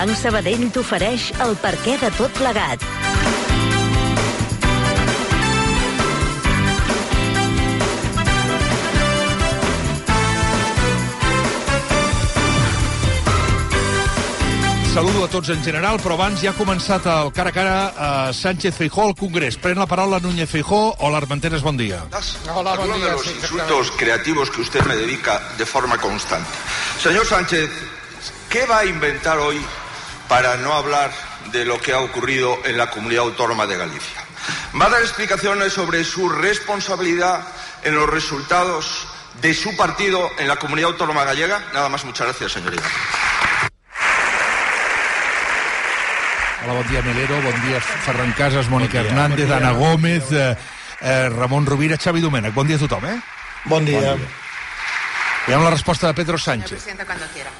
Banc 0.00 0.16
Sabadell 0.16 0.62
t'ofereix 0.72 1.26
el 1.44 1.50
perquè 1.60 1.98
de 2.00 2.08
tot 2.16 2.32
plegat. 2.32 2.84
Saludo 14.94 15.26
a 15.26 15.28
tots 15.28 15.50
en 15.52 15.60
general, 15.60 16.00
però 16.00 16.16
abans 16.16 16.40
ja 16.40 16.54
ha 16.54 16.56
començat 16.56 17.04
el 17.04 17.28
cara 17.36 17.52
a 17.52 17.56
cara 17.58 17.74
a 17.92 18.08
Sánchez 18.32 18.78
Feijó 18.78 19.04
al 19.10 19.14
Congrés. 19.14 19.60
Pren 19.60 19.76
la 19.76 19.86
paraula 19.90 20.16
Núñez 20.24 20.48
Feijó. 20.48 20.94
Hola, 21.04 21.20
Armenteres, 21.20 21.60
bon 21.60 21.76
dia. 21.76 22.00
Hola, 22.54 22.72
Algunos 22.72 23.02
de 23.02 23.10
los 23.10 23.26
insultos 23.26 23.92
creativos 23.98 24.50
que 24.50 24.62
usted 24.62 24.82
me 24.86 24.96
dedica 24.96 25.42
de 25.58 25.66
forma 25.66 25.98
constante. 25.98 26.48
Señor 27.02 27.26
Sánchez, 27.26 27.68
¿qué 28.48 28.64
va 28.64 28.78
a 28.78 28.86
inventar 28.86 29.36
hoy 29.36 29.60
para 30.30 30.56
no 30.58 30.72
hablar 30.72 31.10
de 31.50 31.64
lo 31.64 31.80
que 31.80 31.92
ha 31.92 31.98
ocurrido 31.98 32.56
en 32.64 32.78
la 32.78 32.88
comunidad 32.88 33.24
autónoma 33.24 33.66
de 33.66 33.76
Galicia? 33.76 34.22
¿Va 34.80 34.86
a 34.86 34.90
dar 34.90 35.02
explicaciones 35.02 35.72
sobre 35.72 36.04
su 36.04 36.28
responsabilidad 36.28 37.40
en 37.82 37.96
los 37.96 38.08
resultados 38.08 39.08
de 39.42 39.52
su 39.54 39.76
partido 39.76 40.30
en 40.38 40.46
la 40.46 40.54
comunidad 40.54 40.90
autónoma 40.92 41.24
gallega? 41.24 41.60
Nada 41.74 41.88
más, 41.88 42.04
muchas 42.04 42.28
gracias, 42.28 42.52
señoría. 42.52 42.80
Hola, 46.62 46.74
bon 46.74 46.88
dia, 46.88 47.02
Melero. 47.02 47.34
Bon 47.42 47.62
dia, 47.66 47.80
Ferran 47.80 48.32
Casas, 48.32 48.68
Mònica 48.68 49.00
Hernández, 49.00 49.50
Ana 49.50 49.72
Gómez, 49.72 50.30
eh, 50.30 50.56
eh, 51.00 51.28
Ramon 51.28 51.66
Rovira, 51.66 51.96
Xavi 51.96 52.20
Domènech. 52.20 52.54
Bon 52.54 52.66
dia 52.68 52.76
a 52.76 52.78
tothom, 52.78 53.04
eh? 53.06 53.18
Bon 53.64 53.84
dia. 53.84 54.14
Veiem 55.48 55.64
la 55.64 55.70
resposta 55.70 56.06
de 56.06 56.14
Pedro 56.14 56.38
Señor 56.38 56.68
Sánchez. 56.68 56.70
presidente, 56.70 57.04
cuando 57.04 57.26
quiera. 57.34 57.50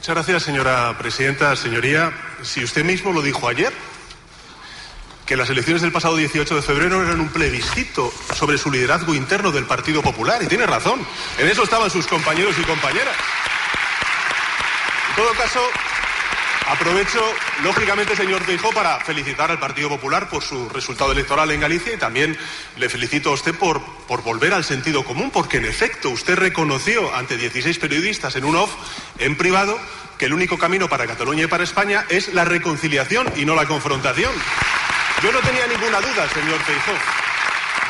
Muchas 0.00 0.14
gracias, 0.14 0.44
señora 0.44 0.96
presidenta. 0.96 1.54
Señoría, 1.56 2.10
si 2.40 2.64
usted 2.64 2.82
mismo 2.84 3.12
lo 3.12 3.20
dijo 3.20 3.46
ayer, 3.46 3.70
que 5.26 5.36
las 5.36 5.50
elecciones 5.50 5.82
del 5.82 5.92
pasado 5.92 6.16
18 6.16 6.56
de 6.56 6.62
febrero 6.62 7.02
eran 7.02 7.20
un 7.20 7.28
plebiscito 7.28 8.10
sobre 8.34 8.56
su 8.56 8.70
liderazgo 8.70 9.14
interno 9.14 9.52
del 9.52 9.66
Partido 9.66 10.00
Popular, 10.00 10.42
y 10.42 10.46
tiene 10.46 10.64
razón. 10.64 11.06
En 11.36 11.48
eso 11.48 11.64
estaban 11.64 11.90
sus 11.90 12.06
compañeros 12.06 12.54
y 12.58 12.62
compañeras. 12.62 13.14
En 15.10 15.16
todo 15.16 15.34
caso, 15.34 15.60
aprovecho, 16.70 17.20
lógicamente, 17.62 18.14
señor 18.14 18.42
Feijó, 18.44 18.70
para 18.72 19.00
felicitar 19.00 19.50
al 19.50 19.58
Partido 19.58 19.88
Popular 19.88 20.28
por 20.28 20.42
su 20.42 20.68
resultado 20.68 21.12
electoral 21.12 21.50
en 21.50 21.60
Galicia 21.60 21.92
y 21.92 21.98
también 21.98 22.38
le 22.76 22.88
felicito 22.88 23.30
a 23.30 23.32
usted 23.32 23.54
por, 23.54 23.82
por 24.06 24.22
volver 24.22 24.54
al 24.54 24.64
sentido 24.64 25.04
común, 25.04 25.30
porque 25.30 25.58
en 25.58 25.64
efecto 25.64 26.10
usted 26.10 26.36
reconoció 26.36 27.14
ante 27.14 27.36
16 27.36 27.78
periodistas 27.78 28.36
en 28.36 28.44
un 28.44 28.56
off, 28.56 28.70
en 29.18 29.36
privado, 29.36 29.78
que 30.18 30.26
el 30.26 30.32
único 30.32 30.58
camino 30.58 30.88
para 30.88 31.06
Cataluña 31.06 31.44
y 31.44 31.48
para 31.48 31.64
España 31.64 32.04
es 32.08 32.32
la 32.34 32.44
reconciliación 32.44 33.32
y 33.36 33.44
no 33.44 33.54
la 33.54 33.66
confrontación. 33.66 34.32
Yo 35.22 35.32
no 35.32 35.40
tenía 35.40 35.66
ninguna 35.66 36.00
duda, 36.00 36.28
señor 36.28 36.60
Feijó. 36.60 36.92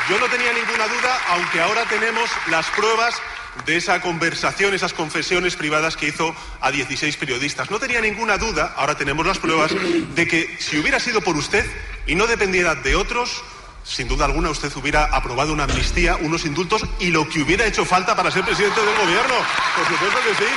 Yo 0.09 0.19
no 0.19 0.25
tenía 0.27 0.51
ninguna 0.53 0.87
duda, 0.87 1.19
aunque 1.29 1.61
ahora 1.61 1.85
tenemos 1.85 2.29
las 2.49 2.65
pruebas 2.71 3.21
de 3.65 3.77
esa 3.77 4.01
conversación, 4.01 4.73
esas 4.73 4.93
confesiones 4.93 5.55
privadas 5.55 5.97
que 5.97 6.07
hizo 6.07 6.35
a 6.61 6.71
16 6.71 7.17
periodistas. 7.17 7.69
No 7.69 7.79
tenía 7.79 8.01
ninguna 8.01 8.37
duda, 8.37 8.73
ahora 8.77 8.95
tenemos 8.95 9.25
las 9.25 9.39
pruebas, 9.39 9.71
de 10.15 10.27
que 10.27 10.57
si 10.59 10.79
hubiera 10.79 10.99
sido 10.99 11.21
por 11.21 11.35
usted 11.35 11.65
y 12.07 12.15
no 12.15 12.27
dependiera 12.27 12.75
de 12.75 12.95
otros, 12.95 13.43
sin 13.83 14.07
duda 14.07 14.25
alguna 14.25 14.49
usted 14.49 14.71
hubiera 14.75 15.05
aprobado 15.05 15.53
una 15.53 15.63
amnistía, 15.63 16.15
unos 16.17 16.45
indultos 16.45 16.83
y 16.99 17.07
lo 17.07 17.27
que 17.27 17.41
hubiera 17.41 17.65
hecho 17.65 17.85
falta 17.85 18.15
para 18.15 18.31
ser 18.31 18.43
presidente 18.43 18.79
del 18.79 18.95
gobierno. 18.95 19.35
Por 19.75 19.87
supuesto 19.87 20.19
que 20.23 20.35
sí. 20.35 20.51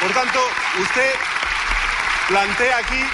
Por 0.00 0.12
tanto, 0.12 0.40
usted 0.80 1.10
plantea 2.28 2.78
aquí 2.78 3.04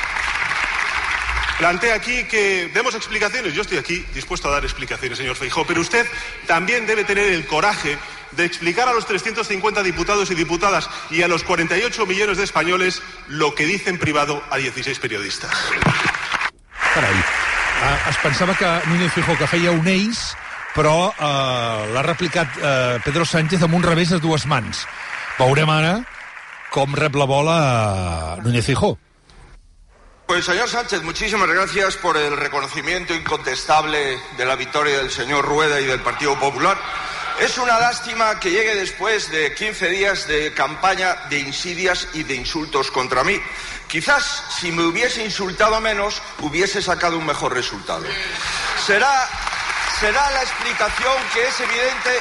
Plantea 1.60 1.94
aquí 1.94 2.24
que 2.24 2.70
demos 2.72 2.94
explicaciones. 2.94 3.52
Yo 3.52 3.60
estoy 3.60 3.76
aquí 3.76 4.02
dispuesto 4.14 4.48
a 4.48 4.52
dar 4.52 4.64
explicaciones, 4.64 5.18
señor 5.18 5.36
Feijó, 5.36 5.66
pero 5.66 5.82
usted 5.82 6.06
también 6.46 6.86
debe 6.86 7.04
tener 7.04 7.26
el 7.26 7.46
coraje 7.46 7.98
de 8.30 8.46
explicar 8.46 8.88
a 8.88 8.94
los 8.94 9.04
350 9.04 9.82
diputados 9.82 10.30
y 10.30 10.34
diputadas 10.34 10.88
y 11.10 11.20
a 11.20 11.28
los 11.28 11.44
48 11.44 12.06
millones 12.06 12.38
de 12.38 12.44
españoles 12.44 13.02
lo 13.28 13.54
que 13.54 13.66
dice 13.66 13.90
en 13.90 13.98
privado 13.98 14.42
a 14.50 14.56
16 14.56 14.98
periodistas. 15.00 15.52
Carai. 16.94 17.12
Uh, 17.12 18.08
es 18.08 18.16
pensava 18.22 18.54
que 18.56 18.88
Núñez 18.88 19.12
Feijó 19.12 19.36
que 19.36 19.46
feia 19.46 19.70
un 19.70 19.84
eix, 19.84 20.32
però 20.72 21.12
uh, 21.12 21.92
l'ha 21.92 22.06
replicat 22.08 22.56
uh, 22.56 22.96
Pedro 23.04 23.28
Sánchez 23.28 23.68
amb 23.68 23.76
un 23.76 23.84
revés 23.84 24.08
de 24.08 24.22
dues 24.24 24.48
mans. 24.48 24.86
Veurem 25.36 25.68
ara 25.68 25.98
com 26.72 26.96
rep 26.96 27.20
la 27.20 27.28
bola 27.28 27.60
uh, 27.60 28.42
Núñez 28.48 28.64
Feijó. 28.64 28.96
Pues 30.30 30.44
señor 30.44 30.70
Sánchez, 30.70 31.02
muchísimas 31.02 31.48
gracias 31.48 31.96
por 31.96 32.16
el 32.16 32.36
reconocimiento 32.36 33.12
incontestable 33.12 34.16
de 34.36 34.44
la 34.44 34.54
victoria 34.54 34.98
del 34.98 35.10
señor 35.10 35.44
Rueda 35.44 35.80
y 35.80 35.86
del 35.86 35.98
Partido 36.02 36.38
Popular. 36.38 36.78
Es 37.40 37.58
una 37.58 37.80
lástima 37.80 38.38
que 38.38 38.52
llegue 38.52 38.76
después 38.76 39.28
de 39.32 39.52
15 39.52 39.88
días 39.88 40.28
de 40.28 40.54
campaña 40.54 41.16
de 41.28 41.40
insidias 41.40 42.06
y 42.14 42.22
de 42.22 42.36
insultos 42.36 42.92
contra 42.92 43.24
mí. 43.24 43.40
Quizás 43.88 44.44
si 44.60 44.70
me 44.70 44.84
hubiese 44.84 45.24
insultado 45.24 45.80
menos, 45.80 46.22
hubiese 46.38 46.80
sacado 46.80 47.18
un 47.18 47.26
mejor 47.26 47.52
resultado. 47.52 48.04
Será, 48.86 49.28
será 49.98 50.30
la 50.30 50.42
explicación 50.44 51.14
que 51.34 51.48
es 51.48 51.58
evidente 51.58 52.20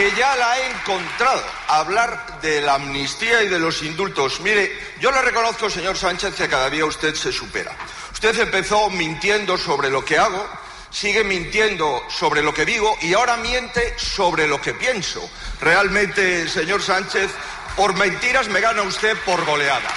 que 0.00 0.16
ya 0.16 0.34
la 0.36 0.58
he 0.58 0.70
encontrado. 0.70 1.44
Hablar 1.68 2.40
de 2.40 2.62
la 2.62 2.76
amnistía 2.76 3.42
y 3.42 3.48
de 3.48 3.58
los 3.58 3.82
indultos. 3.82 4.40
Mire, 4.40 4.94
yo 4.98 5.12
le 5.12 5.20
reconozco, 5.20 5.68
señor 5.68 5.94
Sánchez, 5.94 6.34
que 6.36 6.48
cada 6.48 6.70
día 6.70 6.86
usted 6.86 7.14
se 7.14 7.30
supera. 7.30 7.76
Usted 8.10 8.38
empezó 8.40 8.88
mintiendo 8.88 9.58
sobre 9.58 9.90
lo 9.90 10.02
que 10.02 10.16
hago, 10.16 10.48
sigue 10.88 11.22
mintiendo 11.22 12.02
sobre 12.08 12.42
lo 12.42 12.54
que 12.54 12.64
digo 12.64 12.96
y 13.02 13.12
ahora 13.12 13.36
miente 13.36 13.94
sobre 13.98 14.46
lo 14.48 14.58
que 14.58 14.72
pienso. 14.72 15.28
Realmente, 15.60 16.48
señor 16.48 16.80
Sánchez, 16.80 17.30
por 17.76 17.94
mentiras 17.94 18.48
me 18.48 18.62
gana 18.62 18.80
usted 18.80 19.14
por 19.26 19.44
goleada. 19.44 19.90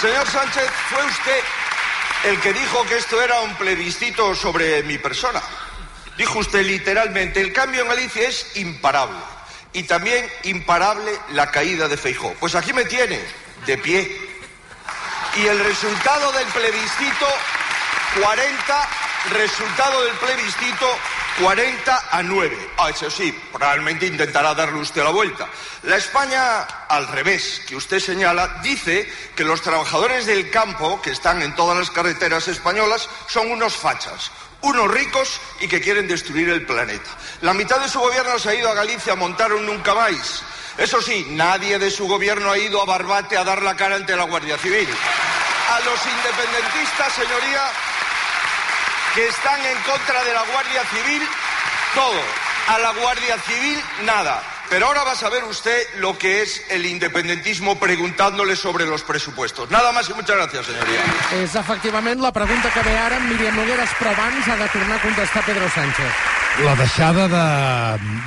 Señor 0.00 0.26
Sánchez, 0.26 0.70
fue 0.88 1.04
usted 1.04 1.40
el 2.24 2.40
que 2.40 2.54
dijo 2.54 2.86
que 2.86 2.96
esto 2.96 3.20
era 3.20 3.40
un 3.40 3.54
plebiscito 3.56 4.34
sobre 4.34 4.82
mi 4.84 4.96
persona. 4.96 5.42
Dijo 6.16 6.38
usted 6.38 6.64
literalmente, 6.64 7.40
el 7.40 7.52
cambio 7.52 7.82
en 7.82 7.88
Galicia 7.88 8.28
es 8.28 8.56
imparable. 8.56 9.18
Y 9.72 9.84
también 9.84 10.28
imparable 10.44 11.12
la 11.30 11.50
caída 11.50 11.88
de 11.88 11.96
Feijó. 11.96 12.34
Pues 12.40 12.54
aquí 12.54 12.72
me 12.72 12.84
tiene, 12.84 13.20
de 13.66 13.78
pie. 13.78 14.30
Y 15.36 15.46
el 15.46 15.58
resultado 15.64 16.32
del 16.32 16.46
plebiscito, 16.48 17.26
40, 18.20 18.88
resultado 19.32 20.04
del 20.04 20.14
plebiscito, 20.14 20.98
40 21.40 22.08
a 22.10 22.22
9. 22.22 22.70
Ah, 22.78 22.90
eso 22.90 23.10
sí, 23.10 23.32
probablemente 23.52 24.06
intentará 24.06 24.54
darle 24.54 24.80
usted 24.80 25.02
la 25.02 25.10
vuelta. 25.10 25.48
La 25.84 25.96
España, 25.96 26.62
al 26.88 27.08
revés, 27.08 27.62
que 27.66 27.76
usted 27.76 28.00
señala, 28.00 28.60
dice 28.62 29.10
que 29.36 29.44
los 29.44 29.62
trabajadores 29.62 30.26
del 30.26 30.50
campo, 30.50 31.00
que 31.00 31.10
están 31.10 31.42
en 31.42 31.54
todas 31.54 31.78
las 31.78 31.90
carreteras 31.90 32.48
españolas, 32.48 33.08
son 33.28 33.50
unos 33.50 33.76
fachas, 33.76 34.30
unos 34.62 34.90
ricos 34.90 35.40
y 35.60 35.68
que 35.68 35.80
quieren 35.80 36.08
destruir 36.08 36.48
el 36.50 36.66
planeta. 36.66 37.10
La 37.42 37.54
mitad 37.54 37.80
de 37.80 37.88
su 37.88 38.00
gobierno 38.00 38.38
se 38.38 38.50
ha 38.50 38.54
ido 38.54 38.70
a 38.70 38.74
Galicia 38.74 39.14
a 39.14 39.16
montar 39.16 39.52
un 39.52 39.66
nunca 39.66 39.94
más. 39.94 40.42
Eso 40.78 41.02
sí, 41.02 41.26
nadie 41.30 41.78
de 41.78 41.90
su 41.90 42.06
gobierno 42.06 42.50
ha 42.50 42.58
ido 42.58 42.80
a 42.80 42.86
Barbate 42.86 43.36
a 43.36 43.44
dar 43.44 43.62
la 43.62 43.76
cara 43.76 43.96
ante 43.96 44.16
la 44.16 44.24
Guardia 44.24 44.56
Civil. 44.58 44.88
A 45.70 45.80
los 45.80 46.00
independentistas, 46.06 47.12
señoría, 47.12 47.62
que 49.14 49.28
están 49.28 49.64
en 49.64 49.78
contra 49.82 50.24
de 50.24 50.32
la 50.32 50.42
Guardia 50.42 50.82
Civil, 50.84 51.22
todo. 51.94 52.20
A 52.68 52.78
la 52.78 52.92
Guardia 52.92 53.38
Civil, 53.38 53.82
nada. 54.04 54.42
Pero 54.70 54.86
ahora 54.86 55.02
va 55.02 55.12
a 55.12 55.16
saber 55.16 55.42
usted 55.44 55.82
lo 55.98 56.16
que 56.16 56.42
es 56.42 56.62
el 56.70 56.86
independentismo 56.86 57.78
preguntándole 57.80 58.54
sobre 58.54 58.86
los 58.86 59.02
presupuestos. 59.02 59.68
Nada 59.68 59.90
más 59.90 60.08
y 60.08 60.14
muchas 60.14 60.36
gracias, 60.36 60.66
señoría. 60.66 61.02
És 61.42 61.56
efectivament 61.58 62.22
la 62.22 62.30
pregunta 62.30 62.70
que 62.70 62.84
ve 62.86 62.94
ara 62.96 63.18
amb 63.18 63.26
Míriam 63.32 63.56
Nogueres, 63.58 63.90
però 63.98 64.14
abans 64.14 64.46
ha 64.46 64.56
de 64.56 64.68
tornar 64.70 64.98
a 64.98 65.02
contestar 65.02 65.44
Pedro 65.44 65.68
Sánchez. 65.74 66.12
La 66.62 66.76
deixada 66.76 67.26
de, 67.26 67.42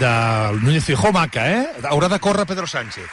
de 0.04 0.12
Núñez 0.60 0.84
Feijó 0.84 1.14
maca, 1.16 1.48
eh? 1.50 1.64
Haurà 1.88 2.10
de 2.12 2.20
córrer 2.20 2.46
Pedro 2.46 2.68
Sánchez. 2.68 3.08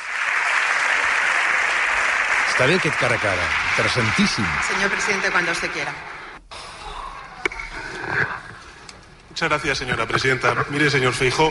Està 2.51 2.67
bé 2.67 2.75
aquest 2.83 2.99
cara 2.99 3.15
a 3.15 3.23
cara, 3.23 3.47
interessantíssim. 3.71 4.47
Señor 4.75 4.91
presidente, 4.91 5.31
cuando 5.31 5.53
usted 5.53 5.71
quiera. 5.71 5.95
Muchas 9.41 9.59
gracias, 9.59 9.79
señora 9.79 10.07
presidenta. 10.07 10.67
Mire, 10.69 10.91
señor 10.91 11.15
Feijó, 11.15 11.51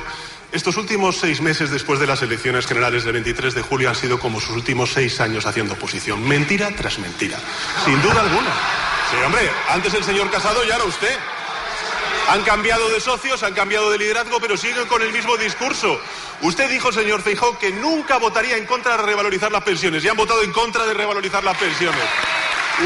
estos 0.51 0.77
últimos 0.77 1.17
seis 1.17 1.41
meses 1.41 1.71
después 1.71 1.99
de 1.99 2.05
las 2.05 2.21
elecciones 2.21 2.67
generales 2.67 3.03
del 3.03 3.13
23 3.13 3.55
de 3.55 3.63
julio 3.63 3.89
han 3.89 3.95
sido 3.95 4.19
como 4.19 4.39
sus 4.39 4.55
últimos 4.55 4.91
seis 4.93 5.19
años 5.19 5.47
haciendo 5.47 5.73
oposición. 5.73 6.21
Mentira 6.27 6.69
tras 6.77 6.99
mentira. 6.99 7.39
Sin 7.83 7.99
duda 8.03 8.21
alguna. 8.21 8.51
Sí, 9.09 9.17
hombre, 9.25 9.41
antes 9.69 9.91
el 9.95 10.03
señor 10.03 10.29
Casado 10.29 10.63
y 10.63 10.69
ahora 10.69 10.83
usted. 10.83 11.17
Han 12.29 12.43
cambiado 12.43 12.91
de 12.91 12.99
socios, 12.99 13.41
han 13.41 13.55
cambiado 13.55 13.89
de 13.89 13.97
liderazgo, 13.97 14.39
pero 14.39 14.55
siguen 14.55 14.85
con 14.85 15.01
el 15.01 15.11
mismo 15.11 15.35
discurso. 15.37 15.99
Usted 16.41 16.69
dijo, 16.69 16.91
señor 16.91 17.23
Feijó, 17.23 17.57
que 17.57 17.71
nunca 17.71 18.19
votaría 18.19 18.55
en 18.55 18.67
contra 18.67 18.97
de 18.97 19.03
revalorizar 19.03 19.51
las 19.51 19.63
pensiones 19.63 20.05
y 20.05 20.09
han 20.09 20.15
votado 20.15 20.43
en 20.43 20.51
contra 20.51 20.85
de 20.85 20.93
revalorizar 20.93 21.43
las 21.43 21.57
pensiones. 21.57 22.03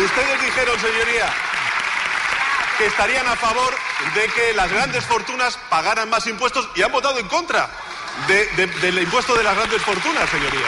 Ustedes 0.02 0.42
dijeron, 0.42 0.80
señoría, 0.80 1.30
que 2.78 2.86
estarían 2.86 3.28
a 3.28 3.36
favor 3.36 3.74
de 4.16 4.28
que 4.30 4.54
las 4.54 4.72
grandes 4.72 5.06
fortunas 5.06 5.58
pagaran 5.70 6.10
más 6.10 6.26
impuestos 6.28 6.70
y 6.76 6.82
han 6.84 6.92
votado 6.92 7.20
en 7.20 7.28
contra 7.28 7.70
de- 8.28 8.46
de- 8.56 8.68
del 8.68 9.00
impuesto 9.00 9.36
de 9.36 9.44
las 9.44 9.56
grandes 9.56 9.82
fortunas, 9.82 10.30
señoría. 10.30 10.68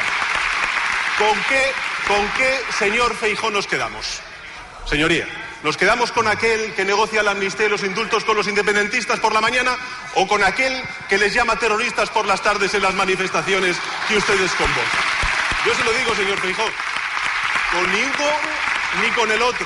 ¿Con 1.18 1.40
qué, 1.44 1.72
¿Con 2.08 2.28
qué, 2.38 2.60
señor 2.78 3.16
Feijó, 3.16 3.50
nos 3.50 3.66
quedamos? 3.68 4.20
Señoría, 4.88 5.28
¿nos 5.64 5.76
quedamos 5.78 6.12
con 6.12 6.28
aquel 6.28 6.74
que 6.76 6.86
negocia 6.86 7.24
la 7.24 7.32
amnistía 7.32 7.66
y 7.66 7.70
los 7.70 7.84
indultos 7.84 8.24
con 8.24 8.36
los 8.38 8.48
independentistas 8.48 9.20
por 9.20 9.34
la 9.34 9.42
mañana 9.42 9.76
o 10.16 10.28
con 10.28 10.44
aquel 10.44 10.84
que 11.10 11.18
les 11.18 11.34
llama 11.34 11.56
terroristas 11.58 12.10
por 12.12 12.28
las 12.28 12.42
tardes 12.42 12.74
en 12.76 12.84
las 12.84 12.94
manifestaciones 12.94 13.78
que 14.08 14.18
ustedes 14.18 14.52
convocan? 14.52 14.86
Yo 15.66 15.74
se 15.74 15.84
lo 15.84 15.94
digo, 15.94 16.14
señor 16.16 16.40
Feijó, 16.40 16.66
con 17.72 17.92
ni 17.92 18.02
uno 18.04 18.30
ni 19.02 19.10
con 19.12 19.32
el 19.32 19.42
otro, 19.42 19.66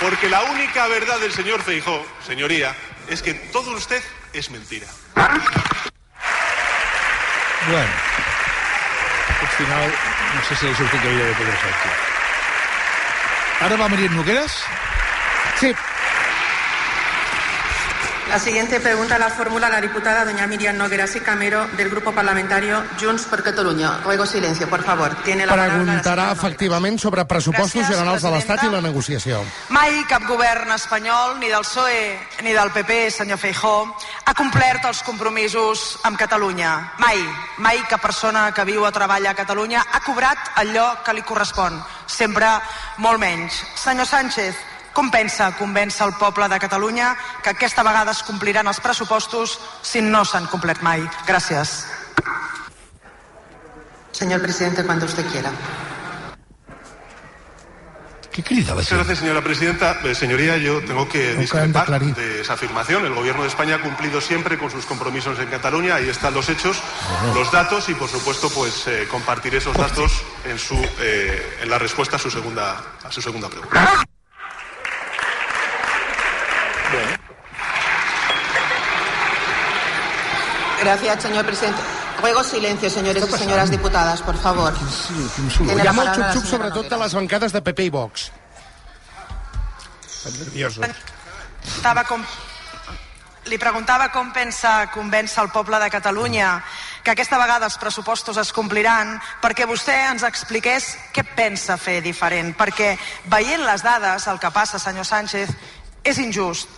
porque 0.00 0.28
la 0.28 0.42
única 0.42 0.86
verdad 0.88 1.18
del 1.18 1.32
señor 1.32 1.62
Feijó, 1.62 2.04
señoría, 2.26 2.76
es 3.10 3.22
que 3.22 3.34
todo 3.34 3.72
usted 3.72 4.02
es 4.32 4.50
mentira. 4.50 4.86
Bueno, 7.68 7.90
aquest 9.36 9.52
final 9.58 9.92
no 10.34 10.42
sé 10.48 10.56
si 10.56 10.66
li 10.66 10.74
sortit 10.78 11.02
gaire 11.02 11.24
de 11.26 11.34
Pedro 11.34 11.56
Sánchez. 11.60 11.92
Ara 13.66 13.76
va 13.76 13.88
María 13.88 14.08
Nogueras. 14.14 14.54
Sí, 15.58 15.74
La 18.30 18.38
siguiente 18.38 18.78
pregunta 18.78 19.18
la 19.18 19.28
formula 19.28 19.68
la 19.68 19.80
diputada 19.80 20.24
doña 20.24 20.46
Miriam 20.46 20.76
Nogueras 20.76 21.16
y 21.16 21.20
Camero 21.20 21.66
del 21.76 21.90
Grupo 21.90 22.12
Parlamentario 22.12 22.80
Junts 23.00 23.24
per 23.24 23.42
Catalunya. 23.42 23.98
Ruego 24.04 24.24
silencio, 24.24 24.70
por 24.70 24.84
favor. 24.84 25.16
Tiene 25.24 25.44
la 25.44 25.50
palabra 25.50 25.78
la 25.78 25.82
preguntarà 25.82 26.22
señora 26.28 26.38
efectivament 26.38 27.00
sobre 27.00 27.24
pressupostos 27.24 27.82
Gràcies, 27.82 27.90
generals 27.90 28.22
de 28.22 28.30
l'Estat 28.30 28.62
i 28.62 28.70
la 28.70 28.80
negociació. 28.80 29.42
Mai 29.74 30.04
cap 30.06 30.22
govern 30.30 30.70
espanyol, 30.70 31.40
ni 31.40 31.50
del 31.50 31.66
PSOE 31.66 32.20
ni 32.46 32.54
del 32.54 32.70
PP, 32.70 33.10
senyor 33.10 33.42
Feijó, 33.42 33.96
ha 34.24 34.34
complert 34.38 34.86
els 34.86 35.02
compromisos 35.02 35.98
amb 36.06 36.16
Catalunya. 36.16 36.94
Mai, 37.02 37.18
mai 37.58 37.82
cap 37.90 38.00
persona 38.00 38.52
que 38.54 38.64
viu 38.64 38.86
o 38.86 38.92
treballa 38.94 39.34
a 39.34 39.38
Catalunya 39.42 39.82
ha 39.90 40.06
cobrat 40.06 40.54
allò 40.54 41.02
que 41.02 41.18
li 41.18 41.26
correspon. 41.26 41.82
Sempre 42.06 42.60
molt 42.98 43.18
menys. 43.18 43.58
Senyor 43.74 44.06
Sánchez, 44.06 44.54
com 44.92 45.10
pensa 45.10 45.52
convèncer 45.58 46.06
el 46.06 46.14
poble 46.18 46.48
de 46.48 46.58
Catalunya 46.58 47.14
que 47.42 47.50
aquesta 47.50 47.82
vegada 47.86 48.12
es 48.12 48.22
compliran 48.22 48.66
els 48.66 48.80
pressupostos 48.80 49.58
si 49.82 50.02
no 50.02 50.24
s'han 50.24 50.46
complert 50.50 50.82
mai? 50.82 51.04
Gràcies. 51.26 51.86
Señor 54.12 54.42
presidente, 54.42 54.84
cuando 54.84 55.06
usted 55.06 55.24
quiera. 55.30 55.50
Crida 58.42 58.70
la 58.70 58.76
Muchas 58.76 58.98
gracias, 58.98 59.18
señora 59.18 59.42
presidenta. 59.42 59.98
Eh, 60.04 60.14
señoría, 60.14 60.56
yo 60.56 60.82
tengo 60.84 61.08
que 61.08 61.34
No 61.34 61.40
discrepar 61.40 62.00
de 62.00 62.40
esa 62.40 62.54
afirmación. 62.54 63.04
El 63.04 63.14
Gobierno 63.14 63.42
de 63.42 63.48
España 63.48 63.76
ha 63.76 63.80
cumplido 63.80 64.20
siempre 64.20 64.58
con 64.58 64.70
sus 64.70 64.86
compromisos 64.86 65.38
en 65.38 65.48
Cataluña. 65.48 65.96
Ahí 65.96 66.08
están 66.08 66.34
los 66.34 66.48
hechos, 66.48 66.80
los 67.34 67.50
datos 67.50 67.88
y, 67.88 67.94
por 67.94 68.08
supuesto, 68.08 68.48
pues 68.50 68.86
eh, 68.86 69.06
compartiré 69.10 69.58
esos 69.58 69.76
datos 69.76 70.22
en, 70.44 70.58
su, 70.58 70.74
eh, 71.00 71.58
en 71.62 71.70
la 71.70 71.78
respuesta 71.78 72.16
a 72.16 72.18
su 72.18 72.30
segunda, 72.30 72.82
a 73.04 73.10
su 73.10 73.20
segunda 73.20 73.48
pregunta. 73.48 74.04
Gracias, 80.80 81.22
señor 81.22 81.44
presidente. 81.44 81.80
Ruego 82.20 82.44
silencio, 82.44 82.90
señores 82.90 83.24
y 83.26 83.38
señoras 83.38 83.70
diputadas, 83.70 84.22
por 84.22 84.36
favor. 84.36 84.74
Tiene 85.56 85.72
Hi 85.72 85.84
la 85.84 85.90
ha 85.90 85.94
molt 85.96 86.12
xup-xup, 86.16 86.44
sobretot 86.44 86.84
de 86.84 86.90
Nogueras. 86.90 87.00
les 87.00 87.14
bancades 87.14 87.52
de 87.52 87.62
PP 87.62 87.84
i 87.84 87.90
Vox. 87.90 88.30
Estan 90.06 90.38
nerviosos. 90.38 90.86
Estava 91.64 92.04
com... 92.04 92.24
Li 93.48 93.56
preguntava 93.58 94.10
com 94.12 94.32
pensa 94.32 94.90
convèncer 94.92 95.40
el 95.42 95.48
poble 95.50 95.78
de 95.80 95.88
Catalunya 95.90 96.62
que 97.02 97.14
aquesta 97.14 97.38
vegada 97.40 97.64
els 97.66 97.78
pressupostos 97.80 98.36
es 98.36 98.52
compliran 98.52 99.16
perquè 99.40 99.64
vostè 99.66 99.96
ens 100.10 100.22
expliqués 100.28 100.92
què 101.14 101.24
pensa 101.24 101.78
fer 101.80 102.02
diferent. 102.04 102.52
Perquè 102.56 102.92
veient 103.32 103.64
les 103.64 103.82
dades, 103.82 104.28
el 104.28 104.38
que 104.38 104.52
passa, 104.52 104.78
senyor 104.78 105.08
Sánchez, 105.08 105.50
és 106.04 106.18
injust, 106.20 106.68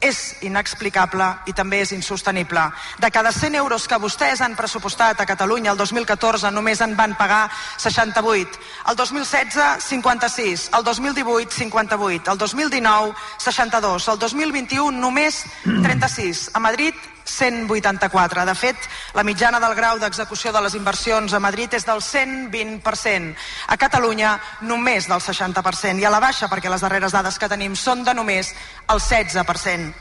és 0.00 0.36
inexplicable 0.44 1.26
i 1.48 1.54
també 1.56 1.80
és 1.80 1.92
insostenible. 1.96 2.62
De 3.00 3.10
cada 3.10 3.32
100 3.32 3.56
euros 3.56 3.86
que 3.88 3.98
vostès 4.00 4.42
han 4.44 4.56
pressupostat 4.56 5.20
a 5.20 5.26
Catalunya 5.26 5.72
el 5.72 5.78
2014 5.80 6.50
només 6.52 6.80
en 6.84 6.96
van 6.96 7.16
pagar 7.16 7.48
68, 7.78 8.60
el 8.90 8.96
2016 8.96 9.84
56, 9.88 10.70
el 10.76 10.84
2018 10.84 11.56
58, 11.56 12.32
el 12.32 12.38
2019 12.38 13.14
62, 13.38 14.08
el 14.08 14.18
2021 14.18 15.00
només 15.00 15.44
36, 15.64 16.50
a 16.54 16.60
Madrid 16.60 16.94
184. 17.26 18.44
De 18.46 18.54
fet, 18.54 18.88
la 19.14 19.24
mitjana 19.26 19.60
del 19.60 19.74
grau 19.74 19.98
d'execució 19.98 20.52
de 20.54 20.62
les 20.64 20.74
inversions 20.78 21.34
a 21.34 21.40
Madrid 21.42 21.74
és 21.74 21.84
del 21.84 22.00
120%. 22.00 23.34
A 23.68 23.76
Catalunya, 23.76 24.38
només 24.62 25.08
del 25.10 25.20
60%. 25.20 26.00
I 26.00 26.06
a 26.06 26.14
la 26.14 26.22
baixa, 26.22 26.48
perquè 26.48 26.70
les 26.72 26.80
darreres 26.80 27.12
dades 27.12 27.38
que 27.38 27.50
tenim 27.50 27.76
són 27.76 28.04
de 28.04 28.14
només 28.14 28.54
el 28.88 29.00
16%. 29.02 29.92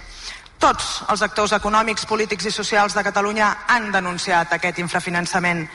Tots 0.60 1.04
els 1.12 1.22
actors 1.22 1.52
econòmics, 1.58 2.06
polítics 2.08 2.46
i 2.48 2.52
socials 2.52 2.96
de 2.96 3.04
Catalunya 3.04 3.52
han 3.68 3.92
denunciat 3.92 4.54
aquest 4.56 4.80
infrafinançament. 4.80 5.66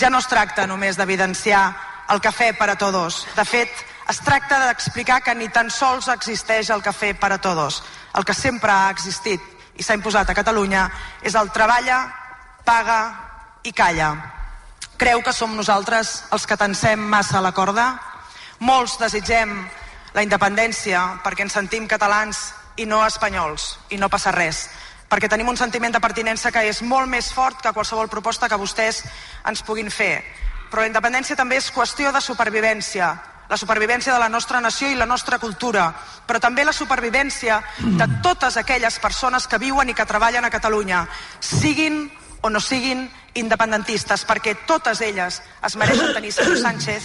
Ja 0.00 0.10
no 0.10 0.18
es 0.18 0.26
tracta 0.26 0.66
només 0.66 0.98
d'evidenciar 0.98 1.64
el 2.10 2.20
cafè 2.20 2.52
per 2.58 2.70
a 2.70 2.76
todos. 2.76 3.26
De 3.36 3.44
fet, 3.44 3.70
es 4.10 4.18
tracta 4.20 4.58
d'explicar 4.66 5.22
que 5.22 5.34
ni 5.34 5.48
tan 5.48 5.70
sols 5.70 6.10
existeix 6.12 6.70
el 6.74 6.82
cafè 6.82 7.14
per 7.16 7.32
a 7.32 7.38
todos. 7.38 7.82
El 8.14 8.24
que 8.24 8.34
sempre 8.34 8.72
ha 8.72 8.90
existit 8.90 9.53
i 9.76 9.82
s'ha 9.82 9.96
imposat 9.98 10.30
a 10.30 10.36
Catalunya 10.36 10.88
és 11.22 11.34
el 11.34 11.50
treballa, 11.50 11.98
paga 12.64 13.00
i 13.64 13.72
calla. 13.72 14.10
Creu 14.96 15.22
que 15.22 15.32
som 15.32 15.56
nosaltres 15.56 16.24
els 16.32 16.46
que 16.46 16.56
tensem 16.56 17.00
massa 17.00 17.42
la 17.42 17.52
corda? 17.52 17.88
Molts 18.60 18.98
desitgem 19.00 19.56
la 20.14 20.22
independència 20.22 21.20
perquè 21.24 21.42
ens 21.44 21.56
sentim 21.58 21.88
catalans 21.90 22.52
i 22.76 22.86
no 22.86 23.04
espanyols, 23.06 23.78
i 23.90 23.98
no 23.98 24.10
passa 24.10 24.32
res 24.34 24.68
perquè 25.14 25.28
tenim 25.30 25.46
un 25.46 25.56
sentiment 25.56 25.92
de 25.94 26.00
pertinença 26.02 26.50
que 26.50 26.64
és 26.66 26.80
molt 26.82 27.06
més 27.06 27.28
fort 27.30 27.60
que 27.62 27.72
qualsevol 27.76 28.08
proposta 28.10 28.48
que 28.50 28.58
vostès 28.58 29.04
ens 29.46 29.62
puguin 29.62 29.86
fer. 29.86 30.24
Però 30.72 30.82
la 30.82 30.90
independència 30.90 31.36
també 31.38 31.60
és 31.60 31.70
qüestió 31.70 32.10
de 32.10 32.22
supervivència, 32.24 33.12
la 33.48 33.56
supervivència 33.56 34.12
de 34.12 34.20
la 34.20 34.28
nostra 34.28 34.60
nació 34.60 34.90
i 34.90 34.96
la 34.96 35.06
nostra 35.06 35.38
cultura, 35.38 35.90
però 36.26 36.40
també 36.40 36.64
la 36.64 36.72
supervivència 36.72 37.60
de 37.78 38.08
totes 38.22 38.56
aquelles 38.56 38.98
persones 38.98 39.46
que 39.46 39.58
viuen 39.58 39.90
i 39.90 39.94
que 39.94 40.06
treballen 40.06 40.44
a 40.44 40.52
Catalunya, 40.52 41.06
siguin 41.40 42.06
o 42.40 42.50
no 42.50 42.60
siguin 42.60 43.08
independentistes, 43.34 44.24
perquè 44.28 44.54
totes 44.66 45.00
elles 45.00 45.40
es 45.42 45.76
mereixen 45.76 46.12
tenir 46.14 46.32
senyor 46.32 46.58
Sánchez 46.60 47.04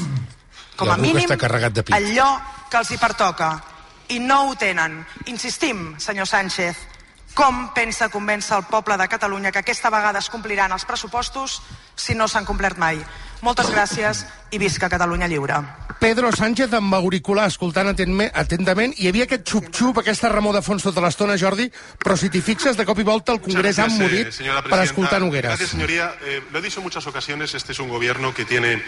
com 0.80 0.92
a 0.92 0.98
mínim 0.98 1.28
allò 1.28 2.30
que 2.70 2.78
els 2.80 2.92
hi 2.92 2.98
pertoca. 2.98 3.52
I 4.10 4.20
no 4.20 4.48
ho 4.48 4.56
tenen. 4.58 5.04
Insistim, 5.30 6.00
senyor 6.02 6.26
Sánchez, 6.26 6.78
com 7.36 7.68
pensa 7.76 8.10
convèncer 8.10 8.58
el 8.58 8.66
poble 8.72 8.98
de 8.98 9.08
Catalunya 9.08 9.52
que 9.52 9.62
aquesta 9.62 9.92
vegada 9.94 10.20
es 10.20 10.30
compliran 10.34 10.72
els 10.74 10.86
pressupostos 10.86 11.60
si 11.96 12.16
no 12.16 12.28
s'han 12.28 12.48
complert 12.48 12.80
mai? 12.82 12.98
Moltes 13.42 13.70
gràcies 13.72 14.26
i 14.52 14.58
visca 14.60 14.90
Catalunya 14.90 15.28
lliure. 15.30 15.60
Pedro 16.00 16.32
Sánchez 16.32 16.72
amb 16.74 16.94
auricular 16.96 17.46
escoltant 17.52 17.90
atentament. 17.92 18.94
Hi 18.98 19.10
havia 19.10 19.26
aquest 19.28 19.44
xup-xup, 19.52 19.98
aquesta 20.00 20.30
remor 20.32 20.56
de 20.56 20.62
fons 20.64 20.84
tota 20.84 21.02
l'estona, 21.04 21.36
Jordi, 21.38 21.68
però 22.00 22.16
si 22.18 22.30
t'hi 22.32 22.40
fixes, 22.42 22.78
de 22.80 22.86
cop 22.88 23.00
i 23.00 23.04
volta 23.04 23.34
el 23.36 23.42
Congrés 23.44 23.76
gracias, 23.76 24.00
morit 24.00 24.28
eh, 24.28 24.32
señora 24.32 24.62
per 24.62 24.72
presidenta. 24.72 24.84
escoltar 24.90 25.22
Nogueras. 25.22 25.52
Gracias, 25.52 25.70
señoría. 25.72 26.14
Eh, 26.24 26.42
lo 26.52 26.60
he 26.60 26.62
dicho 26.62 26.80
en 26.80 26.86
muchas 26.86 27.06
ocasiones, 27.06 27.54
este 27.54 27.74
es 27.74 27.80
un 27.80 27.90
gobierno 27.90 28.34
que 28.34 28.46
tiene 28.46 28.82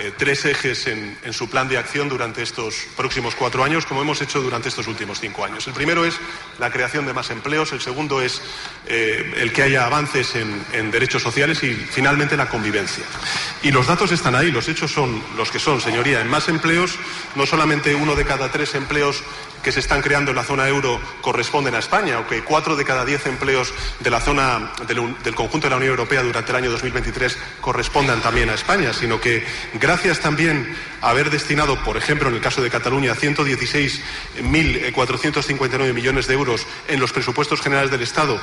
eh, 0.00 0.12
tres 0.18 0.44
ejes 0.44 0.88
en, 0.88 1.16
en 1.24 1.32
su 1.32 1.48
plan 1.48 1.68
de 1.68 1.78
acción 1.78 2.08
durante 2.08 2.42
estos 2.42 2.74
próximos 2.96 3.36
cuatro 3.36 3.62
años, 3.62 3.86
como 3.86 4.02
hemos 4.02 4.20
hecho 4.20 4.42
durante 4.42 4.68
estos 4.68 4.88
últimos 4.88 5.20
cinco 5.20 5.44
años. 5.44 5.66
El 5.68 5.72
primero 5.72 6.04
es 6.04 6.14
la 6.58 6.70
creación 6.70 7.06
de 7.06 7.12
más 7.12 7.30
empleos, 7.30 7.72
el 7.72 7.80
segundo 7.80 8.20
es 8.20 8.42
eh, 8.88 9.34
el 9.36 9.52
que 9.52 9.62
haya 9.62 9.86
avances 9.86 10.34
en, 10.34 10.64
en 10.72 10.90
derechos 10.90 11.22
sociales 11.22 11.62
y 11.62 11.74
finalmente 11.74 12.36
la 12.36 12.48
convivencia. 12.48 13.04
Y 13.62 13.70
los 13.70 13.86
datos 13.86 13.95
están 14.04 14.34
ahí, 14.34 14.50
los 14.50 14.68
hechos 14.68 14.92
son 14.92 15.22
los 15.36 15.50
que 15.50 15.58
son, 15.58 15.80
señoría. 15.80 16.20
En 16.20 16.28
más 16.28 16.48
empleos, 16.48 16.98
no 17.34 17.46
solamente 17.46 17.94
uno 17.94 18.14
de 18.14 18.24
cada 18.24 18.52
tres 18.52 18.74
empleos 18.74 19.22
que 19.62 19.72
se 19.72 19.80
están 19.80 20.02
creando 20.02 20.30
en 20.30 20.36
la 20.36 20.44
zona 20.44 20.68
euro 20.68 21.00
corresponden 21.20 21.74
a 21.74 21.78
España, 21.78 22.20
o 22.20 22.26
que 22.26 22.44
cuatro 22.44 22.76
de 22.76 22.84
cada 22.84 23.04
diez 23.04 23.26
empleos 23.26 23.74
de 24.00 24.10
la 24.10 24.20
zona 24.20 24.72
del, 24.86 25.34
conjunto 25.34 25.66
de 25.66 25.70
la 25.70 25.76
Unión 25.76 25.90
Europea 25.90 26.22
durante 26.22 26.52
el 26.52 26.56
año 26.56 26.70
2023 26.70 27.36
correspondan 27.60 28.20
también 28.20 28.50
a 28.50 28.54
España, 28.54 28.92
sino 28.92 29.20
que 29.20 29.44
gracias 29.74 30.20
también 30.20 30.76
a 31.00 31.10
haber 31.10 31.30
destinado, 31.30 31.82
por 31.82 31.96
ejemplo, 31.96 32.28
en 32.28 32.34
el 32.34 32.40
caso 32.40 32.62
de 32.62 32.70
Cataluña, 32.70 33.14
116.459 33.14 35.92
millones 35.92 36.26
de 36.26 36.34
euros 36.34 36.66
en 36.88 36.98
los 37.00 37.12
presupuestos 37.12 37.60
generales 37.60 37.90
del 37.90 38.02
Estado, 38.02 38.40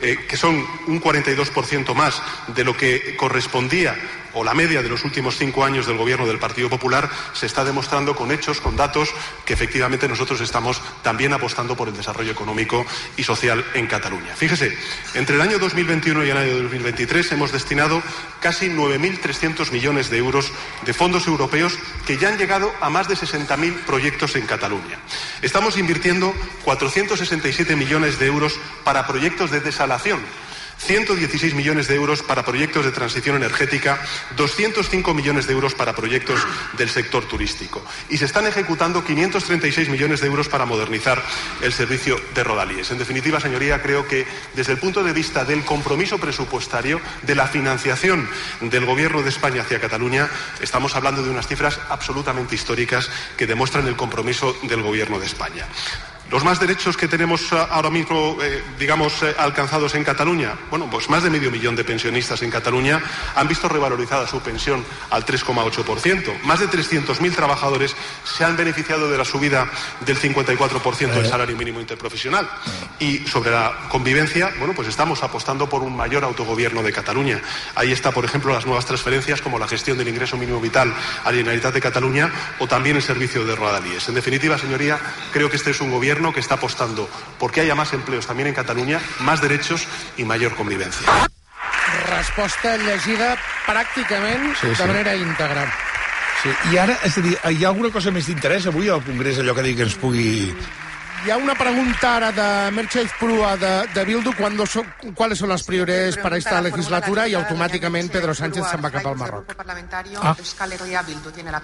eh, 0.00 0.26
que 0.28 0.36
son 0.36 0.64
un 0.86 1.00
42% 1.00 1.94
más 1.94 2.22
de 2.48 2.64
lo 2.64 2.76
que 2.76 3.16
correspondía 3.16 3.96
o 4.36 4.44
la 4.44 4.52
media 4.52 4.82
de 4.82 4.90
los 4.90 5.02
últimos 5.04 5.38
cinco 5.38 5.64
años 5.64 5.86
del 5.86 5.96
gobierno 5.96 6.26
del 6.26 6.38
Partido 6.38 6.68
Popular, 6.68 7.08
se 7.32 7.46
está 7.46 7.64
demostrando 7.64 8.14
con 8.14 8.30
hechos, 8.30 8.60
con 8.60 8.76
datos, 8.76 9.14
que 9.46 9.54
efectivamente 9.54 10.06
nosotros 10.08 10.42
estamos 10.42 10.55
también 11.02 11.32
apostando 11.32 11.76
por 11.76 11.88
el 11.88 11.96
desarrollo 11.96 12.32
económico 12.32 12.84
y 13.16 13.22
social 13.22 13.64
en 13.74 13.86
Cataluña. 13.86 14.34
Fíjese, 14.34 14.76
entre 15.14 15.36
el 15.36 15.42
año 15.42 15.58
2021 15.58 16.24
y 16.24 16.30
el 16.30 16.36
año 16.36 16.54
2023 16.62 17.32
hemos 17.32 17.52
destinado 17.52 18.02
casi 18.40 18.68
9.300 18.68 19.70
millones 19.70 20.10
de 20.10 20.18
euros 20.18 20.50
de 20.84 20.94
fondos 20.94 21.26
europeos 21.26 21.78
que 22.06 22.16
ya 22.16 22.28
han 22.28 22.38
llegado 22.38 22.72
a 22.80 22.90
más 22.90 23.08
de 23.08 23.16
60.000 23.16 23.84
proyectos 23.84 24.36
en 24.36 24.46
Cataluña. 24.46 24.98
Estamos 25.42 25.78
invirtiendo 25.78 26.32
467 26.64 27.76
millones 27.76 28.18
de 28.18 28.26
euros 28.26 28.58
para 28.84 29.06
proyectos 29.06 29.50
de 29.50 29.60
desalación 29.60 30.20
116 30.78 31.54
millones 31.54 31.88
de 31.88 31.94
euros 31.94 32.22
para 32.22 32.44
proyectos 32.44 32.84
de 32.84 32.92
transición 32.92 33.36
energética, 33.36 34.00
205 34.36 35.14
millones 35.14 35.46
de 35.46 35.52
euros 35.52 35.74
para 35.74 35.94
proyectos 35.94 36.40
del 36.76 36.90
sector 36.90 37.26
turístico. 37.26 37.84
Y 38.08 38.18
se 38.18 38.26
están 38.26 38.46
ejecutando 38.46 39.04
536 39.04 39.88
millones 39.88 40.20
de 40.20 40.26
euros 40.26 40.48
para 40.48 40.66
modernizar 40.66 41.22
el 41.62 41.72
servicio 41.72 42.20
de 42.34 42.44
rodalíes. 42.44 42.90
En 42.90 42.98
definitiva, 42.98 43.40
señoría, 43.40 43.82
creo 43.82 44.06
que 44.06 44.26
desde 44.54 44.72
el 44.72 44.78
punto 44.78 45.02
de 45.02 45.12
vista 45.12 45.44
del 45.44 45.64
compromiso 45.64 46.18
presupuestario, 46.18 47.00
de 47.22 47.34
la 47.34 47.46
financiación 47.46 48.28
del 48.60 48.84
Gobierno 48.84 49.22
de 49.22 49.30
España 49.30 49.62
hacia 49.62 49.80
Cataluña, 49.80 50.28
estamos 50.60 50.94
hablando 50.94 51.22
de 51.22 51.30
unas 51.30 51.46
cifras 51.46 51.80
absolutamente 51.88 52.54
históricas 52.54 53.10
que 53.36 53.46
demuestran 53.46 53.86
el 53.86 53.96
compromiso 53.96 54.56
del 54.62 54.82
Gobierno 54.82 55.18
de 55.18 55.26
España. 55.26 55.66
Los 56.30 56.42
más 56.42 56.58
derechos 56.58 56.96
que 56.96 57.06
tenemos 57.06 57.52
uh, 57.52 57.56
ahora 57.70 57.88
mismo, 57.88 58.36
eh, 58.42 58.60
digamos, 58.80 59.22
eh, 59.22 59.32
alcanzados 59.38 59.94
en 59.94 60.02
Cataluña, 60.02 60.54
bueno, 60.70 60.90
pues 60.90 61.08
más 61.08 61.22
de 61.22 61.30
medio 61.30 61.52
millón 61.52 61.76
de 61.76 61.84
pensionistas 61.84 62.42
en 62.42 62.50
Cataluña 62.50 63.00
han 63.36 63.46
visto 63.46 63.68
revalorizada 63.68 64.26
su 64.26 64.40
pensión 64.40 64.84
al 65.10 65.24
3,8%. 65.24 66.42
Más 66.42 66.58
de 66.58 66.68
300.000 66.68 67.32
trabajadores 67.32 67.94
se 68.24 68.44
han 68.44 68.56
beneficiado 68.56 69.08
de 69.08 69.16
la 69.16 69.24
subida 69.24 69.70
del 70.04 70.18
54% 70.18 71.12
del 71.12 71.26
salario 71.26 71.56
mínimo 71.56 71.80
interprofesional. 71.80 72.48
Y 72.98 73.18
sobre 73.18 73.52
la 73.52 73.86
convivencia, 73.88 74.52
bueno, 74.58 74.74
pues 74.74 74.88
estamos 74.88 75.22
apostando 75.22 75.68
por 75.68 75.82
un 75.82 75.96
mayor 75.96 76.24
autogobierno 76.24 76.82
de 76.82 76.92
Cataluña. 76.92 77.40
Ahí 77.76 77.92
está, 77.92 78.10
por 78.10 78.24
ejemplo, 78.24 78.52
las 78.52 78.66
nuevas 78.66 78.84
transferencias 78.84 79.40
como 79.40 79.60
la 79.60 79.68
gestión 79.68 79.96
del 79.96 80.08
ingreso 80.08 80.36
mínimo 80.36 80.60
vital 80.60 80.92
a 81.22 81.30
la 81.30 81.36
Generalitat 81.36 81.72
de 81.72 81.80
Cataluña 81.80 82.32
o 82.58 82.66
también 82.66 82.96
el 82.96 83.02
servicio 83.02 83.44
de 83.44 83.54
rodalíes. 83.54 84.08
En 84.08 84.16
definitiva, 84.16 84.58
señoría, 84.58 84.98
creo 85.32 85.48
que 85.48 85.56
este 85.56 85.70
es 85.70 85.80
un 85.80 85.92
gobierno 85.92 86.15
que 86.32 86.40
está 86.40 86.54
apostando 86.54 87.08
porque 87.38 87.60
haya 87.60 87.74
más 87.74 87.92
empleos 87.92 88.26
también 88.26 88.48
en 88.48 88.54
Cataluña, 88.54 89.00
más 89.20 89.40
derechos 89.40 89.86
y 90.16 90.24
mayor 90.24 90.54
convivencia. 90.54 91.06
Resposta 92.08 92.76
llegida 92.76 93.36
pràcticament 93.66 94.54
Sí, 94.56 94.68
sí, 94.68 94.74
sí. 94.74 94.82
de 94.82 94.86
manera 94.88 95.14
íntegra. 95.16 95.66
Sí. 96.42 96.50
I 96.72 96.78
ara, 96.78 96.98
és 97.04 97.16
a 97.18 97.20
dir, 97.24 97.36
hi 97.36 97.64
ha 97.64 97.68
alguna 97.68 97.90
cosa 97.90 98.10
més 98.12 98.26
d'interès 98.28 98.66
avui 98.66 98.88
al 98.88 99.02
Congrés, 99.04 99.38
allò 99.40 99.54
que 99.54 99.62
digui 99.62 99.76
que 99.76 99.88
ens 99.88 99.96
pugui... 100.00 100.54
Hi 101.24 101.30
ha 101.30 101.36
una 101.36 101.54
pregunta 101.54 102.16
ara 102.16 102.30
de 102.32 102.70
Mercedes 102.70 103.10
Prua 103.18 103.56
de, 103.56 103.86
de 103.94 104.04
Bildu, 104.04 104.32
¿cuándo 104.36 104.66
son, 104.66 104.86
¿cuáles 105.14 105.38
son 105.38 105.48
las 105.48 105.62
prioridades 105.62 106.16
para 106.16 106.36
esta 106.36 106.60
legislatura? 106.60 107.26
Y 107.26 107.34
automáticamente 107.34 108.18
Pedro 108.18 108.34
Sánchez 108.34 108.64
se'n 108.70 108.84
va 108.84 108.90
cap 108.90 109.06
al 109.06 109.16
Marroc. 109.16 109.50
Ah. 110.22 110.36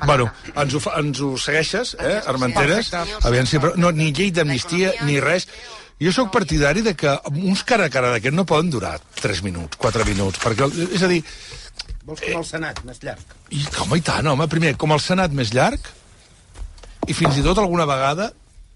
Bueno, 0.07 0.33
ens 0.57 0.75
ho, 0.75 0.81
fa, 0.81 0.97
ens 0.99 1.21
ho 1.21 1.37
segueixes, 1.39 1.95
eh, 2.01 2.21
Armenteres? 2.27 2.93
Aviam 3.23 3.47
si... 3.47 3.61
però 3.63 3.77
No, 3.77 3.93
ni 3.93 4.11
llei 4.13 4.33
d'amnistia, 4.35 4.97
ni 5.07 5.21
res. 5.21 5.47
Jo 6.03 6.11
sóc 6.11 6.33
partidari 6.35 6.83
de 6.83 6.97
que 6.99 7.15
uns 7.31 7.63
cara 7.63 7.87
a 7.87 7.93
cara 7.93 8.11
d'aquest 8.11 8.35
no 8.35 8.47
poden 8.49 8.71
durar 8.73 8.97
3 9.21 9.45
minuts, 9.47 9.79
4 9.79 10.07
minuts, 10.09 10.41
perquè, 10.43 10.67
és 10.91 11.03
a 11.03 11.11
dir, 11.11 11.23
Vols 12.03 12.19
com 12.19 12.41
el 12.41 12.47
Senat, 12.47 12.83
més 12.85 12.99
llarg? 13.05 13.35
i, 13.55 13.63
home, 13.79 14.01
i 14.01 14.03
tant, 14.03 14.27
home, 14.27 14.49
primer, 14.51 14.75
com 14.75 14.91
el 14.91 15.03
Senat 15.03 15.31
més 15.31 15.53
llarg, 15.55 15.93
i 17.07 17.15
fins 17.15 17.39
i 17.39 17.45
tot 17.47 17.61
alguna 17.63 17.87
vegada 17.87 18.33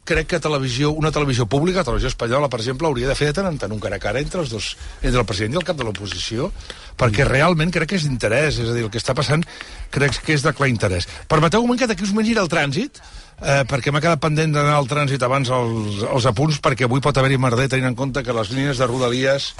crec 0.06 0.30
que 0.30 0.40
televisió, 0.42 0.92
una 0.94 1.10
televisió 1.12 1.48
pública, 1.50 1.84
televisió 1.84 2.08
espanyola, 2.12 2.48
per 2.52 2.60
exemple, 2.62 2.88
hauria 2.88 3.10
de 3.10 3.16
fer 3.18 3.30
de 3.30 3.36
tant 3.40 3.50
en 3.50 3.58
tant 3.60 3.74
un 3.74 3.82
cara 3.82 3.98
a 3.98 4.02
cara 4.02 4.22
entre 4.22 4.40
els 4.44 4.52
dos, 4.52 4.70
entre 5.02 5.20
el 5.20 5.28
president 5.28 5.56
i 5.56 5.60
el 5.60 5.66
cap 5.66 5.78
de 5.78 5.86
l'oposició, 5.86 6.50
perquè 6.96 7.26
realment 7.28 7.74
crec 7.74 7.92
que 7.92 7.98
és 8.00 8.06
d'interès, 8.06 8.60
és 8.62 8.70
a 8.70 8.76
dir, 8.76 8.86
el 8.86 8.92
que 8.92 9.02
està 9.02 9.16
passant 9.18 9.44
crec 9.92 10.20
que 10.24 10.36
és 10.36 10.46
de 10.46 10.54
clar 10.56 10.70
interès. 10.72 11.08
Permeteu 11.28 11.60
un 11.60 11.68
moment 11.68 11.82
que 11.82 11.90
d'aquí 11.90 12.06
us 12.06 12.14
me 12.16 12.24
gira 12.26 12.44
el 12.44 12.52
trànsit, 12.52 13.02
eh, 13.42 13.64
perquè 13.68 13.92
m'ha 13.92 14.02
quedat 14.04 14.22
pendent 14.22 14.54
d'anar 14.54 14.76
al 14.78 14.88
trànsit 14.90 15.22
abans 15.26 15.50
els, 15.52 16.04
els 16.06 16.28
apunts, 16.30 16.60
perquè 16.62 16.86
avui 16.86 17.02
pot 17.04 17.16
haver-hi 17.16 17.40
merder 17.42 17.68
tenint 17.72 17.90
en 17.90 17.98
compte 17.98 18.22
que 18.22 18.36
les 18.36 18.54
línies 18.54 18.78
de 18.80 18.88
Rodalies 18.88 19.52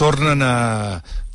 tornen 0.00 0.42
a, 0.42 0.54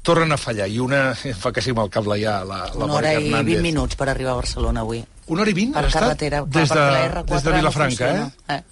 tornen 0.03 0.34
a 0.34 0.41
fallar, 0.41 0.68
i 0.68 0.82
una 0.84 1.13
fa 1.41 1.53
que 1.53 1.63
sí 1.63 1.75
amb 1.75 1.86
el 1.86 1.94
cable 1.94 2.20
ja, 2.22 2.41
la, 2.44 2.65
la 2.74 2.89
Una 2.89 3.00
hora 3.00 3.13
Mònica 3.13 3.22
i 3.22 3.29
Hernández. 3.29 3.56
20 3.62 3.68
minuts 3.70 4.00
per 4.00 4.10
arribar 4.10 4.36
a 4.36 4.41
Barcelona 4.41 4.84
avui. 4.88 5.03
Una 5.29 5.41
hora 5.45 5.51
i 5.51 5.53
vint? 5.53 5.74
Per 5.74 5.86
carretera. 5.93 6.41
clar, 6.43 6.50
Des 6.50 6.69
de, 6.69 6.75
perquè 6.75 6.91
la 6.91 7.21
R4 7.21 7.25
des 7.33 7.43
de 7.48 7.53
Vilafranca, 7.53 8.05
no 8.12 8.25
eh? 8.25 8.29
funciona. 8.29 8.57
eh? 8.57 8.63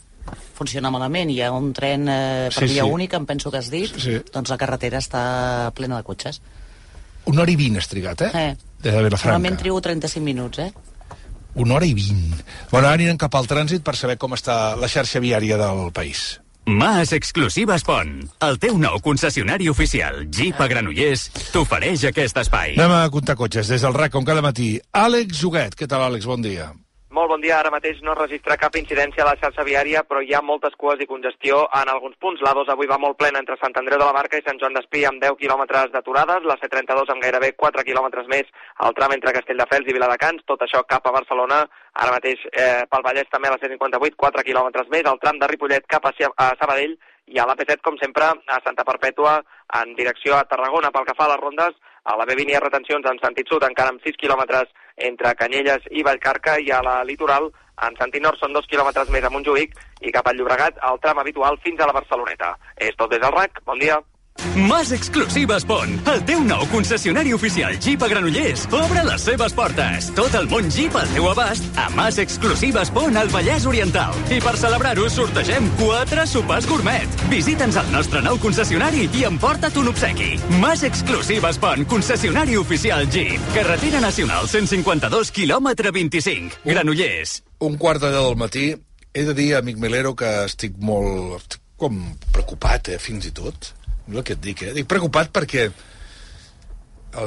Funciona 0.57 0.89
malament, 0.91 1.29
hi 1.31 1.41
ha 1.45 1.51
un 1.53 1.71
tren 1.77 2.07
eh, 2.09 2.49
per 2.53 2.67
Sí, 2.67 2.73
via 2.73 2.83
sí. 2.83 2.89
única, 2.89 3.17
em 3.21 3.25
penso 3.29 3.51
que 3.53 3.59
has 3.61 3.69
dit, 3.69 3.93
Sí. 4.01 4.17
doncs 4.33 4.49
la 4.49 4.57
carretera 4.57 4.97
està 4.97 5.71
plena 5.77 5.97
de 5.97 6.03
cotxes. 6.03 6.41
Una 7.29 7.43
hora 7.43 7.51
i 7.51 7.55
vint 7.59 7.77
has 7.77 7.87
trigat, 7.87 8.21
eh? 8.21 8.31
Eh. 8.33 8.55
Des 8.81 8.93
de 8.93 9.03
Vilafranca. 9.03 9.31
Normalment 9.37 9.57
trigo 9.61 9.79
35 9.81 10.23
minuts, 10.25 10.59
eh? 10.59 10.73
Una 11.55 11.75
hora 11.75 11.85
i 11.85 11.93
vint. 11.93 12.33
Bueno, 12.71 12.87
ara 12.87 12.95
anirem 12.97 13.17
cap 13.17 13.33
al 13.35 13.47
trànsit 13.47 13.81
per 13.83 13.95
saber 13.95 14.17
com 14.17 14.33
està 14.33 14.75
la 14.77 14.87
xarxa 14.87 15.19
viària 15.19 15.57
del 15.57 15.91
país. 15.91 16.39
Mas 16.67 17.13
Exclusives 17.15 17.85
Pont, 17.87 18.09
el 18.43 18.57
teu 18.59 18.75
nou 18.75 18.97
concessionari 18.99 19.69
oficial, 19.71 20.25
Jeep 20.27 20.59
a 20.59 20.67
Granollers, 20.67 21.29
t'ofereix 21.53 22.03
aquest 22.09 22.41
espai. 22.43 22.73
Anem 22.75 22.91
a 22.97 23.05
comptar 23.13 23.37
cotxes 23.39 23.71
des 23.71 23.85
del 23.87 23.95
RAC, 23.95 24.11
com 24.11 24.27
cada 24.27 24.43
matí. 24.43 24.73
Àlex 24.91 25.39
Juguet. 25.39 25.79
Què 25.79 25.87
tal, 25.87 26.03
Àlex? 26.09 26.27
Bon 26.27 26.43
dia. 26.43 26.73
Molt 27.17 27.31
bon 27.33 27.41
dia. 27.41 27.55
Ara 27.57 27.71
mateix 27.73 27.97
no 28.05 28.11
es 28.13 28.19
registra 28.19 28.55
cap 28.61 28.75
incidència 28.77 29.23
a 29.23 29.25
la 29.25 29.37
xarxa 29.41 29.63
viària, 29.65 30.03
però 30.05 30.19
hi 30.21 30.35
ha 30.37 30.41
moltes 30.45 30.75
cues 30.81 30.99
i 31.01 31.07
congestió 31.09 31.63
en 31.79 31.89
alguns 31.89 32.19
punts. 32.21 32.43
L'A2 32.45 32.69
avui 32.69 32.89
va 32.91 32.99
molt 33.01 33.17
plena 33.17 33.41
entre 33.41 33.57
Sant 33.57 33.73
Andreu 33.81 33.97
de 33.97 34.05
la 34.05 34.13
Barca 34.17 34.37
i 34.37 34.45
Sant 34.45 34.61
Joan 34.61 34.77
d'Espí 34.77 35.01
amb 35.09 35.23
10 35.23 35.39
quilòmetres 35.39 35.89
d'aturades, 35.95 36.45
la 36.45 36.59
C32 36.61 37.09
amb 37.15 37.25
gairebé 37.25 37.49
4 37.63 37.87
quilòmetres 37.89 38.29
més 38.29 38.53
al 38.85 38.93
tram 38.99 39.17
entre 39.17 39.33
Castelldefels 39.39 39.89
i 39.89 39.97
Viladecans, 39.97 40.45
tot 40.45 40.61
això 40.61 40.83
cap 40.93 41.09
a 41.09 41.15
Barcelona. 41.17 41.63
Ara 42.05 42.13
mateix 42.19 42.45
eh, 42.53 42.85
pel 42.85 43.09
Vallès 43.09 43.33
també 43.33 43.49
a 43.49 43.55
la 43.55 43.61
C58, 43.65 44.21
4 44.27 44.47
quilòmetres 44.51 44.93
més, 44.93 45.09
al 45.09 45.21
tram 45.25 45.41
de 45.41 45.49
Ripollet 45.49 45.89
cap 45.89 46.05
a, 46.05 46.13
a 46.13 46.51
Sabadell 46.61 46.99
i 47.33 47.41
a 47.41 47.49
l'AP7, 47.49 47.81
com 47.81 47.97
sempre, 47.97 48.29
a 48.29 48.61
Santa 48.61 48.85
Perpètua 48.85 49.39
en 49.81 49.97
direcció 49.97 50.37
a 50.37 50.45
Tarragona. 50.45 50.93
Pel 50.93 51.09
que 51.09 51.17
fa 51.17 51.25
a 51.25 51.33
les 51.33 51.41
rondes, 51.41 51.81
a 52.05 52.13
la 52.15 52.29
B20 52.29 52.53
hi 52.53 52.59
ha 52.59 52.61
retencions 52.63 53.09
en 53.09 53.17
sentit 53.25 53.49
sud, 53.49 53.65
encara 53.65 53.91
amb 53.91 54.05
6 54.05 54.21
quilòmetres 54.21 54.69
entre 54.97 55.35
Canyelles 55.35 55.87
i 55.91 56.03
Vallcarca, 56.03 56.57
i 56.59 56.71
a 56.71 56.81
la 56.81 57.03
litoral, 57.03 57.51
en 57.85 57.95
sentit 57.99 58.23
nord, 58.23 58.39
són 58.41 58.53
2 58.53 58.65
quilòmetres 58.67 59.09
més 59.13 59.23
a 59.23 59.29
Montjuïc, 59.29 59.77
i 60.01 60.11
cap 60.11 60.27
al 60.27 60.37
Llobregat, 60.37 60.81
el 60.89 60.99
tram 60.99 61.19
habitual 61.21 61.57
fins 61.63 61.79
a 61.79 61.87
la 61.87 61.93
Barceloneta. 61.93 62.55
És 62.77 62.97
tot 62.97 63.11
des 63.11 63.21
del 63.21 63.33
RAC. 63.33 63.61
Bon 63.65 63.77
dia. 63.79 64.01
Mas 64.55 64.91
Exclusives 64.91 65.65
Pont, 65.65 65.91
el 66.09 66.23
teu 66.25 66.41
nou 66.45 66.63
concessionari 66.71 67.33
oficial 67.35 67.75
Jeep 67.81 68.01
a 68.01 68.07
Granollers, 68.09 68.65
obre 68.73 69.03
les 69.05 69.25
seves 69.27 69.53
portes. 69.57 70.09
Tot 70.17 70.33
el 70.39 70.47
món 70.51 70.69
Jeep 70.73 70.95
al 70.97 71.09
teu 71.13 71.27
abast 71.29 71.65
a 71.77 71.87
Mas 71.95 72.17
Exclusives 72.21 72.91
Pont 72.93 73.17
al 73.19 73.29
Vallès 73.33 73.67
Oriental. 73.69 74.15
I 74.33 74.39
per 74.43 74.55
celebrar-ho 74.59 75.09
sortegem 75.13 75.69
quatre 75.81 76.25
sopars 76.29 76.69
gourmet. 76.69 77.19
Visita'ns 77.31 77.77
al 77.81 77.91
nostre 77.93 78.23
nou 78.25 78.39
concessionari 78.41 79.05
i 79.13 79.25
emporta't 79.29 79.77
un 79.81 79.91
obsequi. 79.93 80.33
Mas 80.61 80.85
Exclusives 80.87 81.61
Pont, 81.61 81.85
concessionari 81.89 82.57
oficial 82.57 83.05
Jeep. 83.13 83.53
Carretera 83.53 84.01
Nacional 84.03 84.49
152, 84.49 85.33
quilòmetre 85.35 85.93
25. 85.93 86.63
Granollers. 86.65 87.41
Un 87.65 87.77
quart 87.77 88.01
de 88.01 88.13
del 88.13 88.35
matí. 88.37 88.73
He 89.13 89.23
de 89.25 89.33
dir, 89.33 89.55
amic 89.57 89.77
Melero, 89.81 90.15
que 90.17 90.33
estic 90.45 90.77
molt... 90.77 91.41
Estic 91.41 91.63
com 91.77 91.97
preocupat, 92.33 92.89
eh, 92.89 92.97
fins 92.97 93.27
i 93.29 93.31
tot. 93.31 93.71
El 94.07 94.23
que 94.23 94.37
et 94.37 94.41
dic, 94.41 94.63
eh? 94.63 94.73
Dic 94.75 94.87
preocupat 94.87 95.31
perquè 95.35 95.67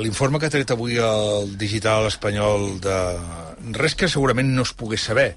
l'informe 0.00 0.38
que 0.38 0.49
ha 0.49 0.52
tret 0.52 0.70
avui 0.70 0.99
el 1.02 1.54
digital 1.60 2.06
espanyol 2.08 2.76
de 2.84 2.96
res 3.76 3.96
que 3.99 4.08
segurament 4.08 4.52
no 4.54 4.64
es 4.66 4.72
pogués 4.76 5.04
saber, 5.08 5.32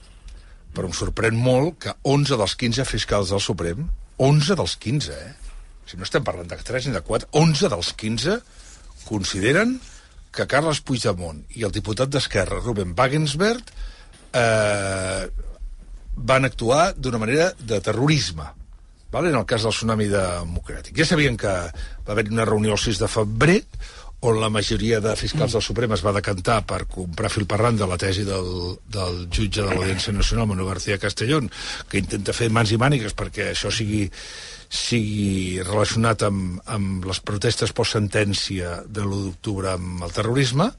però 0.76 0.90
em 0.90 0.96
sorprèn 0.96 1.38
molt 1.38 1.80
que 1.86 1.96
11 2.04 2.38
dels 2.40 2.56
15 2.60 2.86
fiscals 2.90 3.34
del 3.34 3.42
Suprem, 3.44 3.88
11 4.18 4.60
dels 4.60 4.76
15, 4.78 5.16
eh? 5.16 5.34
Si 5.90 5.98
no 6.00 6.08
estem 6.08 6.24
parlant 6.24 6.48
de 6.48 6.58
3 6.58 6.88
ni 6.88 6.96
de 6.96 7.02
4, 7.04 7.30
11 7.40 7.72
dels 7.74 7.92
15 8.00 8.38
consideren 9.04 9.76
que 10.34 10.48
Carles 10.50 10.80
Puigdemont 10.82 11.44
i 11.58 11.66
el 11.68 11.74
diputat 11.76 12.10
d'Esquerra, 12.10 12.62
Ruben 12.64 12.96
Wagensberg, 12.98 13.74
eh, 14.34 15.28
van 16.16 16.46
actuar 16.46 16.94
d'una 16.96 17.20
manera 17.22 17.52
de 17.60 17.80
terrorisme. 17.82 18.48
Vale? 19.14 19.30
En 19.30 19.38
el 19.38 19.46
cas 19.46 19.62
del 19.62 19.76
tsunami 19.76 20.08
democràtic. 20.10 20.96
Ja 20.98 21.06
sabien 21.06 21.38
que 21.38 21.52
va 21.54 22.16
haver 22.16 22.32
una 22.32 22.48
reunió 22.50 22.74
el 22.74 22.82
6 22.82 23.04
de 23.04 23.12
febrer 23.12 23.60
on 24.24 24.40
la 24.40 24.50
majoria 24.50 25.02
de 25.04 25.14
fiscals 25.20 25.52
del 25.52 25.62
Suprem 25.62 25.92
es 25.92 26.02
va 26.04 26.14
decantar 26.16 26.62
per 26.68 26.86
comprar 26.88 27.30
fil 27.32 27.46
per 27.50 27.60
randa 27.60 27.88
la 27.90 27.98
tesi 28.00 28.24
del, 28.24 28.78
del 28.88 29.26
jutge 29.28 29.60
de 29.60 29.68
l'Audiència 29.68 30.16
Nacional, 30.16 30.48
Manuel 30.48 30.70
García 30.72 30.98
Castellón, 30.98 31.50
que 31.92 32.00
intenta 32.00 32.36
fer 32.36 32.48
mans 32.48 32.72
i 32.72 32.80
mànigues 32.80 33.18
perquè 33.20 33.50
això 33.52 33.72
sigui, 33.72 34.06
sigui 34.72 35.60
relacionat 35.68 36.24
amb, 36.30 36.64
amb 36.72 37.04
les 37.10 37.20
protestes 37.20 37.76
post-sentència 37.76 38.80
de 38.88 39.04
l'1 39.04 39.28
d'octubre 39.28 39.76
amb 39.76 40.08
el 40.08 40.16
terrorisme, 40.16 40.72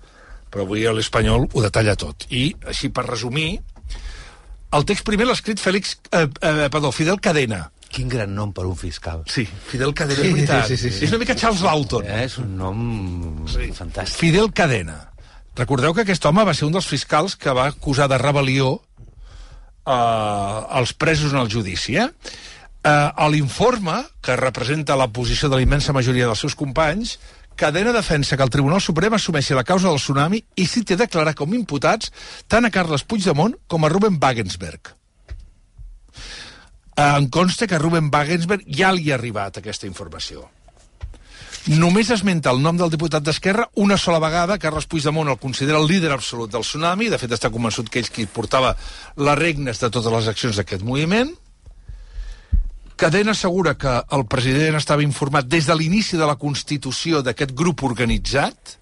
però 0.49 0.65
avui 0.65 0.89
l'Espanyol 0.89 1.45
ho 1.53 1.67
detalla 1.69 1.99
tot. 2.01 2.25
I, 2.33 2.49
així 2.73 2.89
per 2.97 3.05
resumir, 3.11 3.59
el 4.75 4.89
text 4.89 5.05
primer 5.07 5.29
l'ha 5.29 5.37
escrit 5.37 5.61
Félix, 5.61 5.99
eh, 6.11 6.27
eh, 6.41 6.69
perdó, 6.73 6.91
Fidel 6.97 7.21
Cadena, 7.23 7.67
Quin 7.95 8.11
gran 8.11 8.33
nom 8.35 8.51
per 8.55 8.65
un 8.67 8.77
fiscal. 8.79 9.23
Sí, 9.31 9.45
Fidel 9.47 9.95
Cadena, 9.95 10.21
sí, 10.21 10.29
és 10.29 10.35
veritat. 10.35 10.69
Sí, 10.71 10.79
sí, 10.81 10.91
sí. 10.91 11.05
És 11.07 11.13
una 11.15 11.21
mica 11.23 11.37
Charles 11.39 11.63
Lawton. 11.63 12.09
Eh, 12.09 12.25
és 12.27 12.39
un 12.43 12.57
nom 12.59 12.81
sí. 13.51 13.69
fantàstic. 13.77 14.19
Fidel 14.25 14.51
Cadena. 14.57 14.99
Recordeu 15.55 15.95
que 15.95 16.03
aquest 16.03 16.27
home 16.27 16.43
va 16.47 16.57
ser 16.59 16.67
un 16.67 16.75
dels 16.75 16.89
fiscals 16.91 17.37
que 17.39 17.55
va 17.55 17.69
acusar 17.71 18.09
de 18.11 18.19
rebel·lió 18.19 18.73
eh, 19.87 20.59
els 20.81 20.95
presos 20.99 21.33
en 21.37 21.45
el 21.45 21.53
judici. 21.53 21.95
Eh? 22.03 22.09
Eh, 22.09 22.91
a 22.91 23.29
l'informe, 23.31 24.01
que 24.21 24.37
representa 24.37 24.99
la 24.99 25.09
posició 25.15 25.49
de 25.49 25.61
la 25.61 25.65
immensa 25.65 25.95
majoria 25.95 26.27
dels 26.27 26.43
seus 26.43 26.59
companys, 26.59 27.19
Cadena 27.55 27.93
defensa 27.95 28.37
que 28.37 28.43
el 28.43 28.51
Tribunal 28.51 28.83
Suprem 28.83 29.15
assumeixi 29.15 29.55
la 29.55 29.63
causa 29.63 29.87
del 29.87 30.01
tsunami 30.03 30.41
i 30.59 30.67
si 30.67 30.83
té 30.83 30.97
declarar 30.99 31.37
com 31.39 31.55
imputats 31.55 32.11
tant 32.51 32.67
a 32.67 32.73
Carles 32.75 33.07
Puigdemont 33.07 33.55
com 33.71 33.87
a 33.87 33.91
Ruben 33.93 34.19
Wagensberg. 34.19 34.91
Eh, 36.97 37.17
em 37.19 37.29
consta 37.29 37.67
que 37.67 37.79
Ruben 37.79 38.11
Wagensberg 38.13 38.67
ja 38.69 38.93
li 38.95 39.11
ha 39.11 39.17
arribat 39.19 39.59
aquesta 39.59 39.89
informació. 39.89 40.47
Només 41.65 42.11
esmenta 42.13 42.53
el 42.53 42.61
nom 42.61 42.77
del 42.77 42.91
diputat 42.93 43.25
d'Esquerra 43.25 43.71
una 43.81 43.97
sola 43.97 44.21
vegada. 44.21 44.59
Carles 44.61 44.85
Puigdemont 44.87 45.31
el 45.33 45.41
considera 45.41 45.81
el 45.81 45.89
líder 45.89 46.13
absolut 46.13 46.53
del 46.53 46.63
tsunami. 46.67 47.09
De 47.09 47.19
fet, 47.19 47.33
està 47.33 47.49
convençut 47.51 47.89
que 47.89 48.03
ell 48.03 48.11
qui 48.13 48.27
portava 48.29 48.75
les 49.17 49.39
regnes 49.39 49.81
de 49.81 49.89
totes 49.89 50.13
les 50.13 50.29
accions 50.29 50.61
d'aquest 50.61 50.85
moviment. 50.85 51.33
Cadena 53.01 53.33
assegura 53.33 53.75
que 53.81 53.95
el 54.13 54.27
president 54.31 54.77
estava 54.77 55.03
informat 55.03 55.49
des 55.49 55.67
de 55.67 55.75
l'inici 55.75 56.21
de 56.21 56.29
la 56.29 56.37
constitució 56.37 57.25
d'aquest 57.25 57.57
grup 57.57 57.83
organitzat, 57.83 58.77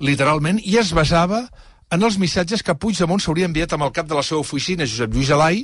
literalment, 0.00 0.58
i 0.64 0.80
es 0.80 0.90
basava 0.96 1.44
en 1.94 2.02
els 2.02 2.16
missatges 2.18 2.62
que 2.66 2.74
Puigdemont 2.74 3.22
s'hauria 3.22 3.46
enviat 3.46 3.74
amb 3.76 3.86
el 3.86 3.92
cap 3.94 4.08
de 4.10 4.16
la 4.18 4.22
seva 4.26 4.42
oficina, 4.42 4.86
Josep 4.88 5.12
Lluís 5.14 5.30
Alai, 5.34 5.60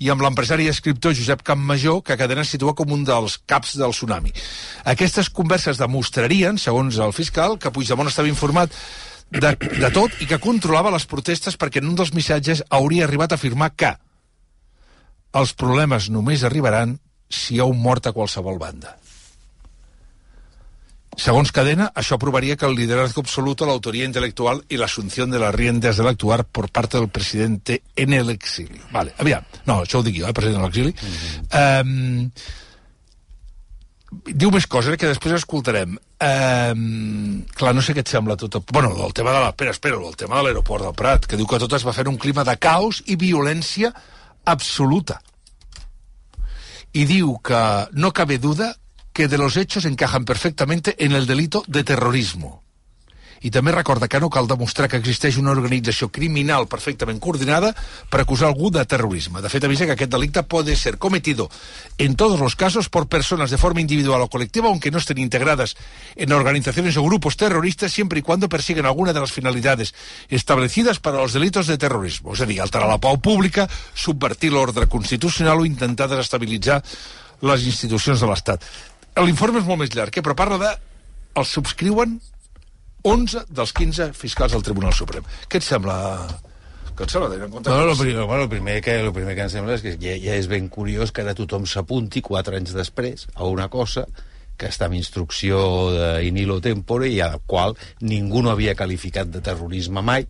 i 0.00 0.10
amb 0.12 0.24
l'empresari 0.24 0.64
i 0.64 0.72
escriptor 0.72 1.12
Josep 1.16 1.44
Campmajor, 1.44 2.00
que 2.06 2.16
Cadena 2.16 2.44
situa 2.48 2.72
com 2.78 2.94
un 2.96 3.04
dels 3.04 3.36
caps 3.50 3.76
del 3.80 3.92
tsunami. 3.92 4.32
Aquestes 4.94 5.28
converses 5.28 5.80
demostrarien, 5.80 6.56
segons 6.58 7.00
el 7.04 7.12
fiscal, 7.12 7.58
que 7.60 7.72
Puigdemont 7.74 8.08
estava 8.08 8.32
informat 8.32 8.72
de, 9.30 9.52
de 9.52 9.92
tot 9.92 10.16
i 10.24 10.28
que 10.30 10.40
controlava 10.40 10.92
les 10.94 11.06
protestes 11.10 11.58
perquè 11.60 11.82
en 11.82 11.92
un 11.92 12.00
dels 12.00 12.14
missatges 12.16 12.64
hauria 12.70 13.04
arribat 13.08 13.34
a 13.34 13.40
afirmar 13.40 13.72
que 13.76 13.92
els 15.34 15.52
problemes 15.58 16.08
només 16.14 16.44
arribaran 16.46 16.98
si 17.28 17.56
hi 17.56 17.60
ha 17.60 17.68
un 17.68 17.80
mort 17.82 18.06
a 18.06 18.14
qualsevol 18.16 18.60
banda. 18.60 18.94
Segons 21.20 21.52
Cadena, 21.54 21.90
això 21.94 22.18
provaria 22.18 22.56
que 22.56 22.66
el 22.66 22.74
liderazgo 22.74 23.22
absoluto, 23.22 23.66
la 23.66 23.72
autoría 23.72 24.04
intelectual 24.04 24.64
y 24.68 24.76
la 24.76 24.86
asunción 24.86 25.30
de 25.30 25.38
las 25.38 25.54
riendas 25.54 25.96
del 25.96 26.08
actuar 26.08 26.44
por 26.44 26.70
parte 26.70 26.98
del 26.98 27.08
presidente 27.08 27.82
en 27.94 28.12
el 28.12 28.30
exili. 28.30 28.80
Vale, 28.90 29.14
aviam. 29.18 29.44
No, 29.66 29.82
això 29.84 30.00
ho 30.00 30.02
dic 30.02 30.18
jo, 30.18 30.26
eh, 30.26 30.34
president 30.34 30.60
de 30.60 30.66
l'exili. 30.66 30.90
Mm 30.90 31.50
-hmm. 31.50 31.80
um, 31.82 32.30
diu 34.24 34.50
més 34.50 34.66
coses 34.66 34.94
eh, 34.94 34.96
que 34.96 35.06
després 35.06 35.34
escoltarem. 35.34 35.96
Um, 36.24 37.44
clar, 37.54 37.74
no 37.74 37.82
sé 37.82 37.94
què 37.94 38.00
et 38.00 38.08
sembla 38.08 38.36
tot. 38.36 38.62
Bueno, 38.72 38.94
el 39.06 39.12
tema 39.12 39.32
de 39.32 39.40
la... 39.40 39.48
Espera, 39.48 39.70
espera, 39.70 39.96
el 39.96 40.16
tema 40.16 40.36
de 40.36 40.42
l'aeroport 40.44 40.84
del 40.84 40.94
Prat, 40.94 41.26
que 41.26 41.36
diu 41.36 41.46
que 41.46 41.58
tot 41.58 41.72
es 41.72 41.86
va 41.86 41.92
fer 41.92 42.08
un 42.08 42.16
clima 42.16 42.44
de 42.44 42.56
caos 42.56 43.02
i 43.06 43.16
violència 43.16 43.92
absoluta. 44.44 45.20
I 46.92 47.04
diu 47.04 47.38
que 47.42 47.88
no 47.92 48.12
cabe 48.12 48.38
duda 48.38 48.74
que 49.14 49.28
de 49.28 49.38
los 49.38 49.56
hechos 49.56 49.86
encajan 49.86 50.26
perfectamente 50.26 50.96
en 50.98 51.12
el 51.12 51.26
delito 51.26 51.62
de 51.66 51.84
terrorismo. 51.84 52.64
I 53.44 53.50
també 53.52 53.74
recorda 53.74 54.08
que 54.08 54.18
no 54.22 54.30
cal 54.32 54.46
demostrar 54.48 54.88
que 54.88 54.96
existeix 54.96 55.36
una 55.36 55.52
organització 55.52 56.08
criminal 56.08 56.64
perfectament 56.64 57.18
coordinada 57.20 57.74
per 58.08 58.22
acusar 58.22 58.48
algú 58.48 58.70
de 58.72 58.80
terrorisme. 58.88 59.42
De 59.44 59.50
fet, 59.52 59.66
avisa 59.68 59.84
que 59.84 59.92
aquest 59.92 60.10
delicte 60.14 60.42
puede 60.48 60.74
ser 60.80 60.96
cometido 60.96 61.50
en 61.98 62.16
todos 62.16 62.40
los 62.40 62.56
casos 62.56 62.88
por 62.88 63.06
personas 63.06 63.50
de 63.50 63.58
forma 63.58 63.82
individual 63.82 64.22
o 64.24 64.30
colectiva, 64.32 64.68
aunque 64.68 64.90
no 64.90 64.96
estén 64.96 65.18
integradas 65.18 65.76
en 66.16 66.32
organizaciones 66.32 66.96
o 66.96 67.04
grupos 67.04 67.36
terroristas, 67.36 67.92
siempre 67.92 68.20
y 68.20 68.22
cuando 68.22 68.48
persiguen 68.48 68.86
alguna 68.86 69.12
de 69.12 69.20
las 69.20 69.32
finalidades 69.32 69.94
establecidas 70.30 70.98
para 70.98 71.18
los 71.18 71.34
delitos 71.34 71.66
de 71.66 71.76
terrorismo. 71.76 72.32
És 72.32 72.40
a 72.40 72.48
dir, 72.48 72.62
alterar 72.64 72.88
la 72.88 72.98
pau 72.98 73.20
pública, 73.20 73.68
subvertir 73.92 74.56
l'ordre 74.56 74.88
constitucional 74.88 75.60
o 75.60 75.68
intentar 75.68 76.08
desestabilitzar 76.08 76.80
les 77.44 77.68
institucions 77.68 78.24
de 78.24 78.26
l'Estat. 78.30 78.64
L'informe 79.22 79.60
és 79.62 79.66
molt 79.68 79.78
més 79.84 79.92
llarg, 79.94 80.16
eh? 80.16 80.24
però 80.26 80.34
parla 80.38 80.58
de... 80.58 80.70
Els 81.38 81.50
subscriuen 81.50 82.16
11 83.04 83.44
dels 83.50 83.72
15 83.74 84.12
fiscals 84.18 84.54
del 84.54 84.62
Tribunal 84.66 84.94
Suprem. 84.94 85.24
Què 85.50 85.58
et 85.58 85.66
sembla, 85.66 85.96
que 86.94 87.06
et 87.06 87.12
sembla 87.12 87.30
tenint 87.30 87.48
en 87.48 87.52
compte? 87.52 87.70
No, 87.70 87.86
lo, 87.88 87.96
primer, 87.98 88.26
bueno, 88.26 88.44
el, 88.46 88.50
primer 88.52 88.76
que, 88.82 88.94
el 89.02 89.10
primer 89.14 89.34
que 89.38 89.46
em 89.46 89.50
sembla 89.52 89.74
és 89.78 89.82
que 89.82 89.94
ja, 89.98 90.14
ja 90.22 90.36
és 90.38 90.46
ben 90.50 90.70
curiós 90.72 91.14
que 91.14 91.22
ara 91.22 91.34
tothom 91.38 91.66
s'apunti 91.66 92.22
quatre 92.26 92.58
anys 92.58 92.74
després 92.74 93.26
a 93.34 93.50
una 93.50 93.66
cosa 93.70 94.06
que 94.56 94.70
està 94.70 94.86
en 94.86 94.94
instrucció 94.98 95.58
d'Inilo 95.94 96.60
Tempore 96.62 97.10
i 97.10 97.18
a 97.20 97.32
la 97.34 97.40
qual 97.42 97.74
ningú 98.06 98.42
no 98.42 98.52
havia 98.54 98.76
qualificat 98.78 99.30
de 99.30 99.42
terrorisme 99.42 100.02
mai 100.06 100.28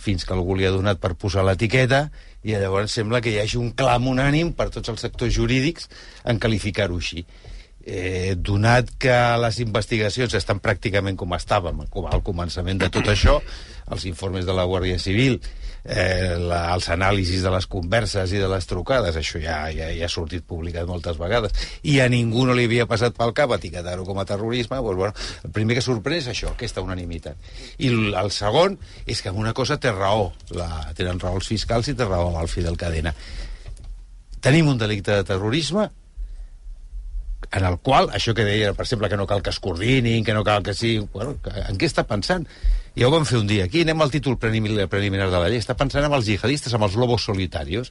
fins 0.00 0.26
que 0.26 0.34
algú 0.34 0.56
li 0.58 0.66
ha 0.66 0.74
donat 0.74 0.98
per 0.98 1.14
posar 1.14 1.44
l'etiqueta 1.46 2.08
i 2.42 2.56
llavors 2.56 2.94
sembla 2.98 3.20
que 3.22 3.30
hi 3.30 3.38
hagi 3.38 3.60
un 3.60 3.70
clam 3.76 4.08
unànim 4.10 4.50
per 4.58 4.70
tots 4.74 4.90
els 4.90 5.06
sectors 5.06 5.32
jurídics 5.36 5.86
en 6.26 6.42
qualificar-ho 6.42 6.98
així 6.98 7.22
eh, 7.84 8.34
donat 8.36 8.90
que 9.00 9.16
les 9.40 9.60
investigacions 9.64 10.34
estan 10.36 10.60
pràcticament 10.60 11.16
com 11.16 11.32
estàvem 11.36 11.84
al 11.84 12.22
començament 12.26 12.80
de 12.80 12.90
tot 12.92 13.08
això 13.08 13.40
els 13.90 14.04
informes 14.06 14.46
de 14.46 14.54
la 14.54 14.66
Guàrdia 14.68 14.98
Civil 15.02 15.40
eh, 15.84 16.36
la, 16.38 16.60
els 16.74 16.88
anàlisis 16.92 17.42
de 17.44 17.52
les 17.52 17.66
converses 17.70 18.32
i 18.32 18.40
de 18.40 18.48
les 18.50 18.66
trucades, 18.68 19.16
això 19.16 19.40
ja, 19.42 19.62
ja, 19.74 19.90
ja 19.96 20.06
ha 20.06 20.12
sortit 20.12 20.44
publicat 20.46 20.88
moltes 20.88 21.18
vegades, 21.20 21.54
i 21.82 21.98
a 22.00 22.08
ningú 22.12 22.44
no 22.46 22.56
li 22.56 22.66
havia 22.68 22.88
passat 22.90 23.16
pel 23.16 23.34
cap 23.36 23.54
etiquetar-ho 23.56 24.04
com 24.08 24.20
a 24.20 24.26
terrorisme, 24.28 24.80
doncs, 24.80 24.98
bueno, 25.00 25.14
el 25.44 25.54
primer 25.56 25.78
que 25.78 25.84
sorprèn 25.84 26.20
és 26.20 26.30
això, 26.32 26.54
aquesta 26.54 26.84
unanimitat. 26.84 27.38
I 27.78 27.92
el 28.20 28.32
segon 28.34 28.78
és 29.06 29.22
que 29.22 29.32
en 29.32 29.40
una 29.40 29.54
cosa 29.56 29.80
té 29.80 29.92
raó, 29.94 30.30
la, 30.56 30.68
tenen 30.96 31.20
raó 31.22 31.40
els 31.40 31.48
fiscals 31.50 31.88
i 31.88 31.96
té 31.96 32.08
raó 32.08 32.34
el 32.40 32.50
Fidel 32.50 32.78
Cadena. 32.80 33.14
Tenim 34.40 34.70
un 34.70 34.78
delicte 34.80 35.12
de 35.12 35.24
terrorisme 35.28 35.90
en 37.52 37.64
el 37.64 37.78
qual, 37.78 38.10
això 38.14 38.32
que 38.34 38.44
deia, 38.46 38.74
per 38.78 38.84
exemple, 38.86 39.08
que 39.10 39.18
no 39.18 39.26
cal 39.26 39.42
que 39.42 39.50
es 39.50 39.58
coordinin, 39.58 40.24
que 40.24 40.34
no 40.34 40.44
cal 40.44 40.62
que 40.62 40.74
sí... 40.74 40.98
Bueno, 41.12 41.34
en 41.66 41.78
què 41.78 41.88
està 41.90 42.04
pensant? 42.06 42.46
Ja 42.94 43.06
ho 43.06 43.10
vam 43.10 43.24
fer 43.26 43.38
un 43.38 43.48
dia 43.50 43.64
aquí, 43.66 43.82
anem 43.82 44.02
al 44.02 44.10
títol 44.10 44.36
preliminar, 44.38 44.86
preliminar 44.90 45.28
de 45.30 45.38
la 45.38 45.48
llei. 45.50 45.58
Està 45.62 45.74
pensant 45.78 46.06
en 46.06 46.14
els 46.14 46.26
jihadistes, 46.26 46.74
amb 46.74 46.86
els 46.86 46.94
lobos 46.98 47.26
solitarios, 47.26 47.90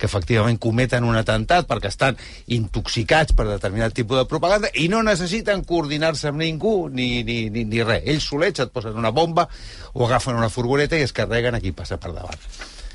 que 0.00 0.08
efectivament 0.08 0.56
cometen 0.60 1.04
un 1.04 1.16
atemptat 1.20 1.68
perquè 1.68 1.92
estan 1.92 2.16
intoxicats 2.56 3.36
per 3.36 3.46
determinat 3.48 3.96
tipus 3.96 4.22
de 4.22 4.26
propaganda 4.30 4.72
i 4.80 4.88
no 4.92 5.02
necessiten 5.04 5.64
coordinar-se 5.68 6.32
amb 6.32 6.40
ningú 6.40 6.88
ni, 6.88 7.22
ni, 7.28 7.38
ni, 7.52 7.68
ni 7.68 7.84
res. 7.84 8.04
Ells 8.08 8.32
solets 8.32 8.64
et 8.64 8.72
posen 8.72 8.96
una 9.00 9.12
bomba 9.12 9.48
o 9.92 10.08
agafen 10.08 10.40
una 10.40 10.52
furgoneta 10.52 10.96
i 10.96 11.04
es 11.04 11.16
carreguen 11.16 11.56
a 11.56 11.62
qui 11.64 11.76
passa 11.76 12.00
per 12.00 12.12
davant. 12.16 12.50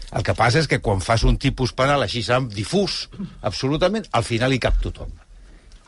El 0.09 0.25
que 0.25 0.33
passa 0.33 0.61
és 0.61 0.69
que 0.69 0.81
quan 0.81 1.05
fas 1.05 1.21
un 1.21 1.37
tipus 1.37 1.73
penal 1.77 2.01
així 2.01 2.25
difús, 2.49 3.09
absolutament, 3.41 4.09
al 4.11 4.25
final 4.25 4.53
hi 4.53 4.61
cap 4.61 4.81
tothom 4.81 5.13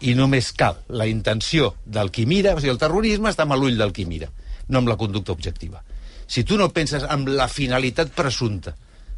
i 0.02 0.16
només 0.18 0.52
cal 0.58 0.80
la 0.90 1.08
intenció 1.10 1.76
del 1.86 2.12
qui 2.14 2.26
mira, 2.26 2.56
o 2.56 2.62
sigui, 2.62 2.74
el 2.74 2.82
terrorisme 2.82 3.30
està 3.30 3.46
amb 3.46 3.58
l'ull 3.60 3.78
del 3.78 3.94
qui 3.94 4.08
mira, 4.10 4.32
no 4.70 4.82
amb 4.82 4.90
la 4.90 4.98
conducta 4.98 5.34
objectiva. 5.34 5.84
Si 6.32 6.44
tu 6.48 6.58
no 6.58 6.72
penses 6.74 7.04
en 7.04 7.26
la 7.36 7.48
finalitat 7.52 8.14
presumpta 8.16 8.74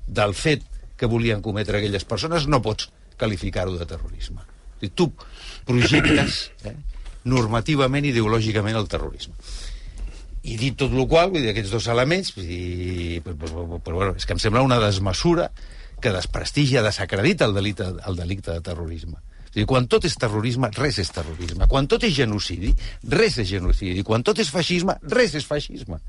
del 0.07 0.33
fet 0.35 0.65
que 0.97 1.09
volien 1.09 1.43
cometre 1.45 1.79
aquelles 1.79 2.05
persones, 2.09 2.47
no 2.47 2.61
pots 2.61 2.89
qualificar-ho 3.19 3.77
de 3.77 3.87
terrorisme. 3.87 4.41
O 4.43 4.79
sigui, 4.81 4.91
tu 4.97 5.11
projectes 5.67 6.39
eh, 6.67 6.75
normativament 7.29 8.09
ideològicament 8.09 8.75
el 8.79 8.89
terrorisme. 8.91 9.37
I 10.43 10.57
dit 10.59 10.75
tot 10.75 10.91
el 10.91 11.05
qual, 11.07 11.29
vull 11.31 11.45
dir, 11.45 11.53
aquests 11.53 11.71
dos 11.71 11.85
elements, 11.87 12.33
i, 12.43 13.21
però, 13.23 13.37
però, 13.39 13.79
però, 13.79 13.99
bueno, 14.01 14.15
és 14.19 14.27
que 14.27 14.35
em 14.35 14.41
sembla 14.43 14.65
una 14.65 14.81
desmesura 14.83 15.47
que 16.03 16.11
desprestigia, 16.11 16.83
desacredita 16.83 17.47
el 17.47 17.55
delicte, 17.55 17.87
el 18.03 18.19
delicte 18.19 18.51
de 18.51 18.59
terrorisme. 18.65 19.21
Dir, 19.53 19.65
quan 19.69 19.85
tot 19.89 20.05
és 20.07 20.15
terrorisme, 20.17 20.69
res 20.73 20.97
és 21.03 21.11
terrorisme. 21.13 21.67
Quan 21.69 21.87
tot 21.89 22.03
és 22.07 22.15
genocidi, 22.15 22.73
res 23.09 23.37
és 23.37 23.49
genocidi. 23.51 24.01
Quan 24.05 24.25
tot 24.25 24.39
és 24.41 24.49
feixisme, 24.49 24.97
res 25.13 25.35
és 25.37 25.45
feixisme. 25.45 26.01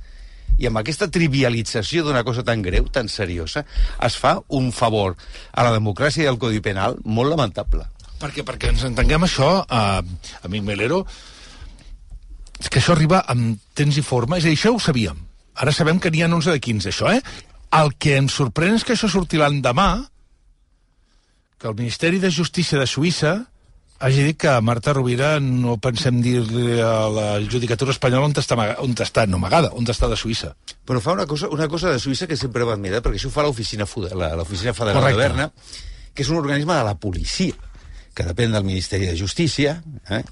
i 0.59 0.69
amb 0.69 0.79
aquesta 0.79 1.09
trivialització 1.11 2.05
d'una 2.07 2.23
cosa 2.23 2.45
tan 2.47 2.61
greu, 2.63 2.85
tan 2.93 3.09
seriosa, 3.09 3.65
es 4.07 4.15
fa 4.15 4.37
un 4.55 4.71
favor 4.71 5.17
a 5.51 5.65
la 5.67 5.73
democràcia 5.75 6.23
i 6.23 6.29
al 6.31 6.39
Codi 6.39 6.61
Penal 6.63 6.95
molt 7.03 7.33
lamentable. 7.33 7.83
Perquè, 8.21 8.45
perquè 8.47 8.71
ens 8.71 8.85
entenguem 8.87 9.27
això, 9.27 9.49
eh, 9.67 10.47
amic 10.47 10.63
Melero, 10.63 11.01
és 12.61 12.71
que 12.71 12.79
això 12.79 12.95
arriba 12.95 13.25
amb 13.27 13.59
temps 13.75 13.99
i 13.99 14.05
forma, 14.07 14.39
és 14.39 14.47
a 14.47 14.53
dir, 14.53 14.57
això 14.57 14.75
ho 14.77 14.79
sabíem. 14.79 15.19
Ara 15.55 15.73
sabem 15.73 15.99
que 15.99 16.11
n'hi 16.11 16.23
ha 16.23 16.31
11 16.31 16.55
de 16.55 16.61
15, 16.61 16.89
això, 16.93 17.11
eh? 17.11 17.21
El 17.75 17.95
que 17.99 18.17
em 18.17 18.29
sorprèn 18.31 18.79
és 18.79 18.85
que 18.87 18.95
això 18.95 19.11
surti 19.11 19.41
l'endemà, 19.41 20.05
que 21.64 21.70
el 21.72 21.77
Ministeri 21.81 22.18
de 22.20 22.29
Justícia 22.31 22.77
de 22.77 22.85
Suïssa 22.85 23.38
hagi 24.05 24.20
dit 24.27 24.37
que 24.37 24.53
Marta 24.61 24.92
Rovira 24.92 25.38
no 25.40 25.79
pensem 25.81 26.18
dir-li 26.20 26.74
a 26.85 27.07
la 27.09 27.29
judicatura 27.40 27.94
espanyola 27.94 28.27
on 28.29 28.35
està, 28.37 28.53
amaga- 28.53 28.77
on 28.85 28.92
està, 29.00 29.24
no 29.27 29.38
amagada, 29.40 29.70
on 29.72 29.87
està 29.88 30.11
de 30.12 30.18
Suïssa. 30.20 30.50
Però 30.85 31.00
fa 31.00 31.14
una 31.16 31.24
cosa, 31.24 31.48
una 31.48 31.68
cosa 31.72 31.88
de 31.94 32.03
Suïssa 32.03 32.29
que 32.29 32.37
sempre 32.37 32.66
va 32.68 32.74
admirar, 32.77 33.00
perquè 33.00 33.16
això 33.16 33.31
ho 33.33 33.33
fa 33.33 33.46
l'oficina 33.46 33.87
Federal 33.88 34.37
Correcte. 35.00 35.16
de 35.16 35.22
Berna, 35.22 35.46
que 36.12 36.20
és 36.22 36.29
un 36.29 36.37
organisme 36.37 36.74
de 36.77 36.85
la 36.85 36.94
policia 37.00 37.55
que 38.14 38.27
depèn 38.27 38.55
del 38.55 38.64
Ministeri 38.66 39.09
de 39.11 39.16
Justícia, 39.18 39.77
eh? 40.09 40.22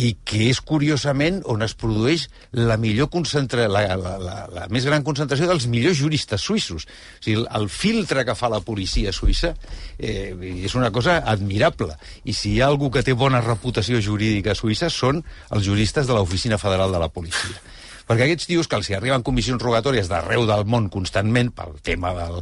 i 0.00 0.14
que 0.24 0.48
és, 0.48 0.60
curiosament, 0.64 1.42
on 1.52 1.62
es 1.66 1.76
produeix 1.78 2.28
la 2.56 2.78
millor 2.80 3.10
concentra... 3.12 3.68
la, 3.68 3.84
la, 4.00 4.16
la, 4.22 4.36
la 4.54 4.66
més 4.72 4.86
gran 4.88 5.04
concentració 5.06 5.48
dels 5.50 5.68
millors 5.70 6.00
juristes 6.00 6.44
suïssos. 6.44 6.88
O 6.88 7.22
sigui, 7.24 7.38
el, 7.42 7.46
el 7.60 7.68
filtre 7.72 8.24
que 8.28 8.36
fa 8.38 8.50
la 8.52 8.62
policia 8.64 9.12
suïssa 9.14 9.52
eh, 9.98 10.32
és 10.64 10.76
una 10.78 10.90
cosa 10.94 11.20
admirable. 11.20 11.98
I 12.24 12.36
si 12.36 12.54
hi 12.54 12.62
ha 12.62 12.70
algú 12.72 12.90
que 12.94 13.04
té 13.04 13.16
bona 13.16 13.42
reputació 13.44 14.00
jurídica 14.04 14.56
Suïssa 14.56 14.88
són 14.92 15.20
els 15.54 15.66
juristes 15.66 16.08
de 16.08 16.16
l'Oficina 16.16 16.58
Federal 16.60 16.94
de 16.94 17.02
la 17.02 17.12
Policia 17.12 17.60
perquè 18.08 18.24
aquests 18.24 18.48
tios 18.48 18.68
que 18.68 18.78
els 18.78 18.88
hi 18.88 18.94
arriben 18.96 19.24
comissions 19.24 19.60
rogatòries 19.62 20.08
d'arreu 20.08 20.46
del 20.48 20.64
món 20.64 20.88
constantment 20.92 21.50
pel 21.52 21.76
tema 21.84 22.14
del, 22.16 22.40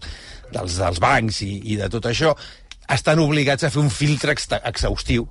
dels, 0.54 0.76
dels 0.78 1.00
bancs 1.02 1.42
i, 1.42 1.50
i 1.72 1.78
de 1.80 1.88
tot 1.92 2.06
això, 2.06 2.36
estan 2.88 3.20
obligats 3.22 3.66
a 3.66 3.70
fer 3.70 3.82
un 3.82 3.90
filtre 3.90 4.34
exhaustiu 4.36 5.26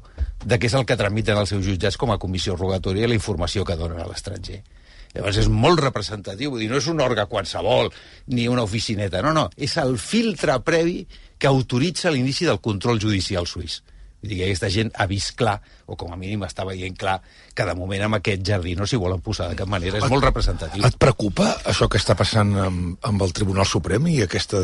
de 0.46 0.60
què 0.60 0.70
és 0.70 0.76
el 0.78 0.86
que 0.86 0.98
tramiten 1.00 1.40
els 1.40 1.54
seus 1.54 1.66
jutjats 1.66 1.98
com 1.98 2.12
a 2.12 2.20
comissió 2.22 2.56
rogatòria 2.56 3.06
i 3.06 3.12
la 3.12 3.18
informació 3.18 3.66
que 3.66 3.78
donen 3.80 4.02
a 4.02 4.08
l'estranger. 4.10 4.62
Llavors 5.16 5.40
és 5.40 5.48
molt 5.48 5.80
representatiu, 5.80 6.52
vull 6.52 6.66
dir, 6.66 6.70
no 6.70 6.82
és 6.82 6.88
un 6.92 7.00
òrgan 7.00 7.30
qualsevol 7.32 7.88
ni 8.36 8.50
una 8.52 8.66
oficineta, 8.68 9.22
no, 9.24 9.32
no, 9.34 9.46
és 9.56 9.78
el 9.80 9.96
filtre 10.02 10.58
previ 10.68 11.06
que 11.40 11.48
autoritza 11.48 12.12
l'inici 12.12 12.48
del 12.48 12.60
control 12.60 13.00
judicial 13.00 13.48
suís. 13.48 13.80
Vull 14.26 14.34
dir 14.34 14.40
que 14.40 14.48
aquesta 14.50 14.72
gent 14.74 14.90
ha 14.98 15.06
vist 15.06 15.36
clar, 15.38 15.60
o 15.86 15.94
com 15.94 16.10
a 16.10 16.18
mínim 16.18 16.42
està 16.48 16.64
veient 16.66 16.96
clar, 16.98 17.20
que 17.54 17.66
de 17.68 17.76
moment 17.78 18.08
amb 18.08 18.18
aquest 18.18 18.42
jardí 18.48 18.74
no 18.74 18.88
s'hi 18.90 18.98
volen 18.98 19.22
posar 19.22 19.52
de 19.52 19.58
cap 19.60 19.70
manera. 19.70 20.00
És 20.02 20.10
molt 20.10 20.26
representatiu. 20.26 20.82
Et 20.88 20.98
preocupa 20.98 21.52
això 21.70 21.86
que 21.92 22.02
està 22.02 22.16
passant 22.18 22.56
amb, 22.64 22.98
amb 23.06 23.22
el 23.22 23.36
Tribunal 23.38 23.70
Suprem 23.70 24.10
i, 24.10 24.16
aquesta, 24.26 24.64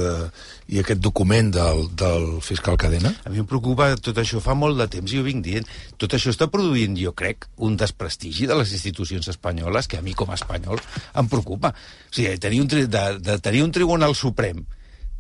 i 0.74 0.82
aquest 0.82 1.04
document 1.06 1.54
del, 1.54 1.86
del 1.94 2.26
fiscal 2.42 2.80
Cadena? 2.82 3.14
A 3.22 3.30
mi 3.30 3.44
em 3.44 3.48
preocupa 3.48 3.92
tot 4.02 4.18
això 4.18 4.42
fa 4.42 4.58
molt 4.58 4.82
de 4.82 4.90
temps 4.98 5.14
i 5.14 5.22
ho 5.22 5.28
vinc 5.30 5.46
dient. 5.46 5.70
Tot 6.02 6.18
això 6.18 6.34
està 6.34 6.50
produint, 6.50 6.98
jo 6.98 7.14
crec, 7.14 7.46
un 7.62 7.78
desprestigi 7.78 8.50
de 8.50 8.58
les 8.58 8.74
institucions 8.74 9.30
espanyoles 9.30 9.86
que 9.86 10.02
a 10.02 10.06
mi 10.06 10.18
com 10.18 10.34
a 10.34 10.40
espanyol 10.42 10.82
em 11.22 11.30
preocupa. 11.30 11.76
O 12.10 12.18
sigui, 12.18 12.34
tenir 12.42 12.66
un, 12.66 12.74
de, 12.74 13.08
de 13.22 13.40
tenir 13.46 13.62
un 13.62 13.78
Tribunal 13.78 14.18
Suprem 14.18 14.66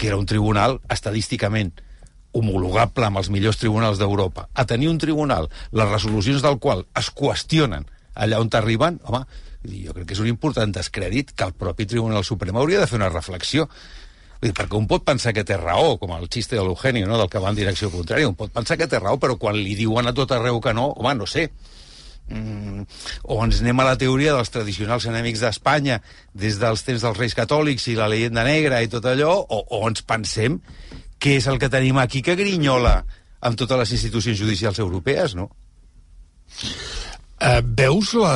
que 0.01 0.07
era 0.07 0.17
un 0.17 0.25
tribunal 0.25 0.79
estadísticament 0.89 1.75
homologable 2.33 3.07
amb 3.07 3.19
els 3.21 3.29
millors 3.33 3.59
tribunals 3.59 3.99
d'Europa, 3.99 4.47
a 4.53 4.65
tenir 4.65 4.89
un 4.91 4.99
tribunal, 5.01 5.49
les 5.71 5.89
resolucions 5.89 6.43
del 6.43 6.59
qual 6.63 6.85
es 6.97 7.11
qüestionen 7.11 7.87
allà 8.15 8.39
on 8.43 8.49
t'arriben, 8.51 8.99
home, 9.07 9.23
jo 9.63 9.93
crec 9.95 10.07
que 10.09 10.15
és 10.17 10.21
un 10.23 10.29
important 10.31 10.71
descrèdit 10.73 11.35
que 11.35 11.47
el 11.47 11.53
propi 11.57 11.85
Tribunal 11.85 12.25
Suprem 12.27 12.57
hauria 12.57 12.81
de 12.81 12.87
fer 12.89 12.97
una 12.99 13.11
reflexió. 13.11 13.67
Vull 14.41 14.49
dir, 14.49 14.55
perquè 14.57 14.77
un 14.77 14.87
pot 14.89 15.03
pensar 15.05 15.35
que 15.37 15.45
té 15.45 15.57
raó, 15.59 15.99
com 16.01 16.15
el 16.15 16.25
xiste 16.33 16.57
de 16.57 16.63
l'Eugenio, 16.65 17.05
no? 17.07 17.19
del 17.19 17.29
que 17.29 17.41
va 17.41 17.51
en 17.53 17.59
direcció 17.59 17.91
contrària, 17.93 18.29
un 18.29 18.37
pot 18.39 18.51
pensar 18.53 18.77
que 18.79 18.89
té 18.89 18.99
raó, 18.99 19.19
però 19.21 19.37
quan 19.37 19.59
li 19.59 19.75
diuen 19.77 20.09
a 20.09 20.15
tot 20.17 20.33
arreu 20.33 20.59
que 20.63 20.73
no, 20.73 20.89
home, 20.97 21.13
no 21.19 21.29
sé. 21.29 21.51
Mm, 22.31 22.87
o 23.29 23.37
ens 23.43 23.59
anem 23.61 23.83
a 23.83 23.85
la 23.91 23.99
teoria 24.01 24.33
dels 24.33 24.49
tradicionals 24.53 25.05
enemics 25.09 25.43
d'Espanya 25.43 25.99
des 26.33 26.57
dels 26.61 26.85
temps 26.87 27.03
dels 27.03 27.17
reis 27.19 27.35
catòlics 27.37 27.89
i 27.91 27.97
la 27.97 28.07
llegenda 28.09 28.45
negra 28.47 28.81
i 28.81 28.89
tot 28.89 29.05
allò, 29.05 29.35
o, 29.41 29.61
o 29.77 29.81
ens 29.89 30.01
pensem 30.07 30.57
què 31.21 31.37
és 31.37 31.47
el 31.51 31.59
que 31.61 31.69
tenim 31.69 31.99
aquí 32.01 32.23
que 32.25 32.37
grinyola 32.39 33.01
amb 33.41 33.57
totes 33.57 33.79
les 33.83 33.93
institucions 33.97 34.37
judicials 34.37 34.79
europees, 34.81 35.35
no? 35.37 35.49
Eh, 37.41 37.61
veus 37.65 38.13
la... 38.13 38.33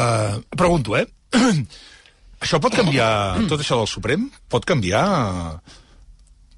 Pregunto, 0.57 0.97
eh? 0.97 1.05
això 2.43 2.61
pot 2.61 2.73
canviar... 2.77 3.09
Tot 3.49 3.61
això 3.61 3.77
del 3.81 3.89
Suprem 3.91 4.29
pot 4.49 4.65
canviar... 4.65 5.05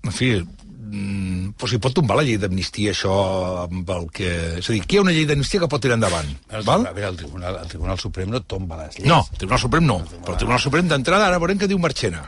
En 0.08 0.14
fi, 0.16 0.30
mm, 0.40 1.58
però 1.60 1.68
si 1.68 1.82
pot 1.84 1.96
tombar 1.98 2.16
la 2.20 2.24
llei 2.24 2.38
d'amnistia, 2.40 2.94
això 2.96 3.18
amb 3.66 3.90
el 3.98 4.08
que... 4.16 4.32
És 4.62 4.70
a 4.70 4.76
dir, 4.76 4.80
aquí 4.86 4.96
hi 4.96 5.02
ha 5.02 5.04
una 5.04 5.16
llei 5.16 5.28
d'amnistia 5.28 5.64
que 5.64 5.72
pot 5.72 5.84
tirar 5.84 5.98
endavant. 6.00 6.30
Val? 6.64 6.88
A 6.88 6.96
veure, 6.96 7.12
el 7.12 7.20
Tribunal, 7.20 7.60
el 7.66 7.72
Tribunal 7.74 8.00
Suprem 8.00 8.32
no 8.32 8.44
tomba 8.48 8.80
les 8.86 9.00
lleis. 9.00 9.10
No, 9.12 9.26
el 9.28 9.44
Tribunal 9.44 9.64
Suprem 9.66 9.90
no. 9.90 10.00
Però 10.16 10.38
el 10.38 10.40
Tribunal 10.40 10.64
Suprem 10.64 10.92
d'entrada 10.94 11.28
ara 11.28 11.42
veurem 11.44 11.60
què 11.60 11.68
diu 11.68 11.84
Marchena. 11.84 12.24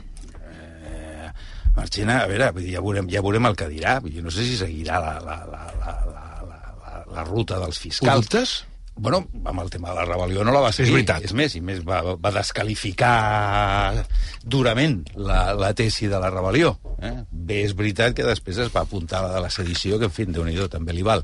Marchena, 1.80 2.22
a 2.24 2.30
veure, 2.30 2.52
vull 2.56 2.68
dir, 2.68 2.76
ja 2.78 2.84
veurem, 2.86 3.10
ja 3.12 3.24
veurem 3.26 3.50
el 3.50 3.60
que 3.60 3.70
dirà. 3.72 4.00
Dir, 4.06 4.24
no 4.26 4.34
sé 4.34 4.48
si 4.48 4.58
seguirà 4.60 5.00
la, 5.04 5.14
la, 5.24 5.38
la, 5.50 5.62
la, 5.80 5.94
la, 6.10 6.26
la, 6.50 6.60
la, 6.84 7.06
la 7.16 7.30
ruta 7.30 7.62
dels 7.64 7.80
Ho 7.80 7.88
fiscals. 7.88 8.28
dubtes? 8.28 8.60
Bueno, 9.00 9.30
amb 9.46 9.62
el 9.62 9.70
tema 9.72 9.94
de 9.94 9.96
la 9.96 10.04
rebel·lió 10.04 10.44
no 10.44 10.52
la 10.52 10.60
va 10.60 10.74
seguir. 10.76 10.90
És 10.90 10.96
veritat. 10.98 11.24
És 11.30 11.34
més, 11.38 11.54
i 11.56 11.62
més 11.64 11.80
va, 11.88 12.02
va 12.20 12.32
descalificar 12.36 14.04
durament 14.44 14.98
la, 15.16 15.54
la 15.56 15.70
tesi 15.78 16.10
de 16.12 16.20
la 16.20 16.28
rebel·lió. 16.34 16.74
Eh? 17.00 17.14
Bé, 17.32 17.62
és 17.64 17.76
veritat 17.80 18.18
que 18.18 18.28
després 18.28 18.60
es 18.66 18.74
va 18.74 18.84
apuntar 18.84 19.22
a 19.22 19.30
la 19.30 19.38
de 19.38 19.46
la 19.46 19.54
sedició, 19.56 20.02
que 20.02 20.10
en 20.10 20.16
fi, 20.16 20.28
déu 20.28 20.44
nhi 20.44 20.58
també 20.68 20.96
li 20.98 21.06
val. 21.08 21.24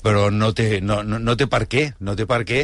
Però 0.00 0.30
no 0.32 0.54
té, 0.56 0.80
no, 0.80 1.02
no, 1.04 1.20
no 1.20 1.36
té 1.36 1.44
per 1.44 1.66
què, 1.68 1.90
no 2.00 2.16
té 2.16 2.24
per 2.24 2.40
què, 2.48 2.62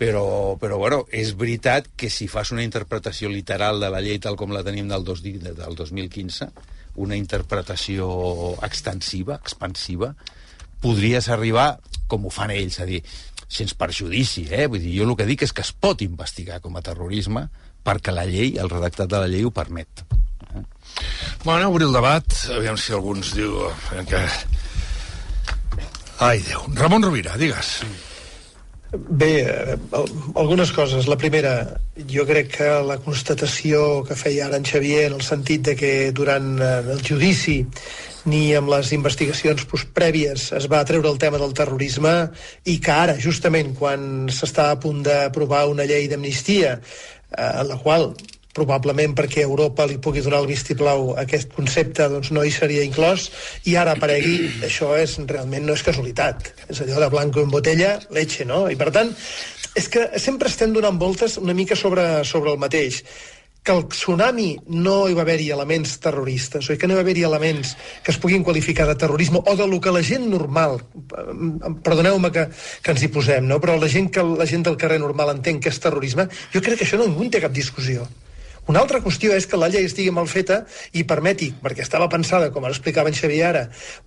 però, 0.00 0.56
però 0.56 0.80
bueno, 0.80 1.02
és 1.12 1.34
veritat 1.36 1.92
que 2.00 2.08
si 2.08 2.30
fas 2.32 2.54
una 2.56 2.64
interpretació 2.64 3.28
literal 3.28 3.76
de 3.84 3.92
la 3.92 4.00
llei 4.00 4.16
tal 4.24 4.40
com 4.40 4.56
la 4.56 4.64
tenim 4.64 4.88
del, 4.88 5.04
dos, 5.04 5.20
del 5.20 5.76
2015, 5.76 6.48
una 6.98 7.16
interpretació 7.16 8.08
extensiva, 8.66 9.38
expansiva, 9.38 10.12
podries 10.82 11.28
arribar, 11.34 11.78
com 12.10 12.26
ho 12.26 12.30
fan 12.34 12.52
ells, 12.54 12.78
a 12.82 12.86
dir, 12.88 13.00
sense 13.48 13.74
perjudici, 13.78 14.46
eh? 14.50 14.66
Vull 14.68 14.82
dir, 14.84 14.94
jo 14.98 15.06
el 15.08 15.16
que 15.18 15.26
dic 15.28 15.46
és 15.46 15.54
que 15.56 15.64
es 15.64 15.72
pot 15.72 16.02
investigar 16.04 16.60
com 16.64 16.76
a 16.76 16.82
terrorisme 16.84 17.46
perquè 17.86 18.12
la 18.12 18.26
llei, 18.28 18.56
el 18.60 18.68
redactat 18.68 19.08
de 19.08 19.22
la 19.22 19.28
llei 19.30 19.46
ho 19.46 19.52
permet. 19.54 20.04
Bueno, 21.44 21.68
obrir 21.70 21.86
el 21.86 21.94
debat, 21.94 22.24
aviam 22.54 22.76
si 22.80 22.92
algú 22.92 23.14
ens 23.16 23.32
diu... 23.36 23.54
eh, 23.94 24.04
Que... 24.08 24.20
Ai, 26.18 26.40
Déu. 26.42 26.64
Ramon 26.74 27.04
Rovira, 27.06 27.36
digues. 27.38 27.78
Bé, 28.90 29.40
eh, 29.42 29.76
al- 29.92 30.08
algunes 30.34 30.72
coses. 30.72 31.06
La 31.08 31.16
primera, 31.20 31.80
jo 32.08 32.24
crec 32.24 32.48
que 32.56 32.68
la 32.88 32.96
constatació 33.04 34.02
que 34.08 34.16
feia 34.16 34.46
ara 34.46 34.56
en 34.56 34.64
Xavier 34.64 35.06
en 35.10 35.18
el 35.18 35.24
sentit 35.26 35.60
de 35.66 35.74
que 35.76 35.90
durant 36.12 36.54
eh, 36.58 36.70
el 36.94 37.02
judici 37.04 37.58
ni 38.24 38.54
amb 38.56 38.68
les 38.72 38.92
investigacions 38.96 39.66
prèvies 39.96 40.48
es 40.56 40.66
va 40.72 40.80
treure 40.88 41.08
el 41.12 41.18
tema 41.20 41.36
del 41.40 41.52
terrorisme 41.52 42.30
i 42.64 42.78
que 42.80 42.90
ara, 42.92 43.18
justament 43.20 43.74
quan 43.76 44.28
s'està 44.32 44.70
a 44.72 44.80
punt 44.80 45.02
d'aprovar 45.04 45.66
una 45.68 45.84
llei 45.88 46.08
d'amnistia 46.08 46.78
eh, 46.80 47.60
en 47.60 47.68
la 47.68 47.76
qual 47.84 48.14
probablement 48.58 49.14
perquè 49.18 49.44
Europa 49.46 49.86
li 49.86 50.00
pugui 50.02 50.24
donar 50.24 50.42
el 50.42 50.50
vistiplau 50.50 51.12
a 51.14 51.22
aquest 51.24 51.54
concepte 51.54 52.08
doncs 52.10 52.32
no 52.34 52.44
hi 52.44 52.52
seria 52.54 52.84
inclòs 52.86 53.28
i 53.70 53.78
ara 53.78 53.94
aparegui, 53.94 54.36
això 54.66 54.92
és 54.98 55.16
realment 55.30 55.68
no 55.68 55.78
és 55.78 55.86
casualitat, 55.86 56.52
és 56.68 56.82
allò 56.84 57.00
de 57.04 57.12
blanco 57.14 57.44
en 57.44 57.54
botella 57.54 57.96
leche, 58.14 58.46
no? 58.48 58.66
I 58.68 58.76
per 58.80 58.90
tant 58.94 59.14
és 59.78 59.88
que 59.92 60.08
sempre 60.18 60.50
estem 60.50 60.72
donant 60.74 60.98
voltes 60.98 61.38
una 61.38 61.54
mica 61.54 61.76
sobre, 61.78 62.24
sobre 62.26 62.54
el 62.54 62.58
mateix 62.58 63.02
que 63.68 63.74
el 63.76 63.84
tsunami 63.92 64.54
no 64.80 64.94
hi 65.08 65.16
va 65.16 65.26
haver-hi 65.26 65.50
elements 65.52 65.98
terroristes, 66.00 66.70
o 66.70 66.76
que 66.80 66.88
no 66.88 66.94
hi 66.94 66.98
va 66.98 67.02
haver-hi 67.04 67.26
elements 67.28 67.74
que 68.04 68.14
es 68.14 68.20
puguin 68.22 68.46
qualificar 68.46 68.86
de 68.88 68.94
terrorisme 68.96 69.42
o 69.44 69.56
de 69.58 69.66
lo 69.68 69.80
que 69.80 69.92
la 69.92 70.02
gent 70.02 70.24
normal, 70.30 70.78
eh, 70.80 71.74
perdoneu-me 71.84 72.30
que, 72.32 72.46
que 72.82 72.94
ens 72.94 73.04
hi 73.04 73.10
posem, 73.12 73.44
no? 73.50 73.60
però 73.60 73.76
la 73.76 73.90
gent, 73.92 74.08
que, 74.14 74.24
la 74.24 74.48
gent 74.48 74.64
del 74.64 74.78
carrer 74.80 75.02
normal 75.02 75.34
entén 75.34 75.60
que 75.60 75.68
és 75.68 75.82
terrorisme, 75.84 76.30
jo 76.54 76.64
crec 76.64 76.80
que 76.80 76.88
això 76.88 76.96
no 76.96 77.10
ningú 77.10 77.28
té 77.28 77.44
cap 77.44 77.52
discussió. 77.52 78.08
Una 78.68 78.82
altra 78.84 79.00
qüestió 79.00 79.32
és 79.32 79.46
que 79.48 79.56
la 79.56 79.70
llei 79.72 79.86
estigui 79.88 80.10
mal 80.12 80.26
feta 80.28 80.58
i 80.92 81.04
permeti, 81.08 81.48
perquè 81.62 81.80
estava 81.84 82.08
pensada, 82.12 82.50
com 82.52 82.66
explicava 82.68 83.08
en 83.08 83.16
Xavier 83.16 83.46
ara, 83.48 83.62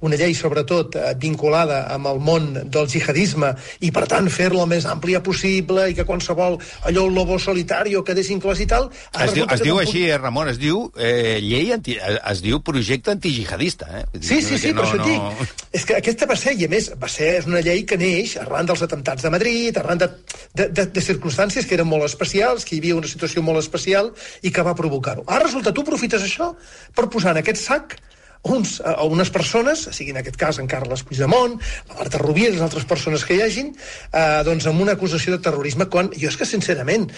una 0.06 0.18
llei 0.20 0.36
sobretot 0.38 0.96
eh, 1.00 1.14
vinculada 1.18 1.88
amb 1.96 2.12
el 2.12 2.20
món 2.22 2.52
del 2.70 2.86
jihadisme 2.92 3.56
i 3.82 3.90
per 3.92 4.06
tant 4.12 4.30
fer-la 4.30 4.68
més 4.70 4.86
àmplia 4.86 5.24
possible 5.26 5.88
i 5.90 5.96
que 5.98 6.06
qualsevol 6.06 6.60
allò 6.86 7.08
el 7.08 7.16
lobo 7.18 7.40
solitario 7.42 8.04
quedés 8.06 8.30
inclòs 8.30 8.62
i 8.62 8.68
tal... 8.70 8.92
Es 9.26 9.34
diu, 9.34 9.48
es 9.50 9.64
diu 9.66 9.80
així, 9.82 10.04
eh, 10.10 10.20
Ramon, 10.22 10.52
es 10.54 10.60
diu 10.62 10.84
eh, 10.94 11.40
llei 11.42 11.74
anti, 11.74 11.98
es 11.98 12.44
diu 12.46 12.62
projecte 12.62 13.16
antijihadista. 13.16 13.90
Eh? 13.98 14.06
Sí, 14.22 14.38
no- 14.44 14.48
sí, 14.48 14.58
sí, 14.62 14.68
que 14.68 14.76
per 14.78 14.86
això 14.86 15.02
et 15.02 15.10
dic. 15.10 15.58
És 15.72 15.88
que 15.90 15.98
aquesta 15.98 16.30
va 16.30 16.38
ser, 16.38 16.54
i 16.60 16.68
a 16.68 16.72
més, 16.72 16.92
va 17.02 17.10
ser 17.10 17.32
és 17.40 17.50
una 17.50 17.64
llei 17.66 17.82
que 17.88 17.98
neix 17.98 18.38
arran 18.38 18.70
dels 18.70 18.86
atemptats 18.86 19.26
de 19.26 19.34
Madrid, 19.34 19.78
arran 19.82 20.02
de, 20.06 20.12
de, 20.54 20.70
de, 20.70 20.86
de 20.94 21.02
circumstàncies 21.02 21.66
que 21.66 21.80
eren 21.80 21.90
molt 21.90 22.06
especials, 22.06 22.66
que 22.68 22.76
hi 22.78 22.84
havia 22.84 23.00
una 23.00 23.10
situació 23.10 23.42
molt 23.42 23.64
especial 23.64 24.14
i 24.44 24.51
que 24.54 24.66
va 24.66 24.78
provocar-ho. 24.78 25.26
Ara 25.28 25.46
resulta, 25.48 25.74
tu 25.74 25.86
aprofites 25.86 26.24
això 26.26 26.54
per 26.96 27.10
posar 27.12 27.36
en 27.36 27.42
aquest 27.42 27.62
sac 27.64 27.98
uns, 28.44 28.80
a 28.82 29.04
unes 29.06 29.30
persones, 29.30 29.84
sigui 29.94 30.16
en 30.16 30.22
aquest 30.22 30.38
cas 30.40 30.58
en 30.62 30.70
Carles 30.70 31.04
Puigdemont, 31.06 31.60
la 31.92 32.00
Marta 32.00 32.22
Rovira 32.22 32.50
i 32.50 32.56
les 32.56 32.66
altres 32.66 32.88
persones 32.90 33.26
que 33.26 33.38
hi 33.38 33.44
hagin, 33.46 33.70
eh, 34.12 34.42
doncs 34.48 34.66
amb 34.70 34.82
una 34.82 34.98
acusació 34.98 35.36
de 35.36 35.44
terrorisme, 35.46 35.86
quan 35.94 36.10
jo 36.16 36.32
és 36.32 36.38
que, 36.38 36.50
sincerament, 36.50 37.10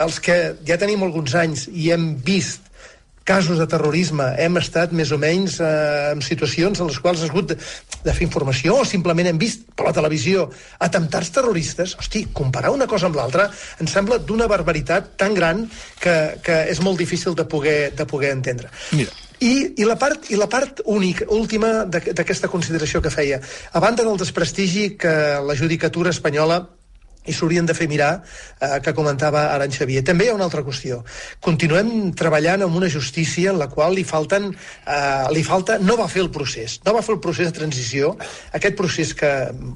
els 0.00 0.20
que 0.24 0.40
ja 0.66 0.80
tenim 0.80 1.04
alguns 1.04 1.36
anys 1.36 1.68
i 1.68 1.90
hem 1.92 2.14
vist 2.24 2.69
casos 3.30 3.60
de 3.62 3.66
terrorisme, 3.70 4.26
hem 4.42 4.58
estat 4.58 4.90
més 4.96 5.12
o 5.14 5.18
menys 5.22 5.60
eh, 5.62 5.70
en 6.16 6.20
situacions 6.26 6.82
en 6.82 6.90
les 6.90 6.98
quals 7.00 7.22
ha 7.22 7.30
hagut 7.30 7.52
de, 7.54 7.56
de 8.04 8.12
fer 8.16 8.26
informació 8.26 8.80
o 8.82 8.88
simplement 8.88 9.30
hem 9.30 9.38
vist 9.38 9.62
per 9.78 9.86
la 9.86 9.94
televisió 9.96 10.48
atemptats 10.82 11.30
terroristes, 11.38 11.94
hosti, 12.02 12.26
comparar 12.34 12.74
una 12.74 12.88
cosa 12.90 13.06
amb 13.08 13.16
l'altra 13.20 13.46
em 13.80 13.86
sembla 13.90 14.18
d'una 14.18 14.48
barbaritat 14.50 15.14
tan 15.20 15.34
gran 15.38 15.64
que, 16.02 16.16
que 16.42 16.62
és 16.74 16.82
molt 16.82 16.98
difícil 16.98 17.38
de 17.38 17.46
poder, 17.46 17.92
de 17.96 18.06
poder 18.10 18.32
entendre. 18.34 18.68
Mira, 18.98 19.14
i, 19.40 19.52
i, 19.80 19.84
la 19.88 19.94
part, 19.96 20.26
I 20.28 20.36
la 20.36 20.50
part 20.52 20.82
única, 20.92 21.24
última 21.32 21.86
d'aqu- 21.88 22.12
d'aquesta 22.12 22.50
consideració 22.52 23.00
que 23.00 23.08
feia, 23.14 23.38
a 23.72 23.80
banda 23.80 24.04
del 24.04 24.18
desprestigi 24.20 24.90
que 25.00 25.14
la 25.46 25.56
judicatura 25.56 26.10
espanyola 26.12 26.58
i 27.26 27.32
s'haurien 27.36 27.66
de 27.66 27.74
fer 27.76 27.88
mirar, 27.88 28.22
eh, 28.60 28.80
que 28.82 28.94
comentava 28.94 29.50
ara 29.52 29.64
en 29.64 29.72
Xavier. 29.72 30.02
També 30.04 30.24
hi 30.24 30.30
ha 30.30 30.34
una 30.34 30.46
altra 30.48 30.62
qüestió. 30.64 31.02
Continuem 31.40 32.12
treballant 32.16 32.64
amb 32.64 32.76
una 32.76 32.88
justícia 32.88 33.50
en 33.50 33.58
la 33.58 33.68
qual 33.68 33.94
li 33.94 34.04
falten, 34.04 34.50
eh, 34.86 35.26
li 35.34 35.42
falta, 35.44 35.78
no 35.78 35.96
va 35.96 36.08
fer 36.08 36.22
el 36.22 36.30
procés, 36.30 36.80
no 36.84 36.94
va 36.94 37.02
fer 37.02 37.14
el 37.14 37.20
procés 37.20 37.50
de 37.50 37.52
transició, 37.58 38.16
aquest 38.52 38.76
procés 38.76 39.14
que 39.14 39.30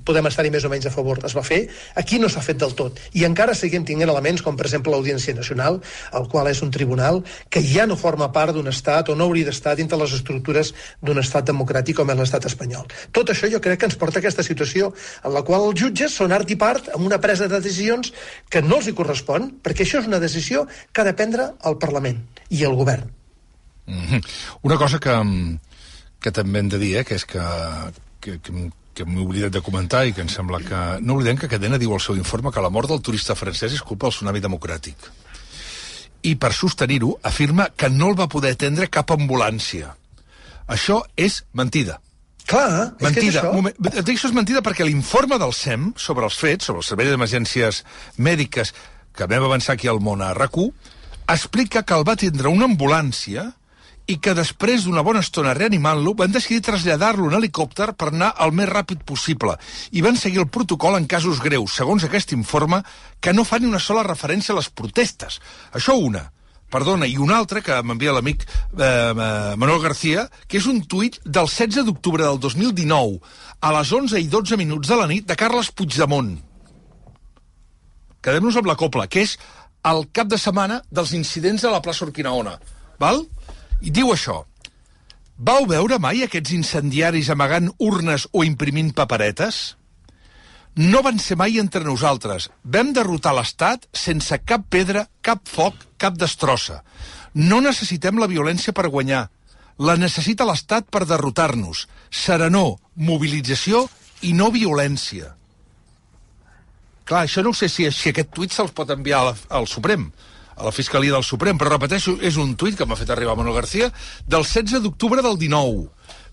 podem 0.05 0.27
estar-hi 0.27 0.51
més 0.51 0.65
o 0.65 0.71
menys 0.73 0.87
a 0.87 0.95
favor 0.95 1.21
es 1.25 1.37
va 1.37 1.43
fer, 1.43 1.69
aquí 1.95 2.19
no 2.19 2.29
s'ha 2.29 2.41
fet 2.41 2.59
del 2.59 2.75
tot. 2.75 3.01
I 3.13 3.25
encara 3.29 3.55
seguim 3.55 3.85
tinguent 3.85 4.11
elements 4.11 4.43
com, 4.43 4.57
per 4.57 4.67
exemple, 4.67 4.93
l'Audiència 4.93 5.35
Nacional, 5.35 5.81
el 6.13 6.29
qual 6.29 6.49
és 6.49 6.63
un 6.63 6.71
tribunal 6.71 7.23
que 7.51 7.63
ja 7.63 7.87
no 7.87 7.97
forma 7.97 8.31
part 8.33 8.55
d'un 8.55 8.69
estat 8.69 9.09
o 9.09 9.15
no 9.15 9.29
hauria 9.29 9.45
d'estar 9.45 9.77
dintre 9.77 9.99
les 10.01 10.13
estructures 10.13 10.73
d'un 11.03 11.19
estat 11.19 11.45
democràtic 11.51 11.97
com 12.01 12.11
és 12.11 12.19
l'estat 12.19 12.47
espanyol. 12.47 12.89
Tot 13.13 13.31
això 13.31 13.51
jo 13.51 13.61
crec 13.61 13.81
que 13.81 13.91
ens 13.91 13.99
porta 14.01 14.19
a 14.19 14.23
aquesta 14.25 14.43
situació 14.47 14.93
en 15.25 15.35
la 15.35 15.43
qual 15.43 15.69
els 15.69 15.81
jutges 15.81 16.15
són 16.15 16.33
art 16.33 16.51
i 16.51 16.57
part 16.57 16.89
amb 16.95 17.07
una 17.07 17.21
presa 17.21 17.34
de 17.43 17.49
decisions 17.49 18.13
que 18.51 18.63
no 18.63 18.79
els 18.79 18.89
hi 18.89 18.95
correspon, 18.97 19.51
perquè 19.63 19.87
això 19.87 20.01
és 20.03 20.09
una 20.11 20.23
decisió 20.23 20.67
que 20.93 21.03
ha 21.03 21.09
de 21.09 21.15
prendre 21.19 21.53
el 21.65 21.79
Parlament 21.83 22.23
i 22.51 22.65
el 22.65 22.77
govern. 22.79 23.11
Mhm. 23.87 24.23
Una 24.63 24.79
cosa 24.81 24.99
que, 24.99 25.15
que 26.21 26.33
també 26.33 26.61
hem 26.61 26.71
de 26.73 26.79
dir, 26.79 26.97
eh, 26.99 27.05
que 27.05 27.19
és 27.19 27.27
que, 27.29 27.43
que, 28.21 28.39
que, 28.41 28.71
que 28.95 29.05
m'he 29.05 29.25
oblidat 29.25 29.53
de 29.53 29.63
comentar 29.65 30.05
i 30.07 30.15
que 30.15 30.23
em 30.25 30.31
sembla 30.31 30.63
que... 30.65 30.81
No 31.03 31.19
oblidem 31.19 31.37
que 31.41 31.51
Cadena 31.51 31.81
diu 31.81 31.93
al 31.93 32.01
seu 32.01 32.17
informe 32.17 32.53
que 32.55 32.63
la 32.65 32.73
mort 32.73 32.89
del 32.89 33.03
turista 33.05 33.37
francès 33.37 33.75
és 33.75 33.83
culpa 33.83 34.09
del 34.09 34.17
tsunami 34.17 34.41
democràtic. 34.45 35.11
I 36.25 36.37
per 36.41 36.55
sostenir-ho, 36.57 37.19
afirma 37.23 37.69
que 37.77 37.91
no 37.93 38.09
el 38.13 38.17
va 38.17 38.31
poder 38.33 38.55
atendre 38.55 38.89
cap 38.89 39.13
ambulància. 39.13 39.93
Això 40.71 41.03
és 41.21 41.43
mentida. 41.53 41.99
Clar, 42.47 42.95
és 42.99 42.99
que 42.99 43.09
és 43.09 43.15
Mentida. 43.15 43.41
això. 43.41 43.53
Moment. 43.55 43.77
Et 43.93 44.05
dic 44.05 44.19
això 44.19 44.29
és 44.29 44.37
mentida 44.37 44.63
perquè 44.63 44.85
l'informe 44.85 45.39
del 45.41 45.53
SEM 45.57 45.93
sobre 45.97 46.27
els 46.29 46.37
fets, 46.37 46.69
sobre 46.69 46.83
el 46.83 46.85
Servei 46.85 47.09
d'Emergències 47.09 47.85
Mèdiques, 48.19 48.75
que 49.17 49.29
vam 49.31 49.47
avançar 49.47 49.75
aquí 49.75 49.89
al 49.89 50.01
món 50.01 50.23
a 50.23 50.35
rac 50.35 50.59
explica 51.27 51.83
que 51.83 51.95
el 51.95 52.05
va 52.05 52.17
tindre 52.21 52.51
una 52.53 52.67
ambulància 52.69 53.55
i 54.07 54.19
que 54.21 54.35
després 54.37 54.85
d'una 54.85 55.01
bona 55.01 55.23
estona 55.25 55.55
reanimant-lo 55.57 56.13
van 56.19 56.35
decidir 56.35 56.61
traslladar-lo 56.67 57.31
en 57.31 57.39
helicòpter 57.39 57.95
per 57.97 58.11
anar 58.11 58.35
el 58.45 58.53
més 58.53 58.69
ràpid 58.69 59.07
possible 59.09 59.55
i 59.93 60.05
van 60.05 60.21
seguir 60.21 60.43
el 60.43 60.51
protocol 60.53 60.99
en 60.99 61.09
casos 61.09 61.41
greus, 61.41 61.79
segons 61.81 62.05
aquest 62.05 62.37
informe, 62.37 62.83
que 63.21 63.33
no 63.33 63.47
fa 63.49 63.59
ni 63.59 63.71
una 63.71 63.81
sola 63.81 64.05
referència 64.05 64.53
a 64.53 64.59
les 64.59 64.69
protestes. 64.69 65.41
Això 65.73 65.97
una. 65.97 66.27
Perdona, 66.75 67.07
i 67.07 67.15
una 67.23 67.37
altra 67.39 67.61
que 67.63 67.77
m'envia 67.87 68.13
l'amic 68.17 68.41
eh, 68.43 68.83
eh, 68.83 69.55
Manuel 69.63 69.79
García, 69.85 70.25
que 70.51 70.59
és 70.59 70.65
un 70.67 70.81
tuit 70.91 71.21
del 71.23 71.47
16 71.47 71.87
d'octubre 71.87 72.25
del 72.27 72.41
2019, 72.43 73.21
a 73.63 73.71
les 73.77 73.93
11 73.95 74.19
i 74.19 74.27
12 74.33 74.59
minuts 74.59 74.91
de 74.91 74.99
la 74.99 75.07
nit, 75.07 75.29
de 75.29 75.37
Carles 75.39 75.71
Puigdemont. 75.71 76.33
Quedem-nos 78.27 78.59
amb 78.59 78.73
la 78.73 78.75
copla, 78.81 79.07
que 79.07 79.23
és 79.23 79.37
el 79.87 80.03
cap 80.17 80.27
de 80.33 80.41
setmana 80.41 80.81
dels 80.91 81.15
incidents 81.15 81.63
a 81.63 81.71
la 81.71 81.83
plaça 81.85 82.09
Urquinaona. 82.09 82.57
Val? 82.99 83.23
I 83.85 83.95
diu 83.95 84.11
això. 84.11 84.41
Vau 85.39 85.69
veure 85.71 86.01
mai 86.03 86.25
aquests 86.27 86.57
incendiaris 86.59 87.31
amagant 87.31 87.71
urnes 87.79 88.27
o 88.33 88.43
imprimint 88.43 88.91
paperetes? 88.99 89.77
No 90.75 91.05
van 91.07 91.21
ser 91.23 91.37
mai 91.39 91.61
entre 91.63 91.85
nosaltres. 91.87 92.49
Vam 92.65 92.91
derrotar 92.97 93.35
l'Estat 93.37 93.87
sense 93.95 94.41
cap 94.43 94.65
pedra, 94.71 95.05
cap 95.23 95.45
foc, 95.47 95.77
cap 95.99 96.17
destrossa. 96.19 96.81
No 97.35 97.61
necessitem 97.63 98.19
la 98.19 98.31
violència 98.31 98.75
per 98.75 98.91
guanyar. 98.91 99.29
La 99.79 99.95
necessita 99.99 100.47
l'Estat 100.47 100.91
per 100.91 101.05
derrotar-nos. 101.07 101.87
Serenor, 102.11 102.77
mobilització 102.95 103.87
i 104.27 104.33
no 104.35 104.51
violència. 104.51 105.35
Clar, 107.05 107.25
això 107.27 107.43
no 107.45 107.53
sé 107.55 107.69
si, 107.69 107.87
si 107.93 108.11
aquest 108.11 108.31
tuit 108.35 108.55
se'ls 108.55 108.73
pot 108.75 108.91
enviar 108.91 109.21
la, 109.27 109.35
al 109.55 109.69
Suprem, 109.71 110.09
a 110.57 110.65
la 110.65 110.73
Fiscalia 110.73 111.13
del 111.13 111.27
Suprem, 111.27 111.59
però 111.61 111.75
repeteixo, 111.75 112.17
és 112.23 112.39
un 112.41 112.55
tuit 112.57 112.79
que 112.79 112.87
m'ha 112.89 112.99
fet 112.99 113.13
arribar 113.13 113.37
Manuel 113.37 113.59
García 113.61 113.91
del 114.27 114.47
16 114.47 114.83
d'octubre 114.83 115.23
del 115.23 115.39
19, 115.39 115.87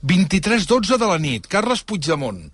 23.12 0.07 0.97
de 0.97 1.09
la 1.11 1.19
nit, 1.21 1.49
Carles 1.51 1.83
Puigdemont. 1.83 2.47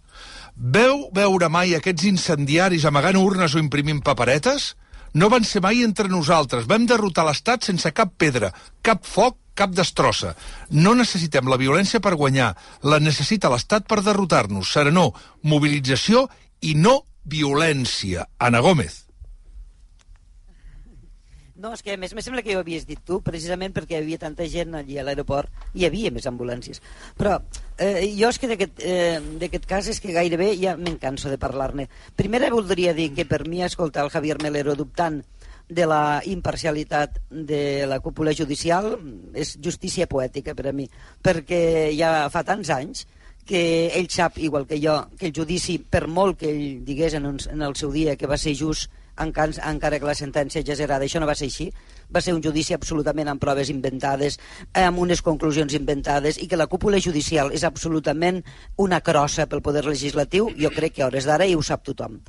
Veu 0.58 1.04
veure 1.14 1.50
mai 1.54 1.76
aquests 1.78 2.08
incendiaris 2.10 2.86
amagant 2.90 3.20
urnes 3.22 3.54
o 3.54 3.60
imprimint 3.62 4.02
paperetes? 4.02 4.72
No 5.14 5.30
van 5.30 5.46
ser 5.46 5.62
mai 5.62 5.84
entre 5.86 6.10
nosaltres. 6.10 6.66
Vam 6.66 6.88
derrotar 6.90 7.28
l'Estat 7.28 7.64
sense 7.64 7.92
cap 7.94 8.16
pedra, 8.18 8.50
cap 8.82 9.06
foc, 9.06 9.38
cap 9.54 9.70
destrossa. 9.78 10.34
No 10.74 10.96
necessitem 10.98 11.48
la 11.50 11.62
violència 11.62 12.02
per 12.02 12.18
guanyar. 12.18 12.56
La 12.82 12.98
necessita 13.00 13.54
l'Estat 13.54 13.86
per 13.86 14.02
derrotar-nos. 14.02 14.74
Serenor, 14.74 15.14
mobilització 15.44 16.26
i 16.62 16.74
no 16.74 17.04
violència. 17.26 18.26
Ana 18.40 18.62
Gómez. 18.66 19.07
No, 21.58 21.72
és 21.74 21.82
que 21.82 21.96
a 21.96 21.98
més 21.98 22.14
me 22.14 22.22
sembla 22.22 22.44
que 22.46 22.54
ho 22.54 22.62
havies 22.62 22.86
dit 22.86 23.00
tu, 23.02 23.18
precisament 23.26 23.74
perquè 23.74 23.96
hi 23.96 24.04
havia 24.04 24.20
tanta 24.22 24.46
gent 24.46 24.76
allí 24.78 25.00
a 25.02 25.06
l'aeroport, 25.06 25.50
hi 25.74 25.88
havia 25.88 26.12
més 26.14 26.28
ambulàncies. 26.30 26.84
Però 27.18 27.40
eh, 27.82 28.06
jo 28.14 28.30
és 28.30 28.38
que 28.38 28.50
d'aquest 28.52 28.84
eh, 28.86 29.64
cas 29.66 29.90
és 29.90 30.00
que 30.04 30.14
gairebé 30.14 30.52
ja 30.62 30.76
me'n 30.78 31.00
canso 31.02 31.32
de 31.34 31.40
parlar-ne. 31.42 31.88
Primer 32.16 32.44
voldria 32.54 32.94
dir 32.94 33.10
que 33.18 33.26
per 33.26 33.48
mi 33.50 33.64
escoltar 33.66 34.06
el 34.06 34.14
Javier 34.14 34.38
Melero 34.44 34.78
dubtant 34.78 35.24
de 35.68 35.86
la 35.90 36.22
imparcialitat 36.24 37.18
de 37.30 37.86
la 37.90 38.00
cúpula 38.00 38.32
judicial 38.38 38.94
és 39.36 39.58
justícia 39.58 40.08
poètica 40.08 40.54
per 40.56 40.70
a 40.70 40.76
mi, 40.78 40.86
perquè 41.24 41.90
ja 41.98 42.30
fa 42.32 42.46
tants 42.48 42.70
anys 42.72 43.08
que 43.48 43.90
ell 43.96 44.10
sap, 44.12 44.38
igual 44.44 44.68
que 44.68 44.80
jo, 44.84 44.94
que 45.18 45.32
el 45.32 45.34
judici, 45.34 45.78
per 45.80 46.06
molt 46.08 46.38
que 46.40 46.52
ell 46.52 46.86
digués 46.86 47.16
en, 47.18 47.26
un, 47.32 47.42
en 47.50 47.64
el 47.64 47.76
seu 47.80 47.92
dia 47.96 48.16
que 48.20 48.28
va 48.28 48.38
ser 48.38 48.54
just, 48.60 48.92
encara, 49.24 49.54
encara 49.70 50.00
que 50.00 50.10
la 50.10 50.16
sentència 50.18 50.64
era 50.78 50.98
això 50.98 51.20
no 51.20 51.28
va 51.30 51.36
ser 51.36 51.48
així, 51.50 51.70
va 52.14 52.22
ser 52.22 52.34
un 52.34 52.42
judici 52.44 52.74
absolutament 52.74 53.28
amb 53.28 53.42
proves 53.42 53.70
inventades, 53.70 54.40
amb 54.74 55.00
unes 55.00 55.22
conclusions 55.22 55.74
inventades, 55.74 56.38
i 56.38 56.48
que 56.48 56.60
la 56.60 56.68
cúpula 56.68 57.00
judicial 57.04 57.52
és 57.52 57.64
absolutament 57.64 58.44
una 58.78 59.02
crossa 59.02 59.48
pel 59.48 59.62
poder 59.62 59.86
legislatiu, 59.86 60.50
jo 60.58 60.72
crec 60.76 60.98
que 60.98 61.04
a 61.04 61.08
hores 61.08 61.28
d'ara 61.28 61.46
i 61.46 61.56
ho 61.56 61.62
sap 61.62 61.84
tothom. 61.84 62.20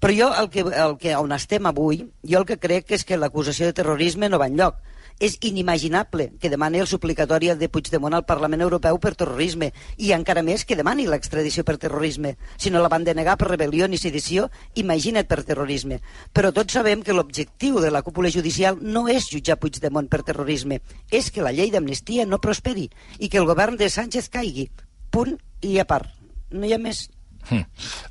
Però 0.00 0.16
jo, 0.16 0.32
el 0.42 0.50
que, 0.50 0.66
el 0.66 0.98
que, 0.98 1.16
on 1.16 1.32
estem 1.32 1.66
avui, 1.66 2.04
jo 2.24 2.42
el 2.42 2.48
que 2.48 2.60
crec 2.60 2.92
és 2.98 3.04
que 3.04 3.18
l'acusació 3.20 3.66
de 3.66 3.76
terrorisme 3.76 4.28
no 4.28 4.40
va 4.42 4.50
enlloc. 4.50 4.80
És 5.18 5.38
inimaginable 5.40 6.32
que 6.40 6.50
demani 6.52 6.82
el 6.82 6.88
suplicatori 6.90 7.48
de 7.56 7.68
Puigdemont 7.72 8.14
al 8.14 8.26
Parlament 8.28 8.60
Europeu 8.60 8.98
per 9.00 9.14
terrorisme 9.16 9.70
i 9.96 10.12
encara 10.12 10.42
més 10.44 10.66
que 10.68 10.76
demani 10.76 11.06
l'extradició 11.08 11.64
per 11.64 11.78
terrorisme. 11.80 12.34
Si 12.60 12.70
no 12.70 12.82
la 12.84 12.90
van 12.92 13.04
denegar 13.04 13.38
per 13.40 13.48
rebel·lió 13.48 13.88
ni 13.88 13.96
sedició, 13.96 14.50
imagina't 14.74 15.28
per 15.28 15.42
terrorisme. 15.48 16.00
Però 16.32 16.52
tots 16.52 16.76
sabem 16.76 17.02
que 17.02 17.16
l'objectiu 17.16 17.80
de 17.80 17.90
la 17.90 18.02
cúpula 18.04 18.30
judicial 18.30 18.76
no 18.82 19.06
és 19.08 19.30
jutjar 19.32 19.56
Puigdemont 19.56 20.08
per 20.12 20.22
terrorisme, 20.22 20.82
és 21.10 21.30
que 21.32 21.44
la 21.44 21.54
llei 21.56 21.72
d'amnistia 21.72 22.26
no 22.28 22.42
prosperi 22.42 22.90
i 23.18 23.28
que 23.28 23.40
el 23.40 23.48
govern 23.48 23.80
de 23.80 23.88
Sánchez 23.88 24.28
caigui. 24.28 24.68
Punt 25.10 25.38
i 25.64 25.78
a 25.80 25.88
part. 25.88 26.12
No 26.50 26.66
hi 26.66 26.76
ha 26.76 26.82
més. 26.82 27.06
Hm. 27.48 27.64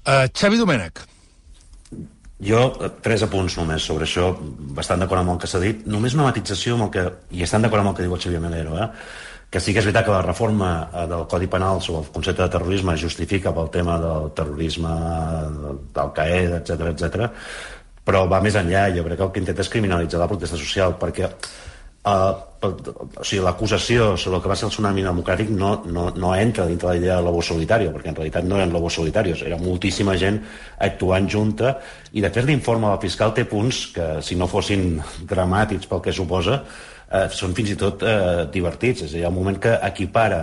Uh, 0.06 0.26
Xavi 0.34 0.58
Domènech. 0.58 1.06
Jo, 2.43 2.74
eh, 2.84 2.89
tres 3.02 3.24
apunts 3.24 3.56
només 3.58 3.86
sobre 3.88 4.04
això, 4.04 4.34
bastant 4.76 5.00
d'acord 5.00 5.21
amb 5.21 5.36
el 5.36 5.38
que 5.39 5.48
s'ha 5.48 5.62
dit. 5.63 5.86
Només 5.88 6.17
una 6.17 6.28
matització 6.28 6.76
amb 6.76 6.88
el 6.88 6.91
que, 6.91 7.06
i 7.32 7.43
estan 7.43 7.62
d'acord 7.63 7.80
amb 7.80 7.93
el 7.93 7.95
que 7.95 8.04
diu 8.04 8.15
el 8.15 8.21
Xavier 8.21 8.41
Melero, 8.43 8.76
eh? 8.84 8.89
que 9.50 9.62
sí 9.62 9.71
que 9.71 9.80
és 9.80 9.86
veritat 9.86 10.04
que 10.06 10.12
la 10.12 10.26
reforma 10.26 10.89
eh, 10.91 11.06
del 11.08 11.28
Codi 11.32 11.48
Penal 11.48 11.80
sobre 11.82 12.02
el 12.04 12.12
concepte 12.12 12.43
de 12.43 12.50
terrorisme 12.50 12.98
justifica 13.00 13.54
pel 13.56 13.69
tema 13.71 13.95
del 14.04 14.34
terrorisme, 14.36 14.91
del 15.95 16.12
CAE, 16.17 16.41
etc 16.60 16.89
etc. 16.91 17.30
però 18.06 18.26
va 18.28 18.41
més 18.41 18.58
enllà. 18.60 18.89
Jo 18.98 19.06
crec 19.06 19.17
que 19.17 19.24
el 19.24 19.32
que 19.32 19.39
intenta 19.39 19.63
és 19.63 19.71
criminalitzar 19.71 20.19
la 20.19 20.28
protesta 20.28 20.60
social, 20.60 20.98
perquè 21.00 21.32
Uh, 22.06 22.36
o 22.65 23.24
sigui, 23.26 23.41
l'acusació 23.44 24.12
sobre 24.18 24.38
el 24.38 24.44
que 24.44 24.50
va 24.50 24.56
ser 24.58 24.68
el 24.68 24.74
tsunami 24.74 25.04
democràtic 25.06 25.50
no, 25.54 25.72
no, 25.89 26.08
no 26.18 26.34
entra 26.38 26.65
dintre 26.70 26.91
la 26.91 27.00
idea 27.00 27.18
de 27.18 27.26
lobo 27.26 27.41
solitario, 27.46 27.91
perquè 27.94 28.12
en 28.12 28.18
realitat 28.18 28.46
no 28.46 28.60
eren 28.60 28.74
lobos 28.74 28.98
solitarios, 28.98 29.41
era 29.46 29.58
moltíssima 29.62 30.15
gent 30.22 30.39
actuant 30.88 31.30
junta, 31.30 31.76
i 32.13 32.22
de 32.22 32.32
fet 32.34 32.46
l'informe 32.46 32.89
del 32.91 33.02
fiscal 33.04 33.34
té 33.38 33.46
punts 33.50 33.88
que, 33.96 34.08
si 34.26 34.38
no 34.38 34.50
fossin 34.50 35.00
dramàtics 35.30 35.89
pel 35.91 36.02
que 36.06 36.13
suposa, 36.15 36.62
eh, 37.10 37.28
són 37.34 37.54
fins 37.58 37.76
i 37.76 37.78
tot 37.80 38.06
eh, 38.06 38.46
divertits. 38.54 39.06
És 39.06 39.13
a 39.13 39.20
dir, 39.20 39.28
el 39.30 39.36
moment 39.36 39.60
que 39.62 39.78
equipara 39.89 40.41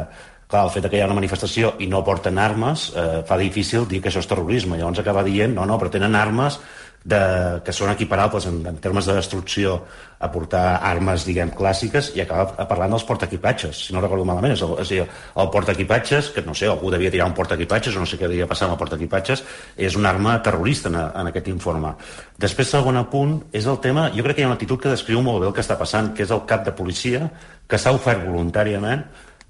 clar, 0.52 0.66
el 0.66 0.72
fet 0.74 0.88
que 0.90 0.98
hi 0.98 1.02
ha 1.02 1.08
una 1.08 1.16
manifestació 1.16 1.74
i 1.80 1.88
no 1.90 2.02
porten 2.04 2.38
armes 2.38 2.90
eh, 2.92 3.22
fa 3.28 3.38
difícil 3.40 3.88
dir 3.88 4.02
que 4.02 4.12
això 4.12 4.22
és 4.22 4.28
terrorisme. 4.28 4.78
Llavors 4.78 5.00
acaba 5.00 5.24
dient, 5.26 5.54
no, 5.56 5.66
no, 5.68 5.78
però 5.80 5.90
tenen 5.94 6.18
armes 6.18 6.60
de, 7.04 7.20
que 7.66 7.74
són 7.74 7.90
equiparables 7.92 8.46
en, 8.46 8.60
en 8.68 8.78
termes 8.82 9.06
de 9.08 9.16
destrucció 9.16 9.80
a 10.22 10.28
portar 10.30 10.78
armes, 10.86 11.24
diguem, 11.26 11.50
clàssiques 11.56 12.12
i 12.14 12.22
acaba 12.22 12.66
parlant 12.70 12.94
dels 12.94 13.04
portaequipatges, 13.08 13.80
si 13.88 13.94
no 13.94 14.02
recordo 14.04 14.26
malament. 14.28 14.54
És, 14.54 14.62
el, 14.62 14.76
és 14.84 14.92
dir, 14.94 15.00
el 15.42 15.50
portaequipatges, 15.54 16.30
que 16.36 16.44
no 16.46 16.54
sé, 16.54 16.68
algú 16.70 16.92
devia 16.94 17.10
tirar 17.10 17.26
un 17.30 17.34
portaequipatges 17.34 17.96
o 17.96 18.04
no 18.04 18.06
sé 18.06 18.20
què 18.20 18.30
devia 18.30 18.46
passar 18.50 18.68
amb 18.68 18.76
el 18.76 18.82
portaequipatges, 18.84 19.42
és 19.74 19.98
una 19.98 20.12
arma 20.14 20.36
terrorista 20.46 20.92
en, 20.92 21.00
en 21.00 21.32
aquest 21.32 21.50
informe. 21.50 21.96
Després, 22.38 22.70
segon 22.70 23.00
punt, 23.10 23.40
és 23.52 23.66
el 23.66 23.82
tema... 23.82 24.08
Jo 24.14 24.22
crec 24.22 24.38
que 24.38 24.44
hi 24.44 24.46
ha 24.46 24.52
una 24.52 24.60
actitud 24.60 24.80
que 24.82 24.94
descriu 24.94 25.24
molt 25.26 25.42
bé 25.42 25.50
el 25.50 25.56
que 25.56 25.64
està 25.64 25.78
passant, 25.80 26.12
que 26.14 26.22
és 26.26 26.30
el 26.30 26.46
cap 26.46 26.62
de 26.68 26.76
policia 26.76 27.26
que 27.66 27.80
s'ha 27.80 27.94
ofert 27.96 28.22
voluntàriament 28.22 29.02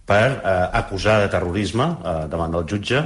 per 0.09 0.25
eh, 0.25 0.57
acusar 0.81 1.21
de 1.23 1.31
terrorisme 1.31 1.85
eh, 2.01 2.17
davant 2.33 2.55
del 2.55 2.67
jutge 2.71 2.99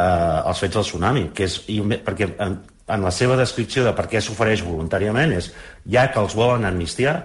eh, 0.00 0.48
els 0.50 0.64
fets 0.64 0.78
del 0.78 0.86
tsunami, 0.86 1.28
que 1.36 1.46
és, 1.46 1.60
i, 1.68 1.80
perquè 2.04 2.32
en, 2.40 2.58
en 2.94 3.04
la 3.06 3.12
seva 3.14 3.38
descripció 3.40 3.84
de 3.86 3.94
per 3.96 4.08
què 4.10 4.22
s'ofereix 4.22 4.64
voluntàriament 4.66 5.36
és 5.36 5.52
ja 5.86 6.08
que 6.12 6.22
els 6.22 6.36
volen 6.38 6.66
amnistiar, 6.68 7.18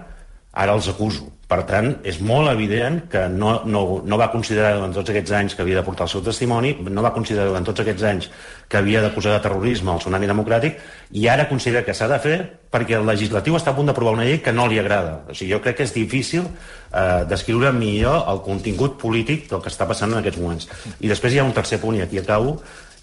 ara 0.56 0.72
els 0.72 0.88
acuso. 0.88 1.28
Per 1.46 1.60
tant, 1.62 1.92
és 2.02 2.16
molt 2.26 2.50
evident 2.50 2.96
que 3.06 3.20
no, 3.30 3.52
no, 3.70 3.80
no 4.02 4.16
va 4.18 4.32
considerar 4.32 4.72
durant 4.74 4.94
tots 4.96 5.12
aquests 5.12 5.34
anys 5.38 5.54
que 5.54 5.62
havia 5.62 5.76
de 5.78 5.84
portar 5.86 6.08
el 6.08 6.10
seu 6.10 6.22
testimoni, 6.26 6.72
no 6.90 7.04
va 7.04 7.12
considerar 7.14 7.52
durant 7.52 7.68
tots 7.68 7.84
aquests 7.84 8.06
anys 8.08 8.26
que 8.66 8.80
havia 8.80 9.02
d'acusar 9.04 9.36
de 9.36 9.44
terrorisme 9.44 9.92
el 9.92 10.00
tsunami 10.02 10.26
democràtic, 10.26 10.80
i 11.14 11.28
ara 11.30 11.46
considera 11.46 11.84
que 11.86 11.94
s'ha 11.94 12.08
de 12.10 12.18
fer 12.24 12.38
perquè 12.72 12.96
el 12.98 13.06
legislatiu 13.06 13.54
està 13.54 13.70
a 13.70 13.76
punt 13.76 13.92
d'aprovar 13.92 14.16
una 14.16 14.26
llei 14.26 14.40
que 14.42 14.56
no 14.56 14.66
li 14.66 14.80
agrada. 14.82 15.20
O 15.30 15.36
sigui, 15.36 15.52
jo 15.52 15.60
crec 15.62 15.78
que 15.78 15.86
és 15.86 15.94
difícil 15.94 16.48
eh, 16.48 17.22
descriure 17.30 17.70
millor 17.76 18.26
el 18.32 18.42
contingut 18.48 18.98
polític 18.98 19.46
del 19.52 19.62
que 19.62 19.70
està 19.70 19.86
passant 19.86 20.16
en 20.16 20.24
aquests 20.24 20.42
moments. 20.42 20.66
I 20.98 21.14
després 21.14 21.36
hi 21.36 21.44
ha 21.44 21.46
un 21.46 21.54
tercer 21.54 21.78
punt, 21.84 22.00
i 22.00 22.02
aquí 22.08 22.18
acabo, 22.18 22.56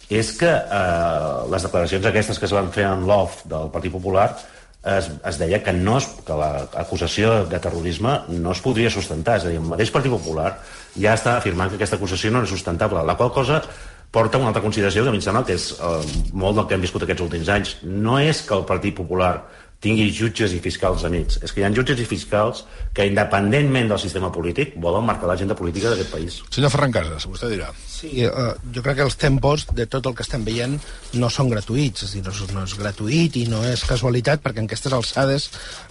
és 0.09 0.33
que 0.39 0.49
eh, 0.49 1.37
les 1.51 1.63
declaracions 1.67 2.09
aquestes 2.09 2.39
que 2.39 2.49
es 2.49 2.55
van 2.55 2.71
fer 2.75 2.87
en 2.89 3.05
l'OF 3.07 3.43
del 3.49 3.71
Partit 3.73 3.93
Popular 3.93 4.31
es, 4.83 5.09
es 5.23 5.39
deia 5.39 5.61
que, 5.63 5.73
no 5.73 5.97
es, 5.97 6.09
que 6.27 6.35
l'acusació 6.35 7.43
de 7.47 7.59
terrorisme 7.63 8.19
no 8.35 8.51
es 8.51 8.61
podria 8.63 8.91
sustentar. 8.91 9.39
És 9.39 9.47
a 9.47 9.53
dir, 9.53 9.61
el 9.61 9.71
mateix 9.71 9.93
Partit 9.95 10.11
Popular 10.11 10.51
ja 10.99 11.15
està 11.15 11.37
afirmant 11.39 11.71
que 11.71 11.79
aquesta 11.79 11.99
acusació 11.99 12.33
no 12.33 12.43
és 12.43 12.51
sustentable, 12.51 13.03
la 13.07 13.17
qual 13.19 13.31
cosa 13.33 13.61
porta 14.13 14.37
una 14.37 14.51
altra 14.51 14.61
consideració 14.61 15.05
que 15.07 15.09
em 15.09 15.21
sembla 15.25 15.41
que 15.47 15.55
és 15.57 15.71
eh, 15.73 15.93
molt 16.37 16.59
del 16.59 16.67
que 16.69 16.77
hem 16.77 16.83
viscut 16.83 17.05
aquests 17.05 17.25
últims 17.25 17.49
anys. 17.49 17.77
No 17.83 18.19
és 18.21 18.43
que 18.45 18.57
el 18.59 18.67
Partit 18.69 18.95
Popular 18.99 19.33
tingui 19.83 20.11
jutges 20.15 20.53
i 20.55 20.61
fiscals 20.63 21.03
amics. 21.07 21.39
És 21.43 21.51
que 21.51 21.63
hi 21.63 21.65
ha 21.67 21.73
jutges 21.75 21.99
i 21.99 22.05
fiscals 22.07 22.63
que, 22.95 23.07
independentment 23.09 23.91
del 23.91 23.99
sistema 23.99 24.31
polític, 24.31 24.77
volen 24.83 25.07
marcar 25.09 25.31
l'agenda 25.31 25.57
política 25.59 25.91
d'aquest 25.91 26.13
país. 26.13 26.39
Senyor 26.53 26.71
Ferran 26.71 26.93
Casas, 26.95 27.27
vostè 27.27 27.51
dirà. 27.51 27.71
Sí, 28.03 28.25
uh, 28.27 28.51
jo 28.75 28.81
crec 28.83 28.97
que 28.99 29.05
els 29.07 29.15
tempos 29.15 29.61
de 29.71 29.85
tot 29.87 30.09
el 30.09 30.15
que 30.17 30.25
estem 30.25 30.41
veient 30.43 30.73
no 31.15 31.29
són 31.31 31.47
gratuïts, 31.53 32.03
és 32.03 32.11
a 32.11 32.17
dir, 32.17 32.23
no 32.25 32.33
és, 32.33 32.41
no 32.51 32.63
és 32.67 32.73
gratuït 32.75 33.37
i 33.39 33.45
no 33.47 33.61
és 33.63 33.85
casualitat, 33.87 34.41
perquè 34.43 34.59
en 34.59 34.67
aquestes 34.67 34.91
alçades 34.91 35.45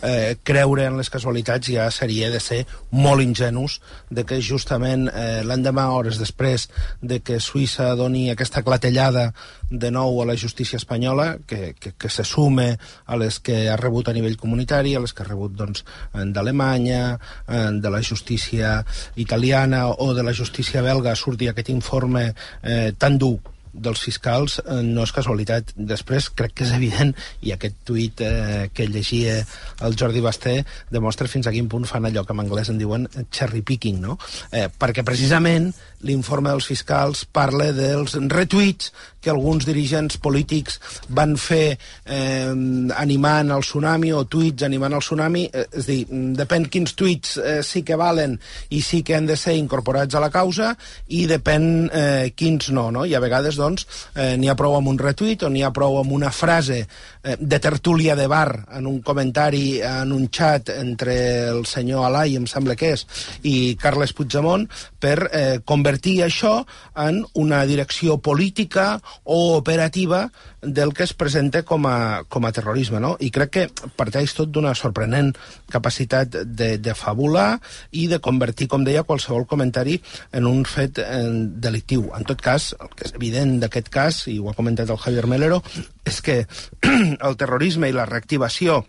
eh, 0.05 0.35
creure 0.44 0.85
en 0.90 0.98
les 1.01 1.09
casualitats 1.09 1.70
ja 1.72 1.87
seria 1.94 2.29
de 2.29 2.40
ser 2.44 2.66
molt 2.92 3.25
ingenus 3.25 3.79
de 4.12 4.27
que 4.29 4.42
justament 4.44 5.07
eh, 5.09 5.40
l'endemà, 5.48 5.87
hores 5.96 6.20
després 6.20 6.68
de 7.01 7.22
que 7.25 7.40
Suïssa 7.40 7.94
doni 7.96 8.27
aquesta 8.29 8.61
clatellada 8.61 9.31
de 9.72 9.88
nou 9.88 10.20
a 10.20 10.29
la 10.29 10.37
justícia 10.37 10.77
espanyola, 10.77 11.38
que, 11.48 11.72
que, 11.81 11.94
que 11.96 12.12
se 12.12 12.27
sume 12.29 12.77
a 13.07 13.16
les 13.16 13.40
que 13.40 13.70
ha 13.72 13.79
rebut 13.81 14.11
a 14.11 14.12
nivell 14.12 14.37
comunitari, 14.37 14.92
a 14.92 15.01
les 15.01 15.16
que 15.16 15.25
ha 15.25 15.31
rebut 15.31 15.57
doncs, 15.57 15.87
d'Alemanya, 16.12 17.16
de 17.48 17.90
la 17.94 18.03
justícia 18.05 18.83
italiana 19.16 19.87
o 19.88 20.12
de 20.12 20.27
la 20.27 20.37
justícia 20.37 20.85
belga, 20.85 21.16
surti 21.16 21.48
aquest 21.48 21.72
informe 21.72 22.01
eh, 22.10 22.92
tan 22.98 23.18
dur 23.18 23.38
dels 23.72 24.02
fiscals 24.04 24.58
eh, 24.60 24.80
no 24.84 25.04
és 25.06 25.12
casualitat. 25.16 25.72
Després 25.76 26.28
crec 26.36 26.54
que 26.58 26.66
és 26.66 26.74
evident, 26.76 27.14
i 27.42 27.54
aquest 27.54 27.78
tuit 27.88 28.20
eh, 28.24 28.68
que 28.74 28.86
llegia 28.88 29.38
el 29.86 29.96
Jordi 29.98 30.22
Basté 30.24 30.58
demostra 30.92 31.30
fins 31.30 31.48
a 31.48 31.54
quin 31.54 31.70
punt 31.72 31.88
fan 31.88 32.06
allò 32.08 32.26
que 32.26 32.36
en 32.36 32.44
anglès 32.44 32.72
en 32.72 32.80
diuen 32.80 33.08
cherry 33.30 33.64
picking, 33.66 34.00
no? 34.04 34.18
Eh, 34.52 34.68
perquè 34.68 35.04
precisament 35.06 35.72
l'informe 36.02 36.50
dels 36.50 36.68
fiscals 36.68 37.24
parla 37.30 37.70
dels 37.76 38.16
retuits 38.32 38.92
que 39.22 39.30
alguns 39.30 39.64
dirigents 39.64 40.18
polítics 40.18 40.80
van 41.14 41.36
fer 41.38 41.76
eh, 42.04 42.50
animant 42.98 43.52
el 43.54 43.62
tsunami 43.62 44.10
o 44.12 44.24
tuits 44.26 44.66
animant 44.66 44.96
el 44.98 45.04
tsunami, 45.04 45.44
eh, 45.46 45.64
és 45.78 45.86
dir, 45.86 46.00
depèn 46.36 46.66
quins 46.72 46.96
tuits 46.98 47.36
eh, 47.38 47.60
sí 47.62 47.84
que 47.86 47.96
valen 47.96 48.34
i 48.74 48.82
sí 48.82 49.04
que 49.06 49.14
han 49.16 49.28
de 49.30 49.38
ser 49.38 49.54
incorporats 49.60 50.18
a 50.18 50.24
la 50.24 50.32
causa 50.34 50.72
i 51.14 51.22
depèn 51.30 51.68
eh, 51.86 52.32
quins 52.34 52.72
no, 52.74 52.88
no? 52.90 53.06
I 53.06 53.14
a 53.14 53.22
vegades, 53.22 53.60
doncs, 53.60 53.86
eh, 54.16 54.34
n'hi 54.40 54.50
ha 54.50 54.58
prou 54.58 54.74
amb 54.76 54.90
un 54.90 54.98
retuit 54.98 55.46
o 55.46 55.52
n'hi 55.52 55.62
ha 55.62 55.70
prou 55.74 56.00
amb 56.00 56.18
una 56.18 56.32
frase 56.34 56.80
eh, 56.82 57.36
de 57.38 57.62
tertúlia 57.62 58.18
de 58.18 58.26
bar 58.26 58.66
en 58.74 58.90
un 58.90 58.98
comentari, 59.06 59.78
en 59.86 60.10
un 60.12 60.26
xat 60.34 60.74
entre 60.74 61.14
el 61.52 61.62
senyor 61.70 62.08
Alai, 62.08 62.34
em 62.40 62.50
sembla 62.50 62.74
que 62.74 62.90
és, 62.96 63.06
i 63.46 63.76
Carles 63.78 64.16
Puigdemont 64.18 64.66
per 64.98 65.16
eh, 65.30 65.60
convertir 65.64 65.91
això 66.24 66.64
en 66.96 67.24
una 67.35 67.64
direcció 67.66 68.18
política 68.18 69.00
o 69.24 69.57
operativa 69.57 70.31
del 70.62 70.94
que 70.94 71.02
es 71.02 71.12
presenta 71.12 71.64
com 71.66 71.87
a, 71.87 72.22
com 72.28 72.46
a 72.46 72.52
terrorisme, 72.52 73.00
no? 73.00 73.16
I 73.20 73.31
crec 73.35 73.50
que 73.50 73.90
parteix 73.98 74.35
tot 74.38 74.52
d'una 74.55 74.74
sorprenent 74.78 75.33
capacitat 75.70 76.38
de, 76.46 76.78
de 76.78 76.94
fabular 76.94 77.61
i 77.90 78.07
de 78.09 78.20
convertir, 78.22 78.68
com 78.68 78.85
deia, 78.87 79.02
qualsevol 79.02 79.46
comentari 79.50 79.98
en 80.33 80.46
un 80.46 80.64
fet 80.64 81.02
en, 81.02 81.61
delictiu. 81.61 82.09
En 82.16 82.24
tot 82.28 82.40
cas, 82.40 82.72
el 82.81 82.94
que 82.96 83.09
és 83.09 83.16
evident 83.18 83.59
d'aquest 83.62 83.90
cas, 83.92 84.24
i 84.31 84.38
ho 84.38 84.50
ha 84.50 84.57
comentat 84.59 84.90
el 84.90 85.00
Javier 85.02 85.26
Melero, 85.26 85.62
és 86.07 86.22
que 86.22 86.42
el 87.26 87.38
terrorisme 87.40 87.90
i 87.90 87.96
la 87.96 88.07
reactivació 88.09 88.83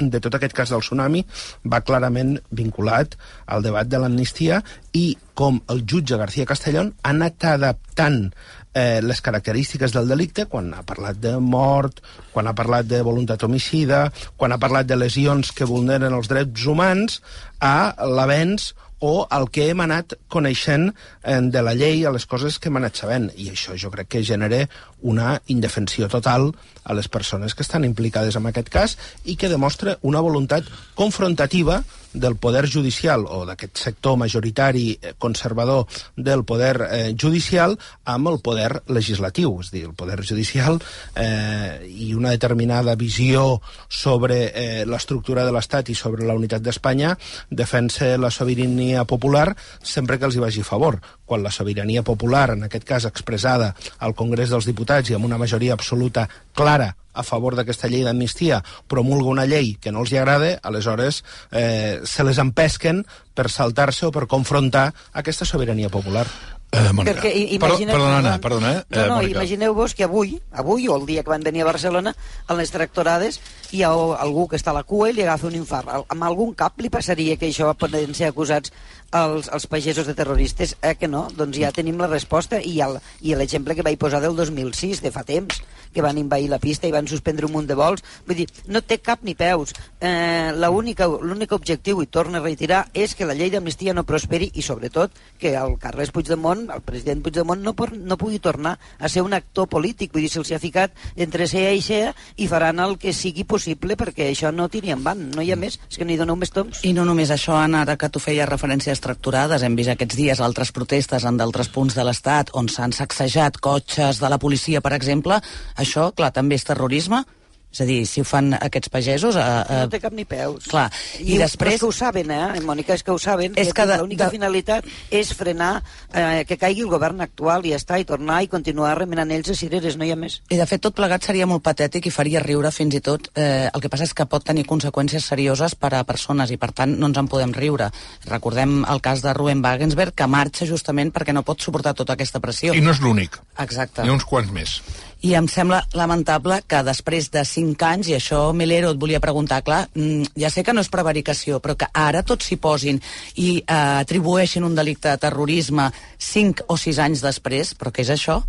de 0.00 0.20
tot 0.20 0.34
aquest 0.36 0.54
cas 0.56 0.72
del 0.72 0.84
tsunami 0.84 1.24
va 1.64 1.80
clarament 1.80 2.36
vinculat 2.50 3.16
al 3.46 3.64
debat 3.64 3.88
de 3.88 4.00
l'amnistia 4.00 4.62
i 4.92 5.16
com 5.38 5.60
el 5.72 5.84
jutge 5.88 6.18
García 6.20 6.46
Castellón 6.46 6.92
ha 7.02 7.12
anat 7.14 7.44
adaptant 7.54 8.32
eh, 8.74 9.00
les 9.02 9.20
característiques 9.20 9.94
del 9.94 10.08
delicte 10.08 10.46
quan 10.46 10.72
ha 10.74 10.84
parlat 10.86 11.20
de 11.22 11.36
mort, 11.38 12.02
quan 12.32 12.46
ha 12.46 12.56
parlat 12.58 12.88
de 12.90 13.00
voluntat 13.02 13.42
homicida, 13.42 14.08
quan 14.36 14.52
ha 14.52 14.60
parlat 14.60 14.86
de 14.88 14.98
lesions 14.98 15.52
que 15.52 15.68
vulneren 15.68 16.14
els 16.14 16.28
drets 16.30 16.66
humans, 16.66 17.22
a 17.60 17.94
l'avenç 18.04 18.72
o 18.98 19.26
el 19.30 19.46
que 19.54 19.68
hem 19.70 19.80
anat 19.84 20.16
coneixent 20.30 20.88
eh, 20.90 21.40
de 21.40 21.62
la 21.62 21.74
llei, 21.78 22.04
a 22.04 22.12
les 22.14 22.26
coses 22.26 22.58
que 22.58 22.70
hem 22.70 22.80
anat 22.80 22.98
sabent. 22.98 23.30
I 23.36 23.52
això 23.52 23.76
jo 23.78 23.92
crec 23.94 24.10
que 24.14 24.24
genera 24.26 24.64
una 25.02 25.40
indefensió 25.46 26.08
total 26.08 26.52
a 26.84 26.94
les 26.94 27.08
persones 27.08 27.54
que 27.54 27.62
estan 27.62 27.84
implicades 27.84 28.36
en 28.36 28.48
aquest 28.48 28.68
cas 28.72 28.96
i 29.24 29.36
que 29.36 29.50
demostra 29.52 29.98
una 30.02 30.20
voluntat 30.24 30.64
confrontativa 30.96 31.82
del 32.12 32.36
poder 32.36 32.64
judicial 32.66 33.26
o 33.28 33.44
d'aquest 33.44 33.76
sector 33.76 34.16
majoritari 34.16 34.96
eh, 34.96 35.12
conservador 35.18 35.86
del 36.16 36.44
poder 36.48 36.80
eh, 36.88 37.14
judicial 37.14 37.76
amb 38.08 38.30
el 38.32 38.40
poder 38.40 38.82
legislatiu, 38.88 39.58
és 39.60 39.70
dir, 39.70 39.84
el 39.90 39.94
poder 39.94 40.22
judicial 40.24 40.80
eh, 41.14 41.84
i 41.84 42.14
una 42.16 42.32
determinada 42.32 42.96
visió 42.96 43.60
sobre 43.88 44.40
eh, 44.48 44.86
l'estructura 44.88 45.44
de 45.44 45.52
l'Estat 45.52 45.92
i 45.92 45.98
sobre 45.98 46.24
la 46.24 46.34
unitat 46.34 46.64
d'Espanya 46.64 47.12
defensa 47.50 48.16
la 48.16 48.32
sobirania 48.32 49.04
popular 49.04 49.52
sempre 49.82 50.18
que 50.18 50.24
els 50.24 50.36
hi 50.36 50.42
vagi 50.42 50.64
a 50.64 50.68
favor. 50.68 50.98
Quan 51.28 51.44
la 51.44 51.52
sobirania 51.52 52.02
popular, 52.02 52.54
en 52.56 52.64
aquest 52.64 52.86
cas 52.88 53.04
expressada 53.04 53.74
al 54.00 54.16
Congrés 54.16 54.48
dels 54.48 54.64
Diputats 54.64 54.87
i 55.10 55.14
amb 55.14 55.24
una 55.28 55.38
majoria 55.38 55.74
absoluta 55.76 56.28
clara 56.56 56.94
a 57.18 57.22
favor 57.26 57.56
d'aquesta 57.58 57.88
llei 57.90 58.04
d'amnistia 58.06 58.60
promulga 58.86 59.28
una 59.28 59.44
llei 59.46 59.74
que 59.80 59.90
no 59.92 60.00
els 60.04 60.12
hi 60.12 60.18
agrada, 60.20 60.58
aleshores 60.62 61.24
eh, 61.50 61.98
se 62.04 62.24
les 62.24 62.38
empesquen 62.38 63.04
per 63.34 63.48
saltar-se 63.50 64.06
o 64.06 64.12
per 64.14 64.26
confrontar 64.30 64.92
aquesta 65.12 65.44
sobirania 65.44 65.88
popular. 65.90 66.26
Eh, 66.70 66.92
Mònica, 66.92 67.14
Perquè 67.22 67.30
i- 67.32 67.58
perdó, 67.58 67.78
perdona, 67.80 68.18
Anna, 68.18 68.32
perdona, 68.44 68.72
eh? 68.76 68.82
No, 68.90 69.06
no, 69.16 69.22
imagineu-vos 69.22 69.94
que 69.96 70.04
avui, 70.04 70.34
avui 70.52 70.86
o 70.86 70.96
el 70.98 71.06
dia 71.08 71.22
que 71.24 71.30
van 71.32 71.42
venir 71.42 71.62
a 71.62 71.70
Barcelona, 71.70 72.12
a 72.46 72.54
les 72.54 72.70
tractorades, 72.70 73.40
hi 73.72 73.82
ha 73.82 73.88
algú 73.88 74.46
que 74.48 74.56
està 74.60 74.70
a 74.70 74.76
la 74.76 74.82
cua 74.84 75.08
i 75.08 75.14
li 75.16 75.22
agafa 75.24 75.48
un 75.48 75.56
infart. 75.56 75.88
Amb 76.12 76.22
algun 76.28 76.52
cap 76.54 76.76
li 76.84 76.90
passaria 76.92 77.38
que 77.40 77.48
això 77.48 77.72
poden 77.74 78.12
ser 78.14 78.28
acusats 78.28 78.70
els, 79.12 79.48
els 79.52 79.66
pagesos 79.66 80.06
de 80.06 80.14
terroristes? 80.14 80.76
Eh 80.82 80.94
que 81.00 81.08
no? 81.08 81.28
Doncs 81.34 81.56
ja 81.58 81.72
tenim 81.72 81.98
la 82.00 82.10
resposta 82.10 82.60
i 82.60 82.78
i 82.78 83.34
l'exemple 83.34 83.74
que 83.74 83.82
vaig 83.82 83.98
posar 83.98 84.20
del 84.20 84.36
2006, 84.36 85.00
de 85.02 85.10
fa 85.10 85.24
temps, 85.24 85.62
que 85.92 86.02
van 86.02 86.18
invair 86.18 86.48
la 86.50 86.58
pista 86.58 86.86
i 86.86 86.92
van 86.92 87.08
suspendre 87.08 87.46
un 87.46 87.52
munt 87.52 87.66
de 87.66 87.74
vols. 87.74 88.04
Vull 88.26 88.36
dir, 88.42 88.46
no 88.68 88.82
té 88.82 88.98
cap 89.00 89.24
ni 89.24 89.34
peus. 89.34 89.74
Eh, 90.00 90.52
L'únic 90.54 91.52
objectiu, 91.52 92.02
i 92.02 92.06
torno 92.06 92.38
a 92.38 92.42
reiterar, 92.44 92.84
és 92.94 93.14
que 93.16 93.26
la 93.26 93.34
llei 93.34 93.50
d'amnistia 93.50 93.94
no 93.94 94.04
prosperi 94.04 94.50
i, 94.54 94.62
sobretot, 94.62 95.14
que 95.38 95.54
el 95.56 95.78
Carles 95.80 96.12
Puigdemont, 96.14 96.68
el 96.74 96.84
president 96.86 97.22
Puigdemont, 97.24 97.62
no, 97.64 97.74
por, 97.74 97.94
no 97.96 98.18
pugui 98.20 98.38
tornar 98.38 98.78
a 98.98 99.08
ser 99.08 99.22
un 99.22 99.34
actor 99.34 99.68
polític. 99.68 100.12
Vull 100.12 100.26
dir, 100.26 100.32
se'ls 100.32 100.52
ha 100.52 100.60
ficat 100.62 100.94
entre 101.16 101.48
sea 101.48 101.72
i 101.72 101.82
sea 101.82 102.12
i 102.36 102.48
faran 102.50 102.80
el 102.84 102.98
que 103.00 103.14
sigui 103.16 103.44
possible 103.48 103.96
perquè 103.98 104.28
això 104.28 104.52
no 104.54 104.68
tiri 104.68 104.92
en 104.94 105.02
van. 105.04 105.28
No 105.34 105.42
hi 105.42 105.52
ha 105.52 105.58
més, 105.58 105.80
és 105.88 105.98
que 105.98 106.04
no 106.04 106.12
hi 106.12 106.20
doneu 106.20 106.36
més 106.36 106.52
toms. 106.52 106.84
I 106.84 106.92
no 106.92 107.06
només 107.08 107.32
això, 107.34 107.56
Anna, 107.58 107.82
ara 107.82 107.96
que 107.98 108.10
tu 108.12 108.22
feies 108.22 108.48
referències 108.48 108.97
tracturades, 109.04 109.62
hem 109.62 109.76
vist 109.78 109.92
aquests 109.92 110.18
dies 110.18 110.40
altres 110.44 110.72
protestes 110.74 111.24
en 111.28 111.38
d'altres 111.40 111.70
punts 111.72 111.96
de 111.96 112.04
l'Estat 112.04 112.52
on 112.58 112.68
s'han 112.68 112.94
sacsejat 112.96 113.60
cotxes 113.64 114.20
de 114.22 114.30
la 114.30 114.38
policia, 114.38 114.80
per 114.84 114.92
exemple. 114.96 115.40
Això, 115.76 116.10
clar, 116.14 116.32
també 116.34 116.58
és 116.58 116.66
terrorisme? 116.68 117.24
És 117.68 117.82
a 117.82 117.84
dir, 117.84 117.98
si 118.08 118.22
ho 118.22 118.24
fan 118.24 118.54
aquests 118.56 118.88
pagesos... 118.88 119.36
Eh, 119.36 119.42
eh, 119.44 119.80
No 119.84 119.90
té 119.92 119.98
cap 120.00 120.14
ni 120.16 120.24
peus. 120.24 120.64
Clar, 120.70 120.86
i, 121.20 121.34
ho- 121.36 121.40
després... 121.42 121.74
és 121.76 121.80
que 121.82 121.86
ho 121.86 121.92
saben, 121.92 122.30
eh, 122.32 122.60
Mònica, 122.64 122.94
és 122.96 123.02
que 123.04 123.12
ho 123.12 123.18
saben. 123.20 123.52
És 123.60 123.68
I 123.68 123.74
que 123.76 123.84
L'única 123.90 124.24
de- 124.24 124.30
finalitat 124.38 124.86
és 125.14 125.32
frenar 125.36 125.82
eh, 126.12 126.44
que 126.48 126.56
caigui 126.56 126.80
el 126.86 126.88
govern 126.88 127.20
actual 127.20 127.66
i 127.68 127.74
ja 127.74 127.78
està, 127.80 127.98
i 128.00 128.06
tornar 128.08 128.40
i 128.42 128.48
continuar 128.48 128.94
remenant 128.98 129.30
ells 129.36 129.50
a 129.52 129.56
cireres, 129.58 129.98
no 130.00 130.06
hi 130.08 130.14
ha 130.14 130.16
més. 130.16 130.38
I 130.48 130.56
de 130.56 130.66
fet 130.66 130.80
tot 130.86 130.96
plegat 130.96 131.28
seria 131.28 131.46
molt 131.46 131.62
patètic 131.62 132.08
i 132.08 132.14
faria 132.14 132.40
riure 132.40 132.72
fins 132.72 132.96
i 132.96 133.02
tot. 133.04 133.28
Eh, 133.36 133.68
el 133.68 133.84
que 133.84 133.92
passa 133.92 134.08
és 134.08 134.14
que 134.16 134.24
pot 134.26 134.42
tenir 134.48 134.64
conseqüències 134.66 135.28
serioses 135.28 135.76
per 135.76 135.92
a 135.94 136.02
persones 136.08 136.50
i 136.50 136.56
per 136.56 136.72
tant 136.72 136.96
no 136.98 137.12
ens 137.12 137.20
en 137.20 137.28
podem 137.28 137.52
riure. 137.52 137.90
Recordem 138.26 138.80
el 138.88 139.00
cas 139.04 139.20
de 139.22 139.34
Ruben 139.36 139.60
Wagensberg 139.62 140.16
que 140.16 140.26
marxa 140.26 140.64
justament 140.66 141.12
perquè 141.12 141.36
no 141.36 141.44
pot 141.44 141.60
suportar 141.60 141.92
tota 141.94 142.16
aquesta 142.16 142.40
pressió. 142.40 142.72
I 142.72 142.80
no 142.80 142.96
és 142.96 143.00
l'únic. 143.04 143.36
Exacte. 143.60 144.02
Hi 144.02 144.08
ha 144.08 144.16
uns 144.16 144.24
quants 144.24 144.50
més. 144.56 144.78
I 145.26 145.32
em 145.34 145.48
sembla 145.50 145.80
lamentable 145.98 146.60
que 146.70 146.82
després 146.86 147.26
de 147.34 147.42
5 147.42 147.86
anys, 147.88 148.10
i 148.10 148.14
això 148.14 148.52
Melero 148.54 148.92
et 148.94 149.00
volia 149.02 149.18
preguntar, 149.20 149.64
clar, 149.66 149.88
mm, 149.94 150.34
ja 150.38 150.50
sé 150.50 150.62
que 150.62 150.72
no 150.72 150.84
és 150.84 150.92
prevaricació, 150.92 151.58
però 151.58 151.74
que 151.74 151.88
ara 151.92 152.22
tots 152.22 152.46
s'hi 152.46 152.56
posin 152.56 153.00
i 153.34 153.48
eh, 153.58 153.74
atribueixin 153.74 154.64
un 154.64 154.78
delicte 154.78 155.10
de 155.10 155.18
terrorisme 155.18 155.90
5 156.18 156.68
o 156.68 156.76
6 156.76 157.02
anys 157.02 157.24
després, 157.26 157.74
però 157.74 157.90
què 157.90 158.06
és 158.06 158.14
això? 158.14 158.42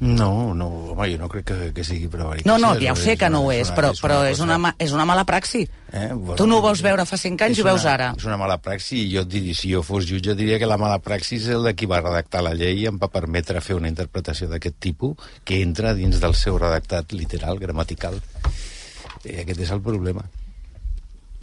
No, 0.00 0.52
no, 0.54 0.66
home, 0.90 1.06
jo 1.12 1.18
no 1.20 1.28
crec 1.30 1.44
que, 1.46 1.56
que 1.72 1.84
sigui 1.86 2.08
prevaricació. 2.10 2.50
No, 2.50 2.58
no, 2.58 2.72
ja 2.80 2.90
ho 2.92 2.96
És 2.98 3.04
sé 3.06 3.16
que 3.16 3.28
no 3.30 3.40
ho 3.44 3.46
una- 3.46 3.54
és, 3.62 3.70
però, 3.70 3.92
però 4.02 4.16
és, 4.26 4.40
una, 4.42 4.56
ma- 4.58 4.74
és 4.76 4.90
una 4.92 5.04
mala 5.06 5.22
praxi. 5.24 5.62
Eh? 5.92 6.08
Bueno, 6.12 6.34
Tu 6.34 6.46
no 6.50 6.58
ho 6.58 6.60
vols 6.60 6.82
veure 6.82 7.06
fa 7.06 7.16
5 7.16 7.44
anys 7.46 7.52
és 7.52 7.58
i 7.58 7.62
ho 7.62 7.64
veus 7.64 7.84
una, 7.86 7.92
ara. 7.94 8.08
És 8.18 8.24
una 8.26 8.36
mala 8.36 8.58
praxi 8.58 9.04
i 9.04 9.12
jo 9.14 9.22
et 9.22 9.28
diria, 9.30 9.54
si 9.54 9.70
jo 9.72 9.82
fos 9.86 10.04
jutge 10.10 10.34
diria 10.34 10.58
que 10.58 10.66
la 10.66 10.76
mala 10.76 10.98
praxi 10.98 11.36
és 11.36 11.46
el 11.54 11.62
de 11.62 11.74
qui 11.78 11.86
va 11.86 12.00
redactar 12.02 12.42
la 12.42 12.54
llei 12.58 12.82
i 12.82 12.86
em 12.90 12.98
va 12.98 13.06
permetre 13.08 13.60
fer 13.62 13.76
una 13.78 13.88
interpretació 13.88 14.48
d'aquest 14.50 14.76
tipus 14.82 15.16
que 15.44 15.62
entra 15.62 15.94
dins 15.94 16.18
del 16.20 16.34
seu 16.34 16.58
redactat 16.58 17.12
literal, 17.12 17.58
gramatical. 17.62 18.18
I 19.24 19.38
aquest 19.46 19.60
és 19.60 19.70
el 19.70 19.80
problema. 19.80 20.26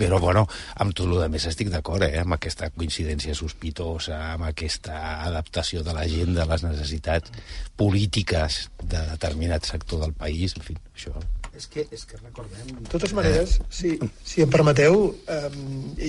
Però, 0.02 0.18
bueno, 0.20 0.47
amb 0.82 0.95
tot 0.97 1.06
el 1.06 1.20
que 1.22 1.30
més 1.36 1.45
estic 1.49 1.70
d'acord, 1.74 2.02
eh? 2.08 2.22
amb 2.24 2.34
aquesta 2.38 2.72
coincidència 2.74 3.36
sospitosa, 3.38 4.18
amb 4.34 4.47
aquesta 4.49 4.97
adaptació 5.28 5.84
de 5.86 5.93
la 5.93 6.08
gent 6.10 6.34
de 6.38 6.47
les 6.49 6.66
necessitats 6.66 7.34
polítiques 7.78 8.64
de 8.82 9.04
determinat 9.12 9.70
sector 9.70 10.02
del 10.02 10.18
país, 10.18 10.58
en 10.58 10.66
fi, 10.66 10.78
això... 10.95 11.14
És 11.52 11.66
que, 11.68 11.84
és 11.91 12.06
que 12.08 12.16
recordem... 12.16 12.70
De 12.80 12.89
totes 12.89 13.12
maneres, 13.14 13.58
si, 13.70 13.97
si 14.26 14.41
em 14.41 14.49
permeteu, 14.49 15.10
eh, 15.28 15.49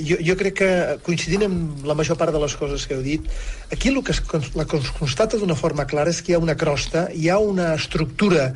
jo, 0.06 0.20
jo 0.22 0.36
crec 0.38 0.54
que 0.60 0.70
coincidint 1.02 1.48
amb 1.48 1.82
la 1.88 1.96
major 1.98 2.16
part 2.20 2.32
de 2.32 2.40
les 2.40 2.54
coses 2.56 2.86
que 2.86 2.94
heu 2.94 3.02
dit, 3.04 3.26
aquí 3.74 3.90
el 3.90 3.98
que 4.06 4.14
es, 4.14 4.22
la 4.54 4.68
que 4.70 4.78
es 4.78 4.92
constata 5.00 5.40
d'una 5.40 5.58
forma 5.58 5.88
clara 5.90 6.14
és 6.14 6.22
que 6.22 6.32
hi 6.32 6.38
ha 6.38 6.44
una 6.44 6.56
crosta, 6.56 7.08
hi 7.10 7.26
ha 7.28 7.40
una 7.42 7.72
estructura 7.74 8.52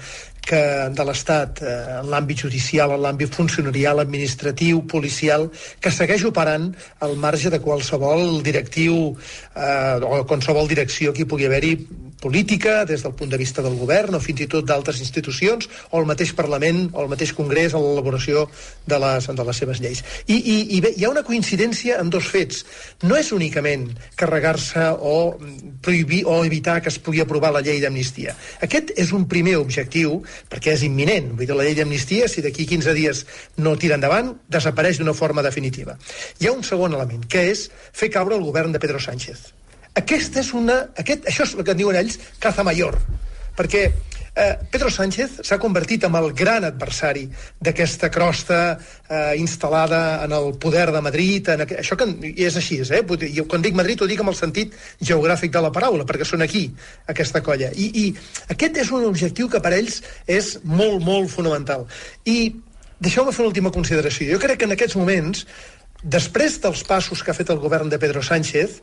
que 0.47 0.63
de 0.95 1.07
l'Estat, 1.09 1.61
eh, 1.63 1.75
en 2.01 2.11
l'àmbit 2.13 2.47
judicial, 2.47 2.95
en 2.95 3.03
l'àmbit 3.03 3.35
funcionarial, 3.35 4.01
administratiu, 4.01 4.85
policial, 4.87 5.49
que 5.83 5.91
segueix 5.91 6.25
operant 6.31 6.71
al 7.03 7.17
marge 7.19 7.51
de 7.51 7.61
qualsevol 7.61 8.43
directiu 8.47 8.97
eh, 9.11 9.97
o 10.01 10.23
qualsevol 10.31 10.71
direcció 10.71 11.13
que 11.13 11.25
hi 11.25 11.31
pugui 11.31 11.51
haver-hi 11.51 11.77
política, 12.21 12.85
des 12.85 13.03
del 13.03 13.15
punt 13.15 13.31
de 13.31 13.37
vista 13.37 13.63
del 13.63 13.77
govern 13.77 14.17
o 14.17 14.21
fins 14.21 14.41
i 14.41 14.49
tot 14.51 14.65
d'altres 14.67 15.01
institucions, 15.05 15.69
o 15.91 16.01
el 16.01 16.09
mateix 16.09 16.33
Parlament 16.37 16.89
o 16.95 17.05
el 17.05 17.11
mateix 17.13 17.33
Congrés 17.37 17.75
a 17.75 17.81
l'elaboració 17.83 18.47
de, 18.87 18.99
les, 19.03 19.29
de 19.29 19.47
les 19.49 19.61
seves 19.63 19.83
lleis. 19.85 20.03
I, 20.27 20.37
i, 20.37 20.57
i 20.77 20.81
bé, 20.85 20.95
hi 20.97 21.05
ha 21.05 21.13
una 21.13 21.25
coincidència 21.27 22.01
en 22.01 22.11
dos 22.11 22.29
fets. 22.33 22.65
No 23.05 23.19
és 23.21 23.33
únicament 23.37 23.89
carregar-se 24.17 24.89
o 24.97 25.37
prohibir 25.85 26.25
o 26.27 26.41
evitar 26.45 26.81
que 26.83 26.93
es 26.93 26.99
pugui 26.99 27.21
aprovar 27.23 27.53
la 27.55 27.63
llei 27.67 27.83
d'amnistia. 27.85 28.37
Aquest 28.65 28.95
és 28.97 29.13
un 29.17 29.29
primer 29.29 29.59
objectiu, 29.61 30.23
perquè 30.51 30.75
és 30.77 30.85
imminent. 30.87 31.33
Vull 31.35 31.47
dir, 31.47 31.55
la 31.57 31.67
llei 31.67 31.77
d'amnistia, 31.79 32.29
si 32.29 32.45
d'aquí 32.45 32.67
15 32.69 32.95
dies 32.97 33.25
no 33.63 33.77
tira 33.81 33.99
endavant, 33.99 34.35
desapareix 34.53 35.01
d'una 35.01 35.15
forma 35.17 35.45
definitiva. 35.47 35.97
Hi 36.41 36.49
ha 36.49 36.57
un 36.57 36.65
segon 36.67 36.97
element, 36.97 37.27
que 37.29 37.47
és 37.53 37.69
fer 37.93 38.11
caure 38.15 38.37
el 38.39 38.45
govern 38.47 38.75
de 38.75 38.83
Pedro 38.83 39.01
Sánchez. 39.03 39.53
Aquest 39.97 40.37
és 40.43 40.53
una, 40.57 40.83
aquest, 41.01 41.25
això 41.31 41.47
és 41.47 41.55
el 41.57 41.65
que 41.65 41.73
en 41.73 41.81
diuen 41.81 41.97
ells 41.97 42.19
caza 42.43 42.65
mayor, 42.67 42.99
perquè 43.57 43.89
eh, 44.37 44.59
Pedro 44.71 44.91
Sánchez 44.91 45.41
s'ha 45.43 45.59
convertit 45.59 46.05
en 46.05 46.15
el 46.19 46.33
gran 46.37 46.65
adversari 46.69 47.25
d'aquesta 47.61 48.11
crosta 48.13 48.61
eh, 48.77 49.35
instal·lada 49.41 50.23
en 50.25 50.35
el 50.37 50.53
poder 50.63 50.91
de 50.93 51.01
Madrid, 51.01 51.49
en 51.49 51.65
això 51.65 51.97
que 51.97 52.07
és 52.37 52.59
així, 52.61 52.83
eh? 52.85 53.03
Vull 53.03 53.21
dir, 53.25 53.33
Jo 53.37 53.47
quan 53.49 53.65
dic 53.65 53.75
Madrid 53.75 54.03
ho 54.03 54.11
dic 54.11 54.21
amb 54.21 54.35
el 54.35 54.39
sentit 54.39 54.77
geogràfic 55.01 55.53
de 55.53 55.65
la 55.65 55.73
paraula, 55.73 56.05
perquè 56.05 56.29
són 56.29 56.45
aquí, 56.45 56.69
aquesta 57.09 57.43
colla. 57.43 57.73
I, 57.73 57.89
i 58.05 58.53
aquest 58.53 58.77
és 58.85 58.93
un 58.93 59.09
objectiu 59.09 59.49
que 59.49 59.63
per 59.65 59.73
ells 59.77 60.03
és 60.27 60.59
molt, 60.65 61.01
molt 61.03 61.33
fonamental. 61.33 61.89
I 62.25 62.53
deixeu-me 63.01 63.33
fer 63.33 63.45
una 63.45 63.53
última 63.55 63.73
consideració. 63.73 64.29
Jo 64.37 64.43
crec 64.43 64.61
que 64.61 64.69
en 64.69 64.77
aquests 64.77 65.01
moments 65.01 65.47
Després 66.07 66.61
dels 66.63 66.85
passos 66.87 67.23
que 67.25 67.33
ha 67.33 67.35
fet 67.35 67.49
el 67.51 67.59
govern 67.59 67.89
de 67.91 67.99
Pedro 67.99 68.21
Sánchez, 68.23 68.77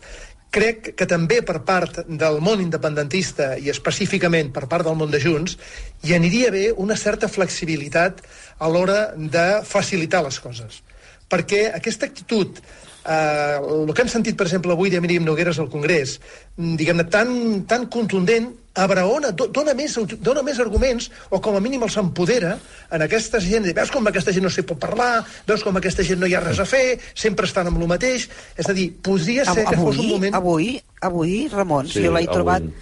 crec 0.54 0.92
que 0.94 1.08
també 1.10 1.42
per 1.46 1.60
part 1.66 2.04
del 2.06 2.38
món 2.46 2.62
independentista 2.62 3.54
i 3.58 3.72
específicament 3.74 4.52
per 4.54 4.68
part 4.70 4.86
del 4.86 4.98
món 5.00 5.12
de 5.12 5.22
Junts, 5.24 5.58
hi 6.06 6.14
aniria 6.14 6.52
bé 6.54 6.68
una 6.86 6.98
certa 7.00 7.30
flexibilitat 7.32 8.22
a 8.60 8.70
l'hora 8.70 9.00
de 9.18 9.48
facilitar 9.66 10.22
les 10.26 10.38
coses. 10.44 10.84
Perquè 11.30 11.66
aquesta 11.74 12.06
actitud 12.06 12.62
eh, 13.06 13.60
el 13.88 13.94
que 13.94 14.02
hem 14.02 14.10
sentit, 14.12 14.36
per 14.38 14.48
exemple, 14.48 14.72
avui 14.74 14.90
de 14.90 15.02
Míriam 15.02 15.26
Nogueres 15.26 15.60
al 15.60 15.70
Congrés, 15.70 16.20
mm, 16.58 16.76
diguem-ne, 16.80 17.04
tan, 17.12 17.64
tan 17.68 17.88
contundent, 17.88 18.52
abraona, 18.76 19.30
do- 19.32 19.48
dona 19.54 19.74
més, 19.78 19.94
dona 20.20 20.42
més 20.42 20.58
arguments, 20.60 21.12
o 21.30 21.40
com 21.42 21.56
a 21.56 21.60
mínim 21.62 21.84
els 21.86 21.98
empodera 22.02 22.56
en 22.92 23.02
aquesta 23.06 23.40
gent. 23.40 23.68
Veus 23.76 23.92
com 23.94 24.08
aquesta 24.10 24.32
gent 24.34 24.44
no 24.48 24.50
s'hi 24.50 24.64
pot 24.66 24.80
parlar, 24.82 25.24
veus 25.46 25.62
com 25.64 25.78
aquesta 25.78 26.02
gent 26.04 26.20
no 26.20 26.26
hi 26.26 26.34
ha 26.34 26.42
res 26.42 26.60
a 26.60 26.66
fer, 26.66 26.98
sempre 27.14 27.46
estan 27.46 27.68
amb 27.70 27.78
el 27.82 27.88
mateix. 27.88 28.30
És 28.58 28.70
a 28.70 28.74
dir, 28.74 28.90
podria 29.02 29.46
ser 29.46 29.66
que 29.70 29.78
fos 29.78 29.98
un 30.00 30.10
moment... 30.16 30.34
Avui, 30.36 30.82
avui, 31.02 31.48
Ramon, 31.54 31.88
Sí, 31.88 32.02
jo 32.02 32.12
l'he 32.12 32.26
avui. 32.64 32.74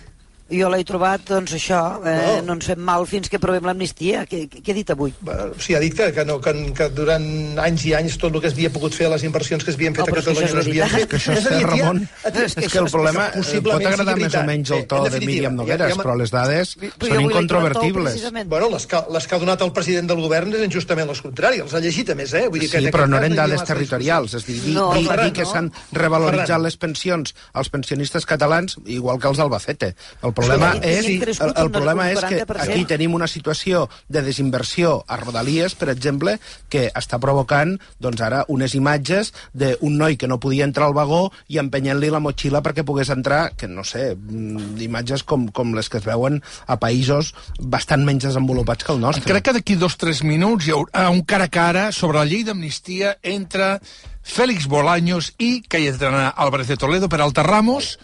Jo 0.51 0.69
l'he 0.69 0.83
trobat, 0.83 1.21
doncs 1.27 1.53
això, 1.57 2.01
eh, 2.05 2.15
No. 2.15 2.35
no. 2.35 2.41
no 2.51 2.53
ens 2.59 2.65
fem 2.67 2.79
mal 2.79 3.05
fins 3.07 3.29
que 3.29 3.39
provem 3.39 3.63
l'amnistia. 3.65 4.25
Què, 4.27 4.43
què, 4.51 4.61
què 4.61 4.71
he 4.71 4.73
dit 4.81 4.89
avui? 4.91 5.13
O 5.25 5.57
sigui, 5.59 5.75
ha 5.77 5.79
dit 5.79 5.95
que, 5.95 6.11
que, 6.13 6.25
no, 6.25 6.39
que, 6.43 6.53
que 6.77 6.89
durant 6.89 7.25
anys 7.59 7.85
i 7.85 7.93
anys 7.95 8.17
tot 8.21 8.33
el 8.35 8.41
que 8.41 8.47
es 8.47 8.53
havia 8.53 8.69
pogut 8.73 8.93
fer, 8.93 9.09
les 9.09 9.23
inversions 9.23 9.63
que 9.63 9.71
es 9.71 9.77
havien 9.79 9.95
fet 9.95 10.03
Oh, 10.03 10.13
a 10.13 10.17
és 10.19 10.25
que 10.25 10.31
Catalunya 10.31 10.47
això 10.47 10.53
no 10.53 10.59
és 10.61 10.67
es 10.67 10.71
havien 10.71 10.89
veritat. 10.89 10.99
fet. 10.99 11.09
Que 11.09 11.17
això 11.17 11.33
és 11.37 11.43
cert, 11.43 11.63
ha- 11.63 11.69
Ramon. 11.71 12.01
és 12.01 12.57
És 12.57 12.71
que 12.71 12.79
el 12.79 12.89
problema 12.91 13.27
eh, 13.33 13.61
pot 13.61 13.85
agradar 13.85 14.17
més 14.17 14.35
o 14.35 14.43
menys 14.43 14.71
el 14.71 14.85
to 14.87 15.05
en 15.05 15.11
de 15.11 15.19
Míriam 15.25 15.53
ha- 15.53 15.55
Nogueres, 15.61 15.93
ha- 15.97 16.01
però 16.03 16.15
les 16.17 16.31
dades 16.31 16.75
Però 16.77 16.91
són 17.07 17.17
que 17.17 17.23
incontrovertibles. 17.23 18.31
Bueno, 18.47 18.69
les 18.69 18.87
que, 18.87 18.97
les 19.11 19.27
que 19.27 19.35
ha 19.35 19.39
donat 19.39 19.61
el 19.61 19.71
president 19.71 20.07
del 20.09 20.19
govern 20.21 20.53
eren 20.53 20.71
justament 20.71 21.07
les 21.07 21.21
contràries, 21.23 21.61
els 21.63 21.73
ha 21.73 21.79
llegit 21.79 22.09
a 22.09 22.15
més, 22.15 22.33
eh? 22.33 22.47
Vull 22.49 22.59
dir 22.59 22.69
que 22.69 22.79
Sí, 22.81 22.87
però 22.91 23.07
no 23.07 23.17
eren 23.17 23.35
dades 23.35 23.63
territorials, 23.63 24.33
és 24.33 24.43
a 24.43 24.47
dir, 24.47 24.59
dir, 24.61 24.73
No, 24.75 24.93
dir, 24.93 25.05
Ferran, 25.07 25.25
dir 25.25 25.33
que 25.33 25.43
no. 25.43 25.51
s'han 25.51 25.71
revaloritzat 25.91 26.61
les 26.61 26.77
pensions 26.77 27.33
als 27.53 27.69
pensionistes 27.69 28.25
catalans 28.25 28.77
igual 28.85 29.19
que 29.19 29.27
els 29.27 29.37
d'Albacete. 29.37 29.95
El 30.23 30.33
problema, 30.41 30.71
és, 30.81 31.05
sí, 31.05 31.15
el, 31.21 31.53
el 31.55 31.71
problema 31.71 32.07
és 32.11 32.19
que 32.23 32.41
40%. 32.43 32.65
aquí 32.65 32.85
tenim 32.89 33.15
una 33.17 33.29
situació 33.31 33.87
de 34.09 34.23
desinversió 34.25 35.03
a 35.07 35.17
Rodalies, 35.21 35.75
per 35.79 35.89
exemple, 35.93 36.37
que 36.69 36.87
està 36.97 37.19
provocant 37.21 37.77
doncs 38.01 38.21
ara 38.25 38.43
unes 38.51 38.75
imatges 38.77 39.33
d'un 39.53 39.97
noi 39.97 40.17
que 40.17 40.29
no 40.29 40.39
podia 40.43 40.67
entrar 40.67 40.89
al 40.89 40.97
vagó 40.97 41.23
i 41.47 41.59
empenyent-li 41.61 42.11
la 42.13 42.21
motxilla 42.23 42.63
perquè 42.65 42.85
pogués 42.87 43.11
entrar, 43.13 43.55
que 43.55 43.69
no 43.71 43.85
sé, 43.87 44.15
mm, 44.15 44.77
imatges 44.81 45.23
com, 45.23 45.47
com 45.49 45.75
les 45.77 45.89
que 45.89 46.01
es 46.01 46.07
veuen 46.07 46.41
a 46.67 46.79
països 46.81 47.33
bastant 47.59 48.05
menys 48.05 48.29
desenvolupats 48.29 48.85
que 48.85 48.95
el 48.95 49.01
nostre. 49.01 49.27
Crec 49.29 49.49
que 49.49 49.57
d'aquí 49.59 49.75
dos 49.79 49.97
o 49.97 50.01
tres 50.05 50.23
minuts 50.27 50.67
hi 50.67 50.75
haurà 50.75 51.09
un 51.11 51.23
cara 51.27 51.49
a 51.49 51.53
cara 51.53 51.89
sobre 51.91 52.19
la 52.19 52.25
llei 52.25 52.43
d'amnistia 52.47 53.17
entre 53.23 53.77
Félix 54.21 54.67
Bolaños 54.67 55.33
i 55.37 55.61
Cayetana 55.67 56.29
Álvarez 56.29 56.67
de 56.67 56.77
Toledo 56.77 57.09
per 57.09 57.21
Alta 57.21 57.43
Ramos. 57.43 57.97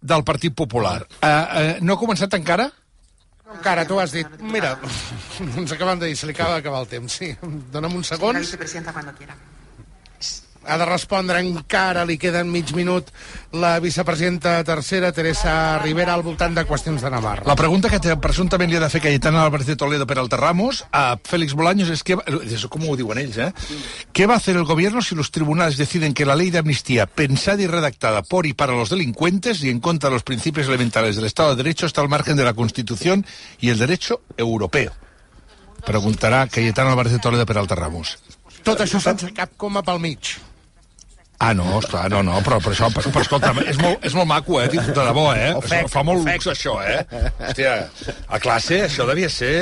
Del 0.00 0.24
Partit 0.24 0.54
Popular. 0.54 1.02
Uh, 1.18 1.26
uh, 1.26 1.72
no 1.82 1.96
ha 1.96 2.00
començat 2.00 2.34
encara? 2.38 2.70
Encara, 3.48 3.86
tu 3.88 3.98
has 4.00 4.12
dit. 4.12 4.40
Mira, 4.44 4.74
ens 5.60 5.72
acabem 5.72 6.02
de 6.02 6.10
dir, 6.10 6.16
se 6.20 6.28
li 6.28 6.36
acaba 6.36 6.58
d'acabar 6.58 6.82
el 6.84 6.90
temps. 6.90 7.20
Sí, 7.20 7.32
dona'm 7.72 7.96
uns 7.96 8.12
segons. 8.14 8.56
Ha 10.68 10.76
de 10.76 10.84
respondre 10.84 11.40
encara, 11.40 12.04
li 12.04 12.18
queden 12.20 12.50
mig 12.52 12.74
minut, 12.76 13.08
la 13.56 13.78
vicepresidenta 13.80 14.58
tercera, 14.68 15.12
Teresa 15.16 15.78
Rivera, 15.80 16.12
al 16.12 16.22
voltant 16.22 16.52
de 16.54 16.66
qüestions 16.68 17.00
de 17.00 17.10
Navarra. 17.10 17.46
La 17.48 17.56
pregunta 17.56 17.88
que 17.88 18.16
presumptament 18.20 18.70
li 18.70 18.76
ha 18.76 18.82
de 18.84 18.90
fer 18.92 19.00
Cayetana 19.00 19.46
Álvarez 19.46 19.66
de 19.66 19.76
Toledo 19.80 20.06
per 20.06 20.18
Ramos 20.18 20.84
a 20.92 21.16
Félix 21.24 21.54
Bolaños 21.54 21.88
es 21.88 22.02
que, 22.04 22.18
eso 22.44 22.68
como 22.68 22.96
diuen 22.96 23.18
ells, 23.18 23.38
¿eh? 23.38 23.52
¿Qué 24.12 24.26
va 24.26 24.34
a 24.34 24.36
hacer 24.36 24.56
el 24.56 24.64
gobierno 24.64 25.00
si 25.00 25.14
los 25.14 25.30
tribunales 25.30 25.78
deciden 25.78 26.12
que 26.12 26.26
la 26.26 26.36
ley 26.36 26.50
de 26.50 26.58
amnistía, 26.58 27.06
pensada 27.06 27.62
y 27.62 27.66
redactada 27.66 28.22
por 28.22 28.46
y 28.46 28.52
para 28.52 28.74
los 28.74 28.90
delincuentes 28.90 29.62
y 29.64 29.70
en 29.70 29.80
contra 29.80 30.10
de 30.10 30.16
los 30.16 30.22
principios 30.22 30.68
elementales 30.68 31.16
del 31.16 31.24
Estado 31.24 31.50
de 31.50 31.62
Derecho, 31.62 31.86
está 31.86 32.02
al 32.02 32.08
margen 32.08 32.36
de 32.36 32.44
la 32.44 32.52
Constitución 32.52 33.24
y 33.58 33.70
el 33.70 33.78
derecho 33.78 34.20
europeo? 34.36 34.92
Preguntarà 35.86 36.48
Cayetana 36.48 36.90
Álvarez 36.90 37.12
de 37.12 37.18
Toledo 37.18 37.46
per 37.46 37.56
Ramos. 37.56 38.18
Tot 38.66 38.80
això 38.82 39.00
sense 39.00 39.30
cap 39.32 39.54
coma 39.56 39.82
pel 39.86 40.00
mig. 40.02 40.34
Ah, 41.40 41.54
no, 41.54 41.78
esclar, 41.78 42.10
no, 42.10 42.18
no, 42.26 42.40
però, 42.42 42.56
però 42.58 42.72
això, 42.74 42.88
però, 42.90 43.12
però 43.14 43.22
escolta, 43.22 43.52
és 43.70 43.76
molt, 43.78 44.02
és 44.02 44.14
molt 44.18 44.26
maco, 44.26 44.56
eh, 44.58 44.66
de 44.72 44.82
debò, 44.90 45.28
eh? 45.38 45.52
Ofec, 45.54 45.84
Això 45.84 45.90
fa 45.92 46.02
molt 46.02 46.24
ofec. 46.24 46.34
luxe, 46.42 46.50
això, 46.50 46.72
eh? 46.82 47.28
Hòstia, 47.38 47.74
a 48.26 48.40
classe 48.42 48.80
això 48.88 49.06
devia 49.06 49.30
ser... 49.30 49.52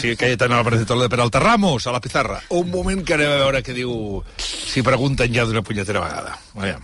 Sí, 0.00 0.14
Cayetana 0.16 0.56
Álvarez 0.62 0.80
de 0.80 0.86
Toledo 0.88 1.12
per 1.12 1.42
Ramos, 1.42 1.86
a 1.86 1.92
la 1.92 2.00
pizarra. 2.00 2.40
Un 2.56 2.70
moment 2.70 3.04
que 3.04 3.18
anem 3.18 3.34
a 3.34 3.36
veure 3.42 3.60
què 3.62 3.76
diu... 3.76 4.22
Si 4.40 4.80
pregunten 4.82 5.28
ja 5.34 5.44
d'una 5.44 5.60
punyetera 5.60 6.00
vegada. 6.00 6.38
Aviam. 6.56 6.80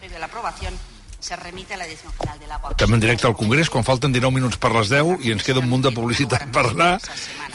Previo 0.00 0.16
a 0.16 0.20
la 0.20 0.26
aprobación, 0.26 0.74
se 1.20 1.36
remite 1.36 1.74
a 1.74 1.76
la 1.76 1.86
decisión 1.86 2.12
final 2.18 2.40
del 2.40 2.50
agua. 2.50 2.74
Estem 2.74 2.94
en 2.98 3.00
directe 3.00 3.28
al 3.30 3.36
Congrés, 3.38 3.70
quan 3.70 3.86
falten 3.86 4.10
19 4.10 4.40
minuts 4.40 4.58
per 4.58 4.74
les 4.74 4.90
10 4.90 5.22
i 5.22 5.30
ens 5.36 5.46
queda 5.46 5.62
un 5.62 5.70
munt 5.70 5.86
de 5.86 5.94
publicitat 5.94 6.50
per 6.50 6.66
anar 6.72 6.96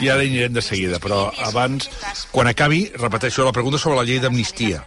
i 0.00 0.08
ara 0.08 0.24
hi 0.24 0.32
anirem 0.32 0.56
de 0.56 0.64
seguida. 0.64 1.04
Però 1.04 1.26
abans, 1.44 1.90
quan 2.32 2.48
acabi, 2.48 2.86
repeteixo 2.96 3.44
la 3.44 3.52
pregunta 3.52 3.76
sobre 3.76 4.00
la 4.00 4.08
llei 4.08 4.24
d'amnistia 4.24 4.86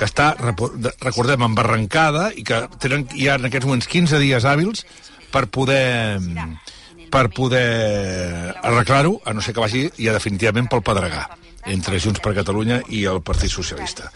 que 0.00 0.08
està, 0.08 0.32
recordem, 0.40 1.42
embarrancada 1.44 2.30
i 2.32 2.44
que 2.46 2.62
tenen 2.80 3.04
ja 3.12 3.36
en 3.36 3.50
aquests 3.50 3.68
moments 3.68 3.88
15 3.90 4.20
dies 4.22 4.46
hàbils 4.48 4.86
per 5.30 5.44
poder 5.52 6.08
per 7.10 7.26
poder 7.34 8.54
arreglar-ho, 8.62 9.18
a 9.26 9.34
no 9.34 9.42
ser 9.42 9.52
que 9.52 9.60
vagi 9.60 9.88
ja 9.98 10.14
definitivament 10.14 10.70
pel 10.70 10.84
pedregar 10.86 11.26
entre 11.66 11.98
Junts 12.00 12.22
per 12.22 12.36
Catalunya 12.38 12.80
i 12.88 13.02
el 13.10 13.20
Partit 13.26 13.52
Socialista. 13.52 14.08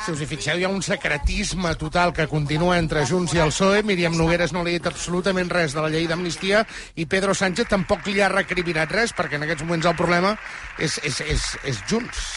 Si 0.00 0.12
us 0.12 0.20
hi 0.22 0.26
fixeu, 0.28 0.58
hi 0.58 0.66
ha 0.66 0.70
un 0.70 0.82
secretisme 0.84 1.72
total 1.78 2.12
que 2.16 2.28
continua 2.30 2.76
entre 2.78 3.06
Junts 3.08 3.34
i 3.34 3.40
el 3.42 3.50
PSOE. 3.54 3.82
Míriam 3.86 4.14
Nogueres 4.18 4.52
no 4.54 4.62
li 4.64 4.74
ha 4.74 4.78
dit 4.78 4.90
absolutament 4.90 5.50
res 5.50 5.74
de 5.76 5.82
la 5.82 5.90
llei 5.92 6.06
d'amnistia 6.10 6.62
i 7.00 7.08
Pedro 7.10 7.34
Sánchez 7.34 7.70
tampoc 7.70 8.06
li 8.06 8.20
ha 8.20 8.30
recriminat 8.32 8.92
res, 8.94 9.14
perquè 9.16 9.38
en 9.38 9.48
aquests 9.48 9.66
moments 9.66 9.90
el 9.90 9.98
problema 9.98 10.36
és, 10.78 11.00
és, 11.06 11.20
és, 11.26 11.50
és 11.64 11.84
Junts. 11.90 12.30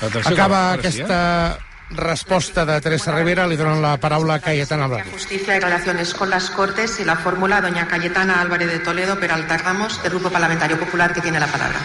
Atenció, 0.00 0.32
Acaba 0.32 0.72
ara 0.72 0.82
sí, 0.82 0.98
eh? 0.98 1.02
aquesta 1.02 1.58
resposta 1.90 2.66
de 2.66 2.80
Teresa 2.80 3.14
Rivera, 3.14 3.46
li 3.46 3.56
donen 3.56 3.80
la 3.80 3.96
paraula 4.02 4.34
a 4.34 4.40
Cayetana 4.40 4.86
Álvarez. 4.86 5.12
Justicia 5.12 5.56
y 5.56 5.60
Relaciones 5.60 6.14
con 6.14 6.30
las 6.30 6.50
Cortes 6.50 6.98
y 7.00 7.04
la 7.04 7.16
fórmula 7.16 7.60
doña 7.60 7.86
Cayetana 7.86 8.40
Álvarez 8.40 8.68
de 8.68 8.80
Toledo 8.80 9.18
Peralta 9.20 9.56
Ramos 9.56 10.02
del 10.02 10.12
Grupo 10.12 10.30
Parlamentario 10.30 10.78
Popular 10.78 11.14
que 11.14 11.20
tiene 11.20 11.38
la 11.40 11.46
palabra. 11.46 11.78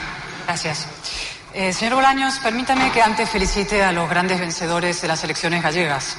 Gracias. 0.47 0.88
Eh, 1.54 1.74
señor 1.74 1.95
Bolaños, 1.95 2.39
permítame 2.39 2.93
que 2.93 3.02
antes 3.02 3.30
felicite 3.30 3.84
a 3.84 3.91
los 3.91 4.10
grandes 4.10 4.39
vencedores 4.39 5.02
de 5.02 5.10
las 5.10 5.22
elecciones 5.26 5.62
gallegas. 5.62 6.16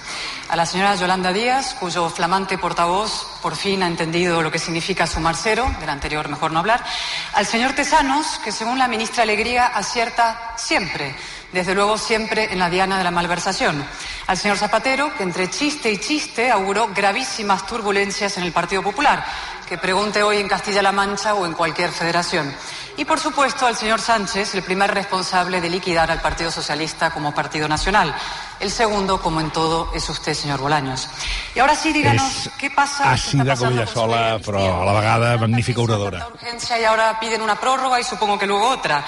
A 0.51 0.57
la 0.57 0.67
señora 0.67 0.95
Yolanda 0.95 1.33
Díaz, 1.33 1.75
cuyo 1.81 2.11
flamante 2.11 2.59
portavoz 2.59 3.39
por 3.41 3.57
fin 3.57 3.83
ha 3.83 3.87
entendido 3.87 4.43
lo 4.43 4.51
que 4.51 4.59
significa 4.59 5.07
sumar 5.07 5.35
cero, 5.35 5.75
del 5.81 5.89
anterior 5.89 6.29
mejor 6.29 6.53
no 6.53 6.59
hablar. 6.59 6.85
Al 7.33 7.47
señor 7.47 7.73
Tesanos, 7.73 8.41
que 8.45 8.53
según 8.53 8.79
la 8.79 8.89
ministra 8.89 9.23
Alegría 9.23 9.69
acierta 9.69 10.53
siempre, 10.59 11.17
desde 11.51 11.75
luego 11.75 11.97
siempre 11.97 12.53
en 12.53 12.59
la 12.59 12.69
diana 12.69 12.99
de 12.99 13.05
la 13.05 13.11
malversación. 13.11 13.83
Al 14.27 14.37
señor 14.37 14.59
Zapatero, 14.59 15.15
que 15.17 15.23
entre 15.23 15.49
chiste 15.49 15.91
y 15.91 15.97
chiste 15.97 16.51
auguró 16.51 16.89
gravísimas 16.95 17.67
turbulencias 17.67 18.37
en 18.37 18.45
el 18.45 18.53
Partido 18.53 18.83
Popular, 18.83 19.25
que 19.67 19.79
pregunte 19.79 20.23
hoy 20.23 20.37
en 20.37 20.49
Castilla-La 20.49 20.93
Mancha 20.93 21.33
o 21.35 21.47
en 21.47 21.55
cualquier 21.55 21.91
federación. 21.91 22.55
Y 22.97 23.05
por 23.05 23.19
supuesto 23.19 23.67
al 23.67 23.77
señor 23.77 24.01
Sánchez, 24.01 24.55
el 24.55 24.63
primer 24.63 24.93
responsable 24.93 25.61
de 25.61 25.71
liquidar 25.71 26.11
al 26.11 26.21
Partido 26.21 26.51
Socialista 26.51 27.11
como 27.11 27.35
partido 27.35 27.67
nacional. 27.67 28.15
El 28.61 28.71
segundo, 28.71 29.21
como 29.21 29.41
en 29.41 29.51
todo, 29.51 29.91
es 29.95 30.09
usted, 30.09 30.35
señor 30.35 30.61
Bolaños. 30.61 31.09
Y 31.55 31.59
ahora 31.59 31.75
sí, 31.75 31.93
díganos, 31.93 32.47
És 32.47 32.53
¿qué 32.59 32.71
pasa? 32.71 33.05
¿Qué 33.05 33.15
está 33.15 33.29
àcida 33.29 33.43
com 33.43 33.49
pasando 33.49 33.83
ella 33.83 33.93
sola, 33.93 34.39
però 34.39 34.83
a 34.83 34.85
la 34.85 34.93
vegada 34.93 35.37
magnífica 35.39 35.81
oradora. 35.81 36.29
urgencia 36.29 36.79
y 36.79 36.85
ahora 36.85 37.19
piden 37.19 37.43
una 37.43 37.57
prórroga 37.57 37.99
y 37.99 38.05
supongo 38.05 38.39
que 38.39 38.47
luego 38.47 38.69
otra. 38.69 39.05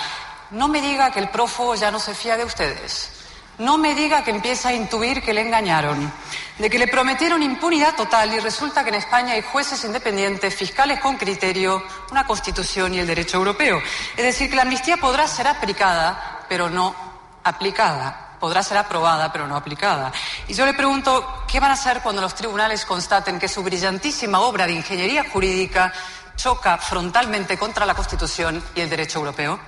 No 0.51 0.69
me 0.69 0.81
diga 0.81 1.11
que 1.11 1.21
el 1.21 1.29
prófugo 1.29 1.75
ya 1.75 1.91
no 1.91 2.01
se 2.01 2.15
fía 2.15 2.37
de 2.37 2.45
ustedes. 2.45 3.11
No 3.59 3.79
me 3.79 3.95
diga 3.95 4.25
que 4.25 4.33
empieza 4.33 4.71
a 4.71 4.75
intuir 4.75 5.23
que 5.23 5.33
le 5.33 5.43
engañaron, 5.43 6.13
de 6.59 6.69
que 6.69 6.79
le 6.79 6.89
prometieron 6.89 7.41
impunidad 7.41 7.95
total 7.95 8.35
y 8.35 8.41
resulta 8.41 8.83
que 8.83 8.89
en 8.89 8.97
España 8.97 9.35
hay 9.35 9.43
jueces 9.43 9.85
independientes, 9.85 10.57
fiscales 10.57 10.99
con 10.99 11.17
criterio, 11.17 11.81
una 12.11 12.27
constitución 12.27 12.95
y 12.95 12.99
el 12.99 13.07
derecho 13.07 13.37
europeo. 13.37 13.81
Es 14.17 14.25
decir, 14.25 14.51
que 14.51 14.57
la 14.57 14.63
amnistía 14.63 14.97
podrá 14.97 15.29
ser 15.29 15.47
aplicada, 15.47 16.45
pero 16.49 16.69
no 16.69 16.97
aplicada. 17.45 18.37
Podrá 18.41 18.63
ser 18.63 18.77
aprobada, 18.77 19.33
pero 19.33 19.47
no 19.47 19.57
aplicada. 19.57 20.13
Y 20.49 20.55
yo 20.55 20.67
le 20.67 20.75
pregunto, 20.75 21.45
¿qué 21.47 21.61
van 21.61 21.71
a 21.71 21.75
hacer 21.75 22.01
cuando 22.01 22.21
los 22.21 22.35
tribunales 22.35 22.85
constaten 22.85 23.39
que 23.39 23.49
su 23.49 23.63
brillantísima 23.63 24.41
obra 24.41 24.67
de 24.67 24.73
ingeniería 24.73 25.25
jurídica 25.33 25.93
choca 26.37 26.77
frontalmente 26.77 27.57
contra 27.57 27.87
la 27.87 27.95
Constitución 27.95 28.63
y 28.75 28.81
el 28.81 28.91
derecho 28.91 29.21
europeo? 29.21 29.61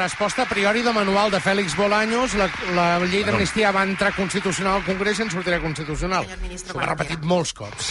Resposta 0.00 0.42
a 0.42 0.48
priori 0.48 0.80
de 0.80 0.92
manual 0.96 1.30
de 1.30 1.38
Fèlix 1.44 1.74
Bolaños. 1.76 2.32
La, 2.32 2.46
la 2.72 2.84
llei 3.04 3.20
d'amnistia 3.20 3.68
va 3.68 3.82
entrar 3.84 4.14
constitucional 4.16 4.78
al 4.78 4.84
Congrés 4.86 5.18
i 5.20 5.26
en 5.26 5.32
sortirà 5.34 5.58
constitucional. 5.60 6.24
S'ho 6.56 6.80
ha 6.80 6.86
repetit 6.88 7.20
molts 7.20 7.52
cops. 7.52 7.90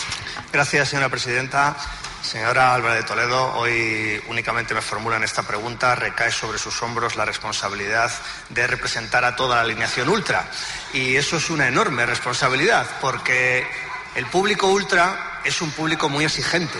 Gracias, 0.52 0.90
señora 0.90 1.12
presidenta. 1.14 1.76
Señora 2.24 2.74
Álvarez 2.74 3.04
de 3.04 3.08
Toledo, 3.08 3.54
hoy 3.62 4.20
únicamente 4.28 4.74
me 4.74 4.82
formulan 4.82 5.24
esta 5.24 5.44
pregunta. 5.44 5.94
Recae 5.94 6.32
sobre 6.32 6.58
sus 6.58 6.82
hombros 6.82 7.16
la 7.16 7.26
responsabilidad 7.26 8.12
de 8.50 8.66
representar 8.66 9.24
a 9.24 9.36
toda 9.36 9.58
la 9.58 9.62
alineación 9.62 10.10
ultra. 10.10 10.50
Y 10.94 11.16
eso 11.16 11.38
es 11.38 11.52
una 11.52 11.68
enorme 11.68 12.08
responsabilidad, 12.08 12.88
porque 13.02 13.68
el 14.16 14.26
público 14.26 14.66
ultra 14.66 15.42
es 15.44 15.62
un 15.62 15.70
público 15.72 16.10
muy 16.10 16.26
exigente. 16.26 16.80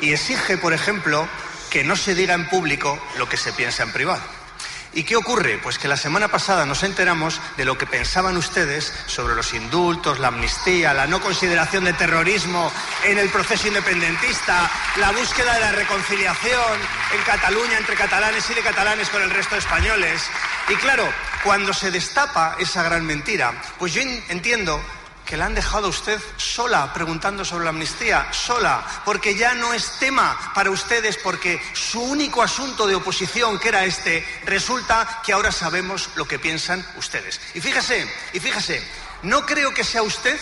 Y 0.00 0.12
exige, 0.12 0.58
por 0.58 0.72
ejemplo, 0.72 1.28
que 1.70 1.84
no 1.84 1.94
se 1.94 2.16
diga 2.16 2.34
en 2.34 2.48
público 2.48 2.98
lo 3.16 3.28
que 3.28 3.36
se 3.36 3.52
piensa 3.52 3.84
en 3.84 3.92
privado. 3.92 4.22
¿Y 4.96 5.04
qué 5.04 5.14
ocurre? 5.14 5.58
Pues 5.62 5.78
que 5.78 5.88
la 5.88 5.96
semana 5.98 6.28
pasada 6.28 6.64
nos 6.64 6.82
enteramos 6.82 7.38
de 7.58 7.66
lo 7.66 7.76
que 7.76 7.84
pensaban 7.86 8.34
ustedes 8.38 8.94
sobre 9.06 9.34
los 9.34 9.52
indultos, 9.52 10.18
la 10.18 10.28
amnistía, 10.28 10.94
la 10.94 11.06
no 11.06 11.20
consideración 11.20 11.84
de 11.84 11.92
terrorismo 11.92 12.72
en 13.04 13.18
el 13.18 13.28
proceso 13.28 13.68
independentista, 13.68 14.70
la 14.98 15.12
búsqueda 15.12 15.52
de 15.52 15.60
la 15.60 15.72
reconciliación 15.72 16.80
en 17.14 17.22
Cataluña 17.24 17.76
entre 17.76 17.94
catalanes 17.94 18.48
y 18.48 18.54
de 18.54 18.62
catalanes 18.62 19.10
con 19.10 19.20
el 19.20 19.28
resto 19.28 19.54
de 19.54 19.58
españoles. 19.60 20.22
Y 20.70 20.76
claro, 20.76 21.06
cuando 21.44 21.74
se 21.74 21.90
destapa 21.90 22.56
esa 22.58 22.82
gran 22.82 23.04
mentira, 23.04 23.52
pues 23.78 23.92
yo 23.92 24.00
en- 24.00 24.24
entiendo 24.30 24.80
que 25.26 25.36
la 25.36 25.46
han 25.46 25.54
dejado 25.54 25.88
a 25.88 25.90
usted 25.90 26.20
sola 26.36 26.92
preguntando 26.94 27.44
sobre 27.44 27.64
la 27.64 27.70
amnistía, 27.70 28.32
sola, 28.32 29.02
porque 29.04 29.34
ya 29.34 29.54
no 29.54 29.74
es 29.74 29.98
tema 29.98 30.52
para 30.54 30.70
ustedes, 30.70 31.18
porque 31.18 31.60
su 31.74 32.00
único 32.00 32.42
asunto 32.42 32.86
de 32.86 32.94
oposición, 32.94 33.58
que 33.58 33.68
era 33.68 33.84
este, 33.84 34.24
resulta 34.44 35.20
que 35.24 35.32
ahora 35.32 35.52
sabemos 35.52 36.10
lo 36.14 36.26
que 36.26 36.38
piensan 36.38 36.86
ustedes. 36.96 37.40
Y 37.54 37.60
fíjese, 37.60 38.08
y 38.32 38.40
fíjese, 38.40 38.82
no 39.22 39.44
creo 39.44 39.74
que 39.74 39.84
sea 39.84 40.02
usted 40.02 40.38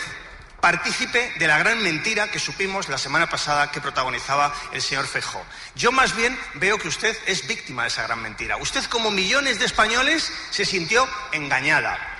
partícipe 0.60 1.34
de 1.38 1.46
la 1.46 1.58
gran 1.58 1.82
mentira 1.82 2.30
que 2.30 2.38
supimos 2.38 2.88
la 2.88 2.96
semana 2.96 3.28
pasada 3.28 3.70
que 3.70 3.82
protagonizaba 3.82 4.54
el 4.72 4.80
señor 4.80 5.06
Feijó. 5.06 5.44
Yo 5.74 5.92
más 5.92 6.16
bien 6.16 6.38
veo 6.54 6.78
que 6.78 6.88
usted 6.88 7.16
es 7.26 7.46
víctima 7.46 7.82
de 7.82 7.88
esa 7.88 8.04
gran 8.04 8.22
mentira. 8.22 8.56
Usted, 8.56 8.84
como 8.84 9.10
millones 9.10 9.58
de 9.58 9.66
españoles, 9.66 10.32
se 10.50 10.64
sintió 10.64 11.06
engañada 11.32 12.13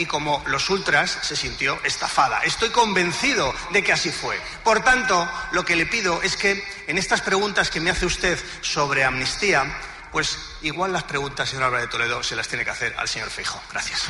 y 0.00 0.06
como 0.06 0.42
los 0.46 0.70
ultras 0.70 1.18
se 1.20 1.36
sintió 1.36 1.78
estafada. 1.84 2.40
Estoy 2.40 2.70
convencido 2.70 3.54
de 3.70 3.84
que 3.84 3.92
así 3.92 4.10
fue. 4.10 4.40
Por 4.64 4.82
tanto, 4.82 5.28
lo 5.52 5.62
que 5.64 5.76
le 5.76 5.84
pido 5.84 6.22
es 6.22 6.36
que 6.36 6.64
en 6.86 6.96
estas 6.96 7.20
preguntas 7.20 7.70
que 7.70 7.80
me 7.80 7.90
hace 7.90 8.06
usted 8.06 8.38
sobre 8.62 9.04
amnistía, 9.04 9.62
pues 10.10 10.38
igual 10.62 10.94
las 10.94 11.04
preguntas, 11.04 11.50
señor 11.50 11.64
Álvarez 11.64 11.86
de 11.86 11.92
Toledo, 11.92 12.22
se 12.22 12.34
las 12.34 12.48
tiene 12.48 12.64
que 12.64 12.70
hacer 12.70 12.94
al 12.96 13.08
señor 13.08 13.28
Feijóo. 13.28 13.60
Gracias. 13.70 14.06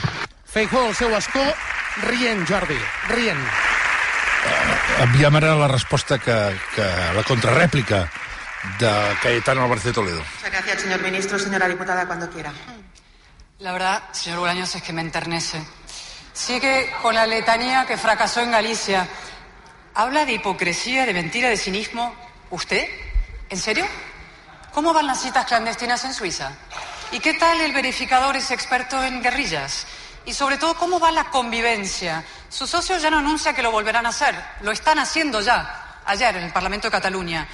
Feijó 0.47 0.86
al 0.86 0.95
seu 0.95 1.11
escó, 1.16 1.43
rient, 2.09 2.49
Jordi, 2.49 2.78
rient. 3.09 3.41
Enviem 4.99 5.36
ara 5.36 5.55
la 5.55 5.68
resposta 5.68 6.18
que, 6.18 6.34
que 6.74 6.82
la 6.82 7.22
contrarèplica 7.22 8.11
de 8.78 8.91
Cayetano 9.22 9.64
Álvarez 9.64 9.84
de 9.84 9.93
Toledo. 9.93 10.22
Muchas 10.36 10.51
gracias, 10.51 10.82
señor 10.82 11.03
ministro. 11.03 11.38
Señora 11.38 11.68
diputada, 11.68 12.07
cuando 12.07 12.28
quiera. 12.30 12.53
La 13.61 13.72
verdad, 13.72 14.03
señor 14.12 14.41
Bolaños, 14.41 14.74
es 14.74 14.82
que 14.82 14.93
me 14.93 15.03
enternece. 15.03 15.62
Sigue 16.41 16.91
con 17.03 17.14
la 17.14 17.26
letanía 17.26 17.84
que 17.84 17.99
fracasó 17.99 18.41
en 18.41 18.51
Galicia. 18.51 19.07
¿Habla 19.95 20.24
de 20.24 20.32
hipocresía, 20.32 21.05
de 21.05 21.12
mentira, 21.12 21.51
de 21.51 21.59
cinismo? 21.59 22.14
¿Usted? 22.49 22.88
¿En 23.51 23.59
serio? 23.59 23.86
¿Cómo 24.72 24.95
van 24.95 25.07
las 25.07 25.20
citas 25.20 25.45
clandestinas 25.45 26.03
en 26.07 26.14
Suiza? 26.14 26.53
¿Y 27.12 27.20
qué 27.20 27.34
tal 27.34 27.61
el 27.61 27.74
verificador 27.74 28.36
es 28.36 28.51
experto 28.53 29.05
en 29.05 29.22
guerrillas? 29.22 29.86
Y 30.24 30.32
sobre 30.32 30.57
todo, 30.57 30.74
¿cómo 30.76 30.99
va 30.99 31.11
la 31.11 31.24
convivencia? 31.24 32.24
Su 32.49 32.66
socio 32.66 32.97
ya 32.97 33.11
no 33.11 33.18
anuncia 33.18 33.53
que 33.53 33.62
lo 33.62 33.70
volverán 33.70 34.07
a 34.07 34.09
hacer. 34.09 34.34
Lo 34.62 34.70
están 34.70 34.99
haciendo 34.99 35.43
ya, 35.43 36.01
ayer, 36.07 36.34
en 36.38 36.45
el 36.45 36.53
Parlamento 36.55 36.86
de 36.86 36.93
Cataluña. 36.93 37.47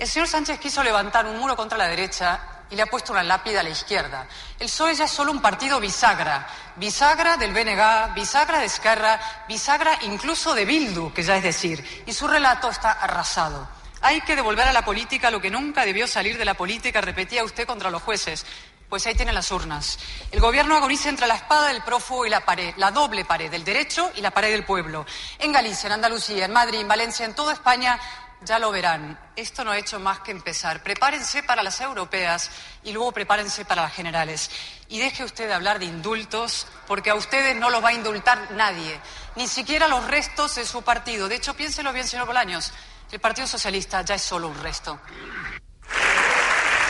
El 0.00 0.08
señor 0.08 0.26
Sánchez 0.26 0.58
quiso 0.58 0.82
levantar 0.82 1.26
un 1.26 1.38
muro 1.38 1.54
contra 1.54 1.78
la 1.78 1.86
derecha 1.86 2.55
y 2.70 2.76
le 2.76 2.82
ha 2.82 2.86
puesto 2.86 3.12
una 3.12 3.22
lápida 3.22 3.60
a 3.60 3.62
la 3.62 3.70
izquierda. 3.70 4.26
El 4.58 4.66
PSOE 4.66 4.94
ya 4.94 5.04
es 5.04 5.10
solo 5.10 5.30
un 5.30 5.40
partido 5.40 5.80
bisagra. 5.80 6.46
Bisagra 6.76 7.36
del 7.36 7.52
BNG, 7.52 8.14
bisagra 8.14 8.58
de 8.58 8.66
Esquerra, 8.66 9.20
bisagra 9.48 9.98
incluso 10.02 10.54
de 10.54 10.64
Bildu, 10.64 11.12
que 11.12 11.22
ya 11.22 11.36
es 11.36 11.42
decir. 11.42 12.04
Y 12.06 12.12
su 12.12 12.26
relato 12.26 12.68
está 12.68 12.92
arrasado. 12.92 13.68
Hay 14.02 14.20
que 14.20 14.36
devolver 14.36 14.68
a 14.68 14.72
la 14.72 14.84
política 14.84 15.30
lo 15.30 15.40
que 15.40 15.50
nunca 15.50 15.84
debió 15.84 16.06
salir 16.06 16.36
de 16.36 16.44
la 16.44 16.54
política, 16.54 17.00
repetía 17.00 17.44
usted 17.44 17.66
contra 17.66 17.90
los 17.90 18.02
jueces. 18.02 18.44
Pues 18.88 19.04
ahí 19.06 19.14
tienen 19.14 19.34
las 19.34 19.50
urnas. 19.50 19.98
El 20.30 20.38
gobierno 20.38 20.76
agoniza 20.76 21.08
entre 21.08 21.26
la 21.26 21.34
espada 21.34 21.68
del 21.68 21.82
prófugo 21.82 22.24
y 22.24 22.30
la 22.30 22.44
pared, 22.44 22.72
la 22.76 22.92
doble 22.92 23.24
pared 23.24 23.50
del 23.50 23.64
derecho 23.64 24.12
y 24.14 24.20
la 24.20 24.30
pared 24.30 24.52
del 24.52 24.64
pueblo. 24.64 25.04
En 25.40 25.50
Galicia, 25.50 25.88
en 25.88 25.94
Andalucía, 25.94 26.44
en 26.44 26.52
Madrid, 26.52 26.80
en 26.80 26.86
Valencia, 26.86 27.26
en 27.26 27.34
toda 27.34 27.52
España, 27.52 27.98
ya 28.42 28.58
lo 28.58 28.70
verán. 28.70 29.18
Esto 29.34 29.64
no 29.64 29.70
ha 29.70 29.78
hecho 29.78 30.00
más 30.00 30.20
que 30.20 30.30
empezar. 30.30 30.82
Prepárense 30.82 31.42
para 31.42 31.62
las 31.62 31.80
europeas 31.80 32.50
y 32.84 32.92
luego 32.92 33.12
prepárense 33.12 33.64
para 33.64 33.82
las 33.82 33.94
generales. 33.94 34.50
Y 34.88 34.98
deje 34.98 35.24
usted 35.24 35.48
de 35.48 35.54
hablar 35.54 35.78
de 35.78 35.86
indultos, 35.86 36.66
porque 36.86 37.10
a 37.10 37.14
ustedes 37.14 37.56
no 37.56 37.70
los 37.70 37.82
va 37.82 37.88
a 37.88 37.94
indultar 37.94 38.50
nadie, 38.52 39.00
ni 39.34 39.48
siquiera 39.48 39.88
los 39.88 40.06
restos 40.06 40.54
de 40.54 40.64
su 40.64 40.82
partido. 40.82 41.28
De 41.28 41.36
hecho, 41.36 41.54
piénselo 41.54 41.92
bien, 41.92 42.06
señor 42.06 42.26
Bolaños, 42.26 42.72
el 43.10 43.20
Partido 43.20 43.46
Socialista 43.46 44.02
ya 44.02 44.14
es 44.14 44.22
solo 44.22 44.48
un 44.48 44.62
resto. 44.62 45.00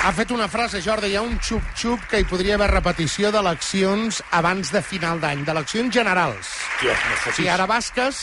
Ha 0.06 0.12
fet 0.12 0.30
una 0.30 0.46
frase, 0.46 0.78
Jordi, 0.84 1.08
hi 1.10 1.16
ha 1.18 1.22
un 1.24 1.40
xup-xup 1.42 2.04
que 2.06 2.20
hi 2.20 2.26
podria 2.30 2.54
haver 2.54 2.68
repetició 2.70 3.32
d'eleccions 3.34 4.20
abans 4.38 4.70
de 4.70 4.78
final 4.78 5.18
d'any, 5.18 5.42
d'eleccions 5.42 5.90
generals. 5.90 6.52
Tio, 6.78 6.92
no 6.92 7.16
fotis. 7.24 7.40
Si 7.40 7.48
ara 7.50 7.66
basques, 7.66 8.20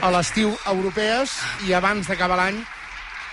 a 0.00 0.10
l'estiu 0.10 0.56
europees 0.66 1.34
i 1.66 1.74
abans 1.74 2.08
d'acabar 2.08 2.38
l'any 2.40 2.64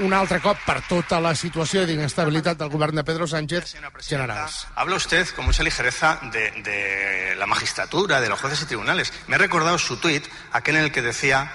un 0.02 0.14
altre 0.14 0.40
cop 0.42 0.58
per 0.66 0.80
tota 0.88 1.20
la 1.22 1.34
situació 1.38 1.84
d'inestabilitat 1.86 2.58
del 2.58 2.72
govern 2.74 2.96
de 2.98 3.04
Pedro 3.06 3.28
Sánchez 3.28 3.76
generals. 4.08 4.68
Habla 4.76 4.96
usted 4.96 5.28
con 5.36 5.46
mucha 5.46 5.64
ligereza 5.64 6.20
de, 6.32 6.52
de 6.64 7.36
la 7.36 7.46
magistratura, 7.46 8.22
de 8.22 8.30
los 8.30 8.40
jueces 8.40 8.62
y 8.64 8.66
tribunales. 8.66 9.14
Me 9.28 9.36
ha 9.36 9.40
recordado 9.40 9.78
su 9.78 9.98
tuit, 9.98 10.26
aquel 10.52 10.78
en 10.78 10.84
el 10.86 10.92
que 10.92 11.02
decía, 11.02 11.52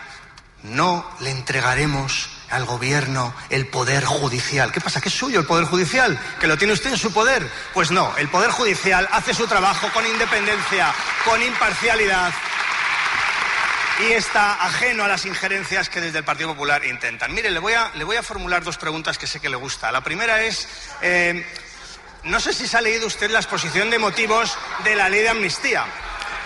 no 0.62 1.04
le 1.20 1.30
entregaremos 1.30 2.30
al 2.50 2.64
gobierno 2.64 3.34
el 3.50 3.66
poder 3.66 4.04
judicial. 4.04 4.70
¿Qué 4.70 4.80
pasa? 4.80 5.00
¿Que 5.00 5.08
es 5.08 5.14
suyo 5.14 5.40
el 5.40 5.46
poder 5.46 5.64
judicial? 5.64 6.18
¿Que 6.40 6.46
lo 6.46 6.56
tiene 6.56 6.74
usted 6.74 6.90
en 6.90 6.98
su 6.98 7.12
poder? 7.12 7.48
Pues 7.74 7.90
no, 7.90 8.16
el 8.16 8.28
poder 8.28 8.50
judicial 8.50 9.08
hace 9.10 9.34
su 9.34 9.46
trabajo 9.46 9.88
con 9.92 10.06
independencia, 10.06 10.94
con 11.24 11.42
imparcialidad 11.42 12.32
y 13.98 14.12
está 14.12 14.54
ajeno 14.64 15.04
a 15.04 15.08
las 15.08 15.24
injerencias 15.24 15.88
que 15.88 16.00
desde 16.00 16.18
el 16.18 16.24
Partido 16.24 16.50
Popular 16.50 16.84
intentan. 16.84 17.32
Mire, 17.32 17.50
le 17.50 17.58
voy 17.58 17.74
a, 17.74 18.22
formular 18.22 18.62
dos 18.62 18.76
preguntas 18.76 19.16
que 19.16 19.26
sé 19.26 19.40
que 19.40 19.48
le 19.48 19.56
gusta. 19.56 19.90
La 19.90 20.02
primera 20.02 20.42
es, 20.42 20.68
eh, 21.00 21.46
no 22.24 22.40
sé 22.40 22.52
si 22.52 22.66
se 22.66 22.76
ha 22.76 22.80
leído 22.80 23.06
usted 23.06 23.30
la 23.30 23.38
exposición 23.38 23.88
de 23.90 23.98
motivos 23.98 24.56
de 24.84 24.96
la 24.96 25.08
ley 25.08 25.22
de 25.22 25.30
amnistía. 25.30 25.86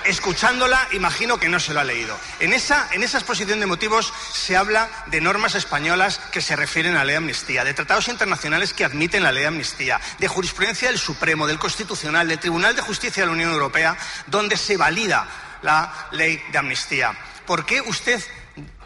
Escuchándola, 0.05 0.89
imagino 0.93 1.39
que 1.39 1.49
no 1.49 1.61
se 1.61 1.75
lo 1.75 1.81
ha 1.81 1.85
leído. 1.85 2.17
En 2.39 2.53
esa 2.55 2.89
exposición 2.95 3.61
de 3.61 3.67
motivos 3.67 4.13
se 4.33 4.57
habla 4.57 4.89
de 5.07 5.21
normas 5.21 5.55
españolas 5.55 6.19
que 6.31 6.41
se 6.41 6.57
refieren 6.57 6.95
a 6.95 6.99
la 6.99 7.05
ley 7.05 7.13
de 7.13 7.19
amnistía, 7.19 7.65
de 7.65 7.75
tratados 7.75 8.09
internacionales 8.09 8.73
que 8.73 8.85
admiten 8.85 9.23
la 9.23 9.33
ley 9.33 9.43
de 9.43 9.49
amnistía, 9.49 10.01
de 10.19 10.29
jurisprudencia 10.29 10.89
del 10.89 10.99
Supremo, 10.99 11.47
del 11.47 11.59
Constitucional, 11.59 12.29
del 12.29 12.39
Tribunal 12.39 12.77
de 12.77 12.83
Justicia 12.83 13.23
de 13.23 13.27
la 13.27 13.33
Unión 13.33 13.53
Europea, 13.53 13.97
donde 14.27 14.57
se 14.57 14.77
valida 14.77 15.27
la 15.63 16.09
ley 16.13 16.43
de 16.51 16.59
amnistía. 16.59 17.15
¿Por 17.51 17.67
qué 17.67 17.81
usted 17.81 18.23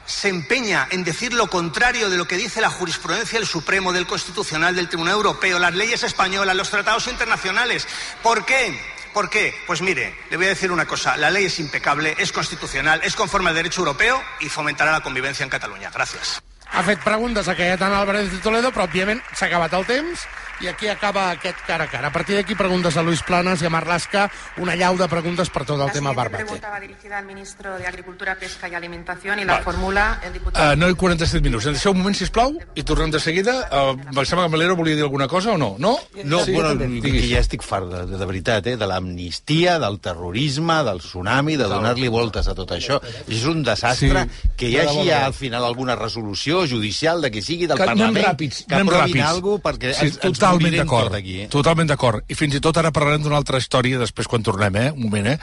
se 0.06 0.28
empeña 0.30 0.88
en 0.90 1.04
decir 1.04 1.34
lo 1.34 1.48
contrario 1.48 2.08
de 2.08 2.16
lo 2.16 2.26
que 2.26 2.38
dice 2.38 2.62
la 2.62 2.70
jurisprudencia 2.70 3.38
del 3.38 3.46
Supremo, 3.46 3.92
del 3.92 4.06
Constitucional, 4.06 4.74
del 4.74 4.88
Tribunal 4.88 5.16
Europeo, 5.16 5.58
las 5.58 5.74
leyes 5.74 6.02
españolas, 6.02 6.56
los 6.56 6.70
tratados 6.70 7.06
internacionales? 7.08 7.86
¿Por 8.22 8.46
qué? 8.46 8.80
¿Por 9.12 9.28
qué? 9.28 9.54
Pues 9.66 9.82
mire, 9.82 10.18
le 10.30 10.38
voy 10.38 10.46
a 10.46 10.48
decir 10.48 10.72
una 10.72 10.86
cosa. 10.86 11.14
La 11.18 11.30
ley 11.30 11.44
es 11.44 11.58
impecable, 11.58 12.14
es 12.16 12.32
constitucional, 12.32 13.02
es 13.04 13.14
conforme 13.14 13.50
al 13.50 13.54
derecho 13.54 13.82
europeo 13.82 14.24
y 14.40 14.48
fomentarà 14.48 14.96
la 14.96 15.04
convivència 15.04 15.44
en 15.44 15.52
Catalunya. 15.52 15.92
Gràcies. 15.92 16.40
Ha 16.72 16.82
fet 16.88 17.04
preguntes 17.04 17.52
a 17.52 17.54
Cayetana 17.54 18.00
Álvarez 18.00 18.32
de 18.32 18.40
Toledo, 18.40 18.72
però, 18.72 18.88
òbviament, 18.88 19.20
s'ha 19.36 19.52
acabat 19.52 19.76
el 19.76 19.84
temps 19.84 20.24
i 20.60 20.68
aquí 20.68 20.88
acaba 20.88 21.30
aquest 21.30 21.58
cara 21.66 21.84
a 21.84 21.88
cara. 21.90 22.08
A 22.08 22.12
partir 22.12 22.36
d'aquí, 22.36 22.54
preguntes 22.54 22.96
a 22.96 23.02
Luis 23.02 23.22
Planas 23.22 23.62
i 23.62 23.66
a 23.66 23.70
Marlaska, 23.70 24.30
una 24.58 24.76
llau 24.76 24.96
de 24.96 25.08
preguntes 25.08 25.50
per 25.50 25.64
tot 25.64 25.80
el 25.80 25.90
tema 25.92 26.10
La 26.10 26.16
Barbate. 26.16 26.44
pregunta 26.44 26.70
va 26.70 26.80
dirigida 26.80 27.18
al 27.18 27.26
ministro 27.26 27.76
de 27.78 27.86
Agricultura, 27.86 28.36
Pesca 28.36 28.68
y 28.68 28.74
Alimentación 28.74 29.38
y 29.40 29.44
la 29.44 29.60
formula 29.62 30.20
el 30.24 30.32
diputado. 30.32 30.72
Uh, 30.72 30.76
no 30.76 30.88
hi 30.88 30.94
47 30.94 31.42
minuts. 31.42 31.66
Ens 31.66 31.76
deixeu 31.78 31.92
un 31.92 31.98
moment, 31.98 32.14
sisplau, 32.16 32.54
i 32.74 32.82
tornem 32.82 33.10
de 33.10 33.20
seguida. 33.20 33.68
Uh, 33.70 33.98
em 33.98 34.24
sembla 34.24 34.46
que 34.46 34.52
Melero 34.56 34.76
volia 34.76 34.94
dir 34.96 35.02
alguna 35.02 35.26
cosa 35.28 35.52
o 35.52 35.58
no? 35.58 35.74
No? 35.78 35.98
No, 36.24 36.44
Sí? 36.44 36.52
bueno, 36.52 36.78
que 37.02 37.28
ja 37.28 37.40
estic 37.40 37.62
fart, 37.62 37.86
de, 37.90 38.06
de, 38.06 38.18
de 38.18 38.26
veritat, 38.26 38.66
eh? 38.66 38.76
de 38.76 38.86
l'amnistia, 38.86 39.78
del 39.78 39.98
terrorisme, 40.00 40.82
del 40.84 40.98
tsunami, 41.00 41.56
de 41.56 41.64
donar-li 41.68 42.08
voltes 42.08 42.46
a 42.48 42.54
tot 42.54 42.70
això. 42.72 43.00
És 43.28 43.44
un 43.44 43.62
desastre 43.62 44.24
Sí. 44.24 44.48
que 44.56 44.68
hi 44.68 44.78
hagi 44.78 45.08
debò. 45.08 45.24
al 45.26 45.34
final 45.34 45.64
alguna 45.64 45.96
resolució 45.96 46.66
judicial 46.66 47.20
de 47.22 47.30
que 47.30 47.42
sigui 47.42 47.66
del 47.66 47.76
Que 47.76 47.82
anem 47.84 47.98
Parlament 47.98 48.26
ràpids, 48.26 48.64
que 48.66 48.74
anem 48.74 48.88
aprovin 48.88 49.14
ràpids. 49.14 49.28
alguna 49.28 49.62
perquè 49.62 49.92
sí, 49.94 50.06
ens, 50.06 50.18
ens 50.22 50.38
totalment 50.44 50.76
d'acord. 50.80 51.14
Eh? 51.20 51.46
Totalment 51.52 51.88
d'acord. 51.90 52.24
I 52.28 52.34
fins 52.38 52.54
i 52.58 52.60
tot 52.64 52.76
ara 52.82 52.92
parlarem 52.92 53.22
d'una 53.24 53.36
altra 53.40 53.58
història 53.62 53.98
després 54.02 54.28
quan 54.30 54.42
tornem, 54.46 54.76
eh? 54.76 54.90
Un 54.92 55.06
moment, 55.08 55.26
eh? 55.34 55.38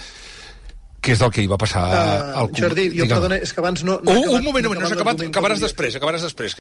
Que 1.02 1.16
és 1.16 1.20
del 1.24 1.32
que 1.34 1.42
hi 1.42 1.48
va 1.50 1.58
passar 1.58 1.88
Uh, 1.90 2.38
al... 2.44 2.50
com- 2.52 2.60
Jordi, 2.62 2.88
jo 2.92 3.04
Digue'm. 3.04 3.10
perdona, 3.16 3.38
és 3.42 3.54
que 3.54 3.60
abans 3.64 3.84
no... 3.84 3.98
Un, 4.04 4.08
he 4.08 4.18
un 4.18 4.22
acabat- 4.22 4.44
moment, 4.46 4.66
un 4.66 4.70
moment, 4.72 4.82
no 4.84 4.88
s'ha 4.92 5.00
acabat, 5.00 5.24
acabaràs 5.32 5.64
després, 5.66 5.98
acabaràs 5.98 6.22
després. 6.30 6.58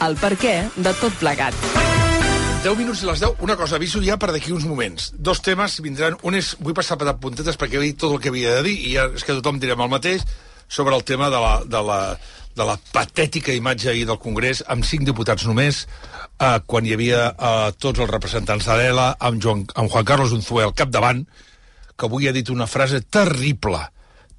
El 0.00 0.14
per 0.16 0.32
què 0.40 0.54
de 0.80 0.92
tot 0.96 1.16
plegat. 1.20 1.56
10 2.64 2.76
minuts 2.76 3.02
i 3.04 3.08
les 3.08 3.20
10. 3.22 3.34
Una 3.44 3.56
cosa, 3.56 3.76
aviso 3.76 4.00
ja 4.04 4.16
per 4.20 4.30
d'aquí 4.32 4.52
uns 4.52 4.64
moments. 4.68 5.10
Dos 5.16 5.40
temes 5.44 5.78
vindran. 5.84 6.16
Un 6.28 6.36
és, 6.38 6.54
vull 6.60 6.74
passar 6.76 6.96
per 7.00 7.12
puntetes 7.20 7.56
perquè 7.60 7.78
he 7.78 7.84
dit 7.90 7.98
tot 8.00 8.14
el 8.16 8.20
que 8.20 8.32
havia 8.32 8.56
de 8.58 8.64
dir 8.68 8.76
i 8.88 8.94
ja 8.96 9.06
és 9.12 9.24
que 9.24 9.36
tothom 9.36 9.60
direm 9.60 9.80
el 9.84 9.92
mateix 9.92 10.24
sobre 10.68 10.96
el 10.96 11.04
tema 11.04 11.28
de 11.32 11.40
la, 11.40 11.52
de 11.68 11.80
la, 11.84 12.00
de 12.56 12.66
la 12.66 12.76
patètica 12.92 13.54
imatge 13.54 13.90
ahir 13.90 14.06
del 14.08 14.18
Congrés 14.22 14.64
amb 14.68 14.84
cinc 14.86 15.06
diputats 15.08 15.46
només, 15.48 15.84
eh, 16.38 16.58
quan 16.66 16.86
hi 16.86 16.94
havia 16.96 17.28
eh, 17.30 17.70
tots 17.78 18.00
els 18.00 18.10
representants 18.10 18.66
de 18.66 18.76
l'ELA, 18.76 19.12
amb, 19.18 19.40
Joan, 19.42 19.64
amb 19.74 19.90
Juan 19.92 20.08
Carlos 20.08 20.34
Unzué 20.36 20.66
al 20.66 20.74
capdavant, 20.74 21.24
que 21.96 22.08
avui 22.08 22.28
ha 22.28 22.34
dit 22.36 22.48
una 22.50 22.66
frase 22.66 23.02
terrible, 23.02 23.80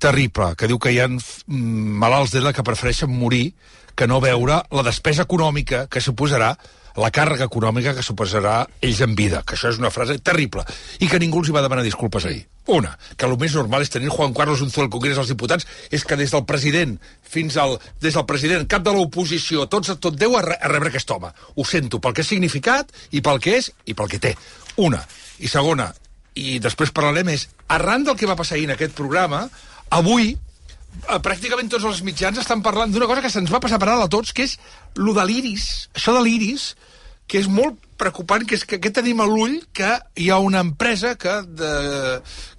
terrible, 0.02 0.54
que 0.58 0.68
diu 0.68 0.80
que 0.82 0.92
hi 0.92 1.00
ha 1.00 1.08
mm, 1.08 1.98
malalts 2.02 2.34
d'ELA 2.34 2.54
que 2.58 2.66
prefereixen 2.66 3.12
morir 3.12 3.52
que 3.96 4.08
no 4.08 4.22
veure 4.24 4.62
la 4.72 4.86
despesa 4.88 5.28
econòmica 5.28 5.86
que 5.92 6.02
suposarà 6.02 6.56
la 7.00 7.12
càrrega 7.14 7.48
econòmica 7.48 7.94
que 7.96 8.04
suposarà 8.04 8.66
ells 8.84 9.00
en 9.06 9.14
vida, 9.16 9.44
que 9.48 9.56
això 9.56 9.70
és 9.72 9.80
una 9.80 9.92
frase 9.94 10.18
terrible, 10.20 10.66
i 11.00 11.08
que 11.08 11.20
ningú 11.22 11.40
els 11.40 11.52
hi 11.52 11.56
va 11.56 11.64
demanar 11.64 11.86
disculpes 11.86 12.26
ahir. 12.28 12.44
Una, 12.72 12.94
que 13.20 13.28
el 13.28 13.36
més 13.40 13.56
normal 13.58 13.84
és 13.84 13.92
tenir 13.92 14.12
Juan 14.14 14.32
Carlos 14.36 14.62
Unzué 14.64 14.86
al 14.86 14.92
Congrés 14.94 15.18
dels 15.20 15.32
Diputats, 15.34 15.66
és 15.92 16.06
que 16.08 16.16
des 16.20 16.32
del 16.32 16.46
president 16.48 16.94
fins 17.28 17.58
al... 17.60 17.76
des 18.00 18.16
del 18.16 18.28
president, 18.30 18.64
cap 18.72 18.86
de 18.86 18.94
l'oposició, 18.96 19.66
tots, 19.72 19.92
tot 20.00 20.16
deu 20.20 20.38
a, 20.40 20.44
re, 20.46 20.56
a 20.56 20.72
rebre 20.72 20.92
aquest 20.92 21.12
home. 21.12 21.34
Ho 21.56 21.66
sento, 21.68 22.00
pel 22.00 22.16
que 22.16 22.24
ha 22.24 22.28
significat, 22.28 22.94
i 23.12 23.20
pel 23.26 23.42
que 23.44 23.58
és, 23.60 23.72
i 23.92 23.96
pel 23.98 24.08
que 24.12 24.22
té. 24.24 24.36
Una. 24.80 25.02
I 25.44 25.52
segona, 25.52 25.90
i 26.40 26.62
després 26.64 26.94
parlarem, 26.96 27.34
és, 27.34 27.50
arran 27.76 28.08
del 28.08 28.16
que 28.20 28.30
va 28.30 28.38
passar 28.40 28.56
ahir 28.56 28.70
en 28.70 28.76
aquest 28.78 28.96
programa, 28.96 29.44
avui 29.92 30.32
eh, 30.32 31.20
pràcticament 31.20 31.72
tots 31.72 31.90
els 31.90 32.00
mitjans 32.08 32.40
estan 32.40 32.64
parlant 32.64 32.94
d'una 32.94 33.10
cosa 33.10 33.26
que 33.26 33.34
se'ns 33.34 33.52
va 33.52 33.60
passar 33.64 33.82
per 33.82 33.92
a 33.92 34.08
tots, 34.08 34.32
que 34.32 34.48
és 34.48 34.56
lo 34.96 35.16
de 35.18 35.28
l'iris, 35.28 35.90
això 35.98 36.16
de 36.16 36.24
l'iris, 36.24 36.72
que 37.32 37.40
és 37.40 37.48
molt 37.48 37.80
preocupant, 38.02 38.44
que 38.44 38.58
és 38.60 38.68
que, 38.68 38.82
que 38.84 38.92
tenim 38.92 39.22
a 39.24 39.28
l'ull 39.30 39.62
que 39.72 39.94
hi 40.20 40.28
ha 40.30 40.42
una 40.44 40.60
empresa 40.66 41.14
que, 41.16 41.38
de, 41.48 41.74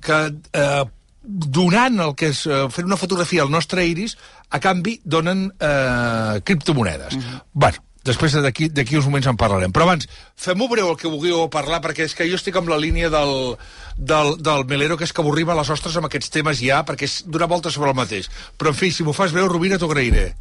que 0.01 0.18
eh, 0.57 0.85
donant 1.23 2.01
el 2.07 2.14
que 2.16 2.33
és 2.33 2.45
eh, 2.49 2.64
fent 2.73 2.89
una 2.89 3.01
fotografia 3.01 3.45
al 3.45 3.53
nostre 3.53 3.85
iris, 3.87 4.16
a 4.49 4.61
canvi 4.64 4.99
donen 5.05 5.51
eh, 5.53 6.41
criptomonedes. 6.45 7.16
Mm 7.16 7.20
-hmm. 7.20 7.43
Bueno, 7.53 7.85
després 8.05 8.33
d'aquí 8.33 8.68
d'aquí 8.68 8.97
uns 8.97 9.07
moments 9.07 9.27
en 9.27 9.37
parlarem. 9.37 9.73
Però 9.73 9.83
abans, 9.83 10.09
fem-ho 10.37 10.68
breu 10.68 10.91
el 10.91 10.97
que 10.97 11.09
vulgueu 11.09 11.49
parlar, 11.51 11.81
perquè 11.83 12.05
és 12.05 12.14
que 12.14 12.29
jo 12.29 12.35
estic 12.35 12.57
amb 12.57 12.68
la 12.68 12.79
línia 12.79 13.11
del, 13.11 13.57
del, 13.97 14.37
del 14.43 14.64
Melero, 14.64 14.97
que 14.97 15.05
és 15.05 15.12
que 15.12 15.23
avorrim 15.23 15.51
a 15.51 15.55
les 15.55 15.70
ostres 15.70 15.97
amb 15.97 16.07
aquests 16.07 16.31
temes 16.31 16.59
ja, 16.59 16.83
perquè 16.85 17.05
és 17.05 17.25
donar 17.27 17.49
voltes 17.49 17.75
sobre 17.75 17.91
el 17.91 17.97
mateix. 17.97 18.31
Però, 18.59 18.68
en 18.68 18.75
fi, 18.75 18.91
si 18.91 19.03
m'ho 19.03 19.12
fas 19.12 19.33
breu, 19.33 19.49
Rovira, 19.49 19.79
t'ho 19.79 19.91
agrairé. 19.91 20.35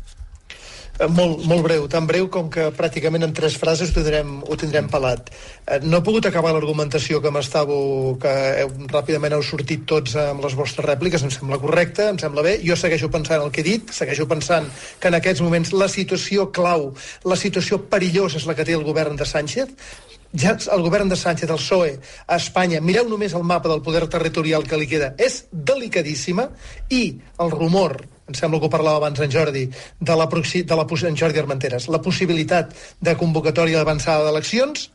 Eh, 0.99 1.07
molt, 1.07 1.45
molt 1.47 1.63
breu, 1.65 1.87
tan 1.89 2.05
breu 2.07 2.27
com 2.29 2.49
que 2.51 2.67
pràcticament 2.75 3.23
en 3.25 3.33
tres 3.33 3.55
frases 3.57 3.89
ho 3.91 3.95
tindrem, 3.95 4.33
ho 4.43 4.57
tindrem 4.59 4.89
pelat. 4.91 5.31
Eh, 5.65 5.79
no 5.83 5.97
he 5.97 6.05
pogut 6.05 6.27
acabar 6.27 6.51
l'argumentació 6.53 7.21
que 7.23 7.31
m'estàveu, 7.33 8.17
que 8.21 8.33
heu, 8.61 8.73
ràpidament 8.91 9.37
heu 9.37 9.43
sortit 9.45 9.87
tots 9.87 10.17
amb 10.19 10.43
les 10.45 10.57
vostres 10.59 10.85
rèpliques, 10.85 11.23
em 11.23 11.31
sembla 11.33 11.61
correcte, 11.63 12.09
em 12.11 12.19
sembla 12.21 12.45
bé. 12.45 12.57
Jo 12.65 12.77
segueixo 12.77 13.09
pensant 13.13 13.41
el 13.41 13.51
que 13.55 13.63
he 13.63 13.69
dit, 13.71 13.95
segueixo 13.95 14.27
pensant 14.27 14.69
que 14.99 15.09
en 15.09 15.17
aquests 15.17 15.41
moments 15.45 15.73
la 15.73 15.89
situació 15.91 16.49
clau, 16.51 16.91
la 17.25 17.39
situació 17.39 17.81
perillosa 17.91 18.41
és 18.41 18.49
la 18.49 18.57
que 18.57 18.67
té 18.67 18.75
el 18.77 18.85
govern 18.85 19.15
de 19.15 19.25
Sánchez, 19.25 19.71
ja 20.33 20.55
el 20.73 20.81
govern 20.85 21.09
de 21.09 21.15
Sánchez, 21.15 21.49
el 21.49 21.59
PSOE, 21.59 21.97
a 22.27 22.37
Espanya, 22.37 22.81
mireu 22.81 23.09
només 23.09 23.33
el 23.33 23.43
mapa 23.43 23.69
del 23.69 23.83
poder 23.83 24.07
territorial 24.07 24.63
que 24.67 24.79
li 24.79 24.87
queda, 24.87 25.13
és 25.17 25.45
delicadíssima 25.51 26.49
i 26.89 27.03
el 27.39 27.51
rumor 27.51 27.99
em 28.31 28.37
sembla 28.37 28.61
que 28.61 28.69
ho 28.69 28.71
parlava 28.71 29.01
abans 29.01 29.19
en 29.19 29.31
Jordi, 29.31 29.65
de 29.99 30.15
la, 30.15 30.25
de 30.31 30.75
la, 30.77 30.85
en 31.09 31.17
Jordi 31.19 31.39
Armenteres, 31.41 31.89
la 31.91 31.99
possibilitat 32.01 32.71
de 33.01 33.15
convocatòria 33.19 33.81
d'avançada 33.81 34.23
d'eleccions 34.23 34.87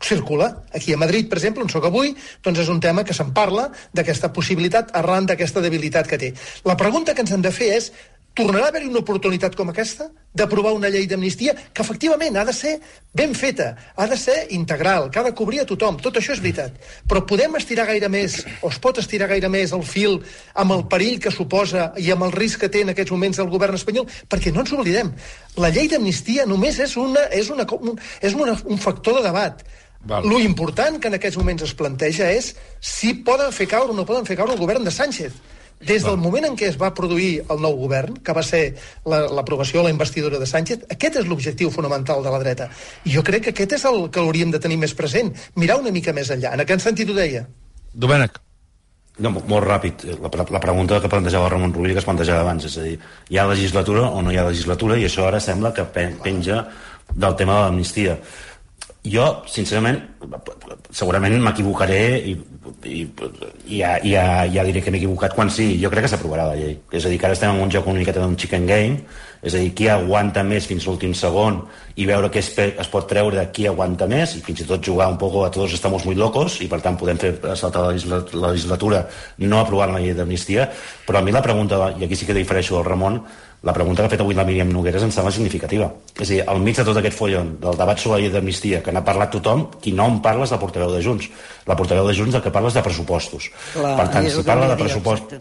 circula. 0.00 0.64
Aquí 0.72 0.92
a 0.92 0.96
Madrid, 0.96 1.28
per 1.28 1.38
exemple, 1.38 1.62
on 1.62 1.68
sóc 1.68 1.84
avui, 1.84 2.14
doncs 2.44 2.62
és 2.64 2.68
un 2.72 2.80
tema 2.80 3.04
que 3.04 3.14
se'n 3.14 3.34
parla 3.36 3.68
d'aquesta 3.92 4.32
possibilitat 4.32 4.94
arran 4.96 5.26
d'aquesta 5.28 5.60
debilitat 5.60 6.08
que 6.08 6.18
té. 6.18 6.32
La 6.64 6.78
pregunta 6.80 7.14
que 7.14 7.20
ens 7.20 7.32
hem 7.32 7.44
de 7.44 7.52
fer 7.52 7.74
és 7.76 7.90
tornarà 8.36 8.68
a 8.68 8.72
haver-hi 8.72 8.90
una 8.90 9.00
oportunitat 9.00 9.56
com 9.56 9.70
aquesta 9.72 10.10
d'aprovar 10.36 10.74
una 10.76 10.90
llei 10.92 11.06
d'amnistia 11.08 11.54
que 11.72 11.82
efectivament 11.82 12.36
ha 12.36 12.44
de 12.44 12.52
ser 12.52 12.74
ben 13.16 13.32
feta, 13.34 13.70
ha 13.96 14.06
de 14.06 14.18
ser 14.20 14.36
integral, 14.52 15.08
que 15.10 15.18
ha 15.18 15.24
de 15.24 15.32
cobrir 15.34 15.62
a 15.62 15.66
tothom, 15.68 15.96
tot 16.04 16.18
això 16.20 16.34
és 16.34 16.42
veritat. 16.44 16.76
Però 17.08 17.24
podem 17.24 17.56
estirar 17.56 17.86
gaire 17.88 18.10
més, 18.12 18.42
o 18.60 18.68
es 18.68 18.78
pot 18.82 19.00
estirar 19.00 19.30
gaire 19.32 19.48
més 19.48 19.72
el 19.72 19.86
fil 19.88 20.20
amb 20.54 20.76
el 20.76 20.84
perill 20.92 21.16
que 21.24 21.32
suposa 21.32 21.88
i 21.96 22.12
amb 22.12 22.28
el 22.28 22.36
risc 22.36 22.60
que 22.66 22.72
té 22.72 22.84
en 22.84 22.92
aquests 22.92 23.16
moments 23.16 23.40
el 23.40 23.50
govern 23.52 23.80
espanyol? 23.80 24.06
Perquè 24.28 24.52
no 24.52 24.66
ens 24.66 24.76
oblidem, 24.76 25.14
la 25.56 25.72
llei 25.72 25.88
d'amnistia 25.88 26.44
només 26.44 26.78
és, 26.84 26.98
una, 27.00 27.24
és, 27.32 27.48
una, 27.50 27.64
és 28.20 28.36
una, 28.36 28.60
un 28.68 28.84
factor 28.84 29.22
de 29.22 29.26
debat. 29.30 29.64
Val. 30.06 30.28
Lo 30.28 30.38
important 30.38 31.00
que 31.00 31.08
en 31.08 31.16
aquests 31.16 31.40
moments 31.40 31.64
es 31.64 31.72
planteja 31.74 32.28
és 32.30 32.52
si 32.78 33.16
poden 33.26 33.48
fer 33.50 33.66
caure 33.72 33.90
o 33.90 33.96
no 33.96 34.04
poden 34.06 34.28
fer 34.28 34.36
caure 34.38 34.54
el 34.54 34.60
govern 34.60 34.84
de 34.84 34.92
Sánchez 34.94 35.34
des 35.80 36.04
del 36.04 36.16
moment 36.16 36.46
en 36.48 36.56
què 36.56 36.70
es 36.70 36.78
va 36.80 36.92
produir 36.96 37.42
el 37.52 37.60
nou 37.60 37.76
govern, 37.76 38.16
que 38.24 38.34
va 38.36 38.42
ser 38.46 38.62
l'aprovació 39.04 39.80
la, 39.80 39.82
de 39.82 39.88
la 39.90 39.94
investidura 39.94 40.40
de 40.40 40.48
Sánchez, 40.48 40.86
aquest 40.92 41.20
és 41.20 41.28
l'objectiu 41.28 41.70
fonamental 41.70 42.24
de 42.24 42.32
la 42.32 42.40
dreta. 42.40 42.70
I 43.04 43.12
jo 43.16 43.22
crec 43.26 43.46
que 43.46 43.54
aquest 43.54 43.76
és 43.78 43.84
el 43.88 44.08
que 44.10 44.22
hauríem 44.22 44.54
de 44.54 44.62
tenir 44.62 44.80
més 44.80 44.96
present, 44.96 45.34
mirar 45.54 45.78
una 45.82 45.92
mica 45.92 46.16
més 46.16 46.32
enllà. 46.32 46.54
En 46.56 46.64
aquest 46.64 46.86
sentit 46.86 47.12
ho 47.12 47.16
deia. 47.16 47.44
Domènec. 47.92 48.40
No, 49.20 49.30
molt 49.32 49.64
ràpid. 49.64 50.04
La, 50.20 50.30
la 50.56 50.60
pregunta 50.60 50.98
que 51.00 51.12
plantejava 51.12 51.48
Ramon 51.52 51.72
Rubí 51.72 51.94
que 51.94 52.02
es 52.02 52.08
plantejava 52.08 52.42
abans, 52.44 52.66
és 52.68 52.76
a 52.76 52.84
dir, 52.84 52.98
hi 53.32 53.38
ha 53.38 53.46
legislatura 53.48 54.10
o 54.10 54.20
no 54.24 54.32
hi 54.32 54.40
ha 54.40 54.48
legislatura, 54.48 54.98
i 55.00 55.06
això 55.08 55.24
ara 55.28 55.40
sembla 55.40 55.72
que 55.76 55.86
penja 55.94 56.66
del 57.14 57.36
tema 57.38 57.56
de 57.56 57.64
l'amnistia 57.64 58.18
jo, 59.06 59.26
sincerament, 59.46 60.00
segurament 60.90 61.36
m'equivocaré 61.42 62.00
i, 62.26 62.34
i, 62.84 63.06
ja, 63.78 63.96
ja, 64.04 64.24
ja 64.50 64.64
diré 64.66 64.82
que 64.82 64.90
m'he 64.90 65.00
equivocat 65.02 65.34
quan 65.36 65.50
sí. 65.52 65.74
Jo 65.82 65.90
crec 65.92 66.06
que 66.06 66.12
s'aprovarà 66.14 66.48
la 66.50 66.58
llei. 66.58 66.78
És 66.92 67.06
a 67.06 67.12
dir, 67.12 67.20
que 67.20 67.28
ara 67.28 67.36
estem 67.38 67.54
en 67.54 67.62
un 67.62 67.72
joc 67.72 67.86
una 67.86 68.00
miqueta 68.00 68.22
d'un 68.22 68.36
chicken 68.36 68.66
game, 68.66 69.04
és 69.46 69.54
a 69.54 69.60
dir, 69.60 69.72
qui 69.76 69.86
aguanta 69.90 70.42
més 70.46 70.66
fins 70.66 70.86
l'últim 70.88 71.12
segon 71.14 71.60
i 72.00 72.06
veure 72.08 72.30
què 72.32 72.40
es, 72.42 72.48
es 72.56 72.88
pot 72.90 73.06
treure 73.08 73.36
de 73.36 73.44
qui 73.54 73.66
aguanta 73.68 74.08
més 74.10 74.34
i 74.38 74.42
fins 74.44 74.64
i 74.64 74.68
tot 74.68 74.84
jugar 74.84 75.06
un 75.12 75.18
poc 75.20 75.36
a 75.44 75.50
tots 75.54 75.76
estamos 75.76 76.06
muy 76.08 76.16
locos 76.18 76.58
i 76.64 76.68
per 76.72 76.80
tant 76.84 76.98
podem 76.98 77.20
fer 77.20 77.32
saltar 77.54 77.84
la, 77.86 78.22
la 78.32 78.52
legislatura 78.52 79.04
no 79.44 79.60
aprovar 79.60 79.90
la 79.92 80.02
llei 80.02 80.16
d'amnistia 80.16 80.66
però 81.06 81.20
a 81.20 81.24
mi 81.24 81.34
la 81.36 81.44
pregunta, 81.44 81.92
i 81.94 82.04
aquí 82.04 82.16
sí 82.18 82.26
que 82.26 82.36
difereixo 82.36 82.78
del 82.78 82.88
Ramon 82.88 83.20
la 83.62 83.72
pregunta 83.72 84.02
que 84.02 84.06
ha 84.06 84.12
fet 84.12 84.20
avui 84.20 84.36
la 84.36 84.44
Míriam 84.46 84.68
Nogueres 84.70 85.02
em 85.02 85.10
sembla 85.10 85.32
significativa. 85.32 85.88
És 86.14 86.28
a 86.28 86.32
dir, 86.32 86.40
al 86.46 86.60
mig 86.62 86.76
de 86.76 86.84
tot 86.86 86.98
aquest 87.00 87.16
follon 87.16 87.54
del 87.62 87.78
debat 87.78 87.98
sobre 87.98 88.18
la 88.18 88.24
llei 88.24 88.32
d'amnistia, 88.34 88.82
que 88.84 88.92
n'ha 88.92 89.02
parlat 89.04 89.32
tothom, 89.32 89.64
qui 89.82 89.94
no 89.96 90.06
en 90.12 90.18
parla 90.22 90.44
és 90.44 90.52
la 90.52 90.58
portaveu 90.60 90.92
de 90.92 91.00
Junts. 91.02 91.28
La 91.66 91.74
portaveu 91.78 92.06
de 92.06 92.14
Junts 92.14 92.36
el 92.36 92.44
que 92.44 92.52
parla 92.54 92.70
és 92.70 92.76
de 92.76 92.82
pressupostos. 92.84 93.48
Clar, 93.72 93.94
per 93.98 94.06
tant, 94.12 94.28
si 94.30 94.44
parla 94.46 94.68
de 94.70 94.76
pressupostos... 94.78 95.40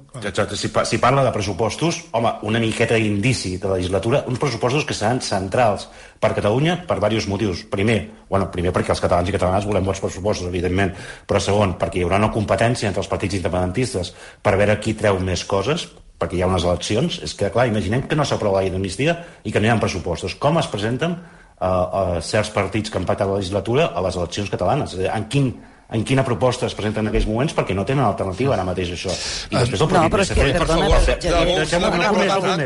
Si, 0.56 0.72
si 0.90 1.00
parla 1.04 1.26
de 1.28 1.34
pressupostos, 1.36 2.00
home, 2.18 2.32
una 2.50 2.62
miqueta 2.64 2.98
d'indici 2.98 3.58
de 3.62 3.74
legislatura, 3.76 4.24
uns 4.32 4.42
pressupostos 4.42 4.88
que 4.88 4.98
seran 4.98 5.22
centrals 5.22 5.90
per 6.20 6.32
Catalunya 6.38 6.80
per 6.88 6.98
diversos 6.98 7.28
motius. 7.30 7.66
Primer, 7.70 8.00
bueno, 8.30 8.48
primer 8.54 8.74
perquè 8.74 8.96
els 8.96 9.04
catalans 9.04 9.30
i 9.30 9.36
catalanes 9.36 9.68
volem 9.68 9.86
bons 9.86 10.02
pressupostos, 10.02 10.48
evidentment, 10.50 10.96
però 11.28 11.44
segon, 11.44 11.76
perquè 11.78 12.02
hi 12.02 12.08
haurà 12.08 12.24
una 12.24 12.32
competència 12.34 12.90
entre 12.90 13.04
els 13.04 13.12
partits 13.12 13.38
independentistes 13.38 14.16
per 14.42 14.56
veure 14.58 14.80
qui 14.82 14.96
treu 14.98 15.20
més 15.22 15.46
coses, 15.46 15.86
perquè 16.20 16.38
hi 16.38 16.44
ha 16.44 16.50
unes 16.50 16.66
eleccions, 16.66 17.20
és 17.26 17.36
que, 17.38 17.52
clar, 17.52 17.68
imaginem 17.70 18.06
que 18.08 18.18
no 18.18 18.26
s'aprova 18.28 18.60
la 18.60 18.66
llei 18.66 18.74
d'amnistia 18.74 19.18
i 19.44 19.52
que 19.52 19.62
no 19.62 19.68
hi 19.68 19.74
ha 19.74 19.80
pressupostos. 19.82 20.38
Com 20.40 20.60
es 20.62 20.70
presenten 20.72 21.18
uh, 21.18 21.68
uh, 21.68 22.18
certs 22.24 22.52
partits 22.56 22.92
que 22.92 23.02
han 23.02 23.08
pactat 23.08 23.30
la 23.30 23.40
legislatura 23.42 23.90
a 23.92 24.04
les 24.06 24.18
eleccions 24.20 24.52
catalanes? 24.54 24.96
En 25.06 25.28
quin 25.32 25.52
en 25.90 26.04
quina 26.04 26.24
proposta 26.26 26.66
es 26.66 26.76
presenten 26.76 27.06
en 27.06 27.12
aquells 27.12 27.28
moments? 27.30 27.54
Perquè 27.56 27.76
no 27.78 27.86
tenen 27.86 28.06
alternativa 28.06 28.56
ara 28.56 28.66
mateix 28.66 28.94
això. 28.96 29.14
I 29.52 29.60
després 29.60 29.82
el 29.82 29.90
propi 29.92 30.10
no, 30.10 30.18
PSC 30.18 30.34
que, 30.36 30.54
per 30.56 30.68
favor, 30.70 30.90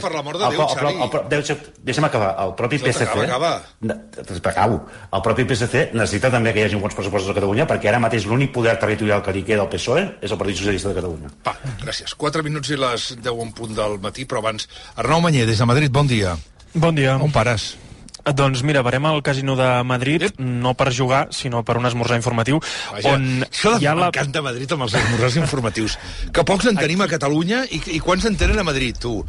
per 0.06 0.14
l'amor 0.16 0.40
de 0.40 0.50
Déu, 1.30 1.44
Xavi. 1.44 1.74
deixa'm 1.84 2.08
acabar, 2.08 2.30
el 2.46 2.54
propi 2.60 2.80
PSC 2.80 3.08
acabo, 4.54 4.80
el 5.12 5.22
propi 5.26 5.46
PSC 5.50 5.90
necessita 5.94 6.32
també 6.32 6.54
que 6.54 6.64
hi 6.64 6.70
hagi 6.70 6.80
bons 6.80 6.96
pressupostos 6.96 7.34
a 7.34 7.38
Catalunya 7.38 7.68
perquè 7.70 7.92
ara 7.92 8.00
mateix 8.00 8.26
l'únic 8.30 8.54
poder 8.56 8.78
territorial 8.80 9.24
que 9.26 9.36
li 9.36 9.44
queda 9.44 9.66
al 9.66 9.70
PSOE 9.74 10.06
és 10.22 10.32
el 10.32 10.38
Partit 10.38 10.62
Socialista 10.62 10.94
de 10.94 10.96
Catalunya. 11.02 11.34
Va, 11.46 11.56
gràcies, 11.84 12.16
4 12.16 12.44
minuts 12.46 12.72
i 12.72 12.80
les 12.80 13.12
10 13.20 13.44
en 13.44 13.52
punt 13.54 13.76
del 13.76 14.00
matí 14.00 14.26
però 14.26 14.44
abans, 14.44 14.70
Arnau 14.96 15.22
Manyer 15.22 15.46
des 15.46 15.60
de 15.60 15.66
Madrid, 15.66 15.92
bon 15.92 16.08
dia. 16.08 16.38
Bon 16.74 16.96
dia. 16.96 17.18
On 17.18 17.32
pares? 17.34 17.76
Doncs 18.36 18.64
mira, 18.68 18.84
varem 18.86 19.06
al 19.10 19.22
Casino 19.26 19.56
de 19.60 19.68
Madrid, 19.88 20.28
Ep. 20.30 20.40
no 20.40 20.74
per 20.78 20.92
jugar, 20.96 21.28
sinó 21.36 21.64
per 21.66 21.78
un 21.80 21.90
esmorzar 21.90 22.20
informatiu, 22.20 22.60
Vaja, 22.92 23.16
on 23.16 23.46
això 23.48 23.76
ha 23.76 23.96
la... 23.98 24.10
M'encanta 24.10 24.44
Madrid 24.46 24.72
amb 24.76 24.88
els 24.88 24.98
esmorzars 25.00 25.40
informatius. 25.42 25.98
Que 26.34 26.46
pocs 26.48 26.70
en 26.72 26.80
tenim 26.80 27.02
a 27.06 27.10
Catalunya 27.12 27.64
i, 27.70 27.82
i 27.96 28.02
quants 28.04 28.28
en 28.30 28.38
tenen 28.40 28.60
a 28.60 28.68
Madrid, 28.68 29.00
tu? 29.02 29.20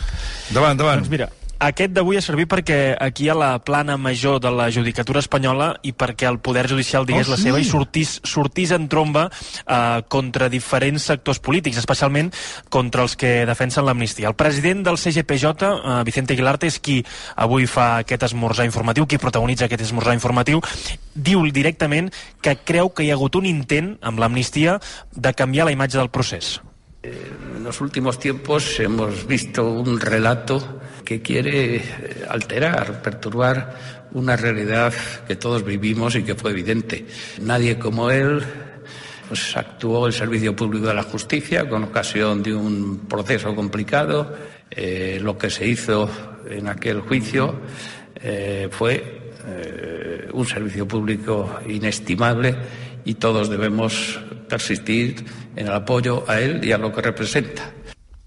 Davant, 0.51 0.78
davant. 0.78 1.01
Doncs 1.03 1.12
mira, 1.12 1.30
aquest 1.61 1.92
d'avui 1.92 2.16
ha 2.16 2.22
servit 2.24 2.48
perquè 2.48 2.78
aquí 2.96 3.28
ha 3.28 3.34
la 3.36 3.50
plana 3.61 3.98
major 4.00 4.38
de 4.40 4.50
la 4.50 4.70
judicatura 4.72 5.20
espanyola 5.20 5.74
i 5.84 5.92
perquè 5.92 6.24
el 6.30 6.38
Poder 6.40 6.64
Judicial 6.70 7.04
digués 7.04 7.28
oh, 7.28 7.30
sí? 7.30 7.34
la 7.34 7.40
seva 7.42 7.61
i 7.61 7.66
sortís, 7.68 8.14
sortís 8.24 8.72
en 8.72 8.88
tromba 8.88 9.26
eh, 9.28 10.00
contra 10.08 10.48
diferents 10.48 11.11
sectors 11.12 11.42
polítics, 11.44 11.76
especialment 11.76 12.32
contra 12.72 13.04
els 13.04 13.16
que 13.20 13.44
defensen 13.48 13.84
l'amnistia. 13.84 14.32
El 14.32 14.38
president 14.40 14.86
del 14.88 14.96
CGPJ, 14.96 15.68
eh, 15.68 16.00
Vicente 16.08 16.32
Aguilarte, 16.32 16.70
és 16.72 16.80
qui 16.80 17.02
avui 17.36 17.68
fa 17.68 17.90
aquest 18.00 18.30
esmorzar 18.30 18.64
informatiu, 18.64 19.04
qui 19.04 19.20
protagonitza 19.20 19.68
aquest 19.68 19.84
esmorzar 19.90 20.16
informatiu, 20.16 20.64
diu 21.14 21.44
directament 21.52 22.08
que 22.40 22.56
creu 22.64 22.88
que 22.88 23.04
hi 23.04 23.12
ha 23.12 23.20
hagut 23.20 23.36
un 23.36 23.46
intent 23.50 23.98
amb 24.00 24.18
l'amnistia 24.22 24.80
de 25.12 25.36
canviar 25.36 25.68
la 25.68 25.76
imatge 25.76 26.00
del 26.00 26.08
procés. 26.08 26.56
En 27.03 27.64
los 27.64 27.80
últimos 27.80 28.18
tiempos 28.18 28.78
hemos 28.78 29.26
visto 29.26 29.70
un 29.70 29.98
relato 29.98 30.80
que 31.03 31.22
quiere 31.22 31.76
eh, 31.76 31.82
alterar, 32.28 33.01
perturbar 33.01 34.09
una 34.12 34.36
realidad 34.36 34.92
que 35.26 35.36
todos 35.36 35.64
vivimos 35.64 36.14
y 36.16 36.24
que 36.24 36.34
fue 36.34 36.51
evidente. 36.51 37.07
Nadie 37.40 37.78
como 37.78 38.11
él 38.11 38.42
pues, 39.28 39.57
actuó 39.57 40.09
el 40.09 40.12
Servicio 40.12 40.55
Público 40.55 40.88
de 40.88 40.94
la 40.94 41.05
Justicia 41.05 41.66
con 41.66 41.84
ocasión 41.84 42.42
de 42.42 42.55
un 42.55 43.07
proceso 43.09 43.55
complicado. 43.55 44.36
Eh, 44.70 45.18
lo 45.22 45.38
que 45.38 45.48
se 45.48 45.66
hizo 45.66 46.11
en 46.51 46.68
aquel 46.68 47.01
juicio 47.01 47.61
eh, 48.16 48.68
fue 48.70 49.16
un 50.32 50.46
servicio 50.46 50.86
público 50.86 51.61
inestimable 51.66 52.55
y 53.05 53.14
todos 53.14 53.48
debemos 53.48 54.20
persistir 54.51 55.24
en 55.57 55.68
el 55.68 55.72
apoyo 55.72 56.24
a 56.28 56.40
él 56.40 56.64
y 56.64 56.72
a 56.72 56.78
lo 56.78 56.92
que 56.92 57.01
representa. 57.01 57.72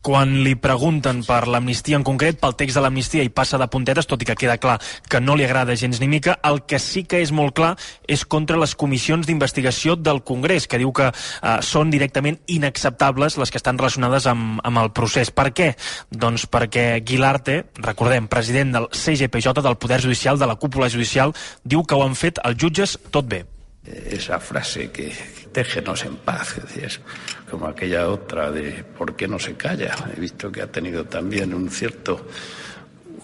quan 0.03 0.36
li 0.43 0.53
pregunten 0.59 1.21
per 1.24 1.45
l'amnistia 1.47 1.95
en 1.95 2.03
concret, 2.03 2.36
pel 2.41 2.57
text 2.59 2.76
de 2.76 2.82
l'amnistia 2.84 3.24
i 3.24 3.32
passa 3.32 3.57
de 3.57 3.69
puntetes, 3.71 4.05
tot 4.05 4.21
i 4.21 4.28
que 4.28 4.36
queda 4.36 4.59
clar 4.59 4.76
que 5.09 5.21
no 5.24 5.38
li 5.39 5.45
agrada 5.47 5.78
gens 5.80 6.01
ni 6.01 6.09
mica, 6.11 6.36
el 6.43 6.59
que 6.67 6.78
sí 6.78 7.05
que 7.07 7.21
és 7.24 7.32
molt 7.32 7.55
clar 7.55 7.71
és 8.11 8.26
contra 8.28 8.59
les 8.59 8.76
comissions 8.76 9.26
d'investigació 9.26 9.95
del 9.95 10.19
Congrés, 10.28 10.67
que 10.67 10.82
diu 10.82 10.91
que 10.91 11.07
eh, 11.07 11.55
són 11.63 11.93
directament 11.93 12.41
inacceptables 12.51 13.39
les 13.39 13.53
que 13.53 13.61
estan 13.61 13.80
relacionades 13.80 14.28
amb, 14.28 14.59
amb 14.67 14.84
el 14.84 14.91
procés. 14.91 15.32
Per 15.32 15.49
què? 15.55 15.71
Doncs 16.11 16.49
perquè 16.51 16.99
Guilarte, 16.99 17.61
recordem, 17.80 18.28
president 18.28 18.76
del 18.76 18.91
CGPJ, 18.91 19.63
del 19.63 19.80
Poder 19.80 20.03
Judicial, 20.03 20.38
de 20.38 20.51
la 20.51 20.59
cúpula 20.59 20.91
judicial, 20.91 21.32
diu 21.63 21.88
que 21.88 21.95
ho 21.95 22.03
han 22.03 22.19
fet 22.19 22.43
els 22.43 22.59
jutges 22.59 22.99
tot 23.09 23.32
bé. 23.32 23.45
Esa 23.86 24.39
frase 24.39 24.91
que, 24.91 25.11
déjenos 25.53 26.05
en 26.05 26.15
paz, 26.15 26.55
es 26.77 27.01
como 27.49 27.67
aquella 27.67 28.07
otra 28.07 28.49
de 28.49 28.84
¿por 28.84 29.15
qué 29.15 29.27
no 29.27 29.38
se 29.38 29.55
calla? 29.55 29.93
He 30.15 30.19
visto 30.21 30.49
que 30.49 30.61
ha 30.61 30.71
tenido 30.71 31.03
también 31.03 31.53
un 31.53 31.69
cierto, 31.69 32.27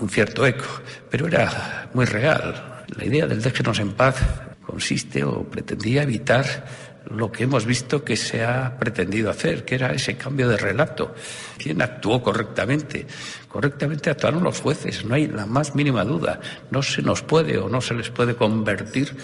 un 0.01 0.09
cierto 0.09 0.45
eco, 0.45 0.65
pero 1.09 1.27
era 1.27 1.89
muy 1.93 2.05
real. 2.05 2.83
La 2.97 3.05
idea 3.05 3.25
del 3.25 3.41
déjenos 3.41 3.79
en 3.79 3.93
paz 3.93 4.17
consiste 4.65 5.23
o 5.23 5.43
pretendía 5.43 6.03
evitar 6.03 6.89
lo 7.09 7.31
que 7.31 7.45
hemos 7.45 7.65
visto 7.65 8.03
que 8.03 8.17
se 8.17 8.43
ha 8.43 8.77
pretendido 8.77 9.29
hacer, 9.29 9.63
que 9.63 9.75
era 9.75 9.93
ese 9.93 10.17
cambio 10.17 10.47
de 10.49 10.57
relato. 10.57 11.15
¿Quién 11.57 11.81
actuó 11.81 12.21
correctamente? 12.21 13.07
Correctamente 13.47 14.09
actuaron 14.09 14.43
los 14.43 14.59
jueces, 14.59 15.05
no 15.05 15.15
hay 15.15 15.27
la 15.27 15.45
más 15.45 15.73
mínima 15.73 16.03
duda. 16.03 16.39
No 16.69 16.83
se 16.83 17.01
nos 17.01 17.23
puede 17.23 17.57
o 17.57 17.69
no 17.69 17.81
se 17.81 17.93
les 17.93 18.09
puede 18.09 18.35
convertir 18.35 19.15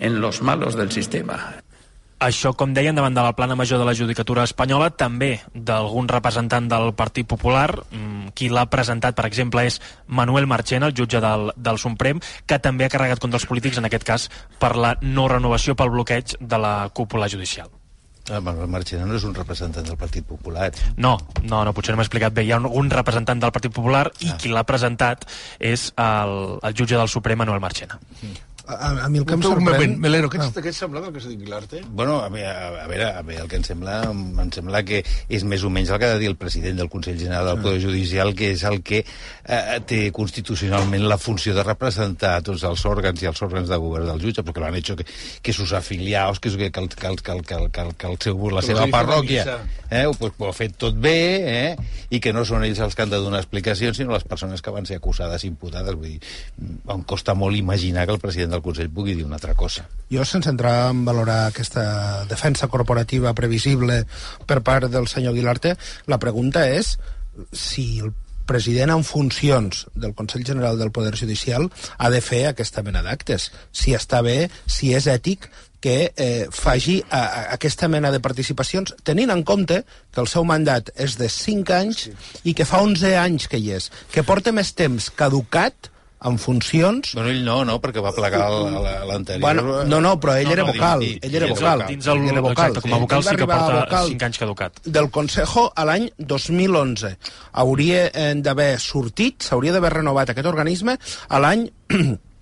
en 0.00 0.20
los 0.20 0.42
malos 0.42 0.74
del 0.76 0.90
sistema. 0.92 1.38
Això, 2.24 2.54
com 2.56 2.72
deien, 2.72 2.94
davant 2.96 3.12
de 3.12 3.20
la 3.20 3.34
plana 3.36 3.56
major 3.58 3.76
de 3.78 3.84
la 3.84 3.92
Judicatura 3.92 4.44
espanyola, 4.46 4.88
també 4.96 5.40
d'algun 5.52 6.06
representant 6.08 6.68
del 6.70 6.94
Partit 6.96 7.26
Popular, 7.28 7.66
mm, 7.90 8.28
qui 8.38 8.48
l'ha 8.48 8.64
presentat, 8.70 9.14
per 9.14 9.26
exemple, 9.26 9.66
és 9.66 9.80
Manuel 10.06 10.46
Marchena, 10.46 10.86
el 10.86 10.94
jutge 10.96 11.20
del, 11.20 11.50
del 11.56 11.76
Suprem, 11.78 12.20
que 12.46 12.58
també 12.58 12.86
ha 12.86 12.88
carregat 12.88 13.18
contra 13.20 13.36
els 13.36 13.44
polítics, 13.46 13.76
en 13.78 13.84
aquest 13.84 14.04
cas, 14.04 14.30
per 14.58 14.74
la 14.76 14.94
no 15.02 15.26
renovació 15.28 15.74
pel 15.76 15.90
bloqueig 15.90 16.36
de 16.40 16.58
la 16.58 16.88
cúpula 16.94 17.28
judicial. 17.28 17.68
Ah, 18.30 18.40
Manuel 18.40 18.68
Marchena 18.72 19.04
no 19.04 19.18
és 19.18 19.24
un 19.24 19.34
representant 19.34 19.84
del 19.84 19.98
Partit 20.00 20.24
Popular. 20.24 20.70
No, 20.96 21.18
no, 21.42 21.62
no, 21.66 21.74
potser 21.74 21.92
no 21.92 21.98
m'he 21.98 22.06
explicat 22.06 22.32
bé. 22.32 22.46
Hi 22.46 22.52
ha 22.52 22.56
un, 22.62 22.70
un 22.72 22.88
representant 22.88 23.38
del 23.42 23.52
Partit 23.52 23.74
Popular 23.74 24.06
i 24.20 24.30
Ah. 24.30 24.38
qui 24.40 24.48
l'ha 24.48 24.64
presentat 24.64 25.26
és 25.60 25.92
el, 25.98 26.58
el 26.62 26.72
jutge 26.74 26.96
del 26.96 27.08
Suprem, 27.08 27.36
Manuel 27.36 27.60
Marchena. 27.60 27.98
A, 28.66 29.04
a 29.04 29.08
mi 29.12 29.18
el 29.20 29.26
que 29.28 29.34
em 29.36 29.42
sorprèn... 29.44 29.98
Melero, 30.00 30.30
què, 30.32 30.38
Ah. 30.40 30.46
et- 30.48 30.56
què 30.64 30.70
et 30.70 30.76
sembla 30.76 31.02
del 31.04 31.12
que 31.12 31.20
s'ha 31.20 31.28
dit 31.28 31.38
Vilarte? 31.42 31.82
Bueno, 31.92 32.22
a, 32.24 32.30
mi- 32.32 32.40
a, 32.40 32.84
a, 32.84 32.86
veure, 32.88 33.10
a 33.12 33.20
veure, 33.20 33.42
el 33.42 33.48
que 33.50 33.58
em 33.60 33.64
sembla, 33.66 33.98
em 34.08 34.50
sembla 34.56 34.80
que 34.88 35.02
és 35.28 35.44
més 35.44 35.60
o 35.64 35.68
menys 35.68 35.90
el 35.92 35.98
que 36.00 36.06
ha 36.08 36.14
de 36.14 36.22
dir 36.22 36.30
el 36.30 36.36
president 36.40 36.78
del 36.80 36.88
Consell 36.88 37.18
General 37.20 37.44
del 37.50 37.60
Poder 37.60 37.82
Judicial, 37.82 38.32
que 38.34 38.52
és 38.54 38.62
el 38.64 38.80
que 38.82 39.02
eh, 39.04 39.80
té 39.84 39.98
constitucionalment 40.16 41.04
la 41.08 41.18
funció 41.20 41.52
de 41.54 41.62
representar 41.62 42.38
tots 42.46 42.64
els 42.64 42.86
òrgans 42.88 43.20
i 43.20 43.28
els 43.28 43.42
òrgans 43.44 43.68
de 43.68 43.76
govern 43.76 44.08
del 44.08 44.22
jutge, 44.24 44.42
perquè 44.42 44.64
l'han 44.64 44.80
hecho 44.80 44.96
que, 44.96 45.04
que 45.42 45.52
sus 45.52 45.74
afiliados, 45.76 46.40
que, 46.40 46.48
que, 46.56 46.70
que, 46.72 46.88
que, 46.88 47.16
que, 47.20 47.36
que, 47.44 47.60
que, 47.68 47.86
que 47.98 48.06
el 48.14 48.18
seu, 48.24 48.48
la 48.48 48.62
seva 48.64 48.86
parròquia 48.88 49.44
eh, 49.90 50.06
ho, 50.08 50.14
pues, 50.16 50.32
ho 50.40 50.48
ha 50.48 50.56
fet 50.56 50.78
tot 50.80 50.96
bé, 50.96 51.14
eh, 51.44 51.76
i 52.10 52.18
que 52.18 52.32
no 52.32 52.46
són 52.48 52.64
ells 52.64 52.80
els 52.80 52.96
que 52.96 53.04
han 53.04 53.12
de 53.12 53.20
donar 53.20 53.44
explicacions, 53.44 53.96
sinó 54.00 54.16
les 54.16 54.24
persones 54.24 54.62
que 54.64 54.72
van 54.72 54.88
ser 54.88 54.96
acusades 55.02 55.44
i 55.44 55.52
imputades. 55.52 55.94
Vull 55.94 56.16
dir, 56.16 56.20
em 56.96 57.04
costa 57.04 57.36
molt 57.36 57.56
imaginar 57.60 58.06
que 58.08 58.16
el 58.16 58.22
president 58.24 58.53
del 58.54 58.64
Consell 58.64 58.92
pugui 58.94 59.16
dir 59.18 59.26
una 59.26 59.36
altra 59.40 59.54
cosa. 59.58 59.88
Jo, 60.10 60.24
sense 60.24 60.50
entrar 60.52 60.90
en 60.90 61.04
valorar 61.04 61.44
aquesta 61.48 62.24
defensa 62.30 62.68
corporativa 62.72 63.34
previsible 63.34 64.04
per 64.46 64.62
part 64.62 64.90
del 64.92 65.08
senyor 65.10 65.34
Guilarte, 65.36 65.76
la 66.06 66.20
pregunta 66.22 66.68
és 66.70 66.96
si 67.52 67.98
el 68.00 68.14
president 68.46 68.92
en 68.92 69.04
funcions 69.04 69.86
del 69.94 70.14
Consell 70.14 70.44
General 70.44 70.78
del 70.78 70.92
Poder 70.92 71.16
Judicial 71.16 71.70
ha 71.96 72.10
de 72.10 72.20
fer 72.20 72.46
aquesta 72.46 72.84
mena 72.84 73.02
d'actes. 73.02 73.50
Si 73.72 73.94
està 73.96 74.20
bé, 74.22 74.50
si 74.66 74.92
és 74.94 75.08
ètic 75.08 75.48
que 75.84 76.12
eh, 76.16 76.46
faci 76.52 77.02
a, 77.10 77.20
a, 77.20 77.40
aquesta 77.56 77.88
mena 77.92 78.12
de 78.12 78.20
participacions, 78.24 78.94
tenint 79.04 79.32
en 79.32 79.42
compte 79.44 79.82
que 79.84 80.22
el 80.22 80.30
seu 80.32 80.44
mandat 80.48 80.88
és 80.96 81.18
de 81.20 81.28
5 81.28 81.74
anys 81.76 82.06
i 82.44 82.54
que 82.56 82.64
fa 82.68 82.80
11 82.84 83.16
anys 83.20 83.48
que 83.52 83.60
hi 83.60 83.74
és, 83.76 83.90
que 84.12 84.24
porta 84.24 84.52
més 84.56 84.72
temps 84.76 85.10
caducat 85.12 85.90
en 86.24 86.38
funcions... 86.38 87.10
Bueno, 87.14 87.28
ell 87.30 87.42
no, 87.44 87.56
no, 87.68 87.78
perquè 87.82 88.00
va 88.00 88.12
plegar 88.16 88.46
l'anterior... 88.48 89.40
Bueno, 89.42 89.84
no, 89.84 90.00
no, 90.00 90.14
però 90.20 90.36
ell 90.40 90.46
No, 90.48 90.52
era 90.56 90.64
no, 90.64 90.72
vocal, 90.72 91.00
dins- 91.04 91.24
ell 91.26 91.34
era 91.40 91.48
vocal. 91.50 91.84
Dins 91.88 92.06
el, 92.06 92.18
Ell 92.22 92.30
era 92.32 92.40
vocal. 92.40 92.70
exacte, 92.70 92.88
com 92.88 92.94
a 92.96 93.00
vocal 93.02 93.22
sí 93.26 93.36
que 93.36 93.46
porta 93.50 93.80
vocal 93.82 94.08
5 94.14 94.24
anys 94.30 94.38
caducat. 94.44 94.80
del 94.84 95.10
Consejo 95.10 95.66
a 95.74 95.84
l'any 95.84 96.08
2011. 96.18 97.14
Hauria 97.52 98.06
eh, 98.12 98.34
d'haver 98.40 98.78
sortit, 98.80 99.42
s'hauria 99.42 99.72
d'haver 99.76 99.92
renovat 99.98 100.30
aquest 100.32 100.46
organisme 100.48 100.96
a 101.28 101.38
l'any 101.44 101.66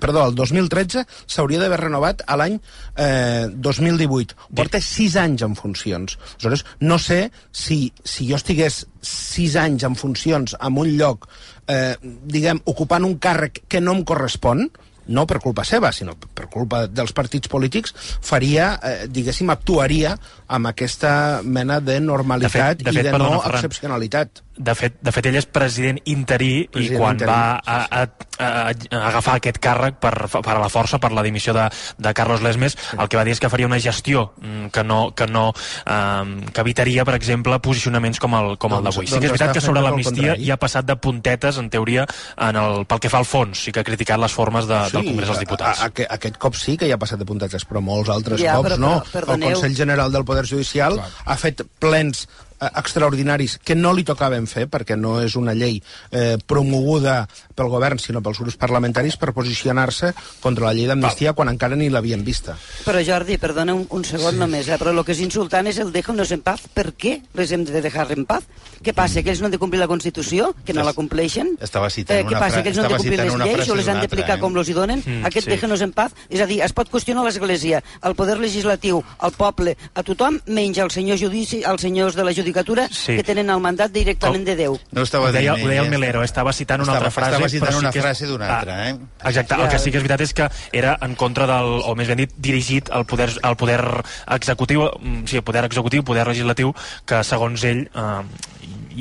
perdó, 0.00 0.26
el 0.28 0.34
2013 0.34 1.04
s'hauria 1.26 1.60
d'haver 1.62 1.80
renovat 1.80 2.24
a 2.26 2.36
l'any 2.40 2.58
eh, 2.96 3.46
2018. 3.52 4.36
Porta 4.56 4.80
6 4.84 5.16
anys 5.22 5.46
en 5.46 5.56
funcions. 5.58 6.18
Aleshores, 6.34 6.64
no 6.80 6.98
sé 6.98 7.20
si, 7.52 7.92
si 8.04 8.28
jo 8.30 8.38
estigués 8.40 8.84
6 9.00 9.56
anys 9.62 9.86
en 9.88 9.96
funcions 9.96 10.56
en 10.58 10.78
un 10.78 10.92
lloc, 10.98 11.28
eh, 11.70 11.96
diguem, 12.02 12.62
ocupant 12.70 13.06
un 13.06 13.18
càrrec 13.22 13.64
que 13.68 13.82
no 13.82 13.96
em 13.96 14.04
correspon, 14.04 14.68
no 15.10 15.26
per 15.26 15.40
culpa 15.42 15.64
seva, 15.66 15.90
sinó 15.92 16.14
per 16.16 16.46
culpa 16.50 16.84
dels 16.88 17.12
partits 17.16 17.50
polítics, 17.50 17.94
faria, 18.22 18.72
eh, 18.82 19.08
diguéssim, 19.10 19.50
actuaria 19.50 20.14
amb 20.50 20.70
aquesta 20.70 21.40
mena 21.44 21.80
de 21.80 21.98
normalitat 22.00 22.78
De 22.78 22.84
fet- 22.84 22.84
de 22.84 22.92
fet, 22.92 23.00
i 23.00 23.04
de 23.04 23.10
perdona, 23.10 23.34
no 23.36 23.42
Ferran. 23.42 23.58
excepcionalitat. 23.60 24.42
De 24.60 24.74
fet, 24.76 24.98
de 25.00 25.12
fet, 25.12 25.26
ell 25.30 25.36
és 25.40 25.46
president 25.48 25.96
interí 26.04 26.66
President 26.68 26.94
i 26.94 26.98
quan 27.00 27.16
interí, 27.16 27.30
va 27.30 27.62
a, 27.64 27.76
a, 27.88 28.02
a, 28.38 28.48
a 28.68 28.98
agafar 29.08 29.36
aquest 29.38 29.56
càrrec 29.62 29.96
per, 30.02 30.12
per 30.28 30.52
a 30.52 30.58
la 30.60 30.68
força, 30.68 30.98
per 31.00 31.12
la 31.16 31.22
dimissió 31.24 31.54
de, 31.56 31.64
de 31.96 32.12
Carlos 32.14 32.42
Lesmes, 32.44 32.76
el 32.98 33.08
que 33.08 33.16
va 33.16 33.24
dir 33.24 33.32
és 33.32 33.40
que 33.40 33.48
faria 33.48 33.66
una 33.70 33.78
gestió 33.80 34.34
mm, 34.36 34.66
que 34.74 34.84
no, 34.84 35.14
que 35.16 35.26
no 35.30 35.46
um, 35.54 36.34
que 36.52 36.60
evitaria, 36.60 37.06
per 37.08 37.14
exemple, 37.16 37.56
posicionaments 37.64 38.20
com 38.20 38.36
el, 38.36 38.58
com 38.58 38.74
el 38.76 38.84
Doncs- 38.84 38.90
d'avui. 39.00 39.06
Sí 39.06 39.14
doncs 39.16 39.20
que 39.20 39.30
és 39.30 39.32
veritat 39.38 39.54
que 39.56 39.64
sobre 39.64 39.80
el 39.80 39.88
l'amnistia 39.88 40.36
hi 40.36 40.50
ha 40.52 40.58
passat 40.60 40.84
de 40.84 40.96
puntetes, 41.00 41.56
en 41.56 41.70
teoria, 41.72 42.04
en 42.36 42.60
el, 42.60 42.84
pel 42.90 43.00
que 43.00 43.08
fa 43.12 43.22
al 43.22 43.28
fons. 43.28 43.64
Sí 43.64 43.72
que 43.72 43.80
ha 43.80 43.86
criticat 43.86 44.20
les 44.20 44.32
formes 44.34 44.68
de, 44.68 44.82
del 45.00 45.10
Congrés 45.12 45.28
dels 45.32 45.42
Diputats. 45.44 45.80
A, 45.80 45.88
a, 45.88 45.90
a, 46.04 46.14
aquest 46.18 46.36
cop 46.42 46.54
sí 46.60 46.76
que 46.80 46.86
hi 46.88 46.92
ha 46.94 46.98
passat 47.00 47.18
de 47.22 47.26
puntatges, 47.28 47.66
però 47.68 47.82
molts 47.84 48.12
altres 48.12 48.40
Ja, 48.40 48.54
cops 48.60 48.70
però- 48.70 48.78
no. 48.84 48.92
però, 49.00 49.10
perdoneu. 49.12 49.48
El 49.48 49.54
Consell 49.58 49.76
General 49.76 50.12
del 50.12 50.24
Poder 50.28 50.46
Judicial 50.46 51.00
ha 51.00 51.36
fet 51.40 51.62
plens 51.78 52.26
extraordinaris 52.60 53.58
que 53.64 53.74
no 53.74 53.92
li 53.96 54.04
tocaven 54.04 54.46
fer 54.50 54.66
perquè 54.70 54.96
no 54.98 55.18
és 55.22 55.36
una 55.38 55.54
llei 55.56 55.78
eh, 56.10 56.36
promoguda 56.46 57.24
pel 57.56 57.68
govern 57.72 57.98
sinó 58.00 58.20
pels 58.24 58.40
grups 58.40 58.56
parlamentaris 58.60 59.16
per 59.20 59.32
posicionar-se 59.36 60.12
contra 60.40 60.66
la 60.68 60.74
llei 60.76 60.86
d'amnistia 60.88 61.32
quan 61.36 61.48
encara 61.52 61.76
ni 61.76 61.88
l'havien 61.92 62.24
vista. 62.24 62.56
Però 62.84 63.00
Jordi, 63.04 63.38
perdona 63.40 63.74
un, 63.76 63.86
un 63.90 64.04
segon 64.04 64.34
sí. 64.36 64.40
només, 64.40 64.68
eh? 64.68 64.78
però 64.80 64.92
el 64.94 65.02
que 65.04 65.12
és 65.16 65.20
insultant 65.24 65.66
és 65.70 65.78
el 65.82 65.92
déjanos 65.92 66.32
en 66.32 66.42
paz. 66.44 66.66
Per 66.74 66.90
què 66.96 67.16
les 67.36 67.52
hem 67.52 67.64
de 67.68 67.80
dejar 67.84 68.08
en 68.16 68.24
paz? 68.28 68.44
Què 68.80 68.94
passa, 68.96 69.22
que 69.22 69.30
ells 69.32 69.40
no 69.42 69.48
han 69.50 69.54
de 69.54 69.60
complir 69.60 69.80
la 69.80 69.88
Constitució? 69.90 70.54
Que 70.64 70.72
no 70.76 70.84
la 70.86 70.94
compleixen? 70.96 71.54
Estava 71.60 71.90
citant 71.92 72.18
Eh, 72.20 72.24
què 72.24 72.32
una 72.34 72.40
passa, 72.40 72.58
fra- 72.58 72.62
que 72.64 72.70
ells 72.70 72.78
no 72.78 72.84
han 72.84 72.88
de 72.88 72.94
estava 72.94 73.02
complir 73.02 73.16
citant 73.18 73.28
les 73.28 73.34
una 73.36 73.44
lleis 73.44 73.56
frase 73.58 73.72
o 73.72 73.76
les 73.76 73.88
han 73.88 74.00
d'aplicar 74.00 74.36
altra, 74.36 74.40
com 74.46 74.56
eh? 74.56 74.60
els 74.60 74.68
hi 74.70 74.76
donen? 74.76 75.02
Mm, 75.04 75.24
Aquest 75.28 75.46
sí. 75.46 75.50
déjanos 75.52 75.80
en 75.84 75.92
paz? 75.92 76.14
És 76.30 76.40
a 76.40 76.46
dir, 76.46 76.60
es 76.64 76.72
pot 76.72 76.88
qüestionar 76.90 77.24
l'Església, 77.26 77.82
el 78.02 78.14
poder 78.16 78.38
legislatiu, 78.40 79.02
el 79.22 79.32
poble, 79.36 79.76
a 79.94 80.02
tothom, 80.02 80.40
menys 80.46 80.78
al 80.80 80.90
senyor 80.90 81.18
judici, 81.20 81.62
als 81.64 81.82
senyors 81.84 82.16
de 82.16 82.24
la 82.24 82.32
judicatura 82.50 82.88
Sí. 82.90 83.16
que 83.16 83.22
tenen 83.24 83.48
el 83.50 83.60
mandat 83.60 83.92
directament 83.92 84.44
de 84.44 84.56
Déu. 84.56 84.78
No 84.92 85.02
estava 85.02 85.28
ho 85.28 85.32
deia, 85.32 85.54
dient 85.54 85.64
ho 85.66 85.68
deia 85.70 85.82
el? 85.82 85.90
Melero, 85.90 86.22
estava 86.24 86.52
citant 86.52 86.82
una 86.82 86.92
Estava- 86.92 87.06
altra 87.06 87.10
frase. 87.10 87.32
estava 87.32 87.48
citant 87.48 87.72
sí 87.72 87.78
una 87.78 87.88
és- 87.90 88.02
frase 88.02 88.26
d'una 88.26 88.46
Ah, 88.48 88.58
altra, 88.58 88.90
eh? 88.90 88.96
Exacte, 89.24 89.54
el 89.54 89.68
que 89.68 89.78
sí 89.78 89.90
que 89.90 89.98
és 89.98 90.02
veritat 90.02 90.20
és 90.20 90.34
que 90.34 90.48
era 90.72 90.98
en 91.00 91.14
contra 91.14 91.46
del, 91.46 91.80
o 91.84 91.94
més 91.94 92.08
ben 92.08 92.18
dit, 92.18 92.32
dirigit 92.36 92.90
al 92.90 93.06
poder, 93.06 93.30
al 93.42 93.56
poder 93.56 93.80
executiu, 94.28 94.90
mm, 95.00 95.24
sí, 95.26 95.36
al 95.36 95.42
poder 95.44 95.64
executiu, 95.64 96.02
poder 96.04 96.26
legislatiu, 96.26 96.74
que 97.06 97.22
segons 97.24 97.62
ell 97.64 97.88
eh, 97.94 98.22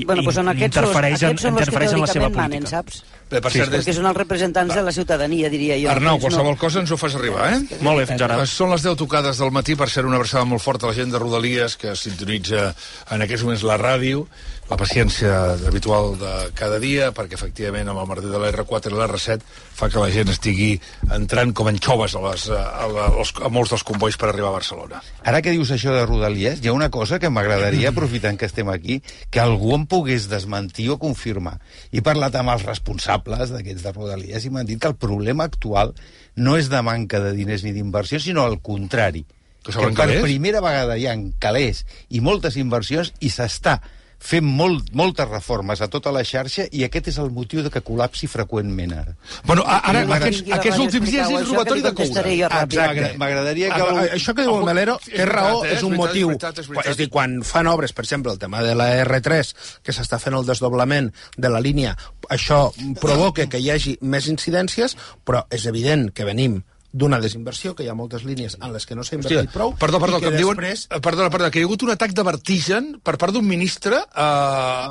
Bueno, 0.05 0.21
doncs 0.23 0.35
són 0.39 0.49
aquests, 0.53 0.75
són, 0.75 0.85
interfereix, 0.85 1.21
en, 1.23 1.29
aquests 1.29 1.41
són 1.45 1.53
interfereix 1.57 1.93
en 1.93 2.01
la 2.01 2.07
seva 2.07 2.27
teòricament 2.29 2.37
manen, 2.39 2.63
política. 2.63 2.77
saps? 2.77 3.03
Bé, 3.29 3.41
per 3.45 3.51
Sí, 3.51 3.59
cert, 3.59 3.71
des... 3.71 3.83
Perquè 3.85 3.93
són 3.97 4.07
els 4.09 4.17
representants 4.17 4.73
de 4.75 4.81
la 4.85 4.91
ciutadania, 4.91 5.49
diria 5.53 5.75
jo. 5.77 5.89
Arnau, 5.91 6.15
Ells 6.15 6.23
no- 6.23 6.27
qualsevol 6.29 6.57
cosa 6.57 6.79
ens 6.81 6.91
ho 6.91 6.97
fas 6.97 7.15
arribar, 7.19 7.49
eh? 7.53 7.59
Molt 7.85 7.99
bé, 8.01 8.05
fins 8.09 8.21
ara. 8.25 8.39
Són 8.49 8.71
les 8.73 8.81
10 8.85 8.97
tocades 8.97 9.37
del 9.37 9.51
matí, 9.53 9.75
per 9.75 9.89
ser 9.89 10.05
una 10.05 10.17
versada 10.17 10.45
molt 10.49 10.61
forta 10.63 10.87
a 10.87 10.89
la 10.89 10.95
gent 10.97 11.11
de 11.13 11.19
Rodalies, 11.21 11.75
que 11.77 11.95
sintonitza 11.95 12.73
en 13.11 13.21
aquests 13.27 13.43
moments 13.45 13.63
la 13.69 13.77
ràdio, 13.77 14.25
la 14.69 14.77
paciència 14.77 15.33
habitual 15.67 16.11
de 16.21 16.31
cada 16.57 16.77
dia, 16.81 17.09
perquè 17.15 17.33
efectivament 17.33 17.87
amb 17.89 18.03
el 18.03 18.09
martí 18.09 18.29
de 18.29 18.37
l'R4 18.37 18.91
i 18.91 18.97
l'R7 18.99 19.41
fa 19.79 19.89
que 19.89 20.01
la 20.01 20.11
gent 20.13 20.29
estigui 20.29 20.75
entrant 21.15 21.55
com 21.57 21.71
anxoves 21.71 22.13
a, 22.13 22.21
les, 22.27 22.45
a, 22.53 22.85
la, 22.93 23.07
a 23.09 23.49
molts 23.53 23.73
dels 23.73 23.85
convois 23.87 24.17
per 24.19 24.29
arribar 24.29 24.51
a 24.51 24.57
Barcelona. 24.59 25.01
Ara 25.25 25.41
que 25.41 25.55
dius 25.55 25.73
això 25.73 25.95
de 25.95 26.05
Rodalies, 26.05 26.61
hi 26.61 26.69
ha 26.69 26.75
una 26.77 26.91
cosa 26.93 27.17
que 27.17 27.31
m'agradaria, 27.33 27.89
aprofitant 27.89 28.37
que 28.37 28.45
estem 28.45 28.69
aquí, 28.69 28.99
que 29.33 29.41
algú 29.41 29.73
em 29.73 29.87
pogués 29.89 30.29
desmentir 30.29 30.91
o 30.93 30.99
confirmar. 31.01 31.57
He 31.89 32.05
parlat 32.05 32.37
amb 32.37 32.53
els 32.53 32.67
responsables 32.69 33.49
d'aquests 33.55 33.89
de 33.89 33.97
Rodalies 33.97 34.45
i 34.45 34.53
m'han 34.53 34.69
dit 34.69 34.77
que 34.81 34.91
el 34.93 34.99
problema 35.01 35.49
actual 35.49 35.95
no 36.37 36.57
és 36.61 36.69
de 36.69 36.85
manca 36.85 37.19
de 37.23 37.33
diners 37.33 37.65
ni 37.65 37.73
d'inversió, 37.73 38.21
sinó 38.21 38.45
al 38.45 38.61
contrari. 38.61 39.25
Que 39.65 39.73
Que, 39.73 39.79
per 39.81 39.93
calés? 39.97 40.21
primera 40.23 40.61
vegada 40.63 40.95
hi 40.95 41.07
ha 41.09 41.15
calés 41.41 41.85
i 42.09 42.21
moltes 42.23 42.55
inversions 42.55 43.11
i 43.19 43.29
s'està 43.33 43.81
fent 44.19 44.43
molt, 44.43 44.89
moltes 44.93 45.27
reformes 45.29 45.79
a 45.81 45.87
tota 45.87 46.11
la 46.11 46.25
xarxa 46.27 46.65
i 46.75 46.83
aquest 46.83 47.07
és 47.07 47.17
el 47.23 47.29
motiu 47.31 47.61
de 47.63 47.69
que 47.71 47.79
col·lapsi 47.81 48.27
freqüentment 48.27 48.91
ara. 48.93 49.13
Bueno, 49.47 49.63
a- 49.65 49.79
ara, 49.89 50.03
No 50.05 50.13
aquests, 50.17 50.43
aquests 50.51 50.79
últims 50.79 51.07
dies 51.09 51.29
és 51.29 51.47
robatori 51.47 51.81
de 51.81 51.93
coure. 51.95 52.23
Exacte. 52.35 53.13
M'agradaria 53.17 53.69
que... 53.73 53.81
El- 53.81 54.09
Això 54.19 54.33
que 54.35 54.43
diu 54.43 54.57
el 54.57 54.65
Melero 54.67 54.97
És 55.07 55.13
té 55.15 55.25
raó, 55.25 55.61
veritat, 55.61 55.77
és 55.77 55.83
un 55.83 55.93
És 55.93 55.97
veritat, 55.97 56.05
motiu. 56.05 56.27
és 56.29 56.35
veritat, 56.35 56.59
és 56.59 56.67
veritat. 56.67 56.91
És 56.91 56.97
dir, 56.99 57.09
quan 57.09 57.37
fan 57.43 57.67
obres, 57.71 57.93
per 57.95 58.03
exemple, 58.03 58.31
el 58.31 58.39
tema 58.39 58.61
de 58.65 58.75
la 58.75 58.89
R3, 59.05 59.53
que 59.83 59.95
s'està 59.95 60.19
fent 60.19 60.35
el 60.35 60.45
desdoblament 60.45 61.11
de 61.37 61.49
la 61.49 61.61
línia, 61.63 61.95
això 62.29 62.73
provoca 62.99 63.47
que 63.47 63.59
hi 63.63 63.69
hagi 63.71 63.97
més 64.01 64.27
incidències, 64.27 64.97
però 65.23 65.45
és 65.49 65.65
evident 65.65 66.09
que 66.13 66.25
venim 66.27 66.59
d'una 66.91 67.19
desinversió, 67.21 67.75
que 67.75 67.83
hi 67.85 67.89
ha 67.91 67.93
moltes 67.93 68.23
línies 68.25 68.57
en 68.61 68.73
les 68.73 68.85
que 68.89 68.95
no 68.97 69.03
s'ha 69.05 69.15
invertit 69.19 69.37
Hòstia, 69.43 69.53
prou, 69.53 69.75
perdó, 69.77 69.99
perdó, 70.01 70.17
que, 70.19 70.29
que 70.29 70.33
em 70.33 70.39
diuen... 70.41 70.57
després... 70.57 70.87
eh, 70.89 71.01
Perdona, 71.05 71.29
perdona, 71.29 71.51
que 71.53 71.59
hi 71.61 71.63
ha 71.63 71.69
hagut 71.69 71.83
un 71.85 71.91
atac 71.93 72.15
de 72.17 72.25
vertigen 72.25 72.89
per 73.03 73.17
part 73.21 73.35
d'un 73.35 73.45
ministre 73.45 73.99
a, 74.13 74.29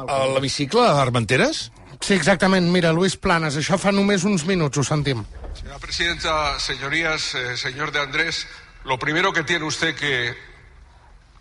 a 0.07 0.21
l'hemicicle 0.35 0.85
a 0.87 1.01
Armenteres? 1.03 1.69
Sí, 1.99 2.15
exactament. 2.15 2.69
Mira, 2.71 2.93
Luis 2.95 3.17
Planas, 3.19 3.57
això 3.59 3.79
fa 3.83 3.91
només 3.91 4.23
uns 4.29 4.47
minuts, 4.47 4.79
ho 4.79 4.85
sentim. 4.87 5.25
Señora 5.59 5.81
presidenta, 5.83 6.59
señorías, 6.63 7.35
eh, 7.35 7.57
señor 7.57 7.91
de 7.91 7.99
Andrés, 7.99 8.47
lo 8.85 8.99
primero 8.99 9.33
que 9.33 9.43
tiene 9.43 9.65
usted 9.67 9.97
que... 9.97 10.37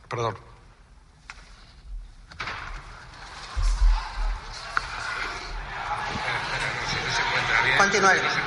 Perdón. 0.09 0.35
Continúe. 7.77 8.46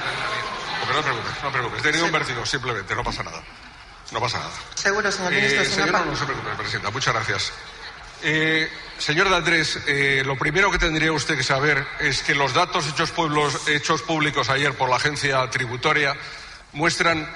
Pero 0.90 1.02
no 1.02 1.06
te 1.06 1.12
preocupes, 1.12 1.42
no 1.42 1.50
te 1.50 1.58
preocupes. 1.58 1.80
He 1.80 1.82
tenido 1.82 2.04
un 2.06 2.12
vértigo, 2.12 2.46
simplemente, 2.46 2.94
no 2.94 3.04
pasa 3.04 3.22
nada. 3.22 3.42
No 4.10 4.20
pasa 4.20 4.38
nada. 4.38 4.50
Seguro, 4.74 5.12
señor 5.12 5.32
ministro. 5.32 5.62
Eh, 5.62 5.64
señor 5.64 5.86
señora, 5.86 6.04
no 6.04 6.16
se 6.16 6.24
preocupe, 6.24 6.50
presidenta. 6.56 6.90
Muchas 6.90 7.14
gracias. 7.14 7.52
Eh, 8.22 8.68
señor 8.98 9.30
de 9.30 9.36
Andrés, 9.36 9.78
eh, 9.86 10.22
lo 10.26 10.36
primero 10.36 10.70
que 10.70 10.78
tendría 10.78 11.12
usted 11.12 11.36
que 11.36 11.44
saber 11.44 11.86
es 12.00 12.22
que 12.22 12.34
los 12.34 12.54
datos 12.54 12.88
hechos, 12.88 13.12
pueblos, 13.12 13.68
hechos 13.68 14.02
públicos 14.02 14.48
ayer 14.50 14.76
por 14.76 14.90
la 14.90 14.96
agencia 14.96 15.48
tributaria 15.48 16.16
muestran 16.72 17.28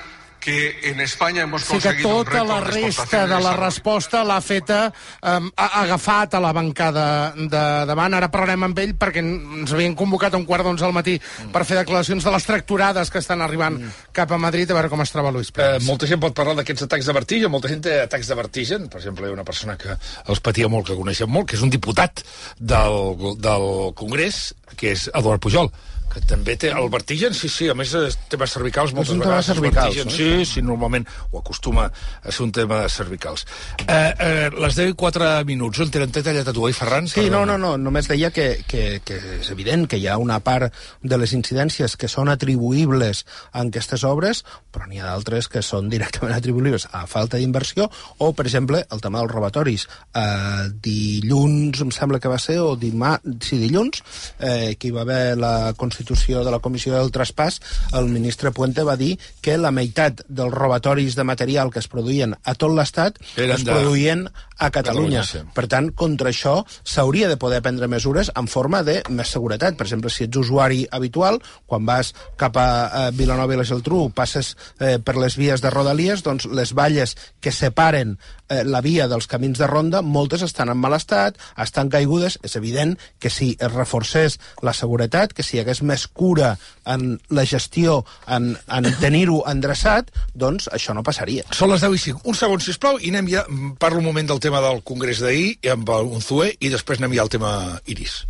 que 0.44 0.76
en 0.90 1.00
España 1.00 1.42
hemos 1.42 1.62
Sí 1.62 1.68
que 1.68 1.72
conseguido 1.80 2.18
un 2.18 2.24
tota 2.26 2.44
la 2.44 2.60
resta 2.60 3.26
de 3.26 3.40
la 3.40 3.54
resposta 3.56 4.22
l'ha 4.28 4.40
feta, 4.44 4.92
um, 5.22 5.48
ha 5.56 5.68
agafat 5.80 6.34
a 6.36 6.40
la 6.44 6.52
bancada 6.52 7.32
de 7.32 7.62
davant. 7.88 8.12
Ara 8.14 8.28
parlarem 8.30 8.66
amb 8.68 8.78
ell 8.82 8.92
perquè 9.00 9.22
ens 9.24 9.72
havien 9.72 9.94
convocat 9.96 10.34
a 10.34 10.36
un 10.36 10.44
quart 10.44 10.66
d'onze 10.68 10.84
al 10.84 10.92
matí 10.92 11.16
per 11.52 11.64
fer 11.64 11.78
declaracions 11.80 12.22
de 12.24 12.34
les 12.34 12.44
tracturades 12.44 13.10
que 13.10 13.22
estan 13.24 13.40
arribant 13.40 13.80
cap 14.12 14.30
a 14.36 14.38
Madrid, 14.38 14.68
a 14.70 14.76
veure 14.76 14.92
com 14.92 15.00
es 15.00 15.10
troba 15.14 15.32
Luis 15.32 15.48
Eh, 15.48 15.56
Planas. 15.56 15.84
molta 15.88 16.06
gent 16.06 16.20
pot 16.20 16.34
parlar 16.36 16.54
d'aquests 16.60 16.84
atacs 16.90 17.06
de 17.08 17.16
vertigen, 17.16 17.50
molta 17.50 17.68
gent 17.72 17.80
té 17.88 17.96
atacs 18.02 18.28
de 18.28 18.34
vertigen. 18.34 18.88
Per 18.92 19.00
exemple, 19.00 19.24
hi 19.26 19.30
ha 19.30 19.38
una 19.40 19.44
persona 19.48 19.78
que 19.80 19.96
els 20.28 20.40
patia 20.44 20.68
molt, 20.68 20.86
que 20.86 20.94
coneixem 21.00 21.30
molt, 21.30 21.48
que 21.48 21.56
és 21.56 21.62
un 21.64 21.70
diputat 21.72 22.20
del, 22.58 23.34
del 23.40 23.94
Congrés, 23.96 24.52
que 24.76 24.92
és 24.92 25.08
Eduard 25.14 25.40
Pujol, 25.40 25.70
que 26.14 26.22
també 26.30 26.54
té 26.60 26.70
el 26.70 26.88
vertigen, 26.92 27.34
sí, 27.34 27.48
sí, 27.50 27.68
a 27.70 27.74
més 27.76 27.92
és 27.98 28.16
temes 28.30 28.52
cervicals 28.54 28.94
moltes 28.94 29.14
un 29.14 29.22
tema 29.22 29.34
vegades. 29.34 29.48
els 29.48 29.58
cervicals, 29.58 29.96
vertigen? 29.98 30.44
Sí, 30.44 30.46
sí, 30.52 30.62
normalment 30.62 31.06
ho 31.32 31.40
acostuma 31.40 31.88
a 31.90 32.32
ser 32.32 32.44
un 32.46 32.52
tema 32.54 32.82
de 32.84 32.92
cervicals. 32.92 33.46
Eh, 33.86 33.96
eh, 33.96 34.50
les 34.54 34.78
10 34.78 34.92
i 34.92 34.96
4 35.00 35.30
minuts, 35.48 35.82
on 35.82 35.90
tenen 35.94 36.14
tallat 36.14 36.48
a 36.48 36.54
tu, 36.54 36.64
oi, 36.68 36.74
Ferran? 36.76 37.08
Sí, 37.10 37.26
no, 37.32 37.42
no, 37.48 37.58
no, 37.58 37.74
només 37.80 38.08
deia 38.10 38.30
que, 38.34 38.46
que, 38.70 38.84
que 39.04 39.18
és 39.40 39.50
evident 39.50 39.88
que 39.90 39.98
hi 39.98 40.06
ha 40.08 40.18
una 40.22 40.38
part 40.44 40.74
de 41.02 41.18
les 41.18 41.34
incidències 41.34 41.98
que 41.98 42.10
són 42.10 42.30
atribuïbles 42.32 43.24
a 43.50 43.64
aquestes 43.64 44.06
obres, 44.06 44.44
però 44.70 44.86
n'hi 44.86 45.02
ha 45.02 45.10
d'altres 45.10 45.50
que 45.50 45.64
són 45.66 45.90
directament 45.90 46.36
atribuïbles 46.36 46.86
a 46.92 47.04
falta 47.10 47.40
d'inversió, 47.42 47.88
o, 48.18 48.32
per 48.32 48.46
exemple, 48.46 48.84
el 48.94 49.02
tema 49.02 49.22
dels 49.22 49.34
robatoris. 49.34 49.88
Eh, 50.14 50.70
dilluns, 50.84 51.82
em 51.82 51.90
sembla 51.94 52.22
que 52.22 52.30
va 52.30 52.38
ser, 52.38 52.60
o 52.62 52.74
dimà, 52.78 53.16
sí, 53.42 53.58
dilluns, 53.58 54.04
eh, 54.38 54.76
que 54.78 54.88
hi 54.88 54.94
va 54.94 55.02
haver 55.02 55.36
la 55.40 55.54
constitució 55.76 56.03
de 56.44 56.52
la 56.52 56.60
Comissió 56.60 56.94
del 56.94 57.12
Traspàs, 57.14 57.60
el 57.94 58.08
ministre 58.12 58.52
Puente 58.52 58.84
va 58.84 58.96
dir 58.96 59.18
que 59.40 59.56
la 59.58 59.72
meitat 59.74 60.24
dels 60.28 60.54
robatoris 60.54 61.16
de 61.16 61.24
material 61.24 61.72
que 61.72 61.80
es 61.82 61.88
produïen 61.88 62.36
a 62.44 62.54
tot 62.54 62.74
l'Estat 62.74 63.20
es 63.36 63.64
produïen 63.64 64.28
a 64.58 64.70
Catalunya. 64.70 65.22
Catalunya, 65.22 65.24
sí. 65.24 65.54
Per 65.54 65.66
tant, 65.70 65.90
contra 65.98 66.30
això 66.30 66.60
s'hauria 66.82 67.28
de 67.28 67.38
poder 67.40 67.60
prendre 67.64 67.88
mesures 67.90 68.30
en 68.36 68.48
forma 68.50 68.82
de 68.86 69.00
més 69.10 69.32
seguretat. 69.34 69.76
Per 69.78 69.86
exemple, 69.86 70.12
si 70.12 70.28
ets 70.28 70.38
usuari 70.38 70.84
habitual, 70.90 71.40
quan 71.66 71.86
vas 71.86 72.14
cap 72.40 72.56
a 72.60 72.68
eh, 72.68 73.10
Vilanova 73.16 73.54
i 73.54 73.58
la 73.60 73.66
Geltrú, 73.68 74.08
passes 74.14 74.54
eh, 74.78 74.98
per 74.98 75.16
les 75.18 75.36
vies 75.40 75.62
de 75.64 75.72
Rodalies, 75.74 76.22
doncs 76.26 76.46
les 76.46 76.74
valles 76.76 77.16
que 77.40 77.52
separen 77.52 78.16
eh, 78.48 78.62
la 78.64 78.80
via 78.84 79.08
dels 79.10 79.26
camins 79.30 79.58
de 79.58 79.66
ronda, 79.70 80.02
moltes 80.02 80.44
estan 80.46 80.70
en 80.72 80.78
mal 80.78 80.94
estat, 80.96 81.38
estan 81.60 81.90
caigudes. 81.92 82.38
És 82.44 82.56
evident 82.60 82.96
que 83.18 83.30
si 83.30 83.54
es 83.58 83.72
reforcés 83.72 84.38
la 84.62 84.74
seguretat, 84.76 85.34
que 85.34 85.42
si 85.42 85.56
hi 85.56 85.64
hagués 85.64 85.82
més 85.82 86.06
cura 86.06 86.54
en 86.84 87.18
la 87.30 87.46
gestió, 87.48 88.02
en, 88.28 88.52
en 88.68 88.90
tenir-ho 89.00 89.42
endreçat, 89.50 90.10
doncs 90.34 90.68
això 90.72 90.94
no 90.94 91.04
passaria. 91.06 91.46
Són 91.52 91.72
les 91.72 91.84
10 91.84 91.96
i 91.96 92.02
5. 92.08 92.24
Un 92.30 92.38
segon, 92.38 92.62
sisplau, 92.62 93.00
i 93.00 93.12
anem 93.14 93.30
ja... 93.32 93.46
Parlo 93.80 93.98
un 94.00 94.06
moment 94.06 94.28
del 94.28 94.40
tema 94.44 94.60
del 94.60 94.82
Congrés 94.84 95.22
d'ahir, 95.24 95.56
amb 95.72 95.88
el 95.96 96.12
Unzué, 96.18 96.52
i 96.60 96.70
després 96.72 97.00
anem 97.00 97.16
ja 97.16 97.24
al 97.24 97.32
tema 97.32 97.50
Iris. 97.88 98.22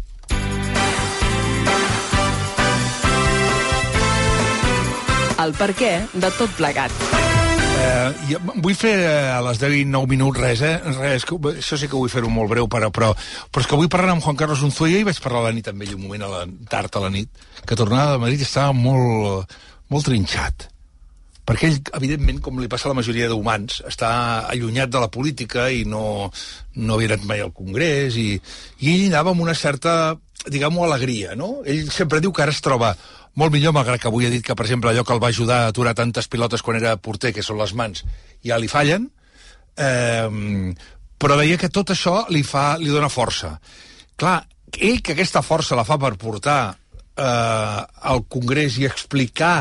El 5.44 5.52
per 5.58 5.74
de 5.74 6.30
tot 6.38 6.50
plegat. 6.56 6.92
Eh, 7.84 8.12
jo 8.30 8.38
vull 8.62 8.76
fer 8.78 8.92
eh, 8.94 9.32
a 9.34 9.40
les 9.44 9.58
10 9.60 9.74
i 9.80 9.82
9 9.90 10.08
minuts 10.08 10.38
res, 10.38 10.62
eh? 10.62 10.76
Res, 11.00 11.26
que, 11.26 11.36
això 11.50 11.76
sí 11.80 11.88
que 11.90 11.98
vull 11.98 12.12
fer-ho 12.12 12.30
molt 12.32 12.52
breu, 12.52 12.68
però, 12.70 12.88
però, 12.94 13.10
però 13.50 13.64
és 13.64 13.68
que 13.68 13.78
vull 13.80 13.90
parlar 13.92 14.14
amb 14.14 14.24
Juan 14.24 14.38
Carlos 14.38 14.62
Unzué 14.64 15.00
i 15.00 15.08
vaig 15.08 15.18
parlar 15.24 15.48
la 15.48 15.52
nit 15.56 15.68
amb 15.68 15.82
ell 15.82 15.96
un 15.98 16.06
moment, 16.06 16.24
a 16.24 16.30
la, 16.30 16.44
tard 16.70 16.94
a 16.94 17.02
la 17.04 17.10
nit, 17.12 17.42
que 17.66 17.76
tornava 17.76 18.14
de 18.14 18.22
Madrid 18.22 18.44
i 18.44 18.46
estava 18.46 18.72
molt, 18.78 19.58
molt 19.90 20.08
trinxat. 20.08 20.68
Perquè 21.44 21.68
ell, 21.68 21.80
evidentment, 21.98 22.38
com 22.44 22.60
li 22.60 22.70
passa 22.72 22.88
a 22.88 22.92
la 22.94 22.98
majoria 22.98 23.28
d'humans, 23.28 23.82
està 23.90 24.10
allunyat 24.48 24.92
de 24.92 25.02
la 25.02 25.10
política 25.12 25.66
i 25.68 25.82
no, 25.84 26.30
no 26.80 26.94
havia 26.94 27.12
anat 27.12 27.26
mai 27.28 27.42
al 27.44 27.52
Congrés, 27.56 28.16
i, 28.16 28.38
i 28.80 28.94
ell 28.94 29.10
anava 29.10 29.34
amb 29.34 29.44
una 29.44 29.56
certa, 29.58 30.14
diguem-ho, 30.48 30.86
alegria, 30.86 31.34
no? 31.36 31.58
Ell 31.68 31.90
sempre 31.92 32.22
diu 32.24 32.32
que 32.32 32.46
ara 32.46 32.54
es 32.54 32.62
troba 32.64 32.94
molt 33.36 33.52
millor, 33.52 33.74
malgrat 33.76 34.00
que 34.00 34.08
avui 34.08 34.24
ha 34.24 34.32
dit 34.32 34.44
que, 34.46 34.56
per 34.56 34.64
exemple, 34.64 34.90
allò 34.90 35.04
que 35.04 35.12
el 35.12 35.20
va 35.20 35.28
ajudar 35.34 35.60
a 35.64 35.74
aturar 35.74 35.94
tantes 35.98 36.30
pilotes 36.32 36.62
quan 36.64 36.78
era 36.80 36.96
porter, 36.96 37.34
que 37.36 37.44
són 37.44 37.60
les 37.60 37.74
mans, 37.76 38.04
ja 38.46 38.56
li 38.56 38.70
fallen, 38.70 39.10
eh, 39.76 40.72
però 41.18 41.36
deia 41.40 41.58
que 41.60 41.72
tot 41.72 41.92
això 41.92 42.22
li, 42.32 42.44
fa, 42.46 42.78
li 42.80 42.92
dona 42.92 43.12
força. 43.12 43.56
Clar, 44.16 44.38
ell 44.78 45.02
que 45.02 45.12
aquesta 45.12 45.42
força 45.44 45.76
la 45.76 45.84
fa 45.84 45.98
per 46.00 46.14
portar 46.20 46.60
eh, 46.72 47.80
al 48.10 48.24
Congrés 48.30 48.78
i 48.78 48.88
explicar 48.88 49.56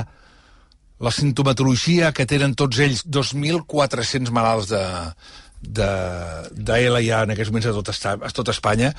la 1.04 1.12
sintomatologia 1.12 2.14
que 2.16 2.26
tenen 2.30 2.56
tots 2.56 2.80
ells, 2.84 3.04
2.400 3.04 4.32
malalts 4.32 4.70
de, 4.72 4.84
de, 5.64 5.88
de 6.52 7.02
ja 7.04 7.24
en 7.24 7.34
aquests 7.34 7.52
moments 7.52 7.68
a 7.68 7.74
tot, 7.76 7.90
esta, 7.92 8.14
a 8.16 8.32
tot 8.36 8.52
Espanya, 8.54 8.92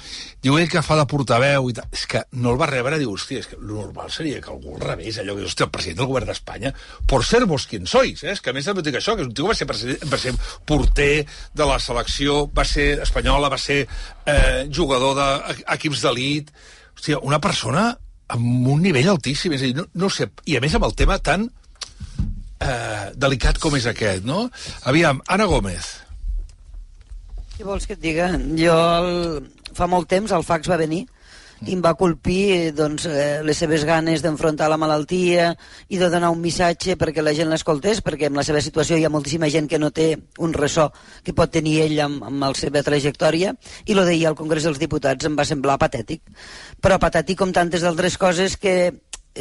diu 0.45 0.59
ell 0.59 0.69
que 0.71 0.83
fa 0.85 0.99
de 0.99 1.07
portaveu 1.09 1.71
i 1.71 1.77
tal. 1.77 1.89
És 1.93 2.05
que 2.11 2.25
no 2.41 2.53
el 2.53 2.61
va 2.61 2.69
rebre, 2.71 2.99
diu, 3.01 3.15
hòstia, 3.15 3.41
és 3.41 3.49
que 3.49 3.57
el 3.57 3.67
normal 3.69 4.13
seria 4.13 4.43
que 4.45 4.53
algú 4.53 4.77
al 4.77 4.85
revés, 4.85 5.19
allò 5.21 5.37
que 5.37 5.45
diu, 5.45 5.49
hòstia, 5.49 5.69
el 5.69 5.75
president 5.75 6.03
del 6.03 6.11
govern 6.13 6.29
d'Espanya, 6.29 6.75
por 7.09 7.25
ser 7.25 7.45
vos 7.49 7.67
quien 7.71 7.89
sois, 7.89 8.25
eh? 8.25 8.33
És 8.35 8.45
que 8.45 8.53
a 8.53 8.57
més 8.57 8.69
també 8.69 8.85
dic 8.85 9.01
això, 9.01 9.17
que 9.17 9.25
un 9.25 9.33
tio 9.33 9.49
va 9.49 9.57
ser, 9.57 9.69
va 9.69 10.21
ser 10.21 10.37
porter 10.69 11.25
de 11.55 11.73
la 11.73 11.81
selecció, 11.81 12.45
va 12.53 12.69
ser 12.69 12.89
espanyola, 13.09 13.53
va 13.53 13.61
ser 13.61 13.85
eh, 13.85 14.65
jugador 14.69 15.17
d'equips 15.21 16.05
d'elit, 16.05 16.55
hòstia, 16.97 17.25
una 17.25 17.41
persona 17.41 17.93
amb 18.35 18.73
un 18.73 18.81
nivell 18.85 19.13
altíssim, 19.13 19.53
és 19.53 19.63
a 19.63 19.69
dir, 19.69 19.77
no, 19.77 19.89
no 20.01 20.09
sé, 20.13 20.31
i 20.49 20.57
a 20.57 20.65
més 20.65 20.75
amb 20.77 20.89
el 20.89 20.97
tema 20.97 21.21
tan 21.21 21.49
eh, 22.61 23.12
delicat 23.16 23.61
com 23.62 23.76
és 23.78 23.86
aquest, 23.90 24.24
no? 24.26 24.49
Aviam, 24.90 25.22
Ana 25.28 25.49
Gómez. 25.51 25.90
Què 27.55 27.66
vols 27.66 27.86
que 27.86 27.95
et 27.95 28.03
diga? 28.03 28.32
Jo, 28.59 28.78
el... 29.01 29.51
fa 29.74 29.86
molt 29.90 30.09
temps, 30.11 30.32
el 30.34 30.47
fax 30.47 30.70
va 30.70 30.80
venir 30.80 31.05
i 31.64 31.74
em 31.74 31.82
va 31.84 31.95
colpir 31.97 32.72
doncs, 32.76 33.07
eh, 33.09 33.40
les 33.47 33.57
seves 33.57 33.84
ganes 33.88 34.22
d'enfrontar 34.24 34.68
la 34.68 34.78
malaltia 34.80 35.53
i 35.88 35.99
de 36.01 36.09
donar 36.12 36.32
un 36.34 36.42
missatge 36.42 36.97
perquè 37.01 37.22
la 37.22 37.34
gent 37.36 37.49
l'escoltés, 37.51 38.03
perquè 38.05 38.28
en 38.28 38.36
la 38.36 38.45
seva 38.47 38.61
situació 38.64 38.99
hi 38.99 39.05
ha 39.07 39.12
moltíssima 39.12 39.49
gent 39.53 39.68
que 39.70 39.78
no 39.78 39.90
té 39.95 40.09
un 40.45 40.53
ressò 40.53 40.90
que 41.24 41.32
pot 41.32 41.53
tenir 41.55 41.78
ell 41.86 41.99
amb, 42.05 42.24
amb 42.26 42.42
la 42.45 42.53
seva 42.59 42.82
trajectòria, 42.84 43.55
i 43.86 43.97
lo 43.97 44.05
deia 44.05 44.28
al 44.28 44.38
Congrés 44.38 44.66
dels 44.66 44.80
Diputats 44.82 45.24
em 45.24 45.36
va 45.38 45.49
semblar 45.49 45.78
patètic. 45.80 46.22
Però 46.82 46.99
patètic 47.01 47.38
com 47.40 47.53
tantes 47.53 47.84
altres 47.84 48.18
coses 48.18 48.59
que 48.61 48.92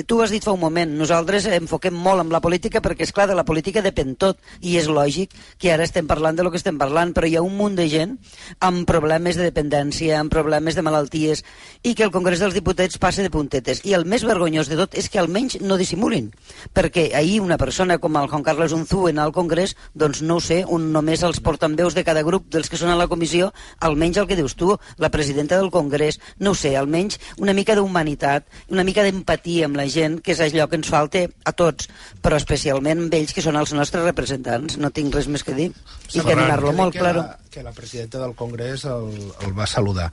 tu 0.08 0.18
ho 0.18 0.24
has 0.24 0.32
dit 0.34 0.42
fa 0.42 0.56
un 0.56 0.60
moment, 0.60 0.90
nosaltres 0.98 1.46
enfoquem 1.54 1.94
molt 1.94 2.24
amb 2.24 2.34
la 2.34 2.42
política 2.42 2.82
perquè, 2.82 3.06
és 3.06 3.14
clar 3.14 3.28
de 3.30 3.36
la 3.38 3.46
política 3.46 3.84
depèn 3.86 4.16
tot, 4.18 4.40
i 4.66 4.80
és 4.80 4.88
lògic 4.90 5.36
que 5.62 5.70
ara 5.70 5.86
estem 5.86 6.08
parlant 6.10 6.34
de 6.34 6.42
lo 6.42 6.50
que 6.50 6.58
estem 6.58 6.80
parlant, 6.82 7.12
però 7.14 7.30
hi 7.30 7.36
ha 7.38 7.44
un 7.46 7.54
munt 7.54 7.78
de 7.78 7.86
gent 7.92 8.16
amb 8.58 8.88
problemes 8.90 9.38
de 9.38 9.46
dependència, 9.46 10.18
amb 10.18 10.34
problemes 10.34 10.74
de 10.74 10.82
malalties, 10.82 11.44
i 11.84 11.94
que 11.94 12.08
el 12.08 12.14
Congrés 12.16 12.42
dels 12.42 12.58
Diputats 12.58 12.98
passe 12.98 13.22
de 13.22 13.30
puntetes. 13.30 13.84
I 13.86 13.94
el 13.94 14.08
més 14.10 14.26
vergonyós 14.26 14.72
de 14.72 14.80
tot 14.80 14.98
és 14.98 15.12
que 15.14 15.22
almenys 15.22 15.60
no 15.62 15.78
dissimulin, 15.78 16.32
perquè 16.74 17.12
ahir 17.14 17.38
una 17.44 17.60
persona 17.62 18.00
com 18.02 18.18
el 18.18 18.32
Juan 18.32 18.44
Carlos 18.44 18.74
Unzú 18.74 19.06
en 19.12 19.22
al 19.22 19.36
Congrés, 19.36 19.76
doncs 19.94 20.24
no 20.26 20.40
ho 20.40 20.42
sé, 20.42 20.64
un 20.66 20.90
només 20.96 21.22
els 21.22 21.42
portaveus 21.44 21.94
de 21.94 22.06
cada 22.08 22.26
grup 22.26 22.50
dels 22.50 22.70
que 22.70 22.82
són 22.82 22.90
a 22.90 22.98
la 22.98 23.08
comissió, 23.12 23.52
almenys 23.80 24.18
el 24.18 24.28
que 24.28 24.40
dius 24.42 24.58
tu, 24.58 24.74
la 24.98 25.14
presidenta 25.14 25.62
del 25.62 25.70
Congrés, 25.70 26.20
no 26.40 26.52
ho 26.52 26.58
sé, 26.58 26.74
almenys 26.78 27.20
una 27.38 27.54
mica 27.54 27.78
d'humanitat, 27.78 28.50
una 28.74 28.84
mica 28.84 29.06
d'empatia 29.06 29.70
amb 29.70 29.78
la 29.78 29.83
la 29.84 29.92
gent, 29.92 30.20
que 30.24 30.34
és 30.34 30.42
allò 30.44 30.70
que 30.72 30.80
ens 30.80 30.90
falta 30.90 31.26
a 31.28 31.54
tots, 31.56 31.90
però 32.24 32.40
especialment 32.40 33.06
amb 33.06 33.16
ells, 33.20 33.36
que 33.36 33.44
són 33.44 33.60
els 33.60 33.76
nostres 33.76 34.06
representants. 34.08 34.80
No 34.80 34.92
tinc 34.96 35.16
res 35.16 35.30
més 35.32 35.44
que 35.44 35.56
dir. 35.58 35.70
I 36.14 36.22
que 36.22 36.36
animar-lo 36.36 36.74
molt, 36.78 36.96
clar. 36.96 37.14
claro. 37.14 37.24
Que 37.54 37.62
la 37.62 37.74
presidenta 37.76 38.18
del 38.18 38.34
Congrés 38.34 38.86
el, 38.90 39.12
el 39.46 39.54
va 39.58 39.68
saludar. 39.70 40.08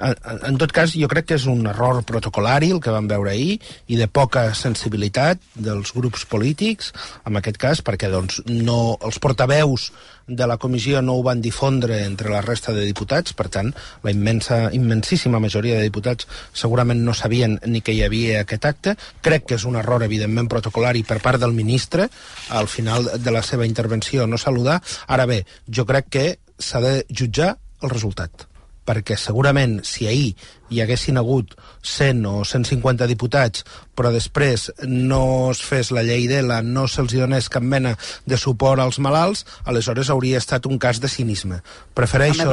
En, 0.00 0.14
en 0.48 0.58
tot 0.60 0.72
cas, 0.72 0.94
jo 0.96 1.08
crec 1.12 1.28
que 1.28 1.36
és 1.36 1.44
un 1.50 1.66
error 1.68 2.00
protocolari 2.08 2.70
el 2.72 2.80
que 2.84 2.94
vam 2.94 3.08
veure 3.10 3.34
ahir 3.34 3.58
i 3.92 3.98
de 4.00 4.08
poca 4.08 4.46
sensibilitat 4.56 5.42
dels 5.54 5.92
grups 5.96 6.24
polítics, 6.30 6.92
en 7.28 7.36
aquest 7.40 7.60
cas, 7.60 7.84
perquè 7.84 8.08
doncs, 8.12 8.40
no 8.48 8.96
els 9.04 9.20
portaveus 9.20 9.90
de 10.26 10.46
la 10.46 10.56
comissió 10.56 11.02
no 11.02 11.14
ho 11.14 11.22
van 11.22 11.40
difondre 11.40 12.02
entre 12.04 12.30
la 12.30 12.40
resta 12.42 12.72
de 12.74 12.84
diputats, 12.86 13.32
per 13.36 13.48
tant, 13.52 13.72
la 14.02 14.10
immensa, 14.10 14.72
immensíssima 14.74 15.40
majoria 15.42 15.76
de 15.78 15.86
diputats 15.86 16.26
segurament 16.52 17.04
no 17.06 17.14
sabien 17.14 17.58
ni 17.66 17.80
que 17.80 17.94
hi 17.94 18.02
havia 18.06 18.40
aquest 18.42 18.66
acte. 18.66 18.96
Crec 19.22 19.46
que 19.46 19.60
és 19.60 19.68
un 19.68 19.78
error, 19.78 20.02
evidentment, 20.02 20.50
protocolari 20.50 21.04
per 21.06 21.20
part 21.22 21.40
del 21.42 21.54
ministre, 21.54 22.08
al 22.50 22.66
final 22.66 23.10
de 23.22 23.30
la 23.34 23.44
seva 23.46 23.66
intervenció 23.66 24.26
no 24.26 24.38
saludar. 24.38 24.80
Ara 25.06 25.26
bé, 25.30 25.44
jo 25.68 25.86
crec 25.86 26.10
que 26.10 26.26
s'ha 26.58 26.82
de 26.82 26.98
jutjar 27.08 27.56
el 27.82 27.90
resultat 27.90 28.48
perquè 28.86 29.16
segurament 29.18 29.80
si 29.84 30.06
ahir 30.06 30.34
hi 30.70 30.80
haguessin 30.82 31.18
hagut 31.20 31.54
100 31.86 32.24
o 32.26 32.44
150 32.44 33.06
diputats, 33.06 33.64
però 33.94 34.10
després 34.14 34.70
no 34.86 35.50
es 35.52 35.60
fes 35.62 35.92
la 35.94 36.02
llei 36.06 36.26
d'ELA, 36.30 36.60
no 36.62 36.86
se'ls 36.90 37.14
donés 37.14 37.50
cap 37.52 37.62
mena 37.62 37.94
de 38.26 38.38
suport 38.40 38.82
als 38.82 38.98
malalts, 39.02 39.44
aleshores 39.64 40.10
hauria 40.10 40.40
estat 40.42 40.66
un 40.66 40.80
cas 40.82 41.00
de 41.02 41.10
cinisme. 41.10 41.60
Prefereixo, 41.94 42.48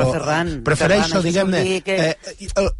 prefereixo 0.65 1.23
diguem-ne, 1.25 1.63
eh, 1.85 2.13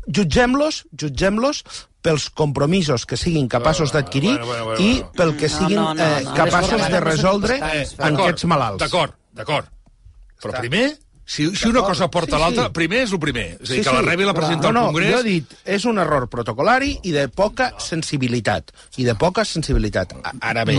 jutgem-los, 0.08 0.84
jutgem-los 0.94 1.64
pels 2.04 2.28
compromisos 2.30 3.08
que 3.08 3.18
siguin 3.18 3.48
capaços 3.48 3.94
d'adquirir 3.96 4.36
bueno, 4.36 4.46
bueno, 4.46 4.66
bueno, 4.66 4.80
bueno. 4.84 5.06
i 5.08 5.18
pel 5.18 5.38
que 5.40 5.50
siguin 5.50 5.80
no, 5.80 5.92
eh, 5.94 5.96
no, 5.96 6.36
no, 6.36 6.46
no. 6.46 6.62
no, 6.68 6.78
no. 6.78 6.90
de 6.92 7.00
resoldre 7.00 7.60
eh, 7.64 7.86
en 7.98 8.20
aquests 8.20 8.46
malalts. 8.52 8.84
D'acord, 8.84 9.16
d'acord. 9.32 9.72
Però 10.44 10.60
primer 10.60 10.90
si, 11.26 11.56
si 11.56 11.70
una 11.70 11.82
cosa 11.82 12.10
porta 12.12 12.36
sí, 12.36 12.42
l'altra, 12.42 12.66
sí. 12.68 12.76
primer 12.76 13.04
és 13.06 13.14
el 13.16 13.20
primer. 13.24 13.46
És 13.56 13.70
a 13.70 13.74
dir, 13.74 13.78
sí, 13.80 13.86
que 13.88 13.96
la 13.96 14.02
rebi 14.04 14.28
la 14.28 14.36
presenta 14.36 14.70
al 14.70 14.76
no, 14.76 14.82
no, 14.82 14.92
Congrés... 14.92 15.12
No, 15.12 15.16
jo 15.16 15.22
he 15.22 15.30
dit, 15.30 15.54
és 15.78 15.86
un 15.90 16.02
error 16.04 16.28
protocolari 16.32 16.98
i 17.08 17.14
de 17.16 17.28
poca 17.32 17.72
sensibilitat. 17.84 18.74
I 19.00 19.08
de 19.08 19.16
poca 19.20 19.46
sensibilitat. 19.48 20.18
Ara 20.42 20.66
bé, 20.68 20.78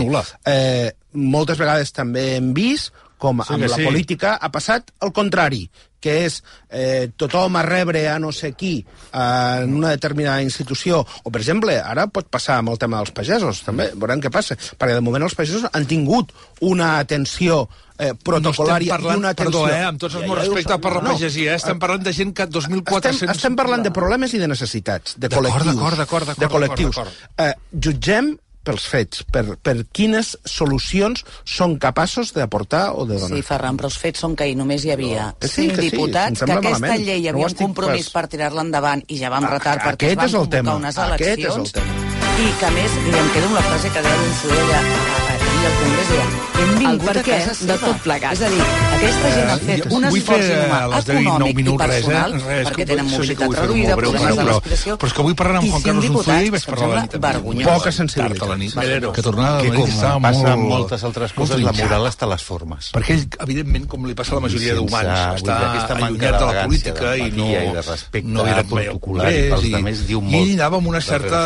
eh, 0.51 0.91
moltes 1.15 1.57
vegades 1.61 1.95
també 1.95 2.35
hem 2.35 2.53
vist 2.55 2.93
com 3.25 3.43
sí 3.43 3.57
amb 3.57 3.67
la 3.67 3.75
sí. 3.75 3.89
política, 3.89 4.37
ha 4.37 4.51
passat 4.53 4.93
el 5.05 5.13
contrari, 5.15 5.65
que 6.05 6.19
és 6.27 6.37
eh, 6.69 7.09
tothom 7.17 7.57
a 7.57 7.63
rebre 7.65 8.03
a 8.11 8.19
no 8.21 8.29
sé 8.35 8.51
qui 8.53 8.75
eh, 8.77 9.63
en 9.63 9.73
una 9.79 9.95
determinada 9.95 10.43
institució, 10.45 11.01
o 11.01 11.33
per 11.33 11.41
exemple, 11.41 11.79
ara 11.81 12.05
pot 12.13 12.29
passar 12.29 12.59
amb 12.61 12.75
el 12.75 12.81
tema 12.81 13.01
dels 13.01 13.15
pagesos, 13.15 13.63
també, 13.65 13.89
veurem 13.95 14.21
què 14.21 14.29
passa, 14.33 14.57
perquè 14.77 14.99
de 14.99 15.05
moment 15.05 15.25
els 15.25 15.37
pagesos 15.37 15.65
han 15.71 15.89
tingut 15.89 16.35
una 16.61 16.97
atenció 17.01 17.63
eh, 17.97 18.13
protocolària 18.13 18.93
no 18.93 18.99
parlant, 18.99 19.17
i 19.17 19.23
una 19.23 19.33
atenció... 19.33 19.65
Perdó, 19.65 19.73
eh, 19.73 19.89
amb 19.89 20.05
tots 20.05 20.19
els 20.19 20.27
meus 20.27 20.37
ja, 20.37 20.45
respectes 20.45 20.81
per 20.85 20.93
la 20.93 21.01
no, 21.01 21.11
pagesia, 21.15 21.51
eh, 21.51 21.59
estem 21.63 21.81
parlant 21.81 22.05
de 22.05 22.15
gent 22.21 22.37
que 22.37 22.49
2.400... 22.53 23.11
Estem, 23.15 23.35
estem 23.35 23.59
parlant 23.59 23.85
de 23.85 23.93
problemes 23.95 24.37
i 24.37 24.41
de 24.41 24.51
necessitats, 24.51 25.17
de 25.17 25.31
col·lectius. 25.33 25.71
D'acord, 25.73 26.01
d'acord, 26.03 26.31
d'acord. 26.31 26.45
De 26.45 26.51
col·lectius. 26.53 27.21
Eh, 27.41 27.53
jutgem 27.87 28.35
pels 28.65 28.87
fets, 28.89 29.23
per, 29.31 29.43
per 29.61 29.75
quines 29.95 30.33
solucions 30.49 31.23
són 31.45 31.77
capaços 31.81 32.33
d'aportar 32.35 32.87
o 32.93 33.05
de 33.07 33.19
donar. 33.21 33.37
Sí, 33.37 33.45
Ferran, 33.45 33.77
però 33.79 33.91
els 33.91 33.99
fets 34.01 34.25
són 34.25 34.35
que 34.35 34.47
ahir 34.47 34.57
només 34.59 34.85
hi 34.85 34.93
havia 34.95 35.29
no. 35.31 35.37
Eh, 35.39 35.51
cinc 35.51 35.77
sí, 35.77 35.89
diputats 35.89 36.41
sí, 36.41 36.45
que 36.45 36.57
aquesta 36.57 36.79
malament. 36.81 37.05
llei 37.05 37.21
hi 37.23 37.29
havia 37.31 37.45
no 37.45 37.53
un 37.53 37.59
compromís 37.61 38.09
pas. 38.09 38.17
per 38.17 38.25
tirar-la 38.35 38.65
endavant 38.65 39.05
i 39.07 39.21
ja 39.21 39.31
vam 39.33 39.47
ah, 39.47 39.53
retard 39.55 39.85
perquè 39.85 40.11
es 40.11 40.19
van 40.19 40.31
convocar 40.31 40.57
tema. 40.57 40.75
unes 40.81 40.99
eleccions. 41.05 41.31
Aquest 41.31 41.47
és 41.47 41.61
el 41.61 41.71
tema. 41.79 42.11
I 42.35 42.51
que, 42.59 42.67
a 42.67 42.73
més, 42.75 42.99
i 42.99 43.15
em 43.15 43.31
quedo 43.31 43.47
amb 43.47 43.55
la 43.55 43.63
frase 43.69 43.93
que 43.95 44.03
deia 44.03 44.19
l'Unsudella, 44.19 44.83
i 44.83 45.55
el 45.55 45.65
al 45.71 45.79
Congrés, 45.79 46.11
deia, 46.11 46.54
hem 46.63 46.73
vingut 46.79 47.09
a 47.09 47.23
casa 47.25 47.53
seva. 47.53 47.73
de 47.73 47.77
tot 47.83 48.01
plegat. 48.05 48.35
És 48.35 48.41
a 48.45 48.49
dir, 48.53 48.65
aquesta 48.95 49.31
gent 49.35 49.51
ha 49.51 49.57
fet 49.61 49.85
un 49.97 50.07
esforç 50.09 50.49
inhumà 50.49 50.79
econòmic 50.99 51.59
i 51.59 51.65
eh? 51.65 51.77
personal, 51.81 52.35
res, 52.35 52.45
res, 52.49 52.69
perquè 52.69 52.87
tenen 52.91 53.09
mobilitat 53.11 53.55
reduïda, 53.59 53.97
problemes 53.99 54.39
de 54.39 54.47
l'expressió... 54.49 54.97
Però 55.01 55.11
és 55.11 55.15
que 55.17 55.23
avui 55.25 55.37
parlant 55.41 55.61
amb 55.61 55.71
Juan 55.73 55.85
Carlos 55.87 56.09
Unzué 56.11 56.37
i 56.45 56.53
vaig 56.55 56.67
parlar 56.71 56.89
la 56.91 57.03
nit. 57.05 57.17
Vergonyós. 57.25 57.69
Poca 57.69 57.95
sensibilitat 57.95 58.45
a 58.45 58.51
la 58.51 58.59
nit. 58.61 58.77
Que 59.15 59.25
tornada 59.25 59.61
de 59.61 59.71
Madrid 59.71 59.93
estava 59.95 60.19
molt... 60.19 60.25
Passa 60.25 60.53
amb 60.53 60.67
moltes 60.71 61.07
altres 61.09 61.35
coses, 61.37 61.63
la 61.65 61.75
moral 61.79 62.09
està 62.11 62.27
a 62.27 62.31
les 62.33 62.45
formes. 62.45 62.91
Perquè 62.95 63.17
ell, 63.17 63.25
evidentment, 63.47 63.89
com 63.91 64.07
li 64.09 64.17
passa 64.17 64.35
a 64.35 64.39
la 64.39 64.45
majoria 64.47 64.77
d'humans, 64.79 65.41
està 65.41 65.99
allunyat 65.99 66.39
de 66.39 66.49
la 66.51 66.65
política 66.65 67.15
i 67.19 67.29
no... 67.35 67.49
I 67.55 67.73
de 67.75 67.83
respecte 67.85 68.35
no 68.35 68.45
era 68.49 68.63
protocolar 68.67 69.29
i 69.31 69.45
pels 69.51 69.67
altres 69.79 70.03
diu 70.09 70.21
molt... 70.23 70.35
I 70.35 70.41
ell 70.41 70.53
anava 70.59 70.79
amb 70.81 70.91
una 70.91 71.01
certa, 71.03 71.41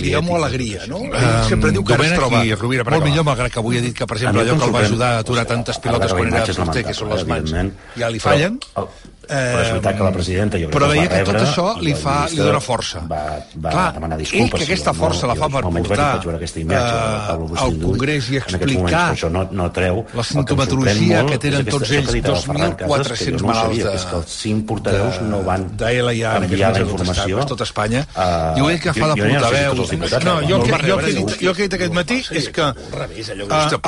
diguem-ho, 0.00 0.36
alegria, 0.40 0.86
no? 0.90 1.02
Sempre 1.48 1.70
um, 1.70 1.76
diu 1.78 1.86
que 1.86 1.96
ara 1.96 2.06
es 2.08 2.16
troba... 2.16 2.42
Molt 2.90 3.06
millor, 3.06 3.26
malgrat 3.26 3.52
que 3.54 3.60
avui 3.62 3.80
ha 3.80 3.84
dit 3.84 3.96
que, 3.96 4.06
per 4.08 4.16
ah, 4.16 4.20
exemple, 4.20 4.44
allò 4.44 4.59
el 4.66 4.74
va 4.74 4.82
ajudar 4.86 5.10
a 5.16 5.22
aturar 5.24 5.46
tantes 5.50 5.80
pilotes 5.82 6.14
quan 6.16 6.32
era 6.32 6.44
porter, 6.58 6.84
que 6.88 6.96
són 6.96 7.14
les 7.14 7.24
mans, 7.30 7.54
ja 8.00 8.10
li 8.12 8.22
fallen. 8.22 8.60
Però, 8.74 8.88
Eh, 9.30 9.50
però 9.54 9.60
és 9.62 9.68
veritat 9.70 9.94
que 9.94 10.02
la 10.02 10.10
presidenta 10.10 10.58
jo 10.58 10.68
però 10.74 10.88
veia 10.90 11.06
que 11.06 11.20
tot 11.28 11.36
això 11.38 11.66
li, 11.78 11.92
fa, 11.94 12.14
li 12.32 12.40
dona 12.40 12.58
força. 12.62 13.02
va, 13.06 13.20
va 13.62 13.70
Clar, 13.70 13.84
demanar 13.94 14.16
disculpes 14.18 14.50
ell 14.50 14.64
que 14.64 14.66
aquesta 14.66 14.94
força 14.96 15.28
no, 15.28 15.30
la 15.30 15.36
fa 15.38 15.48
per 15.54 15.62
portar 15.70 16.06
vaig 16.16 16.26
veure 16.26 16.40
aquesta 16.40 16.58
imatge, 16.64 16.96
uh, 16.96 17.60
al 17.64 17.76
Congrés 17.84 18.30
i 18.32 18.40
explicar 18.40 18.80
moments, 18.80 18.96
això 19.14 19.30
no, 19.30 19.44
no 19.54 19.68
treu 19.76 20.00
la 20.18 20.24
sintomatologia 20.26 21.20
que, 21.28 21.36
que 21.36 21.42
tenen 21.44 21.68
tots 21.70 21.92
ells 22.00 22.10
2.400 22.26 23.46
malalts 23.46 23.78
de, 23.78 23.92
és 24.00 24.06
que 24.10 24.18
els 24.18 24.34
5 24.40 24.66
portaveus 24.72 25.20
no 25.28 25.42
van 25.46 25.68
enviar 25.78 26.72
la 26.74 26.82
informació 26.88 27.44
a 27.44 27.46
tot 27.52 27.62
Espanya. 27.68 28.02
uh, 28.16 28.50
diu 28.58 28.70
ell 28.72 28.82
que 28.82 28.96
fa 28.98 29.12
de 29.12 29.30
portaveu 29.30 29.78
no, 30.26 30.36
jo, 30.50 30.60
que, 30.66 30.82
jo, 30.88 30.98
que 30.98 31.12
he 31.12 31.16
dit, 31.20 31.36
jo 31.46 31.54
que 31.54 31.64
he 31.64 31.70
dit 31.70 31.78
aquest 31.78 31.96
matí 32.00 32.18
és 32.42 32.50
que 32.50 32.66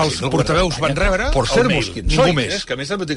els 0.06 0.22
portaveus 0.22 0.78
van 0.86 0.96
rebre 1.02 1.32
per 1.34 1.46
ser-vos, 1.50 1.90
mosquit, 1.90 2.14
només 2.14 2.62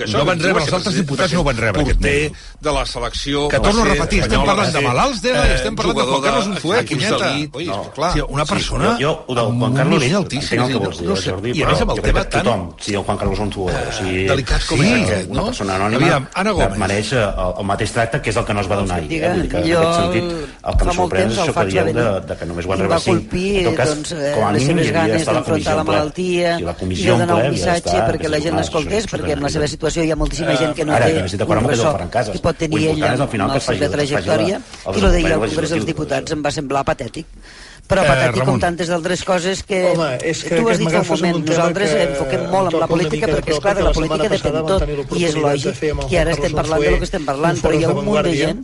no 0.10 0.26
van 0.26 0.42
rebre 0.42 0.66
els 0.66 0.74
altres 0.82 0.98
diputats 1.04 1.38
no 1.38 1.46
van 1.46 1.62
rebre 1.62 1.86
aquest 1.86 2.02
matí 2.02 2.15
ser 2.16 2.32
de 2.66 2.74
la 2.74 2.86
selecció... 2.86 3.48
Que 3.48 3.60
torno 3.60 3.84
a 3.84 3.86
repetir, 3.92 4.22
estem 4.26 4.44
parlant 4.48 4.72
de 4.74 4.82
malalts, 4.82 5.22
de, 5.22 5.34
eh, 5.36 5.56
estem 5.56 5.76
parlant 5.78 6.00
de 6.00 6.06
Juan 6.10 6.24
Carlos 6.24 6.48
Unzué, 6.52 6.82
punyeta. 6.90 7.32
Oi, 7.54 7.66
no. 7.70 7.80
sí, 8.14 8.24
una 8.28 8.46
persona 8.46 8.96
sí, 8.96 9.04
jo, 9.04 9.14
jo, 9.28 9.36
del 9.38 9.52
Juan 9.60 9.78
Carlos, 9.80 10.02
nivell 10.02 10.18
altíssim. 10.22 10.62
Entenc 10.62 10.66
el 10.66 10.74
que 10.74 10.84
vols 10.86 11.02
dir, 11.02 11.10
no 11.10 11.18
sé, 11.20 11.34
Jordi, 11.36 11.54
I 11.56 11.66
a 11.66 11.70
més 11.72 11.84
amb 11.86 11.94
el 11.96 12.02
tema 12.06 12.24
tant... 12.24 12.48
Tothom, 12.48 12.66
si 12.82 12.98
el 12.98 13.06
Juan 13.06 13.22
Carlos 13.22 13.44
Unzué, 13.46 13.70
o 13.70 13.84
eh, 13.84 13.94
sigui... 14.00 14.26
Delicat 14.32 14.68
com 14.70 14.82
sí, 14.82 14.90
és 14.90 15.06
aquest, 15.06 15.30
no? 15.30 15.46
Una 15.46 15.54
persona 15.54 15.78
anònima 15.80 16.02
Aviam, 16.02 16.28
Anna 16.42 16.56
Gómez. 16.58 16.80
mereix 16.86 17.14
eh, 17.14 17.26
el, 17.26 17.54
el 17.62 17.70
mateix 17.72 17.96
tracte 17.98 18.22
que 18.26 18.34
és 18.34 18.42
el 18.42 18.48
que 18.50 18.58
no 18.58 18.66
es 18.66 18.72
va 18.72 18.80
donar 18.82 19.00
ahir. 19.02 19.22
Eh? 19.22 19.62
Jo, 19.70 19.84
sentit, 19.94 20.32
el 20.66 20.80
que 20.80 20.90
em 20.90 20.94
sorprèn 21.00 21.36
és 21.36 21.42
això 21.46 21.56
que 21.60 21.68
dieu 21.70 21.92
de, 22.00 22.08
de 22.32 22.40
que 22.40 22.50
només 22.50 22.66
ho 22.66 22.76
has 22.76 22.84
rebut. 22.84 23.06
5. 23.06 23.44
En 23.46 23.70
tot 23.70 23.80
cas, 23.82 23.94
doncs, 23.94 24.16
eh, 24.16 24.34
com 24.36 24.48
a 24.48 24.52
mínim, 24.56 24.82
hi 24.82 24.90
havia 24.90 25.20
d'estar 25.20 25.36
la 25.38 25.76
la 25.76 25.86
malaltia, 25.86 26.56
i 26.60 26.66
i 26.66 27.06
de 27.06 27.18
donar 27.20 27.38
un 27.44 27.54
missatge 27.54 27.96
perquè 28.10 28.32
la 28.32 28.42
gent 28.44 28.58
l'escoltés, 28.58 29.08
perquè 29.12 29.36
en 29.36 29.44
la 29.46 29.52
seva 29.54 29.70
situació 29.70 30.06
hi 30.06 30.12
ha 30.14 30.20
moltíssima 30.20 30.56
gent 30.60 30.76
que 30.78 30.88
no 30.88 30.98
té 30.98 31.46
un 31.46 31.70
ressò 31.70 31.94
en 32.06 32.14
cases. 32.14 32.38
I 32.38 32.44
pot 32.46 32.58
tenir 32.62 32.82
ell, 32.92 33.00
no, 33.02 33.12
és, 33.12 33.24
al 33.26 33.32
final, 33.32 33.54
que 33.56 33.64
faci, 33.68 33.82
de 33.84 33.92
trajectòria, 33.98 34.62
i 34.94 35.04
lo 35.04 35.12
d'ahir 35.14 35.32
al 35.34 35.46
Congrés 35.48 35.76
dels 35.76 35.88
Diputats 35.90 36.36
em 36.38 36.46
va 36.46 36.54
semblar 36.56 36.86
patètic 36.88 37.28
però 37.90 38.04
eh, 38.04 38.10
patètic 38.10 38.42
Ramon. 38.42 38.48
com 38.56 38.64
tantes 38.64 38.92
d'altres 38.92 39.24
coses 39.28 39.64
que 39.64 39.82
Home, 39.92 40.10
és 40.22 40.44
que 40.44 40.60
tu 40.60 40.70
has 40.70 40.80
dit 40.82 40.90
fa 40.90 41.02
un 41.02 41.10
moment, 41.12 41.36
un 41.40 41.46
nosaltres 41.52 41.94
que, 41.94 42.04
enfoquem 42.10 42.46
molt 42.54 42.74
en 42.74 42.80
la 42.82 42.90
política 42.90 43.30
perquè 43.32 43.56
és 43.56 43.62
clar 43.64 43.76
que 43.78 43.86
la 43.86 43.94
política 43.98 44.30
depèn 44.36 44.60
tot 44.72 45.18
i 45.20 45.28
és 45.30 45.38
lògic 45.38 45.84
que 46.10 46.20
ara 46.22 46.34
estem 46.36 46.58
parlant 46.58 46.86
de 46.86 46.94
lo 46.96 47.02
que 47.04 47.10
estem 47.10 47.28
parlant 47.30 47.62
però 47.62 47.74
hi 47.78 47.84
ha 47.86 47.94
un 47.94 48.02
munt 48.10 48.22
de 48.26 48.36
gent 48.40 48.64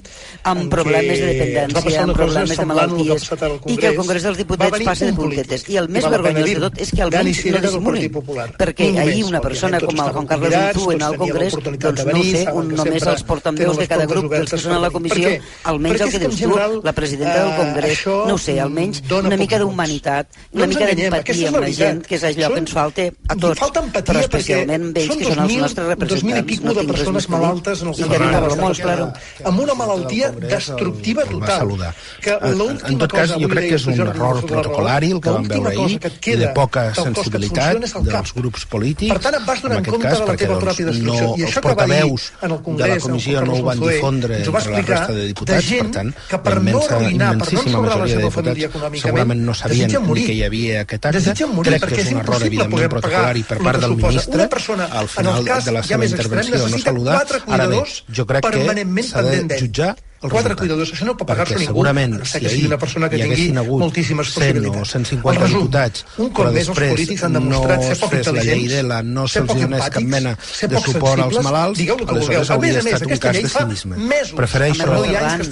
amb 0.54 0.68
problemes 0.74 1.22
de 1.22 1.32
dependència 1.32 2.06
amb 2.06 2.18
problemes 2.18 2.58
de 2.58 2.68
malalties 2.72 3.30
i 3.72 3.78
que 3.78 3.92
el 3.92 3.98
Congrés. 4.00 4.22
Dels 4.22 4.38
Diputats 4.38 4.84
passa 4.86 5.08
de 5.08 5.14
puntetes. 5.18 5.64
I 5.72 5.78
el 5.82 5.88
més 5.90 6.06
vergonyós 6.06 6.50
de 6.50 6.60
tot 6.66 6.82
és 6.82 6.92
que 6.94 7.04
alguns 7.06 7.42
no 7.52 7.62
disminuïn 7.66 8.58
perquè 8.60 8.90
ahir 9.02 9.24
una 9.28 9.42
persona 9.44 9.80
com 9.82 10.02
el 10.04 10.12
Juan 10.16 10.28
Carlos 10.30 10.56
Unzú 10.62 10.92
en 10.96 11.06
el 11.08 11.18
Congrés 11.22 11.56
doncs 11.56 12.06
no 12.06 12.24
sé, 12.24 12.44
un, 12.54 12.72
només 12.78 13.08
els 13.14 13.24
portaveus 13.28 13.80
de 13.82 13.88
cada 13.92 14.08
grup 14.10 14.30
dels 14.32 14.54
que 14.54 14.60
són 14.62 14.78
a 14.78 14.82
la 14.86 14.92
comissió 14.94 15.34
almenys 15.72 16.06
el 16.06 16.14
que 16.14 16.22
dius 16.26 16.42
tu, 16.42 16.82
la 16.86 16.94
presidenta 16.98 17.38
del 17.44 17.54
Congrés 17.60 18.06
no 18.32 18.38
sé, 18.42 18.58
almenys 18.64 19.02
dona 19.12 19.32
una 19.32 19.40
mica 19.42 19.60
d'humanitat, 19.62 20.40
una 20.56 20.68
mica 20.72 20.88
d'empatia 20.92 21.52
amb 21.52 21.62
la 21.64 21.72
gent, 21.76 22.02
que 22.08 22.18
és 22.18 22.26
allò 22.30 22.48
són, 22.48 22.56
que 22.56 22.64
ens 22.64 22.76
falta 22.78 23.08
a 23.12 23.38
tots, 23.46 23.62
empatia, 23.82 24.06
però 24.08 24.24
especialment 24.26 24.88
amb 24.88 25.02
ells, 25.02 25.16
que 25.22 25.30
són 25.30 25.44
els 25.46 25.58
nostres 25.66 25.90
representants. 25.92 26.24
2.000 26.32 26.42
i 26.42 26.48
pico 26.52 26.68
no 26.68 26.76
de 26.78 26.86
persones 26.92 27.30
malaltes 27.32 27.84
en 27.84 27.92
els 27.92 28.02
carrers. 28.14 28.58
Molts, 28.62 28.82
claro. 28.84 29.10
Amb 29.52 29.64
una 29.66 29.76
malaltia 29.78 30.32
destructiva 30.36 31.26
total. 31.30 31.76
Que 32.22 32.38
en 32.42 32.98
tot 33.02 33.12
cas, 33.14 33.36
jo 33.42 33.50
crec 33.52 33.70
que 33.72 33.78
és 33.80 33.88
un 33.90 34.02
error 34.06 34.42
protocolari 34.48 35.12
el 35.16 35.22
que 35.24 35.34
vam 35.34 35.48
veure 35.50 35.74
ahir, 35.74 36.00
i 36.32 36.38
de 36.42 36.50
poca 36.56 36.88
sensibilitat 36.98 37.82
dels 37.82 38.34
grups 38.38 38.66
polítics. 38.72 39.12
Per 39.16 39.22
tant, 39.24 39.36
et 39.40 39.46
vas 39.48 39.62
donar 39.64 39.80
en 39.82 39.88
compte 39.88 40.12
de 40.12 40.26
la 40.28 40.36
teva 40.40 40.56
doncs 40.56 40.66
pròpia 40.66 40.86
destrucció. 40.92 41.32
I 41.38 41.48
això 41.48 41.64
que 41.66 41.76
va 41.80 41.88
dir 41.90 42.02
en 42.02 42.52
el 42.52 42.62
Congrés, 42.62 42.82
de 42.82 42.94
la 42.94 43.00
comissió 43.06 43.46
no 43.46 43.54
ho 43.58 43.64
van 43.66 43.80
difondre 43.82 44.40
entre 44.42 44.52
la 44.72 44.82
resta 44.82 45.14
de 45.18 45.24
diputats, 45.32 45.72
per 45.72 45.90
tant, 45.98 46.12
que 46.30 46.38
per 46.46 46.56
no 46.62 46.82
arruïnar, 46.82 47.32
per 47.42 47.50
no 47.52 47.64
ensorrar 47.66 47.98
la 48.02 48.08
seva 48.12 48.32
família 48.38 48.70
econòmica, 48.72 49.01
segurament 49.02 49.42
no 49.48 49.56
sabien 49.58 49.88
desitgen 49.88 50.06
ni 50.06 50.08
morir. 50.12 50.26
que 50.28 50.36
hi 50.38 50.44
havia 50.48 50.84
aquest 50.86 51.10
acte. 51.12 51.48
Morir 51.52 51.74
Crec 51.74 51.84
perquè 51.84 51.98
que 51.98 52.06
és 52.06 52.14
un 52.14 52.22
error, 52.22 52.46
evidentment, 52.46 52.76
poder 52.76 52.90
pagar 52.90 53.02
protocolari 53.02 53.44
per 53.50 53.58
part 53.66 53.82
del 53.82 53.98
ministre 53.98 54.48
persona, 54.56 54.88
al 55.02 55.12
final 55.12 55.44
cas 55.50 55.66
de 55.66 55.76
la 55.76 55.82
ja 55.82 55.94
seva 55.96 56.08
extrem, 56.08 56.26
intervenció 56.26 56.70
no 56.70 56.80
saludar. 56.86 57.20
Ara 57.48 57.68
bé, 57.68 57.84
jo 58.08 58.30
crec 58.30 58.48
que 58.48 59.04
s'ha 59.10 59.28
de 59.28 59.92
els 60.22 60.34
quatre 60.36 60.54
cuidadors, 60.54 60.92
això 60.94 61.06
no 61.08 61.16
pot 61.18 61.26
pagar-se 61.32 61.56
ningú. 61.58 61.72
Segurament, 61.72 62.12
no 62.20 62.26
sé 62.30 62.38
si 62.38 62.44
que 62.44 62.50
sigui 62.54 62.68
una 62.70 62.78
persona 62.78 63.08
que 63.10 63.18
tingui 63.18 63.46
moltíssimes 63.58 64.30
100 64.36 64.60
possibilitats. 64.60 64.92
150 64.92 65.32
el 65.32 65.40
resum, 65.42 65.64
diputats, 65.64 66.04
un 66.22 66.28
cop 66.38 66.50
més 66.54 66.68
els 66.70 66.82
polítics 66.82 67.24
han 67.26 67.38
demostrat 67.38 67.82
no 67.82 67.88
ser 67.88 67.96
poc 68.04 68.14
intel·ligents, 68.20 68.38
la 68.38 68.44
llei 68.52 68.68
de 68.70 68.84
la 68.86 69.00
no 69.08 69.24
se'ls 69.34 69.50
donés 69.50 69.88
cap 69.96 70.06
mena 70.14 70.34
de 70.74 70.84
suport 70.86 71.24
als 71.26 71.40
malalts, 71.48 71.82
aleshores 72.14 72.52
hauria 72.54 72.84
estat 72.84 73.08
un 73.08 73.22
cas 73.26 73.40
de 73.40 73.52
cinisme. 73.56 73.98
Prefereixo, 74.42 75.00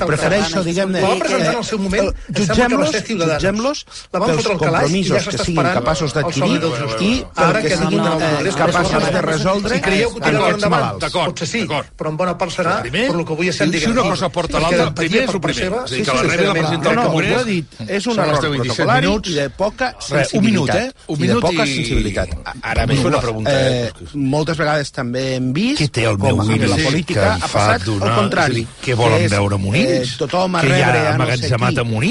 prefereixo 0.04 0.64
diguem-ne... 0.68 1.02
La 1.02 1.10
van 1.16 1.24
presentar 1.24 1.48
eh, 1.48 1.56
en 1.56 1.64
el 1.64 1.68
seu 1.72 1.82
moment, 1.82 2.12
eh, 2.14 2.38
jutgem-los 2.38 2.94
jutgem-los 3.10 3.84
pels 4.20 4.52
compromisos 4.52 5.30
que 5.34 5.42
siguin 5.48 5.72
capaços 5.80 6.14
d'adquirir 6.14 6.62
i 7.10 7.12
ara 7.48 7.66
que 7.66 7.74
siguin 7.74 8.54
capaços 8.62 9.10
de 9.18 9.26
resoldre 9.26 9.82
amb 9.82 10.30
aquests 10.30 10.70
malalts. 10.70 11.20
Potser 11.20 11.50
sí, 11.56 11.66
però 11.98 12.14
en 12.14 12.22
bona 12.22 12.38
part 12.38 12.54
serà 12.54 12.80
per 12.86 13.10
el 13.18 13.26
que 13.26 13.34
avui 13.34 13.50
estem 13.50 13.74
diguent 13.74 13.90
Si 13.90 13.98
una 13.98 14.06
cosa 14.14 14.30
porta 14.30 14.59
per 14.60 14.66
l'altre 14.66 14.88
primer 15.00 15.24
és 15.24 15.34
el 15.34 15.42
primer. 15.44 15.58
Seva, 15.60 15.82
sí, 15.90 16.00
sí, 16.00 16.06
que 16.08 16.16
la 16.16 16.24
rebi 16.28 16.48
la 16.48 16.54
presenta 16.56 16.94
no, 16.94 17.04
no, 17.04 17.14
ho 17.16 17.22
he 17.24 17.44
dit. 17.48 17.80
És 17.88 18.08
un 18.10 18.20
error 18.20 18.40
protocolari 18.44 19.08
minuts, 19.08 19.34
de 19.36 19.46
poca 19.60 19.90
sensibilitat. 20.00 20.36
un 20.40 20.46
minut, 20.46 20.74
eh? 20.76 21.14
Un 21.16 21.22
minut 21.24 21.40
i 21.40 21.46
poca 21.48 21.68
sensibilitat. 21.70 22.36
Ara 22.74 22.86
m'he 22.90 23.00
una 23.10 23.22
pregunta. 23.24 23.54
Eh, 23.54 23.88
eh 23.88 24.10
moltes 24.14 24.60
vegades 24.60 24.92
també 24.96 25.24
hem 25.36 25.52
vist 25.56 25.82
Què 25.82 25.90
té 26.00 26.06
el 26.10 26.20
meu 26.22 26.40
com 26.40 26.52
la 26.74 26.80
política 26.84 27.28
ha 27.36 27.48
passat 27.48 27.86
donar, 27.88 28.12
el 28.12 28.20
contrari. 28.20 28.66
Què 28.84 28.98
volen 29.00 29.28
veure 29.32 29.60
amb 29.60 29.72
un? 29.72 29.80
Eh, 29.80 30.02
tothom 30.20 30.60
a 30.60 30.64
rebre 30.66 30.82
ja, 30.84 30.92
ja 31.08 31.16
no 31.18 31.30
sé 31.32 31.52
qui. 31.56 31.80
Amb 31.80 31.96
un? 31.96 32.08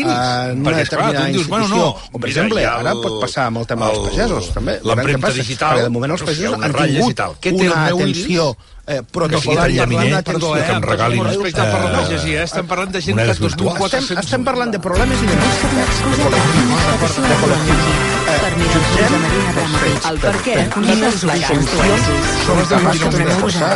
Perquè, 0.69 0.87
esclar, 0.87 1.11
tu 1.15 1.27
dius, 1.37 1.49
bueno, 1.51 1.69
no. 1.69 1.85
O, 2.12 2.19
per 2.19 2.31
exemple, 2.31 2.65
ara 2.69 2.95
pot 2.99 3.20
passar 3.23 3.49
amb 3.53 3.62
el 3.62 3.69
tema 3.70 3.93
dels 3.93 4.09
pagesos, 4.09 4.51
també. 4.57 4.79
L'empremta 4.89 5.33
digital. 5.37 5.85
De 5.87 5.95
moment 5.95 6.16
els 6.16 6.27
pagesos 6.27 6.59
han 6.59 6.77
tingut 6.79 7.62
una 7.69 7.85
atenció 7.87 8.51
Eh, 8.89 9.02
però 9.12 9.27
que 9.28 9.36
sigui 9.44 9.77
Llaminer, 9.77 10.23
perdó, 10.24 10.56
eh? 10.56 10.65
Que 10.65 10.73
em 10.73 10.81
regalin... 10.82 11.20
No, 11.20 11.28
respecte 11.28 11.60
per 11.60 11.81
la 11.82 11.90
pagesia, 11.93 12.40
eh? 12.40 12.47
Estem 12.48 12.65
parlant 12.70 12.89
de 12.94 13.02
gent 13.05 13.20
que... 13.20 13.28
Estem, 13.28 14.09
estem 14.24 14.43
parlant 14.48 14.73
de 14.73 14.81
problemes 14.81 15.20
i 15.27 15.28
de... 15.28 15.36
És 15.48 15.60
que 15.60 15.69
excusa 15.85 16.32
de 16.32 16.40
per 18.28 18.52
mi 18.56 18.65
del 18.65 18.73
Josep 18.73 19.10
Marina 19.23 19.52
Ramon. 19.56 19.82
El 20.09 20.16
per 20.23 20.32
què 20.44 20.55
no 20.77 20.94
és 21.09 21.19
la 21.28 21.35
construcció. 21.48 22.15
Som 22.47 22.56
els 22.62 22.70
capaços 22.73 23.10
de 23.15 23.19
reforçar 23.28 23.69
la 23.69 23.73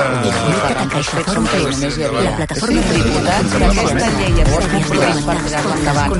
plataforma 2.38 2.80
tributada 2.88 3.42
Per 3.52 3.60
aquesta 3.68 4.08
llei 4.16 4.32
extraordinària 4.44 4.46
per 4.48 4.60
tirar-la 4.88 5.34
endavant. 5.76 6.10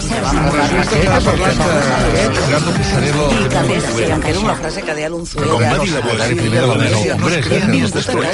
Aquesta 0.83 1.19
parlant 1.29 1.59
de... 1.63 1.69
Gerardo 2.39 2.71
Pisarello... 2.79 3.25
I 3.33 3.35
també 3.57 3.75
era 4.33 4.41
una 4.43 4.57
frase 4.63 4.79
que 4.87 4.93
deia 5.01 5.11
l'Unzuela. 5.13 5.53
Com 5.53 5.61
va 5.65 5.77
dir 5.85 5.93
la 5.97 6.03
Buegari 6.09 6.35
primer 6.43 6.61
de 6.61 6.67
la 6.73 6.77
Mera, 6.83 6.99
hombres, 7.17 7.43
després 7.99 8.27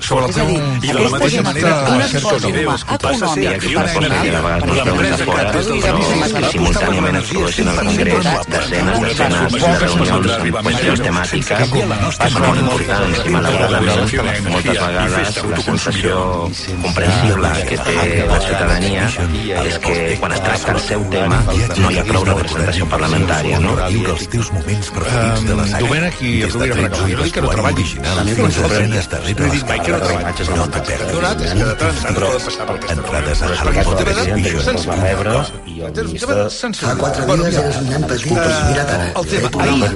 sobre 0.00 0.24
el 0.26 0.30
és 0.30 0.86
i 0.86 0.92
de 0.92 1.00
la 1.00 1.10
mateixa 1.14 1.42
manera 1.46 1.72
que 1.86 1.96
les 1.96 2.12
coses 2.26 2.44
econòmiques 2.96 3.66
i 3.66 3.76
una 3.76 3.92
energia, 4.00 4.40
l'empresa 4.86 5.24
que 5.30 5.44
reduïda 5.56 5.90
que 6.36 6.50
simultàniament 6.54 7.20
es 7.20 7.30
produeixen 7.30 7.70
al 7.72 7.80
Congrés, 7.82 8.30
desenes, 8.54 9.00
desenes 9.06 9.56
de 9.56 9.72
reunions 9.84 10.30
amb 10.36 10.68
qüestions 10.68 11.04
temàtiques, 11.06 11.66
passen 12.20 12.46
molt 12.46 12.62
importants 12.64 13.22
i 13.26 13.34
malauradament 13.36 14.50
moltes 14.50 14.80
vegades 14.82 15.42
la 15.50 15.62
sensació 15.66 16.14
comprensible 16.82 17.52
que 17.70 17.80
té 17.86 17.96
la 18.30 18.40
ciutadania 18.46 19.08
és 19.66 19.78
que 19.86 19.96
quan 20.20 20.34
es 20.36 20.42
tracta 20.44 20.76
el 20.76 20.80
seu 20.86 21.04
tema 21.12 21.40
no 21.46 21.90
hi 21.90 22.00
ha 22.00 22.04
prou 22.08 22.26
representació 22.28 22.88
parlamentària, 22.90 23.60
no? 23.62 23.74
Els 23.86 24.26
teus 24.32 24.52
moments 24.54 24.90
preferits 24.96 25.46
de 25.48 25.58
la 25.58 25.66
saga. 25.70 25.82
Domènec 25.84 26.22
i 26.26 26.32
Rovira 26.50 26.78
Franco, 26.80 27.02
jo 27.10 27.22
dic 27.22 27.34
que 27.36 27.44
no 27.44 27.52
treballi. 27.54 27.86
La 28.06 28.24
meva 28.28 28.50
sorpresa 28.56 29.00
és 29.02 29.10
darrere 29.12 29.50
les 29.52 29.64
treball, 29.80 29.84
que 29.84 29.92
no 29.92 30.00
treball. 30.06 30.56
No 30.56 30.66
te 30.72 30.80
perdis. 30.88 31.12
Donat 31.16 31.38
és 31.46 31.52
que 31.52 31.64
de 31.64 31.74
tant 31.82 31.96
en 31.96 32.14
tant 32.16 32.44
passar 32.46 32.64
per 32.66 32.76
aquesta 32.76 32.96
entrades 32.96 33.42
a 33.42 33.44
Harry 33.60 33.78
Potter. 33.86 34.04
Perquè 34.06 35.56
Fa 36.76 36.94
quatre 36.96 37.24
dies 37.26 37.56
eres 37.60 37.76
un 37.80 37.88
nen 37.90 38.04
petit 38.10 38.26
i 38.26 38.36
mira't 38.36 38.90
ara. 38.94 39.06
El 39.20 39.26
tema, 39.30 39.48
ahir, 39.62 39.90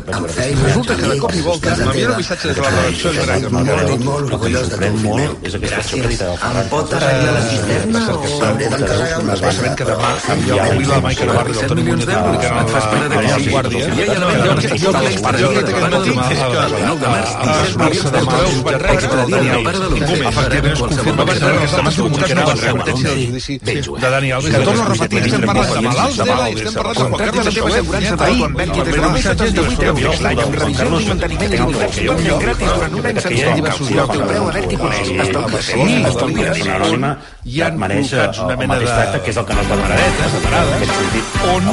resulta 0.65 0.97
que 1.01 1.07
de 1.11 1.19
cop 1.23 1.35
i 1.35 1.43
volta 1.47 1.77
m'envien 1.81 2.11
un 2.11 2.17
missatge 2.21 2.53
de 2.55 2.61
la 2.61 2.71
redacció 2.75 3.13
de 3.17 3.25
Gràcia. 3.27 3.51
Molt, 3.57 4.05
molt 4.05 4.35
orgullós 4.35 4.71
de 4.71 4.77
tu, 4.85 4.91
molt. 5.07 5.49
Gràcies. 5.65 6.23
Em 6.51 6.69
pot 6.71 6.95
a 6.95 7.01
la 7.01 7.43
cisterna 7.49 8.05
o 8.11 8.43
hauré 8.51 8.71
d'encarregar 8.75 9.23
una 9.25 9.37
cosa? 9.41 9.75
que 9.81 9.87
demà 9.87 10.11
enviar 10.35 10.67
el 10.71 10.79
Vila 10.81 11.01
Maica 11.05 11.27
Navarro 11.31 11.55
i 11.55 11.59
el 11.61 11.71
Toni 11.71 11.83
Muñoz 11.87 12.09
publicaran 12.11 12.65
et 12.65 12.73
fas 12.75 12.87
parar 12.93 13.09
que 13.13 13.21
sigui 13.35 13.53
guàrdia. 13.55 13.91
Jo 13.97 14.07
ja 14.11 14.19
no 14.21 14.31
jo 14.45 14.57
que 14.61 14.79
jo 14.83 14.93
l'he 14.97 15.13
expressat 15.13 15.71
aquest 15.71 15.91
matí. 15.95 16.11
El 16.11 16.77
9 16.87 17.01
de 17.01 17.13
març, 17.15 17.31
17 17.45 17.79
milions 17.85 18.11
d'euros 18.17 18.57
per 18.67 18.75
cada 18.81 19.25
dia 19.31 19.60
el 19.61 19.67
pare 19.67 19.79
de 19.79 19.89
l'Ucraïna. 19.91 20.31
Efectivament, 20.31 20.73
es 20.73 20.81
confirma 20.81 21.25
que 21.31 22.37
nova 22.39 22.55
sentència 22.61 23.09
del 23.11 23.21
judici 23.31 23.59
de 23.61 24.11
Dani 24.15 24.33
estem 25.21 25.47
parlant 25.51 25.71
de 25.71 25.83
malalts 25.87 26.17
de 26.19 26.25
Juan 27.01 27.13
Carlos 27.21 27.55
Soler. 27.55 27.83
Ahir, 28.21 28.49
mentre 28.57 28.81
que 28.85 28.97
només 29.05 29.25
l'any 30.27 30.43
amb 30.45 30.59
revisions 30.61 30.97
i 31.01 31.09
manteniment 31.11 31.53
i 31.53 31.63
completament 31.63 32.45
gratis 32.45 32.75
durant 32.75 32.99
un 33.01 33.11
any 33.13 33.23
sencer 33.27 33.55
diversos 33.61 33.95
llocs. 33.97 34.19
El 34.21 34.27
preu 34.33 34.49
a 34.49 34.57
net 34.57 34.67
i 34.71 34.81
coneix. 34.81 35.07
Estalvies. 35.21 36.61
Hi 37.51 37.63
ha 37.63 37.71
clubs, 37.71 38.43
una 38.45 38.57
mena 38.57 38.79
de... 38.81 39.23
que 39.25 39.31
és 39.31 39.41
el 39.41 39.45
que 39.47 39.55
no 39.55 39.61
es 39.65 39.69
va 39.71 39.77
demanar. 39.77 39.99
On, 41.55 41.65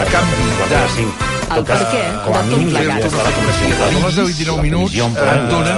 a 0.00 0.08
canvi 0.14 0.48
de 0.62 1.29
el 1.56 1.64
per 1.66 1.78
què 1.90 2.02
com 2.24 2.36
a 2.38 2.42
mínim, 2.46 2.70
la 2.76 2.98
tot. 3.02 3.16
A 3.18 3.90
les 3.96 4.16
10 4.20 4.32
19 4.38 4.62
minuts, 4.66 4.96
dona 5.50 5.76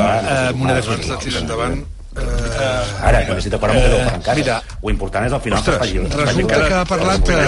moneda. 0.59 0.83
S'ha 0.83 1.19
tirat 1.25 1.43
endavant 1.43 1.81
Uh, 2.13 3.07
ara, 3.09 3.23
que 3.25 3.33
necessita 3.33 3.57
parar 3.57 3.79
amb 3.79 3.95
uh, 3.97 4.01
en. 4.13 4.37
Mira, 4.37 4.59
ho 4.83 4.91
important 4.93 5.25
és 5.25 5.33
al 5.33 5.41
final 5.41 5.63
ostres, 5.63 5.79
que 5.81 6.01
es 6.03 6.11
faci... 6.13 6.25
Resulta 6.27 6.59
que 6.61 6.75
ha 6.77 6.83
parlat 6.85 7.31
eh, 7.33 7.39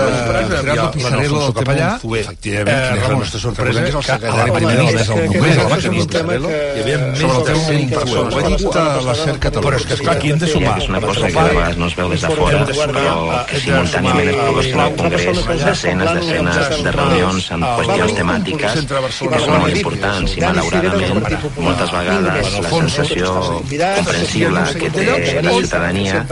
ha 0.72 0.86
Pisarello 0.94 1.40
del 1.42 1.52
Capellà. 1.58 1.88
Efectivament, 2.00 2.70
eh, 2.72 2.86
quina 2.88 3.02
és 3.02 3.10
la 3.12 3.18
nostra 3.20 3.40
sorpresa. 3.42 3.82
Que, 3.84 4.16
que, 4.22 4.30
a 4.30 4.38
la 4.38 4.54
primera 4.56 4.78
del 4.78 4.96
mes 4.96 5.10
del 5.10 5.28
Congrés, 5.34 5.60
el 5.60 5.68
que 5.68 5.80
és 5.82 5.84
hi 5.84 6.84
havia 6.84 6.96
més 7.02 7.20
de 7.20 7.56
100 7.66 7.92
persones. 7.92 8.32
Ho 8.32 8.40
ha 8.40 8.48
dit 8.48 8.64
la 9.08 9.16
SER 9.20 9.36
Catalunya. 9.44 9.68
Però 9.68 9.82
és 9.82 9.84
que, 9.90 9.98
esclar, 9.98 10.16
aquí 10.16 10.32
hem 10.32 10.40
de 10.40 10.50
sumar. 10.54 10.74
És 10.80 10.88
una 10.88 11.02
cosa 11.04 11.28
que 11.28 11.34
de 11.34 11.54
vegades 11.58 11.78
no 11.82 11.90
es 11.90 11.98
veu 12.00 12.14
des 12.14 12.24
de 12.24 12.32
fora, 12.40 12.64
però 12.80 13.44
que 13.52 13.62
simultàniament 13.66 14.32
es 14.32 14.40
produeixen 14.40 14.84
al 14.86 14.96
Congrés 15.02 15.42
desenes, 15.64 16.14
desenes 16.22 16.82
de 16.88 16.96
reunions 16.96 17.50
amb 17.58 17.68
qüestions 17.82 18.16
temàtiques 18.22 18.80
que 18.88 19.44
són 19.44 19.60
molt 19.60 19.76
importants 19.76 20.38
i, 20.38 20.42
malauradament, 20.48 21.22
moltes 21.68 21.96
vegades 21.98 22.58
la 22.64 22.74
sensació 22.74 23.36
comprensiva 23.68 24.53
problema 24.54 24.80
que 24.80 24.90
té 24.90 25.42
la 25.42 25.52
ciutadania 25.58 26.24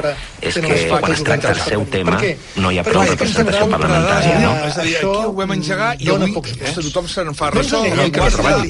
és 0.42 0.58
que 0.58 0.76
quan 0.90 1.12
es 1.12 1.22
tracta 1.22 1.52
el 1.52 1.60
seu 1.62 1.84
tema 1.90 2.18
no 2.62 2.70
hi 2.72 2.78
ha 2.80 2.84
prou 2.86 3.04
representació 3.06 3.68
parlamentària, 3.70 4.38
no? 4.42 4.52
És 4.66 4.78
a 4.78 4.86
dir, 4.86 4.96
aquí 4.98 5.06
ho 5.06 5.32
vam 5.38 5.54
engegar 5.56 5.90
i 6.02 6.10
avui 6.10 6.34
eh, 6.52 6.72
tothom 6.78 7.08
se 7.08 7.24
n'en 7.26 7.36
fa 7.38 7.50
res. 7.54 7.70
ressò. 7.70 7.82
el 7.86 8.10
que 8.12 8.28
treball, 8.36 8.62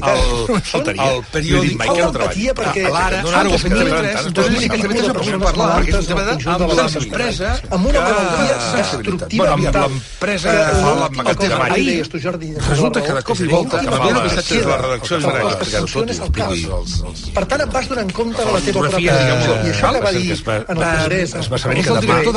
el 1.07 1.23
periòdic, 1.33 1.87
el 1.87 2.13
treball. 2.17 2.91
L'ara, 2.93 3.23
ho 3.23 3.55
ha 3.55 3.61
fet 3.63 3.73
TV3, 3.73 4.69
que 4.73 4.81
TV3 4.83 5.09
no 5.09 5.15
pot 5.17 5.45
parlar, 5.47 5.69
perquè 5.79 5.93
és 5.93 5.99
un 5.99 6.07
tema 6.11 6.23
amb 6.53 6.75
l'empresa 6.79 7.53
amb 7.71 7.89
una 7.89 8.05
malaltia 8.05 8.59
destructiva 8.77 9.57
bueno, 9.57 9.69
amb 9.71 9.81
l'empresa 9.81 10.57
que 10.59 10.75
fa 10.83 10.95
l'emmagatzematge. 11.01 12.53
Resulta 12.69 13.03
que 13.07 13.17
de 13.17 13.25
cop 13.31 13.41
i 13.41 13.51
volta 13.53 13.81
que 13.81 13.91
m'havia 13.93 14.27
missatges 14.27 14.67
a 14.67 14.73
la 14.73 14.79
redacció 14.83 15.19
és 15.19 15.27
per 15.27 15.37
explicar-ho 15.43 15.89
tot 15.93 16.13
i 16.13 16.67
ho 16.69 16.81
explico 16.83 17.33
Per 17.33 17.45
tant, 17.49 17.65
et 17.65 17.73
vas 17.73 17.89
donar 17.89 18.05
en 18.07 18.13
compte 18.17 18.45
de 18.45 18.53
la 18.57 18.63
teva 18.67 18.85
pròpia 18.89 19.17
i 19.43 19.71
això 19.73 19.93
que 19.93 20.01
va 20.05 20.13
dir 20.13 20.25
en 20.33 20.77
el 20.77 20.83
Congrés... 20.83 21.35
Es 21.43 21.49
va 21.53 21.59
saber 21.59 21.75
que 21.83 21.91
demà, 21.97 22.17
de 22.23 22.33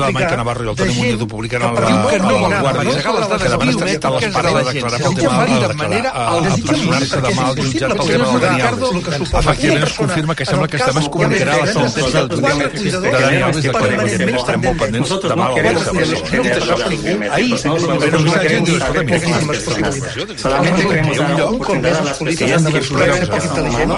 la 0.00 0.10
Maica 0.16 0.36
Navarro 0.40 0.62
i 0.64 0.68
el 0.72 0.76
Toni 0.80 0.94
Muñoz 0.96 1.20
ho 1.22 1.28
publicaran 1.32 1.68
a 1.68 1.72
la 1.74 1.80
Guàrdia. 2.06 2.94
Que 3.36 3.50
demà 3.52 3.68
estan 3.70 3.88
estat 3.88 4.06
a 4.06 4.14
l'espera 4.16 4.50
de 4.56 4.62
declarar 4.70 4.98
pel 5.04 5.14
tema 5.20 5.34
de 5.46 5.74
manera... 5.82 6.08
a 6.16 6.40
personar-se 6.66 7.18
demà 7.26 7.42
al 7.50 7.54
jutjat 7.60 7.90
pel 7.96 8.06
tema 8.10 8.26
de 8.26 8.38
Daniel. 8.46 8.74
Efectivament, 9.42 9.86
es 9.86 9.96
confirma 10.00 10.32
que 10.38 10.44
sembla 10.50 10.66
que 10.70 10.78
demà 10.82 11.00
es 11.02 11.08
comunicarà 11.16 11.52
la 11.60 11.66
sentència 11.72 12.18
del 12.20 12.28
jutjat 12.36 12.60
de 12.66 13.10
Daniel 13.16 13.50
des 13.56 13.62
de 13.62 13.70
Corea. 13.76 14.00
Estem 14.36 14.60
molt 14.66 14.78
pendents 14.84 15.10
demà 15.26 15.44
a 15.46 15.50
la 15.50 15.60
Guàrdia. 15.66 16.06
Ahir, 17.36 17.54
el 17.56 18.22
missatge 18.22 18.60
diu, 18.66 18.76
escolta, 18.76 19.02
mira, 19.06 19.18
Solamente 20.36 20.82
que 20.86 21.18
dar 21.18 21.42
oportunidad 21.42 21.98
a 21.98 22.04
las 22.04 22.18
personas 22.18 22.36
que 22.36 22.52
han 22.52 22.66
sido 22.66 22.78
influenciadas 22.78 23.28
por 23.28 23.38
esta 23.38 23.60
leyenda, 23.62 23.96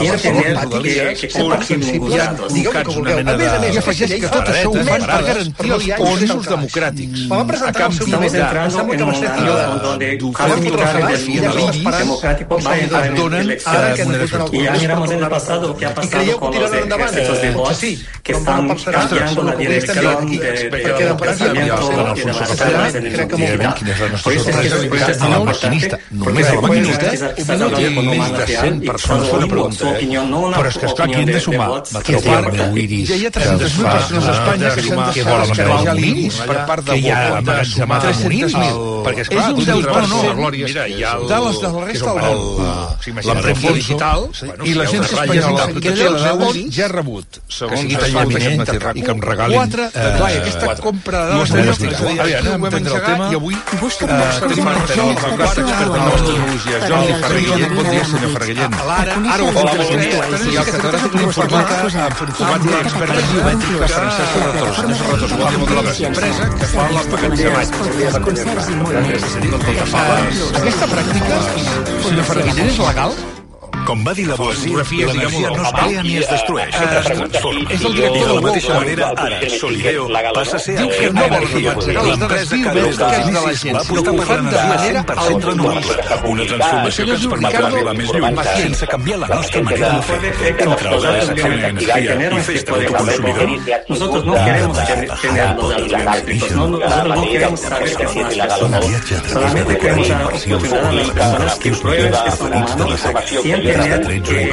que 0.00 0.18
tener 0.18 1.44
una 1.46 1.56
principi 1.82 2.06
hi 2.12 2.18
ha 2.18 2.26
un 2.32 2.62
cas, 2.72 2.96
una 2.96 3.14
mena 3.18 3.32
de... 3.36 3.44
I 3.72 3.78
afegeix 3.82 4.10
que 4.22 4.28
tot 4.32 4.46
això 4.52 4.68
ho 4.70 4.74
fan 4.88 5.02
per 5.10 5.20
garantir 5.28 5.70
els 5.76 5.86
països 6.02 6.44
democràtics. 6.52 7.18
A 7.32 7.74
canvi 7.82 8.32
de 8.32 8.36
d'oferir 10.72 11.04
beneficis 11.06 11.42
et 12.12 13.10
donen 13.18 13.46
una 14.02 14.18
desventura. 14.18 14.76
I 16.02 16.08
creieu 16.12 16.36
que 16.38 16.44
ho 16.46 16.50
tiraran 16.54 16.78
endavant? 16.82 17.14
Sí, 17.82 17.92
que 18.22 18.32
estan 18.32 18.68
canviando 18.68 19.40
la 19.42 19.54
dirección 19.56 20.26
del 20.26 20.42
crec 23.12 23.28
que 23.32 23.46
molt 23.62 23.76
quina 23.78 23.92
és 23.92 24.00
la 24.02 24.08
nostra 24.12 24.32
sorpresa. 24.72 25.28
La 25.32 25.38
maquinista, 25.46 25.98
només 26.10 26.46
la 26.52 26.60
maquinista, 26.62 27.08
té 27.32 27.88
més 27.96 28.32
de 28.36 28.46
100 28.52 28.80
persones 28.86 29.30
fent 29.32 29.46
preguntes. 29.52 29.80
Però 30.52 30.68
és 30.68 30.78
que, 30.78 30.86
esclar, 30.90 31.08
aquí 31.08 31.20
hem 31.22 31.32
de 31.32 31.40
sumar 31.40 31.68
que 32.02 32.18
ja 33.08 33.16
hi 33.16 33.26
ha 33.26 33.30
que 33.32 33.40
300.000 33.40 33.92
persones 33.92 34.24
a 34.28 34.32
Espanya 34.32 34.68
que 34.74 34.82
s'han 34.82 34.98
que 34.98 35.22
descarregat 35.22 35.78
volen 35.82 35.96
l'IRIS 36.02 36.36
per 36.42 36.58
part 36.68 36.82
de 36.84 36.92
Que 36.92 37.86
morir? 38.22 38.44
300.000. 38.46 39.02
Perquè, 39.02 39.22
És 39.22 39.26
esclar, 39.26 39.46
un 39.50 39.56
tu 39.56 39.62
10% 39.62 39.72
dius, 39.72 40.08
no, 40.12 40.18
la 40.22 40.34
Glòria, 40.38 40.66
mira, 40.70 40.84
que 40.86 40.92
hi 40.94 41.02
ha 41.02 41.12
és 41.12 41.28
de 41.32 41.38
les 41.42 41.56
de 41.62 41.68
la 41.72 41.72
que 41.72 41.92
és 41.92 42.02
resta 42.02 42.10
el 42.12 42.16
del 42.22 42.22
món. 42.22 42.82
La 43.22 43.34
el 43.42 43.74
digital 43.74 44.20
i 44.62 44.72
els 44.72 44.78
ratlles 44.78 45.10
espanyola 45.10 45.66
de 45.66 45.80
tots 45.82 46.00
els 46.06 46.22
euros, 46.32 46.52
ja 46.76 46.84
ha 46.86 46.92
rebut, 46.92 47.28
segons 47.48 47.82
la 47.82 47.88
que 47.92 48.92
i 48.94 49.02
que 49.02 49.10
em 49.10 49.20
regalin, 49.22 49.56
Quatre, 49.58 49.84
eh, 49.92 50.12
clar, 50.16 50.30
aquesta 50.42 50.76
compra 50.82 51.18
de 51.26 51.32
dades 51.32 51.50
estem 51.50 51.90
és 51.92 51.98
a 51.98 52.22
Aviam, 52.22 52.64
entendre 52.64 52.94
el 52.94 53.02
tema. 53.02 53.24
i 53.32 53.34
avui 53.34 53.56
Busca 53.80 54.04
eh, 54.06 54.12
un 54.12 54.18
nostre 54.22 54.48
tenim 54.48 54.62
humà, 54.62 54.72
el 54.72 54.78
expert 54.82 55.38
nostre 55.42 55.62
de 55.62 55.72
humà. 55.72 55.98
noves 56.02 56.22
tecnologies, 56.22 56.80
Jordi 56.88 57.12
Ferreguillent. 57.22 57.72
Bon 57.74 57.86
dia, 57.90 58.04
senyor 58.04 58.30
Ferreguillent. 58.36 58.74
Ara, 58.82 59.12
ara 59.34 59.42
ho 59.42 59.50
dia. 60.02 60.22
i 60.52 60.56
el 60.56 60.64
catedràtic 60.68 61.12
d'informàtica, 61.16 61.61
en 61.62 63.28
biomètrica, 63.32 63.86
Francesc 63.88 64.30
Serratós. 64.32 64.74
Senyor 64.76 64.96
Serratós, 65.02 65.30
bon 65.32 65.46
dia, 65.48 65.58
molta 65.58 65.74
gràcies. 65.82 66.06
Empresa 66.08 66.42
que 66.56 66.66
fa 66.72 66.82
l'emmagatzematge. 66.96 67.76
Aquesta 70.62 70.86
pràctica, 70.96 71.34
senyor 72.08 72.24
Ferreguillent, 72.32 72.68
és 72.72 72.78
legal? 72.88 73.41
Com 73.86 74.04
va 74.06 74.12
dir 74.14 74.26
la 74.28 74.36
poesia, 74.38 74.82
l'energia 75.08 75.48
no 75.50 75.62
es 75.62 75.72
crea 75.76 76.02
ni 76.06 76.16
es 76.20 76.28
destrueix, 76.30 76.76
es 76.76 77.06
transforma. 77.08 77.64
És 77.74 77.84
el 77.88 77.94
director 77.96 78.22
I 78.22 78.26
de 78.28 78.34
la 78.36 78.42
mateixa 78.46 78.74
manera, 78.78 79.08
ara, 79.24 79.40
Solideo 79.58 80.04
passa 80.36 80.56
a 80.56 80.60
ser 80.62 80.76
Diu 80.78 80.92
que 80.92 81.08
no 81.10 81.24
vol 81.32 81.36
Energia, 81.42 81.72
rebaixar 81.74 82.28
les 82.32 82.52
que 82.52 82.74
des 82.76 83.00
de 83.00 83.08
inicis 83.22 83.74
va 83.74 83.82
apostar 83.82 84.14
per 84.18 84.26
l'energia 84.28 84.66
manera 84.70 85.02
100% 85.08 85.48
renovable, 85.50 85.96
una 86.32 86.46
transformació 86.52 87.06
que 87.08 87.16
ens 87.16 87.26
permetrà 87.34 87.64
arribar 87.70 87.96
més 87.98 88.12
lluny 88.16 88.38
sense 88.52 88.90
canviar 88.92 89.18
la 89.24 89.30
nostra 89.32 89.64
manera 89.68 89.90
de 89.96 90.02
fer. 90.10 90.32
Entra 90.52 90.90
a 90.90 91.00
la 91.02 91.26
sección 91.26 91.56
de 91.56 91.68
energía 91.72 92.38
y 92.38 92.42
festa 92.42 92.72
consumidor. 92.72 93.48
Nosotros 93.88 94.24
no 94.24 94.34
queremos 94.44 94.84
tener 94.86 95.08
no, 96.54 96.68
nosotros 96.68 97.16
no 97.16 97.22
queremos 97.30 97.60
saber 97.60 97.96
que 97.96 98.08
son 98.08 98.22
las 98.22 98.46
personas. 98.46 98.84
Solamente 99.32 99.78
queremos 99.78 100.08
dar 100.08 100.22
oportunidad 100.22 100.86
a 100.86 100.92
las 100.92 101.10
personas 101.10 101.58
que 101.58 101.70
prueben 101.72 102.12
que 102.12 102.30
son 102.30 102.52
humanos 102.52 103.00
sin 103.72 103.80
tener 104.22 104.22
que 104.22 104.52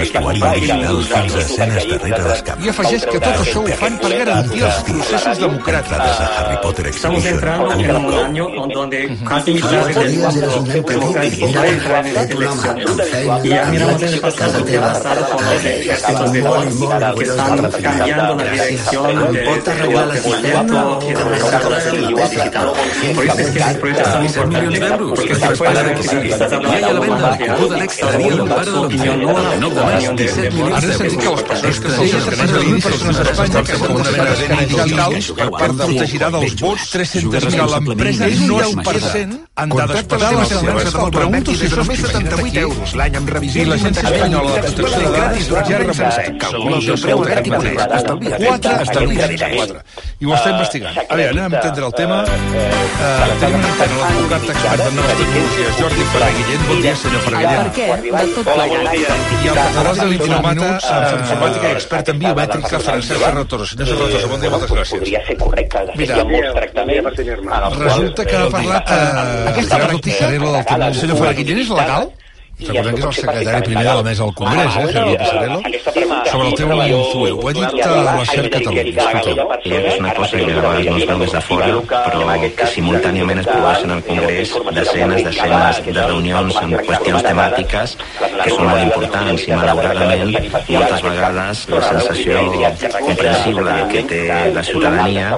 I 2.60 2.70
afegeix 2.70 3.06
que 3.06 3.20
tot 3.20 3.36
això 3.40 3.60
ho 3.64 3.68
fan 3.80 3.98
per 4.02 4.10
garantir 4.12 4.64
els 4.68 4.80
processos 4.88 5.38
democràtics. 5.44 6.18
Estamos 6.90 7.26
entrando 7.26 7.72
en 7.74 7.96
un 7.96 8.14
año 8.14 8.46
donde 8.74 9.18
casi 9.28 9.54
mitad 9.54 9.88
del 9.88 10.18
mundo 10.18 10.74
democrático 10.74 11.46
va 11.54 11.62
a 11.62 11.68
entrar 11.68 12.08
en 12.08 12.18
elecciones. 12.18 12.86
Y 13.44 13.50
ya 13.50 13.66
miramos 13.66 14.02
en 14.02 14.14
el 14.14 14.20
pasado 14.20 14.66
que 14.66 14.78
ha 14.78 14.82
pasado 14.82 15.30
con 15.30 15.46
los 15.46 15.66
ejércitos 15.66 16.34
de 16.34 16.42
Vox, 16.42 16.66
que 17.18 17.24
están 17.24 17.72
cambiando 17.72 18.36
la 18.36 18.52
dirección 18.52 19.08
de 19.08 19.14
movimiento 19.14 19.72
y 21.02 21.14
de 21.14 21.24
digital. 22.30 22.74
Por 23.16 23.26
eso 23.26 23.40
es 23.40 23.50
que 23.50 23.60
los 23.60 23.78
proyectos 23.78 24.14
son 24.14 24.24
importantes, 24.24 24.80
porque 25.16 25.36
se 25.36 25.50
puede 25.50 25.96
decir, 25.96 26.20
estás 26.20 26.54
hablando 26.54 27.00
de 27.00 27.10
más 27.10 27.38
de 29.10 29.16
no 29.18 29.34
la 29.34 30.80
de 30.80 30.98
que 31.00 31.30
les 31.30 31.44
persones 31.50 31.80
que 31.80 31.90
s'han 31.90 32.10
organitzat 32.10 32.64
mil 32.70 32.82
persones 32.82 33.20
a 33.20 33.24
Espanya 33.30 33.64
que 33.70 33.78
s'han 33.80 33.94
de 34.00 34.12
veure 34.18 34.34
digitals 34.60 35.32
per 35.40 35.50
part 35.56 35.76
protegirà 35.82 36.32
dels 36.36 36.56
vots 36.62 36.84
300.000 36.96 37.70
l'empresa 37.74 38.30
no 38.50 38.60
és 38.62 38.76
10% 38.76 39.40
en 39.64 39.76
dades 39.80 40.04
personals 40.14 40.54
seves. 40.54 40.94
Em 41.00 41.12
pregunto 41.18 41.56
si 41.56 41.70
això 41.70 41.86
és 41.86 42.04
78 42.06 42.64
euros 42.66 42.96
l'any 43.02 43.20
amb 43.22 43.34
revisió 43.36 43.64
i 43.64 43.72
l'Agència 43.72 44.06
Espanyola 44.10 44.56
de 44.56 44.62
Protecció 44.68 45.00
de 45.00 45.12
Dades 45.18 45.50
ja 45.50 45.58
ha 45.60 45.82
rebut 45.84 45.96
segons 46.50 46.92
el 46.94 47.02
preu 47.06 47.26
que 47.26 47.42
coneix 47.50 47.78
4 48.46 48.78
estalvis 48.86 49.20
4 49.40 49.84
i 50.20 50.28
ho 50.28 50.34
està 50.36 50.52
investigant. 50.52 50.98
A 51.00 51.16
veure, 51.16 51.32
anem 51.32 51.46
a 51.46 51.60
entendre 51.60 51.86
el 51.88 51.94
tema. 51.96 52.18
Uh, 52.28 53.28
tenim 53.40 53.60
en 53.60 53.68
antena 53.70 54.00
l'advocat 54.02 54.48
expert 54.54 54.84
en 54.86 54.98
noves 55.00 55.22
tecnologies, 55.22 55.78
Jordi 55.80 56.08
Ferreguillent. 56.14 56.66
Bon 56.70 56.82
dia, 56.84 56.96
senyor 57.04 57.24
Ferreguillent. 57.28 57.70
Per 57.70 57.76
què? 57.78 57.88
De 58.10 58.26
tot 58.36 58.50
plegat. 58.50 58.99
I 59.00 59.50
el 59.50 59.56
catedràtic 59.56 60.00
de 60.02 60.08
l'informàtica, 60.12 60.70
en 60.92 61.22
informàtica 61.24 61.70
i 61.70 61.76
expert 61.78 62.10
en 62.12 62.18
biomètrica, 62.20 62.82
Francesc 62.84 63.24
Serratós. 63.24 63.74
Senyor 63.74 63.92
Serratós, 63.94 64.26
bon 64.34 64.44
dia, 64.44 64.52
moltes 64.56 64.74
gràcies. 64.76 65.04
Podria 65.04 65.22
ser 65.28 65.38
correcte. 65.40 65.84
Mira, 65.96 66.18
hi 66.18 66.24
ha 66.24 66.28
molts 66.32 66.56
tractaments 66.58 67.22
Resulta 67.80 68.26
que 68.28 68.40
ha 68.40 68.50
parlat 68.56 68.92
eh, 68.96 69.04
aquesta 69.54 69.80
pràctica. 69.86 70.32
Senyor 71.00 71.22
Ferreguillent 71.22 71.64
és 71.64 71.72
legal? 71.80 72.12
Recordem 72.60 72.96
que 72.96 73.00
és 73.00 73.08
el 73.08 73.14
secretari 73.16 73.62
primer 73.64 73.84
de 73.88 73.94
la 73.96 74.04
mesa 74.04 74.24
del 74.26 74.34
Congrés, 74.36 74.76
eh, 74.76 74.94
Javier 74.94 75.18
Pisarello, 75.20 75.62
sobre 76.30 76.48
el 76.50 76.54
tema 76.56 76.76
de 76.76 76.90
l'Infue. 76.90 77.32
Ho 77.32 77.48
ha 77.48 77.54
dit 77.54 77.86
a 77.86 77.92
la 78.04 78.26
SER 78.26 78.50
Catalunya. 78.50 78.82
Escolta. 78.84 79.60
És 79.64 80.00
una 80.00 80.14
cosa 80.14 80.38
que 80.38 80.44
a 80.44 80.56
vegades 80.56 80.86
no 80.90 80.98
es 80.98 81.08
veu 81.08 81.20
des 81.20 81.32
de 81.32 81.42
fora, 81.42 81.68
però 81.88 82.20
que 82.58 82.68
simultàniament 82.68 83.40
es 83.40 83.48
produeixen 83.48 83.92
al 83.92 84.04
Congrés 84.04 84.54
desenes, 84.74 85.24
desenes 85.24 85.82
de 85.86 86.04
reunions 86.08 86.60
amb 86.62 86.76
qüestions 86.90 87.24
temàtiques 87.24 87.96
que 88.44 88.50
són 88.50 88.68
molt 88.68 88.84
importants 88.84 89.48
i 89.48 89.52
malauradament 89.56 90.36
moltes 90.68 91.02
vegades 91.08 91.64
la 91.70 91.82
sensació 91.88 92.44
comprensible 93.00 93.76
que 93.94 94.04
té 94.12 94.22
la 94.56 94.64
ciutadania 94.64 95.32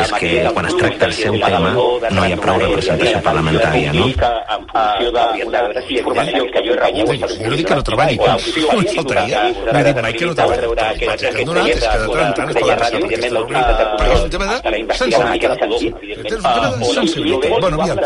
és 0.00 0.12
que 0.20 0.32
quan 0.54 0.70
es 0.70 0.76
tracta 0.76 1.10
el 1.10 1.14
seu 1.18 1.38
tema 1.42 1.74
no 1.74 2.26
hi 2.26 2.32
ha 2.32 2.40
prou 2.40 2.62
representació 2.62 3.22
parlamentària, 3.26 3.92
no? 3.96 4.06
en 4.06 4.66
funció 4.70 5.12
d'una 5.16 5.64
informació 5.88 6.46
que 6.50 6.59
jo 6.66 6.72
he 6.72 6.78
rebut. 6.80 7.24
Jo 7.40 7.48
no 7.50 7.56
dic 7.60 7.66
que 7.68 7.76
no 7.78 7.84
treballi, 7.88 8.16
em 8.20 8.84
faltaria. 8.94 9.38
No 9.70 9.78
he 9.78 9.84
dit 9.88 10.02
mai 10.04 10.12
que 10.18 10.26
no 10.26 10.34
treballi. 10.34 10.64
El 10.64 11.16
que 11.20 11.26
hem 11.30 11.46
donat 11.50 11.68
és 11.68 11.84
que 11.84 11.98
de 12.00 12.06
tant 12.10 12.26
en 12.26 12.32
tant 12.38 12.48
es 12.50 12.56
poden 12.60 12.78
passar 12.80 12.98
per 13.00 13.06
aquesta 13.10 13.30
reunió, 13.36 13.60
perquè 14.00 14.14
és 14.16 14.22
un 14.24 14.30
tema 14.34 14.46
de 14.50 14.56
sensibilitat. 15.00 15.58
És 15.70 16.20
un 16.20 16.34
tema 16.34 16.50
de 16.60 16.92
sensibilitat. 16.94 17.50
Bueno, 17.60 17.76
aviam. 17.80 17.98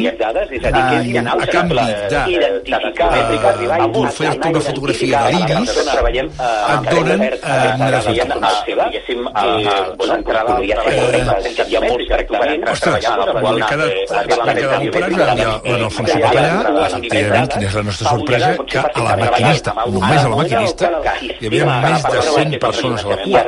a 1.31 1.47
canvi 1.51 1.77
de 2.11 2.21
d'oferta 4.41 4.49
una 4.49 4.59
fotografia 4.59 5.21
de 5.23 5.29
l'iris 5.31 5.69
et 5.77 6.81
donen 6.91 7.21
eh. 7.21 7.31
Ostres, 12.71 13.05
m'he 13.41 13.65
quedat, 13.69 13.91
m'he 14.45 14.53
quedat 14.55 14.81
operat 14.87 15.11
i 15.11 15.71
en 15.71 15.83
Alfonso 15.85 16.17
Capellà, 16.21 16.55
efectivament, 16.85 17.47
quina 17.51 17.65
és 17.67 17.75
la 17.75 17.83
nostra 17.87 18.05
sorpresa, 18.09 18.49
que 18.71 18.81
a 18.81 19.03
la 19.05 19.15
maquinista, 19.21 19.73
només 19.95 20.21
a 20.21 20.29
la 20.31 20.37
maquinista, 20.41 20.91
hi 21.21 21.49
havia 21.49 21.65
més 21.85 22.01
de 22.05 22.19
100 22.29 22.57
persones 22.65 23.05
a 23.05 23.07
la 23.11 23.17
cua. 23.23 23.41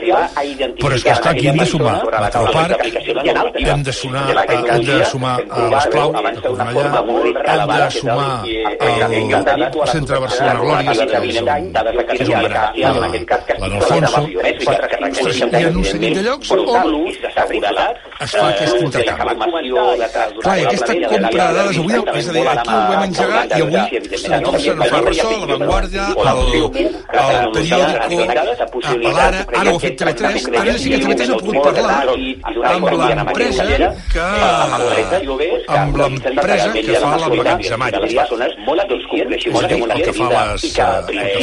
Però 0.83 0.93
és 0.97 1.03
que, 1.03 1.13
esclar, 1.13 1.33
aquí 1.33 1.45
hem 1.51 1.57
de 1.61 1.67
sumar 1.73 1.95
Metroparc, 2.23 2.77
hem 3.63 3.83
de, 3.83 3.93
sonar, 3.93 4.25
hem 4.53 4.83
de 4.89 4.99
sumar 5.11 5.35
a 5.49 5.67
l'Esplau, 5.73 6.09
de 6.13 6.41
Cornellà, 6.41 6.89
hem 7.53 7.67
de 7.73 7.89
sumar 7.99 8.33
al 8.83 9.87
centre 9.93 10.13
de 10.15 10.21
Barcelona 10.27 10.82
Glòries, 10.83 10.99
que 11.11 11.17
és 11.29 11.37
un, 11.41 11.47
que 12.07 12.17
és 12.19 12.29
un 12.29 12.39
gran, 12.47 12.71
l'Alfonso, 13.63 14.21
hi 14.27 15.63
ha 15.63 15.69
un 15.69 15.83
seguit 15.83 16.13
de 16.17 16.21
llocs 16.27 16.47
on 16.51 16.63
es 18.23 18.31
fa 18.31 18.47
aquest 18.49 18.75
intercanvi. 18.81 19.45
Clar, 20.43 20.57
i 20.59 20.65
aquesta 20.67 20.93
compra 21.11 21.45
de 21.47 21.53
dades 21.57 21.77
avui, 21.81 21.95
és 22.19 22.27
a 22.27 22.35
dir, 22.35 22.43
aquí 22.53 22.73
ho 22.73 22.81
vam 22.91 23.03
engegar 23.07 23.41
i 23.43 23.61
avui 23.65 23.81
se 24.23 24.27
n'ho 24.43 24.51
fa 24.91 24.99
ressò, 25.07 25.31
La 25.43 25.47
Vanguardia, 25.51 26.05
el, 26.13 26.39
el 27.23 27.51
periòdico, 27.55 28.17
l'Ara, 29.17 29.41
ara 29.61 29.69
ho 29.71 29.75
ha 29.75 29.83
fet 29.83 29.95
TV3, 30.01 30.47
ara 30.61 30.77
sí 30.83 30.93
que 30.93 30.99
TV3 31.03 31.33
ha 31.33 31.39
pogut 31.41 31.57
parlar 31.67 31.99
amb 32.73 32.85
l'empresa 33.01 33.63
que 34.13 34.27
amb 35.77 35.93
l'empresa 36.01 36.69
que 36.77 37.01
fa 37.03 37.13
l'emmagatzematge. 37.23 38.05
És 39.33 39.63
a 39.63 39.67
dir, 39.67 39.81
el 39.83 40.01
que 40.03 40.13
fa 40.19 40.27
les... 40.33 40.62
El 40.63 40.71
que 40.71 40.85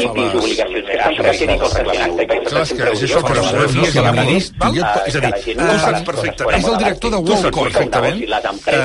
fa 0.00 1.82
les... 1.84 2.10
Clar, 2.50 2.62
és 2.64 2.72
que 2.72 2.86
és 2.90 3.02
això, 3.06 3.20
però 3.24 3.42
no, 3.44 3.64
si 3.90 4.00
l'administra... 4.00 4.70
És 5.06 5.16
a 5.16 5.22
dir, 5.24 5.32
tu 5.58 5.66
saps 5.82 6.02
perfectament. 6.08 6.56
És 6.56 6.64
el 6.70 6.76
director 6.80 7.12
de 7.14 7.18
perfectament. 7.56 8.18
Eh, 8.20 8.80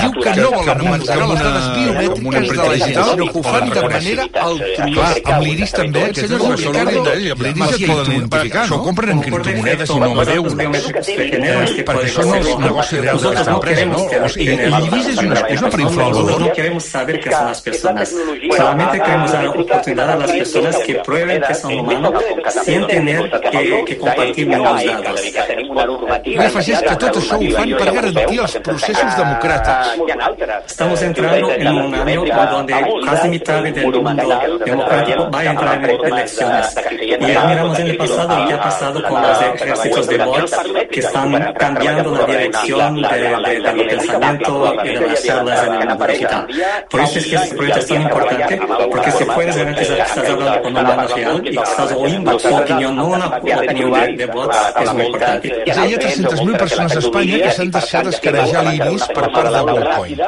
diu 0.00 0.10
que 0.16 0.32
no 0.40 0.48
volen 0.54 0.80
mostrar 0.86 1.26
les 1.30 1.42
dades 1.44 1.66
biomètriques 1.76 2.50
de 2.50 2.56
la 2.56 2.78
gent, 2.80 2.98
sinó 3.10 3.26
que 3.30 3.38
ho 3.38 3.44
fan 3.46 3.68
de 3.70 3.82
manera 3.84 4.24
altruista. 4.46 5.34
Amb 5.34 5.44
l'Iris 5.44 5.72
també, 5.76 6.04
que 6.16 6.24
és 6.24 6.30
el 6.30 6.40
amb 6.40 7.44
l'Iris 7.44 7.76
et 7.76 7.84
poden 7.90 8.12
identificar, 8.16 8.64
no? 8.64 8.70
Això 8.70 8.80
compren 8.86 9.14
en 9.14 9.22
criptomonedes 9.26 9.88
i 9.90 10.00
no 10.00 10.10
amb 10.10 10.34
euros. 10.36 10.52
Perquè 10.60 12.04
això 12.06 12.26
no 12.26 12.34
és 12.40 12.50
un 12.54 12.64
negoci 12.64 13.04
real 13.04 13.22
d'aquesta 13.26 13.56
empresa, 13.58 13.86
no? 13.92 14.00
O 14.08 14.32
sigui, 14.34 14.56
l'Iris 14.56 15.12
és 15.14 15.22
una 15.26 15.38
excusa 15.40 15.72
per 15.76 15.80
inflar 15.86 16.08
el 16.10 16.18
valor. 16.20 16.40
No 16.40 16.52
queremos 16.58 16.84
saber 16.84 17.20
qué 17.20 17.30
son 17.30 17.46
las 17.46 17.60
personas. 17.60 18.14
Solamente 18.56 19.00
queremos 19.00 19.32
dar 19.32 19.49
oportunidad 19.50 20.10
a 20.10 20.16
las 20.16 20.32
personas 20.32 20.76
que 20.78 20.94
prueben 20.96 21.42
que 21.42 21.54
son 21.54 21.78
humanos 21.78 22.24
sin 22.64 22.86
tener 22.86 23.30
que, 23.50 23.84
que 23.84 23.98
compartir 23.98 24.46
menos 24.46 24.84
datos. 24.84 25.20
I 26.24 26.36
afegeix 26.36 26.80
que 26.84 26.94
tot 27.00 27.16
això 27.20 27.36
ho 27.38 27.50
fan 27.54 27.70
per 27.80 27.92
garantir 27.94 28.40
els 28.44 28.56
processos 28.66 29.16
democràtics. 29.16 29.86
Estamos 30.66 31.02
entrando 31.02 31.50
en 31.52 31.68
un 31.68 31.94
año 31.94 32.24
donde 32.50 32.74
casi 33.06 33.28
mitad 33.28 33.62
del 33.62 33.92
mundo 33.92 34.40
democrático 34.64 35.30
va 35.30 35.40
a 35.40 35.44
entrar 35.44 35.90
en 35.90 36.12
elecciones. 36.12 36.76
Y 37.00 37.32
ya 37.32 37.44
miramos 37.44 37.78
en 37.78 37.86
el 37.88 37.96
pasado 37.96 38.46
qué 38.46 38.54
ha 38.54 38.60
pasado 38.60 39.02
con 39.02 39.22
los 39.22 39.42
ejércitos 39.42 40.06
de 40.08 40.18
bots 40.18 40.56
que 40.90 41.00
están 41.00 41.54
cambiando 41.54 42.14
la 42.14 42.26
dirección 42.26 43.02
de, 43.02 43.08
de, 43.08 43.60
del 43.60 43.86
pensamiento 43.86 44.74
y 44.84 44.88
de 44.88 45.00
las 45.00 45.24
charlas 45.24 45.66
en 45.66 45.74
el 45.74 45.88
mundo 45.88 46.06
digital. 46.06 46.46
Por 46.90 47.00
eso 47.00 47.18
es 47.18 47.26
que 47.26 47.36
este 47.36 47.56
proyecto 47.56 47.80
es 47.80 47.86
tan 47.86 48.02
importante, 48.02 48.60
porque 48.90 49.10
se 49.12 49.26
puede 49.26 49.39
garantizar 49.46 49.96
que 49.96 50.02
estás 50.02 50.28
hablando 50.28 50.62
con 50.62 50.76
un 50.76 50.78
humano 50.80 51.08
real 51.14 51.40
y 51.44 51.50
que 51.56 51.62
estás 51.62 51.92
oyendo 51.92 52.38
su 52.38 52.54
opinión, 52.54 52.96
no 52.96 53.06
una 53.08 53.26
opinión 53.26 53.92
de, 53.92 54.16
de 54.16 54.26
bots, 54.26 54.56
es 54.80 54.94
muy 54.94 55.06
importante. 55.06 55.48
És 55.66 55.78
a 55.78 55.82
dir, 55.84 55.90
hi 55.90 55.94
ha 55.94 56.00
300.000 56.00 56.58
persones 56.58 56.96
a 56.96 56.98
Espanya 57.00 57.38
que 57.44 57.52
s'han 57.56 57.70
deixat 57.76 58.10
escarejar 58.12 58.64
l'IRIS 58.68 59.06
per 59.14 59.26
part 59.34 59.50
de 59.54 59.62
WorldCoin. 59.68 60.18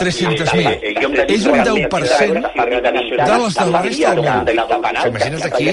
300.000. 0.00 1.26
És 1.26 1.46
un 1.46 1.58
10% 1.70 2.50
de 3.20 3.38
les 3.40 3.54
de 3.60 3.66
la 3.70 3.82
resta 3.82 4.14
del 4.14 4.24
món. 4.24 4.52
Imagina't 5.10 5.44
aquí, 5.48 5.70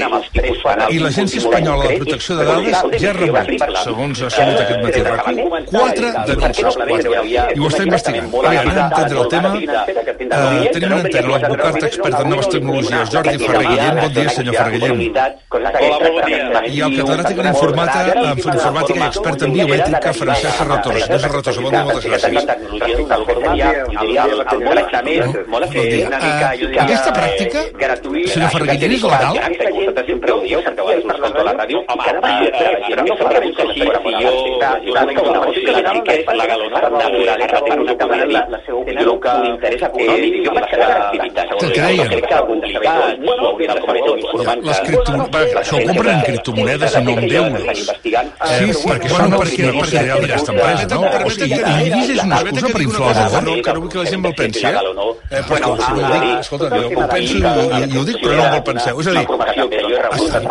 i 0.96 1.02
l'Agència 1.02 1.42
Espanyola 1.44 1.88
de 1.88 1.98
Protecció 2.02 2.38
de 2.38 2.46
Dades 2.48 3.02
ja 3.02 3.12
ha 3.12 3.18
rebut, 3.18 3.68
segons 3.84 4.24
ha 4.24 4.30
sabut 4.34 4.62
aquest 4.64 4.84
matí 4.86 5.04
RACU, 5.08 5.34
4 5.72 6.14
denúncies, 6.28 6.76
4. 6.76 7.14
I 7.56 7.60
ho 7.60 7.70
està 7.70 7.84
investigant. 7.88 8.30
Aviam, 8.48 8.70
anem 8.72 8.82
a 8.82 8.88
entendre 8.88 9.20
el 9.22 9.30
tema. 9.34 9.50
Uh, 10.28 10.64
tenim 10.74 10.92
en 10.92 11.00
antena 11.00 11.34
l'advocat 11.34 11.88
expert 11.88 12.18
en 12.20 12.32
noves 12.34 12.50
tecnologies, 12.54 12.87
Jordi 12.88 13.38
Ferrer 13.44 13.68
Guillem. 13.68 13.96
Bon 14.02 14.12
dia, 14.14 14.30
senyor 14.30 14.54
Ferrer 14.56 14.74
Guillem. 14.74 14.98
Hola, 15.52 15.72
bon 16.04 16.22
dia. 16.26 16.38
I 16.68 16.82
el 16.86 16.92
catedràtic 16.98 17.38
en 17.42 17.48
informàtica, 17.52 18.12
en 18.22 18.30
informàtica 18.38 19.00
i 19.00 19.06
expert 19.08 19.40
en 19.48 19.52
biomètrica, 19.56 20.10
Francesc 20.20 20.56
Serratós. 20.62 20.96
Senyor 21.04 21.22
Serratós, 21.26 21.56
bon 21.64 21.72
dia, 21.72 21.84
moltes 21.88 22.06
gràcies. 22.08 22.44
Bon 25.58 25.86
dia. 25.88 26.08
Uh, 26.08 26.44
aquesta 26.86 27.12
pràctica, 27.16 27.60
senyor 28.34 28.50
Ferrer 28.56 28.68
Guillem, 28.74 28.92
és 28.98 29.04
legal? 29.04 29.34
legal 36.38 36.62
o 36.62 36.70
no. 36.70 36.78
Què 41.58 41.70
creien? 41.74 42.10
Que. 42.78 42.92
Les 44.68 44.80
criptomonedes, 44.86 45.56
això 45.62 45.78
ho 45.78 45.86
compren 45.88 46.14
en 46.14 46.22
criptomonedes 46.28 46.98
i 46.98 47.02
no 47.06 47.16
en 47.18 47.26
euros. 47.42 47.82
Sí, 47.88 48.68
sí, 48.74 48.88
perquè 48.88 49.08
això 49.10 49.28
no 49.28 49.40
perquè, 49.42 49.72
perquè 49.78 50.04
real 50.06 50.20
d'aquesta 50.24 50.54
empresa, 50.54 50.86
no? 50.94 51.00
Sigui, 51.38 51.60
l'IRIS 51.64 52.14
és 52.16 52.22
una 52.24 52.40
excusa 52.42 52.72
per 52.74 52.82
inflar 52.86 53.10
el 53.12 53.32
valor, 53.36 53.62
que 53.66 53.74
no 53.74 53.84
vull 53.84 53.92
que 53.94 54.00
la 54.02 54.06
gent 54.12 54.24
me'l 54.24 54.36
pensi, 54.38 54.64
eh? 54.66 54.76
Eh, 55.28 55.44
però 55.50 55.74
si 55.82 55.92
no 55.92 56.00
ho 56.06 56.12
dic, 56.14 56.26
escolta, 56.40 56.70
jo 56.74 56.88
ho 56.88 57.08
penso 57.12 57.36
i, 57.38 57.42
i 57.42 58.00
ho 58.00 58.06
dic, 58.08 58.18
però 58.24 58.34
no 58.38 58.48
me'l 58.54 58.66
penseu. 58.72 59.02
És 59.04 59.08
a 59.08 59.18
dir, 59.18 59.26
estan, 60.18 60.44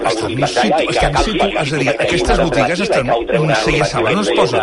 estan 0.47 1.17
és 1.27 1.73
a 1.73 1.83
dir, 1.83 1.91
aquestes 1.95 2.43
botigues 2.45 2.85
estan, 2.87 3.13
si 3.65 3.77
ja 3.79 3.91
saben 3.93 4.17
on 4.17 4.25
es 4.25 4.33
posen. 4.37 4.61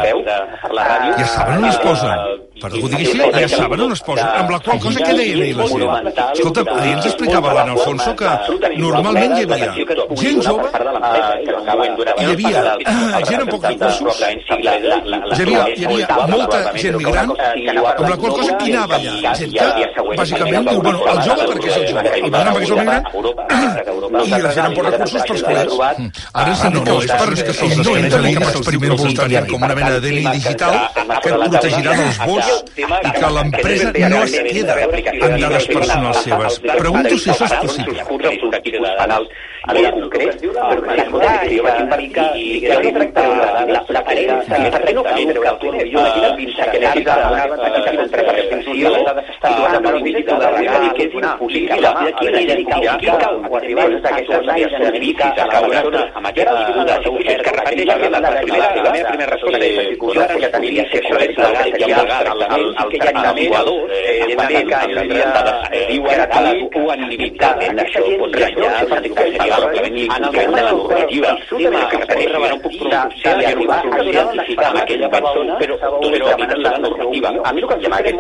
Ja 1.20 1.28
saben 1.36 1.58
on 1.58 1.70
es 1.70 1.80
posen. 1.84 2.42
Per 2.64 2.70
ho 2.70 2.78
digui 2.78 2.96
així, 3.02 3.18
ja 3.34 3.48
saben 3.52 3.82
on 3.88 3.96
es 3.96 4.04
posen. 4.06 4.28
Amb 4.44 4.54
la 4.54 4.60
qual 4.64 4.80
cosa, 4.84 5.02
què 5.02 5.16
deien 5.18 5.42
ahir 5.42 5.56
la 5.58 5.68
gent? 5.72 6.12
Escolta, 6.34 6.64
ahir 6.78 6.94
ens 6.98 7.10
explicava 7.10 7.53
l'Anna 7.58 7.74
Alfonso 7.78 8.16
que 8.20 8.30
normalment 8.78 9.36
hi 9.38 9.44
havia 9.48 9.70
gent 10.22 10.42
jove, 10.46 10.68
hi 12.20 12.28
havia 12.32 12.62
gent 13.28 13.42
amb 13.44 13.52
pocs 13.54 13.68
recursos, 13.72 14.22
hi 14.24 14.68
havia, 15.42 15.66
hi 15.76 15.86
havia 15.88 16.08
molta 16.34 16.60
gent 16.78 16.98
migrant, 17.02 17.34
amb 17.34 18.10
la 18.10 18.18
qual 18.18 18.34
cosa 18.40 18.58
qui 18.62 18.74
anava 18.74 19.00
allà? 19.00 19.36
Gent 19.40 19.54
que, 19.58 19.68
bàsicament, 20.18 20.70
diu, 20.70 20.82
bueno, 20.88 21.00
el 21.14 21.22
jove 21.28 21.50
perquè 21.52 21.72
és 21.72 21.78
el 21.82 21.88
jove, 21.92 22.06
el 22.14 22.28
migrant 22.28 22.54
perquè 22.54 22.68
és 22.68 22.74
el 22.74 22.80
migrant, 22.84 23.06
i 24.24 24.42
la 24.44 24.52
gent 24.54 24.68
amb 24.68 24.78
pocs 24.78 24.90
recursos 24.90 25.26
pels 25.30 25.44
collons. 25.48 26.22
Ara 26.44 26.56
sí, 26.60 26.70
no, 26.74 26.84
no, 26.88 26.98
és 27.04 27.12
per 27.14 27.30
que 27.48 27.56
se'ls 27.58 27.80
no 27.82 27.96
entren 28.00 28.28
en 28.30 28.38
cap 28.40 28.50
experiment 28.52 28.96
voluntari 28.96 29.40
com 29.50 29.66
una 29.68 29.78
mena 29.80 29.92
de 29.96 30.00
DNI 30.04 30.26
digital 30.38 30.78
que 30.94 31.34
et 31.34 31.44
protegirà 31.44 31.96
dels 32.00 32.20
vots 32.24 32.50
i 32.78 33.14
que 33.18 33.32
l'empresa 33.38 33.92
no 34.14 34.22
es 34.24 34.36
queda 34.48 34.78
amb 34.84 35.38
dades 35.44 35.68
personals 35.74 36.22
seves. 36.28 36.60
Pregunto 36.64 37.18
si 37.18 37.34
això 37.34 37.43
discursos, 37.52 37.76
sus 37.76 37.86
discursos, 37.94 38.34
sus, 38.40 38.52
sus, 38.52 39.18
sus 39.18 39.28
A 39.66 39.74
veure, 39.74 39.92
concret, 39.96 40.42
que 40.42 40.48
jo 41.56 41.64
vaig 41.64 41.78
implicar 41.84 42.26
i 42.36 42.60
que 42.60 42.80
no 42.84 42.90
tractava 42.98 43.66
l'aparença, 43.96 44.58
que 44.84 44.94
no 44.94 45.04
cal 45.06 45.16
que 45.16 45.36
tu 45.62 45.70
jo 45.92 46.02
vaig 46.04 46.36
pensar 46.40 46.66
que 46.72 46.80
necessita 46.84 47.14
una 47.32 47.46
petita 47.54 47.92
contraprestació 48.00 48.92
situada 49.48 49.80
per 49.86 49.94
un 49.96 50.04
digital 50.04 50.38
de 50.44 50.50
real 50.58 50.84
que 50.98 51.04
és 51.08 51.16
impossible. 51.16 51.94
Aquí 51.94 52.28
identificar 52.28 52.98
qui 53.00 53.08
cal 53.08 53.40
o 53.40 53.56
arribar 53.56 53.86
a 53.88 54.02
aquestes 54.12 54.52
àrees 54.56 54.76
servicis 54.84 55.40
a 55.46 55.48
caure 55.54 56.04
amb 56.12 56.28
aquesta 56.28 56.58
dificultat 56.60 57.00
que 57.48 57.56
refereix 57.60 57.90
a 57.94 58.20
la 58.20 58.36
primera 58.42 58.68
la 58.84 58.92
meva 58.98 59.10
primera 59.14 59.32
resposta 59.32 59.64
és 59.64 59.96
jo 59.96 60.28
que 60.44 60.50
tenia 60.58 60.84
que 60.92 61.00
això 61.00 61.16
és 61.24 61.36
legal 61.40 61.72
que 61.72 61.88
hi 61.88 61.94
ha 61.94 62.04
el 62.04 62.92
tractament 63.00 63.54
també 64.44 64.60
que 64.68 64.84
hi 64.92 65.00
havia 65.00 65.28
diuen 65.88 66.20
que 66.36 67.10
limitat 67.14 67.64
en 67.70 67.80
això 67.88 68.04
pot 68.20 68.40
ratllar 68.44 68.74
seria 68.92 69.53
en 69.54 70.24
el 70.24 70.32
de 70.32 70.62
la 70.62 70.72
normativa 70.72 71.38
que 71.50 71.68
arribar 72.14 72.54
un 72.54 72.62
puc 72.62 72.78
pronunciar 72.80 73.42
i 73.42 73.46
arribar 73.46 73.80
a 73.84 74.04
identificar 74.04 74.70
amb 74.72 74.82
aquella 74.84 75.10
persona 75.10 75.58
però 75.62 75.78
evitant 76.10 76.64
la 76.64 76.78
normativa 76.78 77.34
a 77.44 77.54
mi 77.54 77.62
el 77.62 77.68
que 77.68 77.76
em 77.76 77.82
sembla 77.82 78.02
que 78.04 78.12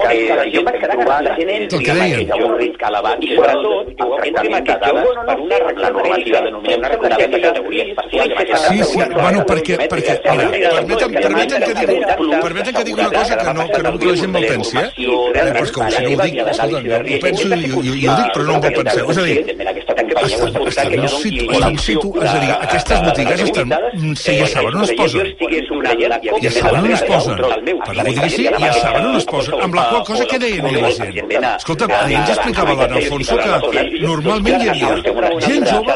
jo 0.54 0.64
vaig 0.68 0.80
quedar 0.82 0.98
que 0.98 1.08
la 1.10 1.36
gent 1.38 1.54
entri 1.58 1.90
amb 1.94 2.46
un 2.48 2.56
risc 2.62 2.88
elevat 2.90 3.24
i 3.24 3.32
sobretot 3.36 4.06
el 4.06 4.16
tractament 4.20 4.68
de 4.70 4.78
dades 4.86 5.08
per 5.50 5.62
una 5.74 5.90
normativa 5.98 6.42
denominada 6.48 6.80
una 6.80 6.90
reconeguda 6.96 7.42
categoria 7.48 7.84
especial 7.84 8.34
Sí, 8.64 8.84
sí, 8.84 9.00
bueno, 9.14 9.44
perquè, 9.46 9.78
perquè 9.90 10.14
mira, 10.50 10.70
permeten, 10.78 11.14
permeten, 11.14 11.64
que 11.64 11.74
digui, 11.74 11.98
permeten 12.42 12.74
que 12.74 12.84
digui 12.84 13.00
una 13.02 13.10
cosa 13.12 13.38
que 13.38 13.54
no, 13.54 13.68
que 13.68 13.82
no 13.84 13.98
que 14.00 14.06
la 14.08 14.16
gent 14.22 14.34
me'l 14.34 14.46
pensi, 14.48 14.78
eh? 14.78 14.88
eh 14.88 15.52
però 15.54 15.64
és 15.64 15.72
que 15.74 15.90
si 15.96 16.04
no 16.04 16.10
ho 16.14 16.24
dic, 16.24 16.38
escolta, 16.54 16.82
jo 16.86 17.00
ho 17.00 17.20
penso 17.24 17.48
i, 17.48 17.60
i, 17.60 17.96
i 18.04 18.08
ho 18.08 18.16
dic, 18.20 18.32
però 18.36 18.46
no 18.48 18.60
me'l 18.64 18.78
penseu. 18.80 19.12
És 19.14 19.18
a 19.18 19.26
dir, 19.28 19.38
estan, 19.84 20.68
estan 20.68 20.94
in 21.30 21.78
situ, 21.78 22.14
és 22.22 22.30
a 22.30 22.40
dir, 22.42 22.52
aquestes 22.56 23.04
botigues 23.08 23.44
estan, 23.48 23.74
si 24.20 24.38
ja 24.40 24.48
saben 24.52 24.78
on 24.78 24.84
es 24.84 24.94
posen. 24.98 25.32
Ja 26.44 26.52
saben 26.58 26.80
on 26.84 26.92
es 26.92 27.04
posen. 27.08 27.38
Per 27.84 27.96
la 27.96 28.30
sí, 28.30 28.48
ja 28.48 28.74
saben 28.80 29.06
on 29.12 29.18
es 29.18 29.28
posen. 29.30 29.62
Amb 29.64 29.78
la 29.78 29.88
qual 29.92 30.06
cosa, 30.12 30.28
què 30.30 30.40
deien 30.40 30.68
la 30.68 30.92
gent? 30.98 31.34
Escolta, 31.54 31.90
ahir 32.00 32.18
ens 32.20 32.34
explicava 32.36 32.78
l'Anna 32.80 33.00
Alfonso 33.02 33.38
que 33.38 33.86
normalment 34.04 34.64
hi 34.64 34.72
havia 34.74 34.92
gent 35.48 35.68
jove 35.70 35.94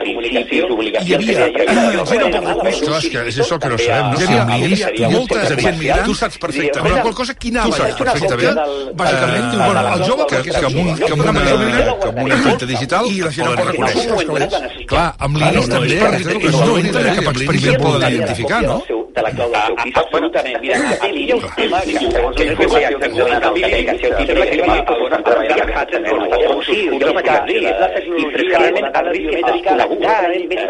i 0.00 0.16
hi 0.20 1.14
havia 1.14 1.48
gent 2.10 2.24
amb 2.24 2.36
pocs 2.36 2.80
recursos. 2.80 2.80
Clar, 2.80 3.00
és 3.00 3.08
que 3.10 3.24
és 3.30 3.40
això 3.44 3.58
que 3.60 3.70
no 3.72 3.78
sabem, 3.80 4.10
no? 4.10 4.18
Hi 4.20 4.38
havia, 4.40 4.76
hi 4.76 4.82
havia 4.88 5.10
molta 5.12 5.44
gent 5.50 5.78
migrant. 5.80 6.06
Tu 6.06 6.14
saps 6.20 6.38
perfectament. 6.42 6.90
Amb 6.90 6.96
la 6.96 7.04
qual 7.06 7.16
cosa, 7.20 7.34
qui 7.34 7.52
anava? 7.54 7.70
Tu 7.70 7.76
saps 7.80 7.96
perfectament. 8.00 8.60
Bàsicament, 9.00 9.46
diu, 9.50 9.60
bueno, 9.60 9.80
el 9.94 10.04
jove, 10.08 10.26
que, 10.30 10.42
que, 10.46 10.56
amb, 10.60 10.78
un, 10.82 10.90
que, 11.00 11.10
amb 11.10 11.20
una, 11.24 11.32
que 11.40 12.10
amb 12.10 12.22
una 12.24 12.38
infanta 12.38 12.70
digital 12.70 13.10
i 13.10 13.20
la 13.24 13.32
gent 13.36 13.50
amb 13.50 13.60
pocs 13.60 13.70
recursos, 13.70 14.69
Clar, 14.90 15.06
amb 15.26 15.38
l'IRIS 15.40 15.68
també, 15.70 16.00
no 16.54 16.78
entra 16.80 17.14
cap 17.18 17.30
experiment 17.34 17.84
poden 17.84 18.18
identificar, 18.18 18.62
no? 18.66 18.99
De 19.14 19.22
la 19.26 19.30
clau 19.36 19.50
del 19.50 19.62
seu 19.66 19.76
pis. 19.82 19.96
Absolutament. 20.02 20.58
Mira, 20.60 20.76
aquí 21.00 21.24
hi 21.24 21.30
ha 21.30 21.36
un 21.36 21.42
tema 21.56 21.78
que, 21.80 21.92
segons 21.98 22.36
la 22.38 22.44
informació 22.52 22.98
que 23.00 23.06
ens 23.06 23.18
el 23.18 23.28
comunicació, 23.40 24.08
que 24.16 24.26
sembla 24.26 24.46
que 24.46 24.54
hi 24.54 24.60
ha 24.60 24.64
una 24.64 24.78
Sí, 26.70 26.78
jo 27.00 27.12
vaig 27.16 27.28
dir, 27.48 27.62
és 27.66 27.78
la 27.80 27.88
tecnologia, 27.94 28.58
el 29.00 29.06
risc 29.10 29.26
més 30.50 30.62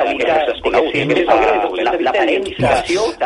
conegut, 0.60 0.94
més 0.94 1.16
desconegut, 1.16 1.74
l'aparença 2.06 2.68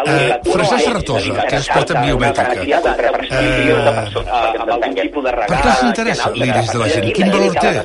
Eh, 0.05 0.33
Francesc 0.45 0.85
Sartosa, 0.85 1.35
que 1.49 1.57
és 1.57 1.69
en 1.75 2.01
biomètrica. 2.05 2.79
amb 4.61 4.71
algun 4.71 4.95
tipus 4.95 5.25
de 5.25 5.31
Per 5.35 5.59
què 5.65 5.71
els 5.71 5.83
interessa 5.89 6.31
l'iris 6.35 6.73
de 6.73 6.79
la 6.79 6.89
gent? 6.89 7.09
Quin 7.15 7.31
valor 7.35 7.55
té 7.61 7.73
eh, 7.75 7.81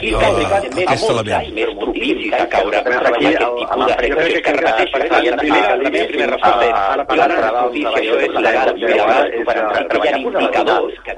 aquest 0.85 1.09
element? 1.09 1.53
més 1.59 1.71
propicis 1.79 2.33
a 2.33 2.45
caure 2.53 2.77
en 2.79 2.87
aquest 2.93 3.39
tipus 3.59 3.85
de 3.89 3.95
reflexions 3.99 4.43
que 4.45 4.51
repeteixen. 4.59 5.01
I 5.09 5.29
la 5.29 5.37
primera, 5.37 5.75
la 5.75 5.89
meva 5.89 6.07
primera 6.11 6.31
resposta 6.35 6.65
és 6.69 7.18
la 7.27 7.51
notícia, 7.61 7.89
això 7.99 8.15
és 8.19 8.33
legal. 8.47 8.67
Hi 8.79 8.83
ha 10.09 10.17
indicadors 10.19 10.93
que 11.03 11.11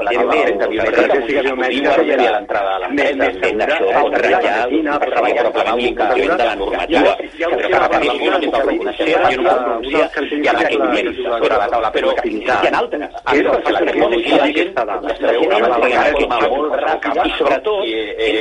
evidentment, 1.22 1.72
diuen 1.72 2.22
a 2.22 2.32
l'entrada 2.36 2.72
de 2.72 2.80
l'empresa, 2.86 3.26
fent 3.41 3.60
això, 3.65 3.88
ratllar, 4.15 4.60
per 5.02 5.10
treballar 5.11 5.44
probablement 5.52 5.82
l'incompliment 5.82 6.38
de 6.38 6.45
la 6.49 6.56
normativa. 6.61 7.11
Però 7.41 7.56
que 7.61 7.80
repetir 7.82 8.11
una 8.28 8.40
mica 8.41 8.57
el 8.61 8.65
reconeixer, 8.72 9.06
jo 9.11 9.18
no 9.22 9.28
puc 9.32 9.60
pronunciar, 9.61 10.06
hi 10.32 10.48
ha 10.48 10.53
aquest 10.56 10.82
nivell 10.82 11.10
sobre 11.22 11.56
la 11.61 11.68
taula, 11.72 11.90
però 11.91 12.10
hi 12.23 12.44
ha 12.48 12.57
altres. 12.82 13.10
Altres, 13.32 13.72
la 13.72 13.82
tecnologia, 13.91 14.38
la 14.41 14.49
gent, 14.56 14.72
molt 16.52 16.73
ràpida, 16.82 17.22
i 17.26 17.32
sobretot, 17.38 17.84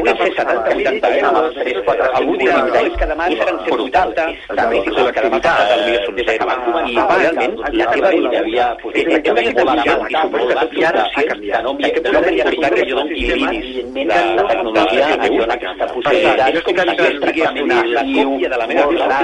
una 0.00 0.10
empresa 0.10 0.42
de 0.44 0.54
70 0.64 1.08
euros, 1.18 1.54
3, 1.54 1.78
4, 1.84 2.10
algú 2.20 2.34
dirà, 2.40 2.56
és 2.84 2.94
que 3.00 3.06
demà 3.10 3.24
seran 3.34 3.56
180, 3.74 4.24
també 4.54 4.76
si 4.84 4.90
que 5.14 5.22
demà 5.24 5.38
potser 5.44 6.04
són 6.04 6.14
0, 6.18 6.46
i 6.84 6.96
realment 6.96 7.54
la 7.78 7.86
teva 7.92 8.10
vida 8.14 8.38
havia, 8.40 8.66
hem 8.94 9.08
de 9.14 9.64
molt 9.64 9.82
avant, 9.84 10.04
i 10.04 10.14
que 10.14 10.66
tu 10.74 10.84
ara 10.88 11.04
ha 11.04 11.24
canviat. 11.30 11.62
No, 11.64 11.72
no 11.74 11.80
és 11.84 12.44
veritat 12.44 12.74
que 12.74 12.84
jo 12.90 13.04
l'iris 13.08 13.66
de 13.94 14.18
la 14.38 14.46
tecnologia 14.50 15.08
em 15.14 15.36
dona 15.38 15.54
aquesta 15.58 15.88
possibilitat, 15.92 16.54
és 16.54 16.62
com 16.66 16.74
si 16.80 16.96
jo 16.98 17.08
estigués 17.10 17.50
una 17.64 17.78
còpia 17.84 18.48
de 18.54 18.58
la 18.62 18.66
meva 18.70 18.86
vida, 18.92 19.18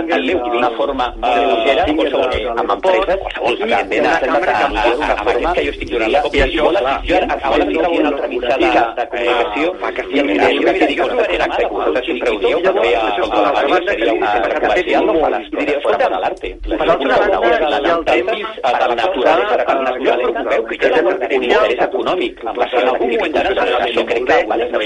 d'una 0.50 0.70
forma 0.78 1.06
lleugera, 1.20 1.86
qualsevol, 2.00 2.58
amb 2.62 2.74
empreses, 2.76 3.16
qualsevol, 3.24 3.54
evidentment, 3.60 4.06
amb 4.06 5.28
aquest 5.34 5.50
que 5.54 5.66
jo 5.66 5.74
estic 5.74 5.94
donant 5.94 6.12
la 6.14 6.22
còpia, 6.26 6.48
jo, 6.54 6.68
ara 6.70 6.98
a 7.40 7.90
una 7.90 8.08
altra 8.12 8.28
mitjà 8.30 8.56
de, 8.60 8.70
de 8.98 9.06
comunicació, 9.14 9.66
i 9.80 10.22
el 10.24 10.30
que 10.30 10.78
jo 10.80 10.88
dic, 10.90 11.04
no 11.10 11.24
era 11.26 11.46
executor, 11.50 12.02
sempre 12.06 12.30
ho 12.30 12.38
dieu, 12.46 12.62
també 12.66 12.94
a 12.96 13.04
la 13.40 13.52
ràdio 13.56 13.80
seria 13.88 14.12
una 14.14 14.32
comercial, 14.40 15.06
no 15.06 15.14
fa 15.20 15.30
les 15.34 15.48
coses 15.54 15.82
fora 15.84 16.08
l'arte. 16.24 16.50
Per 16.66 16.88
altra 16.94 17.18
banda, 17.22 17.40
hi 17.40 17.90
ha 17.90 17.94
el 17.96 18.04
temps 18.08 18.60
de 18.64 18.72
la 18.76 18.94
naturalesa, 19.00 19.56
de 19.60 19.66
la 19.68 19.74
naturalesa, 19.86 20.44
veu 20.50 20.66
que 20.70 20.78
té 20.82 20.90
un 21.00 21.24
interès 21.38 21.82
econòmic, 21.88 22.44
amb 22.46 22.62
la 22.62 22.68
seva 22.74 22.96
comunitat, 23.00 23.50
això 23.86 24.06
crec 24.10 24.30
que 24.30 24.38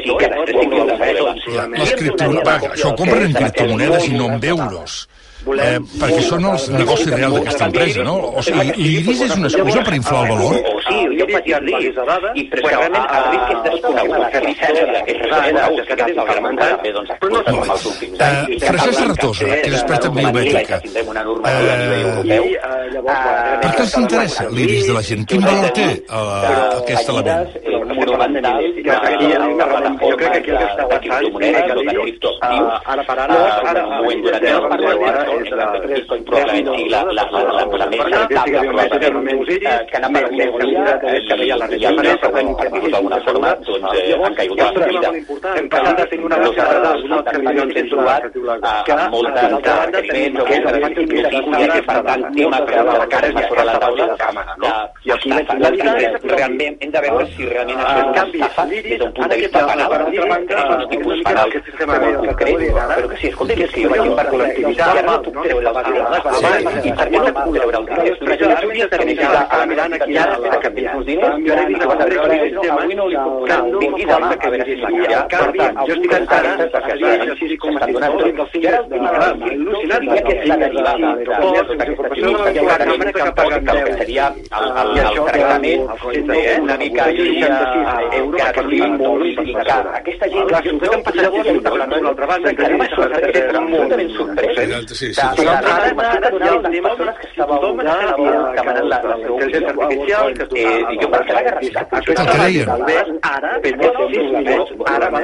sí 0.05 0.17
que 0.21 0.33
després 0.37 0.71
tinc 0.71 0.95
fer 1.03 1.13
L'escriptura, 1.75 2.47
va, 2.47 2.57
això 2.71 2.91
ho 2.91 2.97
compren 3.03 3.29
en 3.29 3.37
criptomonedes 3.41 4.09
i 4.09 4.17
no 4.19 4.33
en 4.35 4.49
euros. 4.55 5.05
Eh, 5.45 5.79
perquè 6.01 6.23
són 6.25 6.47
els 6.49 6.63
negocis 6.73 7.11
reals 7.13 7.35
d'aquesta 7.37 7.67
empresa, 7.69 8.05
no? 8.07 8.15
O 8.33 8.43
sigui, 8.45 8.73
l'iris 8.79 9.21
és 9.27 9.35
una 9.37 9.51
excusa 9.51 9.83
per 9.85 9.95
inflar 9.99 10.23
el 10.25 10.31
valor? 10.33 10.55
Sí, 10.87 11.01
jo 11.19 11.27
vaig 11.29 11.45
dir, 11.45 11.59
i 12.41 12.45
realment 12.63 13.05
el 13.05 13.27
risc 13.29 13.53
és 13.53 13.61
desconegut, 13.67 14.25
que 14.33 14.41
l'essència 14.47 14.87
d'aquestes 14.95 15.29
coneguts 15.35 15.91
que 15.91 15.99
des 16.01 16.17
del 16.17 16.27
Carmen 16.31 16.55
també 16.63 16.95
doncs 16.97 17.13
exporten 17.17 17.61
com 17.61 17.75
els 17.77 17.85
últims 17.93 18.25
anys. 18.29 18.65
Francesc 18.65 18.99
Sartosa, 19.03 19.51
que 19.51 19.69
és 19.69 19.77
expert 19.83 20.09
en 20.09 20.13
biomètrica. 20.21 20.81
Per 23.65 23.71
què 23.75 23.83
els 23.85 23.97
interessa 24.01 24.49
l'iris 24.49 24.89
de 24.89 24.97
la 24.97 25.05
gent? 25.11 25.29
Quin 25.29 25.45
valor 25.45 25.71
té 25.77 25.89
aquest 26.81 27.15
element? 27.17 27.73
jo 30.11 30.17
crec 30.17 30.33
que 30.33 30.39
aquí 30.39 30.51
el 30.51 30.59
que 30.59 30.67
està 30.71 30.85
passant 30.89 31.25
és 31.25 31.55
que 31.55 32.35
ara 32.93 33.03
per 33.09 33.17
ara 33.25 33.37
ara 33.71 33.83
ho 34.01 34.11
hem 34.11 34.21
donat 34.25 34.43
el 34.45 35.34
és 35.41 35.51
de 35.51 36.19
probablement 36.29 36.69
sigui 36.77 36.91
la 36.91 37.03
la 37.13 37.87
més 37.93 38.05
rentable 38.05 38.61
que 39.91 39.97
han 39.97 40.05
aparegut 40.09 40.35
que 41.29 41.37
veia 41.41 41.57
la 41.57 41.67
regió 41.67 41.89
que 41.97 42.91
d'alguna 42.91 43.21
forma 43.27 43.55
doncs 43.67 43.89
han 44.25 44.35
caigut 44.35 44.61
a 44.61 44.71
la 44.79 44.87
vida 44.93 45.09
hem 45.59 45.69
passat 45.75 45.97
de 46.01 46.07
tenir 46.13 46.25
una 46.31 46.39
baixada 46.45 46.95
de 47.33 47.39
milions 47.47 47.77
hem 47.77 47.89
trobat 47.93 48.23
amb 48.95 49.15
molta 49.15 49.75
requeriments 49.95 50.45
que 51.75 51.83
per 51.89 52.01
tant 52.09 52.23
té 52.35 52.47
una 52.47 52.61
cara 53.15 53.31
sobre 53.49 53.65
la 53.71 53.79
taula 53.85 54.07
i 55.05 55.11
aquí 55.13 55.31
realment 56.35 56.77
hem 56.81 56.91
de 56.91 57.01
veure 57.07 57.27
si 57.37 57.49
realment 57.51 57.79
això 57.85 57.99
és 57.99 58.09
una 58.15 58.25
estafa 58.25 58.67
des 58.71 58.99
d'un 58.99 59.13
punt 59.19 59.29
de 59.31 59.37
vista 59.43 59.67
penal 59.67 59.93
és 60.11 60.19
un 60.75 60.89
tipus 60.95 61.23
penal 61.29 61.49
molt 62.05 62.17
concret 62.27 62.57
però 62.95 63.09
que 63.09 63.17
si 63.21 63.27
escolti 63.33 63.63
és 63.65 63.71
que 63.75 63.85
jo 63.85 63.89
vaig 63.95 64.05
per 64.19 64.27
ja 64.79 65.03
no 65.03 65.19
puc 65.27 65.37
treure 65.45 65.69
els 65.73 65.79
diners 65.89 66.85
i 66.85 66.93
per 67.01 67.07
què 67.13 67.19
no 67.25 67.31
puc 67.39 67.51
treure 67.57 67.77
els 67.81 67.89
diners 67.91 68.19
una 68.27 68.37
generació 68.43 68.89
que 68.95 68.99
necessita 69.05 69.41
a 69.59 69.67
mirant 69.73 69.93
aquí 69.99 70.13
ara 70.25 70.35
que 70.65 70.71
tinc 70.77 70.91
uns 70.99 71.07
diners 71.11 71.37
jo 71.47 71.53
ara 71.55 71.63
he 71.63 71.69
vist 71.73 71.83
que 72.61 72.71
avui 72.77 72.95
no 73.01 73.05
li 73.13 73.19
puc 73.25 73.35
donar 73.41 73.61
vingui 73.85 74.05
demà 74.13 74.29
a 74.35 74.51
veure 74.55 74.65
si 74.71 74.75
la 74.83 74.89
ja 75.13 75.21
per 75.35 75.51
tant 75.59 75.75
jo 75.89 75.93
estic 75.99 76.13
encara 76.21 76.53
perquè 76.75 76.95
estan 77.75 77.93
donant 77.93 78.15
tot 78.19 78.39
els 78.45 78.51
fills 78.55 78.67
al·lucinat 79.45 80.03
que 80.15 80.35
és 80.35 80.47
la 80.49 80.57
derivada 80.65 81.09
que 83.65 83.95
seria 83.99 84.27
el 84.61 85.19
tractament 85.29 85.83
una 86.65 86.77
mica 86.83 87.05
euros 88.21 88.43
que 88.43 88.53
tenim 88.61 88.97
molt 89.01 89.25
i 89.25 89.53
que 89.55 89.77
aquesta 90.01 90.27
gent 90.35 90.49
que 90.51 90.93
han 90.93 91.03
passat 91.09 91.23
llavors 91.25 91.63
parlant 91.69 91.91
d'una 91.95 92.09
altra 92.13 92.27
banda 92.33 92.55
que 92.55 92.65
és 92.65 93.53
molt 93.75 93.97
ben 93.97 94.11
sorprès 94.19 94.53
sí, 94.95 95.13
sí, 95.15 95.27
però 95.39 95.51
ara 95.55 95.93
m'ha 95.99 96.09
de 96.25 96.31
donar 96.35 96.53
les 96.65 96.81
persones 96.87 97.15
que 97.21 97.27
estàveu 97.31 97.59
demanant 97.65 98.85
la 98.93 98.99
intel·ligència 99.15 99.73
artificial 99.75 100.25
i 100.35 100.99
jo 101.03 101.11
per 101.15 101.23
què 101.27 101.33
la 101.39 101.43
guerra 101.47 101.61
el 101.63 101.69
que 102.15 102.39
deien. 102.43 102.67
ara 103.35 103.51
ara 104.95 105.11
va 105.15 105.21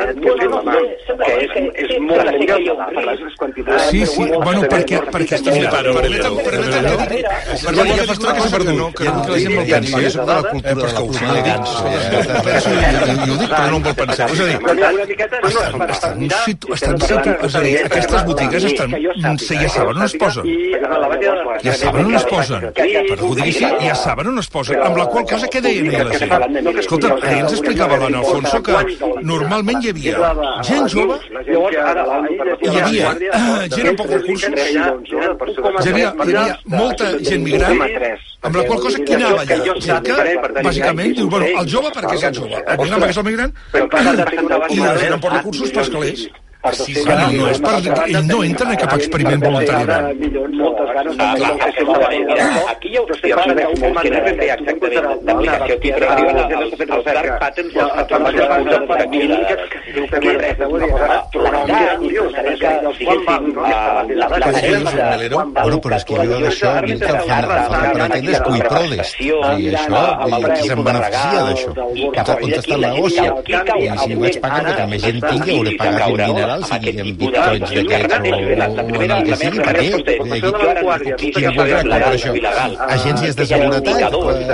que 1.20 1.32
és, 1.44 1.52
és 1.84 1.90
molt 2.00 2.22
per 2.94 3.04
les 3.08 3.36
quantitats. 3.40 3.90
Sí, 3.90 4.04
sí, 4.06 4.26
bueno, 4.30 4.62
perquè, 4.72 5.00
perquè 5.14 5.40
flipant 5.44 5.90
permetem, 6.00 6.34
permetem 6.46 6.84
que 6.90 7.20
perdó, 7.64 7.84
ja 7.90 8.04
fa 8.06 8.14
estona 8.16 8.34
que 8.34 8.42
s'ha 8.44 8.52
perdut 8.56 8.80
que 8.96 9.04
la 9.10 9.38
gent 9.42 9.54
no 9.54 9.62
el 9.62 9.70
pensi 9.70 10.04
és 10.10 10.18
la 10.30 10.38
cultura 10.46 10.74
de 10.74 10.82
la 10.84 10.92
penso 12.46 12.70
i 12.70 13.30
ho 13.30 13.38
dic 13.40 13.50
però 13.50 13.66
no 13.70 13.80
em 13.80 13.86
vol 13.88 13.96
pensar. 14.00 14.28
És 14.30 14.40
a 14.40 14.48
dir, 14.48 14.56
estan, 15.90 16.26
situ, 16.44 16.74
estan 16.76 17.00
situ, 17.04 17.34
és 17.48 17.54
a 17.54 17.64
dir, 17.66 17.74
aquestes 17.88 18.26
botigues 18.30 18.68
estan, 18.70 18.96
sí, 19.40 19.58
ja 19.60 19.69
saben 19.74 19.96
on 19.96 20.04
es 20.06 20.16
posen. 20.20 20.44
Ja 21.64 21.74
saben 21.82 22.06
on 22.06 22.14
es 22.20 22.26
posen. 22.30 22.68
Per 22.74 23.18
ho 23.20 23.34
dir 23.38 23.46
així, 23.48 23.66
ja 23.86 23.94
saben 23.94 24.32
on 24.32 24.38
es 24.42 24.50
posen. 24.52 24.80
Amb 24.86 25.00
la 25.00 25.06
qual 25.12 25.26
cosa, 25.32 25.50
què 25.52 25.62
deien 25.64 25.90
ahir 25.90 26.06
la 26.08 26.20
gent? 26.20 26.78
Escolta, 26.84 27.14
ahir 27.20 27.42
ens 27.44 27.56
explicava 27.58 28.00
l'Anna 28.02 28.22
Alfonso 28.24 28.62
que 28.66 28.74
normalment 29.32 29.84
hi 29.84 29.94
havia 29.94 30.32
gent 30.66 30.88
jove 30.92 31.18
hi 31.40 32.76
havia 32.80 33.12
gent 33.74 33.88
amb 33.90 33.98
pocs 33.98 34.12
recursos, 34.16 34.50
hi 34.50 35.90
havia, 35.92 36.10
hi 36.10 36.34
havia 36.34 36.58
molta 36.74 37.10
gent 37.26 37.42
migrant, 37.44 37.80
amb 38.42 38.56
la 38.56 38.66
qual 38.68 38.80
cosa 38.84 39.02
qui 39.04 39.16
anava 39.18 39.42
allà? 39.44 39.58
Gent 39.86 40.06
que, 40.06 40.14
bàsicament, 40.60 41.16
diu, 41.18 41.30
bueno, 41.32 41.50
el 41.62 41.72
jove 41.74 41.92
perquè 41.96 42.14
és 42.18 42.28
el 42.30 42.38
jove, 42.40 42.60
el 42.60 42.84
migrant 42.84 43.02
perquè 43.04 43.14
és 43.14 43.22
el 43.22 43.28
migrant, 43.30 43.52
i 44.76 44.80
la 44.84 44.94
gent 45.02 45.16
amb 45.16 45.26
pocs 45.26 45.36
recursos 45.38 45.74
pels 45.76 45.92
calés. 45.96 46.28
Sí, 46.60 46.94
sí, 46.94 47.04
no, 47.08 47.14
no 47.32 47.46
és 47.48 47.58
per... 47.64 47.72
Ell 48.04 48.26
no 48.28 48.42
entra 48.44 48.66
en 48.68 48.76
cap 48.82 48.92
experiment 48.92 49.40
voluntàriament. 49.40 50.04
Aquí 52.68 52.90
hi 52.90 52.98
ha 52.98 53.00
opcions 53.00 53.24
que 53.24 53.46
no 53.48 53.54
ben 53.56 54.36
bé 54.36 54.48
exactament 54.52 55.06
d'aplicació 55.24 55.74
aquí, 55.78 55.88
arriben 56.08 56.36
els 56.44 57.04
dark 57.06 57.30
patterns 57.40 57.72
dels 57.78 57.92
patrons 57.96 58.28
d'aquí, 58.90 59.20
que 60.10 60.34
res, 60.36 60.58
Bueno, 65.60 65.80
però 65.80 65.96
és 65.96 66.04
que 66.04 66.14
jo 66.20 66.36
d'això, 66.44 66.70
mi 66.84 66.92
el 66.92 67.00
que 67.00 67.08
em 67.08 67.16
fa, 67.28 67.38
fa 67.48 67.80
per 67.80 68.02
entendre 68.04 68.32
és 68.36 68.40
cui 68.44 68.60
prodes. 68.66 69.08
I 69.20 69.32
això, 69.80 70.02
qui 70.28 70.68
se'n 70.68 70.80
beneficia 70.90 71.40
d'això? 71.48 71.70
On 71.80 72.52
està 72.60 72.74
el 72.76 72.82
negoci? 72.84 73.24
I 73.80 73.90
si 74.04 74.12
vaig 74.20 74.36
pagar 74.44 74.62
perquè 74.68 74.84
més 74.92 75.00
gent 75.08 75.20
tingui, 75.24 75.52
hauré 75.56 75.72
pagat 75.80 76.08
un 76.10 76.16
dineral 76.20 76.49
il·legal, 76.50 76.64
sigui 76.70 76.90
en 77.00 77.08
bitcoins 77.20 77.70
d'aquests 77.76 78.14
o, 78.20 78.38
o 78.40 79.02
en 79.04 79.10
el 79.14 79.22
que 79.26 79.34
sigui, 79.40 79.58
per 79.66 79.74
què? 79.76 79.88
Qui, 81.20 81.28
voldrà 81.56 81.80
comprar 81.84 82.10
això? 82.14 82.32
Agències 82.88 83.34
de 83.38 83.44
seguretat, 83.50 83.98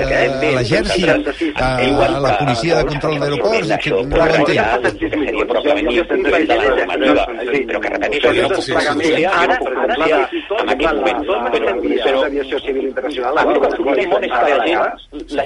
eh, 0.06 0.52
l'exèrcit, 0.56 1.08
eh, 1.08 1.90
la 2.26 2.32
policia 2.40 2.72
de 2.76 2.84
control 2.92 3.18
d'aeroports, 3.22 3.68
que 3.82 3.90
no 3.90 3.96
ho 3.96 4.02
entenc. 4.06 4.60
Però 7.66 7.80
que 7.80 7.90
repeteixo, 7.92 8.28
jo 8.36 8.42
no 8.42 8.48
puc 8.56 8.66
puc 8.66 8.86
policia 8.92 9.30
en 10.56 10.68
aquest 10.74 10.94
moment, 10.96 11.20
però, 11.26 11.74
però 12.04 12.16
l'aviació 12.22 12.56
civil 12.66 12.84
internacional... 12.90 13.32
que 14.36 14.54
la 14.56 14.64
gent, 14.66 14.84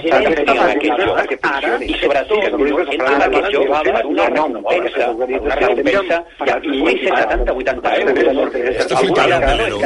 gent 0.00 0.14
entri 0.20 0.42
en 0.50 0.58
aquest 0.70 1.44
joc 1.64 1.82
i 1.86 1.94
sobretot 2.00 2.42
en 2.50 3.24
aquest 3.26 3.48
joc 3.54 3.68
per 3.86 4.04
una 4.10 4.26
recompensa, 4.30 5.10
una 5.10 5.56
recompensa 5.60 6.20
ja 6.48 6.56
puguin 6.64 6.96
ser 7.02 7.12
70-80 7.20 7.90
euros. 8.00 8.54
Està 8.84 8.94
flipant 9.00 9.32
el 9.36 9.40
Melero. 9.46 9.76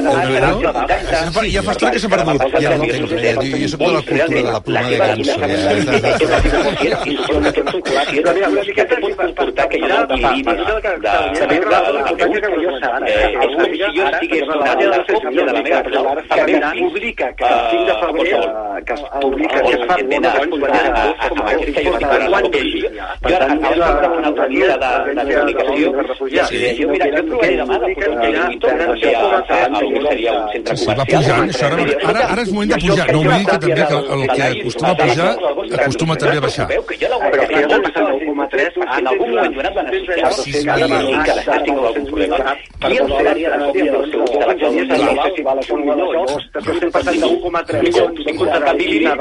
Ja 1.55 1.63
fa 1.63 1.73
estona 1.75 1.91
que 1.93 2.01
s'ha 2.03 2.11
perdut. 2.15 2.41
Ja 2.61 2.69
no 2.75 2.85
entenc 2.85 3.07
res. 3.15 3.37
Jo, 3.45 3.69
soc 3.75 3.81
de 3.81 3.89
la 3.95 4.03
cultura 4.03 4.25
de 4.35 4.41
la 4.49 4.61
pluma 4.61 4.89
de 4.89 4.97
ganso. 5.03 5.35
Ja. 6.85 6.99
que 8.75 8.85
pot 9.01 9.13
comportar 9.21 9.67
que 9.69 9.77
hi 9.79 9.85
és 13.35 13.53
com 13.55 13.65
si 13.65 13.79
jo 13.81 14.05
estigués 14.09 14.47
donant 14.49 14.83
la 14.91 15.01
còpia 15.09 15.31
de 15.37 15.53
la 15.53 15.63
meva 15.67 15.81
prova 15.89 16.13
també 16.29 16.55
publica 16.79 17.27
que 17.39 17.47
el 17.51 17.61
5 17.71 17.85
de 17.89 17.95
febrer 18.03 18.41
que 18.87 18.95
es 18.95 19.03
publica 19.23 19.59
que 19.67 19.73
es 19.75 19.83
fa 19.91 19.97
una 20.05 20.29
a 20.29 20.37
aquest 21.53 21.71
que 21.75 21.85
jo 21.87 21.93
estic 21.95 22.09
donant 22.15 22.31
la 22.35 22.41
còpia 22.47 22.65
jo 22.65 23.37
ara 23.37 23.47
acabo 23.55 23.75
de 23.75 24.09
una 24.19 24.29
altra 24.29 24.47
dia 24.55 24.67
de, 24.67 24.91
de 25.15 26.44
i 26.53 26.75
jo 26.79 26.89
mira, 26.91 27.07
jo 27.15 27.23
provaré 27.29 27.57
demà 27.61 27.79
de 27.83 27.87
posar 27.95 28.11
un 28.13 28.19
el 28.45 29.93
que 29.95 30.01
seria 30.09 30.33
un 30.35 30.47
centre 30.53 30.77
Sí, 30.77 30.87
va 30.87 31.05
pujant, 31.11 31.49
això 31.49 31.67
ara, 31.71 31.77
ara, 32.11 32.21
ara 32.35 32.43
és 32.43 32.53
moment 32.53 32.71
de 32.73 32.79
pujar. 32.85 33.07
No 33.13 33.19
oblidi 33.21 33.45
que 33.51 33.59
també 33.65 33.83
que 33.91 33.99
el 34.17 34.23
que 34.35 34.45
acostuma 34.51 34.91
a 34.91 34.97
pujar 35.03 35.31
acostuma 35.79 36.17
també 36.17 36.37
a 36.37 36.45
baixar. 36.47 36.67
però 36.69 37.47
que 37.49 37.57
jo 37.63 37.79
passant 37.85 38.07
el 38.11 38.19
1,3 38.35 38.73
en 38.99 39.07
algun 39.13 39.31
moment 39.31 39.55
donat 39.57 39.75
va 39.79 39.83
necessitar 39.89 40.77
que 40.79 41.35
l'estat 41.39 41.61
tingui 41.65 41.87
algun 41.89 42.05
problema 42.11 42.39
i 42.85 42.99
el 43.01 43.09
seria 43.19 43.49
la 43.55 43.59
còpia 43.65 43.93
del 43.93 44.05
seu 44.13 44.21
instal·lació 44.83 45.29
si 45.37 45.43
val 45.49 45.59
a 45.59 45.65
un 45.75 45.81
dos, 46.25 46.33
estem 46.61 46.91
passant 46.97 47.19
de 47.23 47.27
1,3 47.27 47.83
milions 47.87 48.27
en 48.27 48.37
comptabilitat 48.43 49.19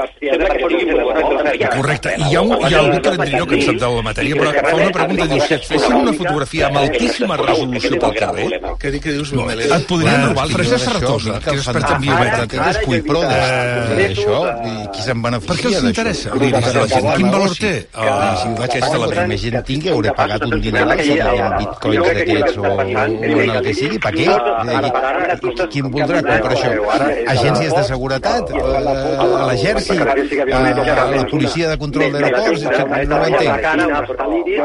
Correcte. 1.74 2.10
I 2.18 2.28
hi 2.30 2.36
ha, 2.36 2.42
un, 2.42 2.52
hi 2.68 2.74
ha 2.74 2.78
algú 2.80 2.98
que 3.00 3.10
l'endrinó 3.14 3.46
que 3.46 3.56
en 3.58 3.62
sap 3.66 3.78
de 3.82 3.88
la 3.96 4.02
matèria, 4.08 4.38
però 4.40 4.52
fa 4.54 4.74
una 4.76 4.92
pregunta, 4.96 5.26
diu, 5.32 5.40
si 5.44 5.54
et 5.56 5.66
fessin 5.70 5.96
una 6.00 6.14
fotografia 6.18 6.68
amb 6.68 6.80
altíssima 7.14 7.36
resolució 7.38 7.98
pel 8.00 8.14
carrer, 8.18 8.46
Què, 8.80 8.90
què 9.00 9.12
dius, 9.14 9.32
Melero? 9.32 9.74
et 9.76 9.86
podrien 9.86 10.26
robar 10.28 10.46
l'Inés 10.48 10.82
Serratosa, 10.84 11.38
que 11.44 11.50
és 11.54 11.56
expert 11.62 11.90
en 11.94 12.00
biomètrica. 12.02 12.68
És 12.70 12.78
cull 12.84 13.02
pro 13.06 13.20
d'això, 13.22 14.38
i 14.64 14.74
qui 14.94 15.02
se'n 15.06 15.22
beneficia 15.22 15.54
Per 15.54 15.58
què 15.60 15.66
els 15.68 15.82
d'això? 15.84 15.88
interessa? 15.88 16.28
Quin 17.16 17.30
valor 17.30 17.52
té? 17.58 17.72
Ah, 17.94 18.34
si 18.42 18.48
ho 18.48 18.54
vaig 18.58 18.72
pagar, 18.80 18.98
la 19.14 19.26
més 19.28 19.40
gent 19.44 19.58
tingui, 19.64 19.88
hauré 19.94 20.10
pagat 20.16 20.42
un 20.44 20.60
si 20.62 21.18
en 21.38 21.56
bitcoins 21.58 22.06
d'aquests 22.08 22.56
o, 22.58 22.62
o 22.64 22.66
en 22.84 23.50
el 23.54 23.62
que 23.64 23.74
sigui. 23.74 23.98
Per 23.98 24.12
què? 24.14 24.26
Eh, 24.28 25.68
Qui 25.70 25.78
em 25.80 25.88
voldrà 25.90 26.20
comprar 26.22 26.54
això? 26.54 26.70
Agències 27.34 27.74
de 27.74 27.84
seguretat? 27.84 28.50
Eh, 28.50 28.56
L'exèrcit? 29.48 30.00
Eh, 30.00 30.74
La 31.14 31.24
policia 31.30 31.68
de 31.70 31.78
control 31.78 32.12
d'aeroports? 32.12 32.62
És 32.62 32.68
que 32.68 32.82
No 33.04 33.16
ho 33.16 33.24
entenc. 33.24 33.64
Anem 33.64 33.90
a 33.94 34.02
fer 34.06 34.16
veïns, 34.16 34.64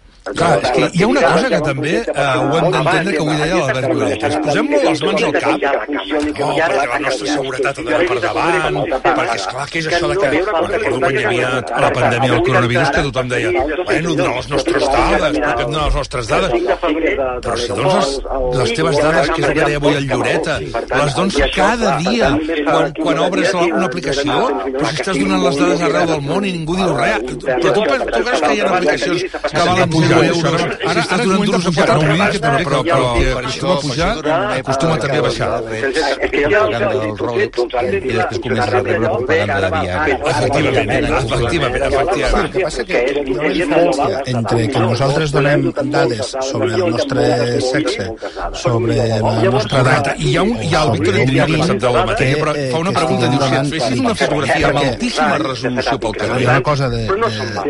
Clar, 0.21 0.49
és 0.61 0.69
que 0.75 0.87
hi 0.93 1.01
ha 1.01 1.07
una 1.09 1.21
cosa 1.25 1.47
que 1.49 1.59
també 1.65 1.91
eh, 1.97 2.23
ho 2.37 2.57
hem 2.57 2.65
d'entendre 2.73 3.13
que 3.15 3.21
avui 3.23 3.37
deia 3.39 3.55
l'Albert 3.57 3.87
Lloret. 3.91 4.25
Ens 4.27 4.35
posem 4.45 4.67
molt 4.69 4.83
les 4.85 4.99
mans 5.01 5.23
al 5.25 5.31
cap, 5.33 5.63
oh, 5.81 6.51
perquè 6.59 6.83
la 6.91 6.99
nostra 7.05 7.29
seguretat 7.31 7.79
ha 7.81 7.85
d'anar 7.87 8.01
per 8.11 8.17
davant, 8.25 8.77
perquè 9.07 9.37
esclar, 9.39 9.65
què 9.71 9.81
és 9.81 9.87
això 9.89 10.09
de 10.11 10.17
que... 10.21 10.29
Recordo 10.71 10.99
quan 11.01 11.17
hi 11.17 11.23
havia 11.25 11.49
la 11.85 11.89
pandèmia 11.95 12.29
del 12.35 12.43
coronavirus 12.45 12.91
que 12.93 13.03
tothom 13.07 13.31
deia 13.31 13.53
bueno, 13.55 14.13
donar 14.19 14.35
les 14.35 14.51
nostres 14.53 14.85
dades, 14.85 15.39
però 15.39 15.55
que 15.57 15.65
donar 15.71 15.87
les 15.87 15.97
nostres 16.01 16.29
dades. 16.29 16.51
Però 17.41 17.57
si 17.57 17.71
dones 17.71 17.97
les, 17.97 18.61
les 18.61 18.75
teves 18.77 19.01
dades, 19.01 19.33
que 19.33 19.41
és 19.41 19.49
el 19.49 19.57
que 19.57 19.65
deia 19.71 19.81
avui 19.81 19.99
el 20.03 20.07
Lloreta, 20.11 20.59
les 20.61 21.17
dones 21.17 21.57
cada 21.57 21.95
dia, 22.05 22.31
quan, 22.69 22.93
quan 23.01 23.23
obres 23.25 23.57
una 23.57 23.89
aplicació, 23.89 24.37
però 24.69 24.85
si 24.93 25.01
estàs 25.01 25.17
donant 25.17 25.43
les 25.47 25.59
dades 25.63 25.83
arreu 25.89 26.13
del 26.13 26.23
món 26.29 26.45
i 26.45 26.53
ningú 26.59 26.77
diu 26.77 26.93
res, 27.01 27.27
però 27.41 27.73
tu, 27.73 27.89
tu 27.89 28.23
creus 28.29 28.45
que 28.45 28.53
hi 28.53 28.61
ha 28.61 28.71
aplicacions 28.77 29.27
que 29.49 29.67
valen 29.71 30.10
0 30.11 30.23
euros, 30.31 30.61
si 30.91 30.99
estàs 31.01 31.23
donant 31.23 31.45
duros 31.45 31.67
a 31.67 31.71
que 31.71 31.85
també, 32.41 32.63
però, 32.67 32.79
però 32.87 33.11
que 33.15 33.27
acostuma 33.41 33.73
a 33.73 33.81
pujar, 33.85 34.11
acostuma 34.59 34.97
també 35.03 35.17
a 35.17 35.25
baixar. 35.27 35.49
propaganda 36.31 36.89
del 36.91 37.17
Rolex 37.17 37.53
i 38.01 38.15
després 38.15 38.41
comences 38.41 38.63
a 38.63 38.69
rebre 38.71 38.97
propaganda 39.01 39.59
de 39.61 39.69
Viagra. 39.75 40.17
Efectivament, 40.31 41.07
efectivament, 41.21 41.83
efectivament. 41.89 42.41
El 42.41 42.51
que 42.51 42.65
passa 42.65 42.85
que 42.89 43.01
hi 43.01 43.11
ha 43.11 43.15
una 43.15 43.51
diferència 43.51 44.23
entre 44.35 44.67
que 44.73 44.83
nosaltres 44.85 45.35
donem 45.35 45.67
dades 45.95 46.33
sobre 46.49 46.71
el 46.75 46.95
nostre 46.95 47.27
sexe, 47.67 48.09
sobre 48.63 48.97
la 48.97 49.51
nostra 49.57 49.83
edat... 49.85 50.11
I 50.21 50.31
hi 50.31 50.37
ha, 50.37 50.43
un, 50.45 50.55
hi 50.61 50.73
ha 50.75 50.83
el 50.85 50.93
Víctor 50.97 51.19
Endrià 51.21 51.47
que 51.49 51.63
sap 51.71 51.81
de 51.81 51.93
la 51.95 52.05
matèria, 52.11 52.41
però 52.41 52.55
fa 52.73 52.83
una 52.85 52.93
pregunta, 52.95 53.31
diu, 53.31 53.41
si 53.41 53.59
et 53.61 53.73
fessin 53.75 54.05
una 54.05 54.15
fotografia 54.21 54.71
amb 54.71 54.81
altíssima 54.83 55.39
resolució 55.41 55.97
pel 56.01 56.11
Hi 56.11 56.21
ha 56.21 56.27
carrer, 56.27 56.45
una 56.45 56.61
cosa 56.67 56.89
de... 56.91 57.01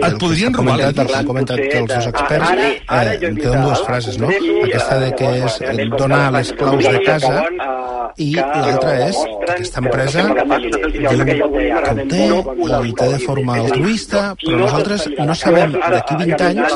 et 0.10 0.20
podrien 0.22 0.60
robar 0.60 0.80
han 0.82 1.28
comentat 1.28 1.62
que 1.62 1.80
els 1.82 1.92
dos 1.92 2.08
experts 2.12 2.31
eh, 2.40 3.18
queden 3.20 3.38
dues 3.66 3.84
frases, 3.88 4.18
no? 4.22 4.32
Aquesta 4.64 5.00
de 5.04 5.12
que 5.20 5.32
és 5.46 5.60
eh, 5.62 5.88
donar 5.98 6.26
les 6.38 6.54
claus 6.60 6.88
de 6.88 7.04
casa 7.06 7.38
i 8.20 8.32
l'altra 8.36 8.94
és 9.08 9.18
que 9.22 9.54
aquesta 9.54 9.82
empresa 9.82 10.24
diu 10.28 11.24
que 11.28 11.36
ho 11.42 12.00
té 12.12 12.88
i 12.90 12.94
té 12.98 13.08
de 13.14 13.20
forma 13.24 13.58
altruista, 13.62 14.24
però 14.42 14.60
nosaltres 14.62 15.08
no 15.20 15.36
sabem 15.38 15.76
d'aquí 15.78 16.18
20 16.22 16.46
anys 16.50 16.76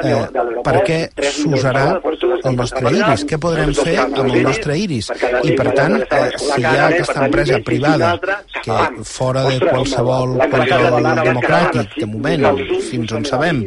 eh, 0.00 0.22
per 0.64 0.76
què 0.86 0.98
s'usarà 1.36 1.86
el 2.00 2.56
nostre 2.56 2.94
iris, 2.96 3.24
què 3.28 3.40
podrem 3.42 3.74
fer 3.76 3.96
amb 4.04 4.20
el 4.24 4.42
nostre 4.46 4.78
iris. 4.80 5.10
I 5.44 5.56
per 5.58 5.68
tant, 5.76 5.98
eh, 6.00 6.22
si 6.40 6.60
hi 6.62 6.68
ha 6.70 6.88
aquesta 6.88 7.26
empresa 7.26 7.60
privada 7.66 8.14
que 8.60 8.78
fora 9.08 9.44
de 9.48 9.58
qualsevol 9.62 10.36
control 10.52 11.10
democràtic, 11.20 11.98
de 12.00 12.08
moment, 12.10 12.64
fins 12.88 13.16
on 13.16 13.26
sabem, 13.28 13.62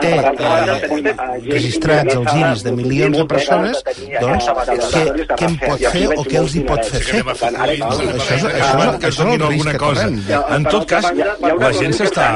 té 0.00 0.14
eh, 0.18 0.77
registrats 1.48 2.14
els 2.14 2.32
iris 2.34 2.64
de 2.66 2.72
milions 2.78 3.16
de 3.18 3.26
persones, 3.32 3.82
doncs 4.20 4.48
què, 4.92 5.04
què 5.34 5.48
en 5.48 5.56
pot 5.62 5.86
fer 5.94 6.04
o 6.14 6.24
què 6.26 6.38
els 6.42 6.56
hi 6.58 6.64
pot 6.68 6.90
fer 6.92 7.02
fer? 7.08 7.22
Això 7.28 8.34
és, 8.34 8.44
això, 8.48 8.86
que 8.98 9.10
això 9.10 9.28
és 9.28 9.36
el 9.38 9.46
risc 9.46 9.68
alguna 9.68 9.72
que 9.72 9.78
cosa. 9.78 10.06
correm. 10.06 10.14
En 10.56 10.68
tot 10.68 10.86
cas, 10.88 11.08
la 11.64 11.72
gent 11.78 11.96
s'està... 11.98 12.26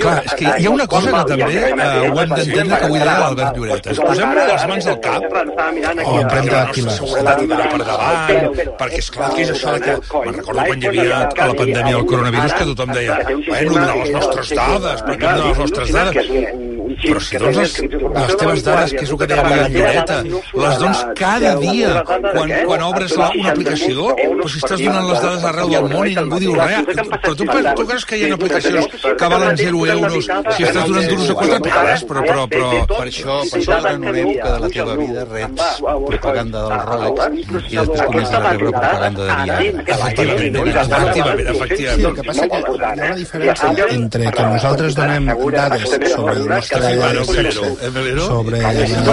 Clar, 0.00 0.16
és 0.24 0.34
que 0.38 0.46
hi 0.58 0.66
ha 0.66 0.72
una 0.72 0.86
cosa 0.90 1.12
que 1.14 1.24
també 1.32 1.56
eh, 1.60 2.10
ho 2.10 2.18
hem 2.22 2.34
d'entendre 2.34 2.78
que 2.80 2.88
avui 2.88 3.00
deia 3.00 3.16
l'Albert 3.24 3.58
Lloret. 3.60 3.90
Ens 3.92 4.00
posem 4.04 4.34
les 4.38 4.66
mans 4.70 4.90
al 4.92 4.98
cap 5.04 5.22
o 5.30 6.14
en 6.20 6.28
prendre 6.30 6.58
aquí 6.60 6.84
la 6.86 6.96
seguretat 6.96 7.42
d'anar 7.50 7.68
per 7.74 7.80
davant, 7.88 8.60
perquè 8.80 9.00
esclar, 9.04 9.30
què 9.34 9.42
és 9.46 9.50
això 9.54 9.76
de 9.76 9.80
que... 9.86 9.96
Me'n 10.20 10.36
recordo 10.36 10.66
quan 10.68 10.82
hi 10.82 10.88
havia 10.90 11.20
a 11.20 11.46
la 11.50 11.56
pandèmia 11.60 11.94
del 11.96 12.06
coronavirus 12.10 12.52
que 12.58 12.66
tothom 12.70 12.92
deia 12.96 13.18
bueno, 13.26 13.72
donar 13.74 13.96
les 14.00 14.10
nostres 14.16 14.52
dades, 14.58 15.04
per 15.06 15.14
què 15.16 15.26
donar 15.26 15.46
les 15.46 15.60
nostres 15.64 15.88
dades? 15.94 15.99
claro. 16.02 16.12
que 16.12 16.69
Però 17.00 17.20
si 17.22 17.40
dones 17.40 17.58
les, 17.58 17.76
les 18.16 18.36
teves 18.40 18.64
dades, 18.66 18.94
que 18.96 19.04
és 19.04 19.12
el 19.14 19.20
que 19.20 19.28
deia 19.30 19.56
el 19.66 19.74
Lloreta, 19.74 20.18
les 20.64 20.78
dones 20.82 21.02
cada 21.18 21.54
dia 21.60 21.90
quan, 22.06 22.54
quan 22.66 22.84
obres 22.88 23.16
la, 23.20 23.30
una 23.36 23.52
aplicació, 23.54 24.10
però 24.16 24.48
si 24.50 24.62
estàs 24.62 24.82
donant 24.82 25.08
les 25.10 25.22
dades 25.24 25.46
arreu 25.50 25.72
del 25.74 25.88
món 25.92 26.10
i 26.10 26.16
ningú 26.18 26.40
diu 26.42 26.56
res, 26.58 26.90
però 26.90 27.34
tu, 27.38 27.46
tu 27.46 27.86
creus 27.90 28.06
que 28.08 28.20
hi 28.20 28.28
ha 28.28 28.34
aplicacions 28.38 28.88
que 29.20 29.30
valen 29.34 29.60
0 29.60 29.84
euros 29.96 30.30
si 30.30 30.66
estàs 30.68 30.88
donant 30.88 31.08
duros 31.10 31.30
a 31.30 31.38
quatre 31.40 31.60
pares, 31.68 32.06
però, 32.10 32.24
però, 32.26 32.46
però... 32.50 32.70
Per 32.90 33.06
això, 33.06 33.40
per 33.50 33.60
això 33.60 33.78
durant 33.80 34.02
una 34.02 34.18
època 34.24 34.50
de 34.54 34.60
la 34.64 34.70
teva 34.74 34.96
vida 34.98 35.24
reps 35.30 35.80
propaganda 36.10 36.64
del 36.66 36.76
Rolex 36.88 37.70
i 37.70 37.78
després 37.78 38.04
comences 38.10 38.34
a 38.34 38.42
rebre 38.46 38.72
propaganda 38.74 39.28
de 39.28 39.38
Viagra. 39.40 39.84
Efectivament, 39.96 40.58
efectivament, 40.60 41.52
efectivament. 41.54 42.00
Sí, 42.00 42.08
el 42.10 42.16
que 42.16 42.26
passa 42.30 42.48
que 42.50 42.60
hi 42.60 42.68
ha 42.68 42.92
una 42.94 43.16
diferència 43.20 43.88
entre 43.96 44.32
que 44.36 44.48
nosaltres 44.54 44.98
donem 44.98 45.30
dades 45.54 45.96
sobre 46.14 46.34
el 46.36 46.48
nostre 46.48 46.79
Eh, 46.80 48.20
sobre 48.24 48.60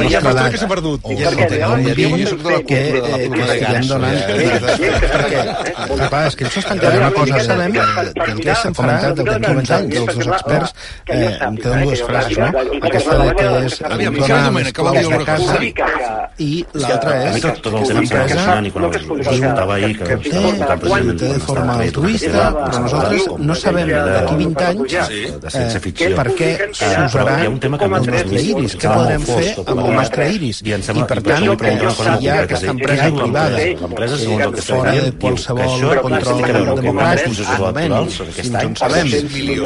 ja, 0.09 0.19
edat 0.21 0.51
que 0.51 0.57
s'ha 0.61 0.69
perdut. 0.71 1.01
sobre 1.07 2.27
soc 2.31 2.41
de 2.43 2.51
la 2.53 2.61
que, 2.69 2.81
eh, 2.97 3.29
que 3.33 3.41
estiguem 3.47 3.87
donant... 3.91 4.19
eh? 4.27 4.59
Perquè, 5.13 5.41
clar, 6.07 6.23
és 6.27 6.37
que 6.39 6.47
això 6.47 6.63
estan 6.63 6.81
quedant 6.81 6.99
una 7.01 7.11
cosa, 7.17 7.41
sabem 7.47 7.71
del 7.77 8.41
que 8.43 8.55
s'ha 8.61 8.71
comentat, 8.77 9.11
del 9.17 9.25
que 9.27 9.35
hem 9.37 9.43
comentat 9.47 9.89
dels 9.93 10.15
dos 10.17 10.31
experts, 10.35 10.75
eh, 11.07 11.31
em 11.47 11.59
queden 11.61 11.85
dues 11.87 12.03
frases, 12.07 12.37
no? 12.37 12.49
Aquesta 12.91 13.19
de 13.21 13.29
que 13.41 13.47
és 13.67 13.79
donar 13.81 13.97
Miquel 13.97 14.35
les 14.37 14.47
Domènec, 14.47 14.73
que 14.77 14.87
vol 14.87 14.93
claus 14.93 15.07
dir 15.07 15.17
de 15.17 15.25
casa 15.27 15.55
i 16.37 16.51
l'altra 16.77 17.13
és 17.31 17.45
el 17.49 17.55
que 17.57 17.71
l'empresa 17.97 18.57
i 18.61 18.71
que, 18.71 20.05
que 20.05 20.17
que 20.17 20.17
té, 20.29 20.43
de 21.23 21.39
forma 21.43 21.77
altruista, 21.81 22.43
però 22.57 22.81
nosaltres 22.83 23.27
no 23.49 23.55
sabem 23.57 23.91
d'aquí 23.91 24.37
20 24.43 24.65
anys 24.67 24.95
de 25.41 25.53
ciència 25.53 25.79
eh, 25.79 25.83
ficció. 25.87 26.11
per 26.17 26.27
què 26.37 26.51
s'usarà 26.71 27.37
un 27.57 27.61
tema 27.61 27.77
que 27.77 27.85
el 27.85 27.91
m'ha 27.91 27.99
nostre 27.99 28.41
iris, 28.41 28.75
què 28.77 28.91
podrem 28.93 29.23
fer 29.25 29.45
amb 29.63 29.81
el 29.81 29.93
nostre 29.97 30.27
iris. 30.35 30.61
I, 30.61 30.73
I 30.77 31.05
per 31.09 31.19
tant, 31.25 31.45
eh, 31.47 31.91
si 31.97 32.11
hi 32.21 32.29
ha 32.29 32.35
aquesta 32.43 32.73
empresa 32.73 33.07
és 33.07 33.15
privada 33.17 33.61
el 34.47 34.53
que 34.53 34.63
fora 34.67 34.93
de 34.97 35.11
qualsevol 35.23 36.01
control 36.05 36.41
democràtic, 36.77 37.33
fins 37.33 37.41
any 37.81 37.95
on 37.97 38.75
sabem, 38.77 39.09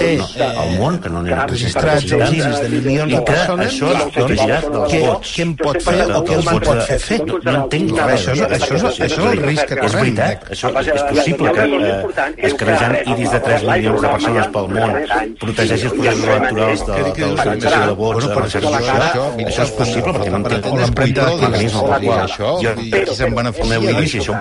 té 0.01 0.11
al 0.47 0.71
món, 0.79 0.99
que 1.03 1.11
no 1.11 1.23
n'hi 1.25 1.35
ha 1.35 1.47
registrats 1.51 2.07
els 2.17 2.35
iris 2.37 2.61
de 2.63 2.69
milions 2.75 3.11
de 3.11 3.19
que 3.19 3.25
persones, 3.31 3.79
és 3.81 4.45
què, 4.93 5.01
què 5.27 5.45
en 5.47 5.53
pot 5.59 5.81
fer 5.87 5.97
o 6.07 6.23
què 6.27 6.37
els 6.39 6.51
en 6.53 6.61
pot 6.67 6.81
fer 6.87 6.99
fer? 7.07 7.19
No, 7.27 7.39
no 7.43 7.55
entenc 7.65 7.93
res. 7.97 8.27
Això 8.31 8.35
és, 8.35 8.41
això 8.57 8.75
és, 8.77 8.85
això 8.87 9.05
és 9.05 9.31
el 9.31 9.43
risc 9.49 9.65
que 9.67 9.75
És 9.75 9.81
correm. 9.81 10.01
veritat, 10.01 10.47
això 10.55 10.71
és 10.81 11.03
possible 11.11 11.55
que 11.57 11.67
eh, 11.81 12.47
escrejant 12.51 12.97
iris 13.01 13.35
de 13.35 13.43
3 13.49 13.67
milions 13.71 14.01
de 14.05 14.13
persones 14.15 14.51
pel 14.55 14.71
món 14.77 14.97
protegeixi 15.41 15.89
els 15.89 15.97
processos 15.97 16.27
electorals 16.31 16.85
de, 16.87 16.99
de 17.01 17.71
l'organització 17.85 17.87
de 17.87 17.95
vots 18.01 18.13
Bueno, 18.13 18.31
en 18.31 18.37
però 18.37 18.45
xarxes 18.51 18.61
això- 18.61 18.79
socials. 18.81 19.03
això- 19.11 19.29
Això 19.51 19.63
és 19.63 19.71
possible 19.71 20.11
perquè 20.13 20.29
no 20.31 20.37
entenc 20.37 20.65
O 20.65 20.77
l'empremta 20.77 21.21
el 21.21 21.39
mecanisme 21.41 21.81
pel 21.81 22.05
qual 22.05 22.21
això, 22.27 22.49
i 22.61 22.91
qui 22.91 23.15
se'n 23.15 23.35
beneficia 23.35 23.69
meu 23.71 23.81
d'això? 23.81 23.99
iris, 23.99 24.13
i 24.13 24.19
això 24.19 24.31
em. 24.31 24.37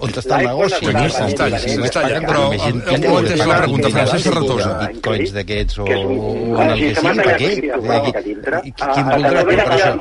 On 0.00 0.10
està 0.10 0.34
el 0.40 0.46
negoci? 0.46 0.86
Està 0.86 1.44
allà, 1.44 1.58
està 1.60 2.00
allà, 2.00 2.20
però 2.26 2.42
que 2.50 3.06
heu 3.06 3.18
entès 3.20 3.46
la 3.46 3.56
pregunta, 3.60 3.86
un 3.86 3.92
Francesc 3.92 4.24
Serratosa. 4.24 4.70
bitcoins 4.90 5.32
d'aquests 5.32 5.78
o, 5.78 5.84
és 5.86 6.04
un- 6.04 6.60
en 6.60 6.70
el 6.70 6.78
que 6.78 6.94
sigui, 6.94 7.16
per 7.20 7.36
què? 7.36 7.50
qui- 7.60 9.02
voldrà? 9.10 9.44
Per 9.44 9.60
ha 9.60 9.74
això, 9.74 9.92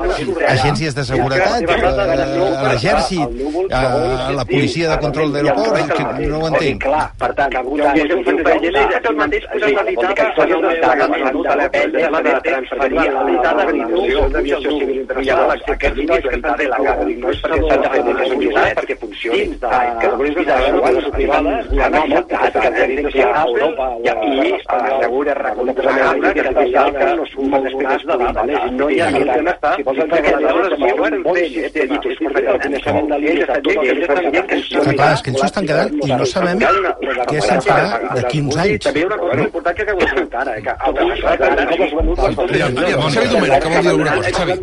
agències 0.49 0.95
de 0.95 1.03
seguretat, 1.03 1.61
eh, 1.61 1.65
l'exèrcit, 2.69 3.27
eh, 3.69 4.33
la 4.35 4.45
policia 4.45 4.89
de 4.91 4.97
control 4.99 5.33
d'aeroport, 5.33 5.75
no 6.29 6.39
ho 6.39 6.47
entenc. 6.47 6.81
Clar, 6.83 7.11
per 7.17 7.33
tant, 7.35 7.53
és 7.53 7.59
un 8.15 8.23
és 8.89 9.05
el 9.05 9.15
mateix 9.15 9.43
que 9.45 10.23
està 10.23 10.91
agafant 10.91 11.45
a 11.49 11.55
la 11.55 11.69
pell, 11.69 11.95
és 11.95 12.11
la 12.11 12.21
de 12.21 12.29
transferir 12.80 13.15
a 13.15 13.23
l'ITA 13.27 13.51
d'habilitació 13.57 14.26
d'aviació 14.34 14.72
civil 14.77 14.97
internacional. 15.01 15.51
Aquests 15.76 15.97
línies 15.99 16.22
que 16.23 16.35
estan 16.35 16.56
delegats, 16.60 17.03
no 17.19 17.31
és 17.34 17.41
perquè 17.43 17.60
s'han 17.68 17.81
de 17.84 17.89
fer 17.93 18.01
des 18.07 18.15
de 18.19 18.64
perquè 18.80 18.95
funcionin. 19.03 19.49
Que 19.60 20.07
algunes 20.10 20.35
de 20.35 20.43
les 20.95 21.10
privades 21.18 21.64
han 21.85 21.95
acceptat 21.99 22.60
que 22.60 22.72
tenen 22.77 23.10
que 23.10 23.23
a 23.23 23.43
Europa 23.43 23.85
i 24.03 24.10
assegura 24.10 25.34
recontra 25.39 25.89
que 26.34 26.43
nosaltres 26.60 27.15
no 27.19 27.26
som 27.34 27.57
els 27.60 27.73
primers 27.76 28.03
de 28.10 28.15
dades. 28.23 28.72
No 28.80 28.89
hi 28.89 28.99
ha 29.01 29.10
ni 29.11 29.23
que 29.23 29.39
està... 29.53 29.76
Si 29.76 29.84
vols 29.88 29.99
entrar 30.06 30.22
que 30.23 30.35
les 30.35 30.51
coses 30.60 30.80
mouen 30.80 31.15
fent, 31.27 31.57
este 31.69 31.88
dit, 31.91 32.10
és 32.14 32.18
perquè 32.23 32.53
el 32.53 32.61
coneixement 32.65 33.07
de 33.11 33.18
l'illa 33.23 33.45
està 33.47 33.60
tot, 33.60 33.76
dient 33.84 33.99
que 33.99 34.60
Que 34.69 34.95
clar, 34.95 35.14
és 35.14 35.22
que 35.23 35.31
ens 35.34 35.41
ho 35.41 35.45
estan 35.45 35.65
quedant 35.69 35.91
i 35.99 36.11
no 36.14 36.26
sabem 36.30 36.57
què 37.30 37.41
se'n 37.43 37.61
farà 37.68 37.99
d'aquí 38.15 38.41
uns 38.45 38.57
anys. 38.64 38.88
També 38.88 38.99
hi 38.99 39.03
ha 39.03 39.10
una 39.10 39.19
cosa 39.19 39.35
molt 39.39 39.47
important 39.49 39.76
que 39.76 39.84
acabo 39.84 39.99
de 39.99 40.10
comentar 40.14 40.41
ara, 40.41 40.51
eh, 40.56 40.61
que 40.64 40.72
avui 40.80 41.11
s'ha 41.19 42.60
aviam, 42.60 42.68
Xavi 42.69 43.27
Domènech, 43.33 43.61
que 43.63 43.69
vol 43.69 43.81
dir 43.81 43.89
alguna 43.89 44.11
cosa, 44.15 44.29
Xavi. 44.37 44.53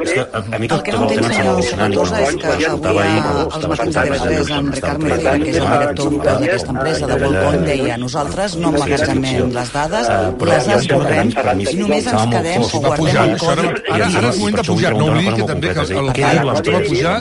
És 0.00 0.12
que 0.12 0.20
a, 0.20 0.40
a 0.40 0.58
mi 0.58 0.68
tot, 0.68 0.78
El 0.78 0.84
que 0.84 0.90
tema 0.90 1.06
i 1.10 1.10
quan 1.10 1.48
és 1.60 2.36
que 2.40 2.54
escoltava 2.56 3.02
ahir, 3.04 3.22
estava 3.50 3.74
de 3.74 3.80
sentat 3.80 4.04
TV3 4.10 4.52
en 4.56 4.72
Ricard 4.74 5.02
Mejía, 5.04 5.32
que 5.40 5.50
és 5.50 5.58
el 5.60 5.68
director 5.70 6.08
d'aquesta 6.24 6.70
empresa 6.74 7.10
de 7.10 7.18
Volcom, 7.24 7.58
deia 7.68 7.98
nosaltres 8.00 8.56
no 8.60 8.72
emmagatzemem 8.74 9.52
les 9.56 9.72
dades, 9.76 10.10
les 10.50 10.70
esborrem 10.78 11.32
i 11.60 11.76
només 11.80 12.10
ens 12.14 12.26
quedem 12.34 12.64
o 12.64 12.82
guardem 12.86 13.20
un 13.20 13.36
codi. 13.44 13.66
ara, 13.90 14.10
ara 14.10 14.28
és 14.30 14.38
moment 14.40 14.60
de 14.60 14.66
pujar. 14.70 14.92
No 15.00 15.06
oblidi 15.10 15.34
que 15.36 15.48
també 15.50 15.74
que 15.74 15.86
el 16.00 16.12
que 16.12 16.24
acostuma 16.30 16.78
a 16.78 16.88
pujar 16.88 17.14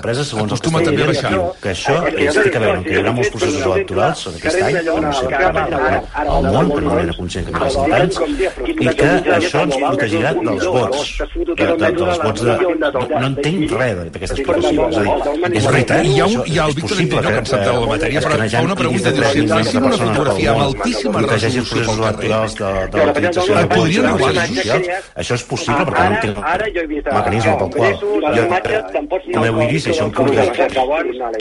acostuma 0.60 0.82
també 0.84 1.04
a 1.04 1.08
baixar. 1.12 1.34
que 1.62 1.70
això 1.74 1.96
té 2.14 2.28
a 2.30 2.60
veure 2.60 2.84
que 2.84 2.94
hi 2.94 2.98
haurà 3.00 3.14
molts 3.16 3.32
processos 3.34 3.66
electorals 3.70 4.26
en 4.30 4.38
aquest 4.40 4.62
any, 4.68 4.78
no 5.06 5.14
sé, 5.20 5.26
al 6.20 6.48
món, 6.48 6.72
però 6.74 6.84
no 6.86 6.96
n'era 6.96 7.16
conscient 7.18 7.48
que 7.48 7.52
hi 7.52 7.78
haurà 7.80 8.02
anys, 8.04 8.20
i 8.70 8.94
que 9.00 9.10
això 9.38 9.64
ens 9.68 9.79
protegirà 9.84 10.34
dels 10.40 10.66
vots, 10.76 11.14
de, 11.20 11.68
de, 11.84 11.92
dels 12.00 12.22
vots 12.24 12.46
de... 12.48 12.56
No, 12.80 13.04
no 13.10 13.26
entenc 13.30 13.76
res 13.76 14.00
d'aquesta 14.00 14.38
explicació, 14.38 14.88
és 14.90 15.00
a 15.00 15.06
dir, 15.06 15.58
és 15.60 15.70
veritat, 15.70 16.06
Hi 16.10 16.20
ha, 16.20 16.26
un, 16.26 16.44
hi 16.48 16.58
ha 16.60 16.66
el 16.66 16.74
és 16.74 16.80
Víctor 16.80 16.96
possible 16.96 17.20
Endino, 17.20 17.30
que 17.30 17.42
en 17.44 17.50
sap 17.50 17.66
de 17.66 17.74
la 17.76 17.90
matèria, 17.94 18.24
però 18.26 18.40
fa 18.40 18.64
una 18.70 18.78
pregunta, 18.80 19.14
diu, 19.16 19.26
si 19.30 19.46
fessin 19.54 19.90
una 19.90 20.00
fotografia 20.04 20.54
amb 20.54 20.66
altíssima 20.68 21.24
resolució 21.26 21.84
pel 21.90 22.02
carrer, 22.06 22.32
de, 22.60 22.72
de 22.96 23.08
l'utilització 23.10 23.60
de 23.60 23.66
podrien 23.74 24.10
en 24.10 24.20
robar. 24.20 24.48
Això 25.24 25.40
és 25.40 25.46
possible 25.54 25.88
perquè 25.90 26.06
no 26.06 26.16
entenc 26.16 26.40
el 26.40 27.18
mecanisme 27.20 27.58
pel 27.60 27.72
qual 27.78 27.94
jo, 28.00 28.46
el 29.34 29.40
meu 29.46 29.62
iris, 29.66 29.88
això 29.94 30.08
em 30.08 30.14
protegeix. 30.16 30.78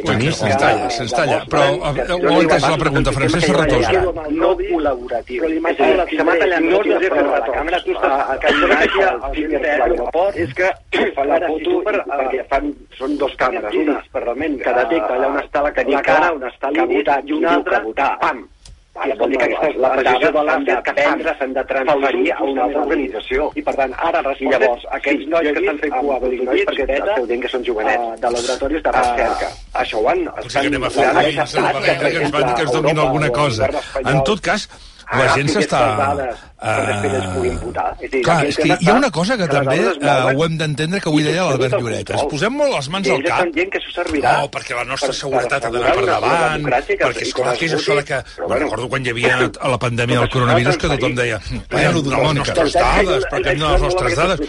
Ui, 0.09 0.33
se'ns 0.33 0.57
talla, 0.61 0.91
se'ns 0.95 1.15
talla. 1.15 1.41
Però 1.51 1.65
eh, 1.65 2.07
ho 2.15 2.19
heu 2.19 2.41
entès 2.43 2.67
la 2.67 2.79
pregunta, 2.81 3.15
Francesc 3.17 3.47
Serratosa. 3.47 3.93
no 4.39 4.51
col·laboratiu. 4.59 5.43
Però 5.43 5.51
l'imatge 5.53 5.91
de 5.91 5.97
la 5.99 6.07
que 6.09 6.19
s'ha 6.19 6.37
tallat 6.43 6.67
no 6.67 6.81
és 6.83 7.03
de 7.05 7.25
la 7.29 7.41
càmera, 7.49 7.81
tu 7.85 7.95
estàs 7.97 8.18
a 8.25 8.37
casa 8.43 8.69
aquí 8.79 9.03
al 9.07 9.21
de 9.55 9.59
l'aeroport, 9.65 10.37
és 10.37 10.53
que 10.59 10.69
fan 11.17 11.33
la 11.33 11.41
foto 11.47 11.81
perquè 11.87 12.45
fan, 12.51 12.71
són 12.99 13.17
dos 13.23 13.35
càmeres, 13.41 13.75
una 13.85 13.99
que 14.13 14.77
detecta 14.83 15.17
allà 15.17 15.33
on 15.33 15.41
està 15.43 15.65
la, 15.65 15.73
la 15.95 16.05
cara, 16.13 16.31
on 16.37 16.47
està 16.51 16.71
l'íris, 16.75 17.27
i 17.27 17.37
una 17.39 17.57
altra, 17.59 17.83
pam, 18.23 18.47
Vale, 18.99 19.15
vol 19.15 19.31
dir 19.31 19.39
que 19.39 19.47
aquesta, 19.47 19.79
la 19.79 19.91
precisió 19.95 20.31
de 20.35 20.43
l'han 20.49 20.65
de 20.67 20.77
prendre, 20.89 21.35
s'han 21.39 21.53
de 21.55 21.63
transferir 21.71 22.33
a 22.35 22.39
una 22.43 22.65
altra 22.65 22.81
organització. 22.83 23.47
I 23.55 23.63
per 23.69 23.75
tant, 23.79 23.95
ara 24.09 24.23
I 24.35 24.51
llavors, 24.51 24.87
aquells 24.99 25.25
nois 25.31 25.47
que 25.47 25.63
estan 25.63 25.79
fent 25.85 25.95
cua 26.01 26.17
a 26.17 26.23
Bolivia, 26.25 26.67
perquè 26.71 26.89
esteu 26.97 27.29
dient 27.31 27.45
que 27.45 27.53
són 27.53 27.67
jovenets, 27.69 28.09
de 28.25 28.33
laboratoris 28.35 28.85
de 28.89 28.97
recerca. 28.99 29.53
Això 29.85 30.03
ho 30.03 30.11
han... 30.11 30.27
Potser 30.41 30.65
que 30.67 30.73
anem 30.73 30.89
a 30.89 30.93
fer 30.99 31.09
que 31.15 31.31
ens, 31.47 32.35
van, 32.35 32.53
que 32.55 32.67
ens 32.67 32.75
donin 32.75 33.03
alguna 33.07 33.31
cosa. 33.39 33.71
En 34.03 34.23
tot 34.27 34.43
cas, 34.51 34.69
la 35.15 35.35
gent 35.37 35.55
s'està... 35.55 35.83
Uh, 36.59 37.71
clar, 38.27 38.41
és 38.49 38.57
que 38.59 38.67
hi 38.67 38.89
ha 38.91 38.95
una 38.99 39.13
cosa 39.15 39.37
que 39.39 39.47
també 39.47 39.77
uh, 39.79 40.33
ho 40.33 40.43
hem 40.43 40.57
d'entendre 40.59 40.99
que 40.99 41.07
avui 41.07 41.23
deia 41.23 41.45
l'Albert 41.47 41.77
Lloret. 41.79 42.11
Ens 42.17 42.25
posem 42.33 42.57
molt 42.59 42.73
les 42.75 42.89
mans 42.91 43.11
al 43.15 43.23
cap. 43.23 43.47
No, 43.47 44.49
perquè 44.51 44.75
la 44.75 44.83
nostra 44.89 45.15
seguretat 45.15 45.69
ha 45.69 45.71
d'anar 45.71 45.93
per 45.95 46.07
davant, 46.09 46.67
perquè 46.67 47.29
esclar, 47.29 47.55
que 47.61 47.69
és 47.69 47.77
això 47.79 47.95
de 48.01 48.05
que... 48.09 48.19
Bueno, 48.41 48.65
recordo 48.65 48.89
quan 48.91 49.07
hi 49.07 49.13
havia 49.15 49.37
a 49.39 49.71
la 49.71 49.79
pandèmia 49.85 50.25
del 50.25 50.33
coronavirus 50.35 50.81
que 50.83 50.91
tothom 50.97 51.15
deia 51.21 51.39
bueno, 51.71 52.03
donar 52.09 52.25
les 52.25 52.41
nostres 52.41 52.75
dades, 52.75 53.29
perquè 53.31 53.55
hem 53.55 53.63
de 53.63 53.71
les 53.71 53.87
nostres 53.87 54.19
dades. 54.19 54.45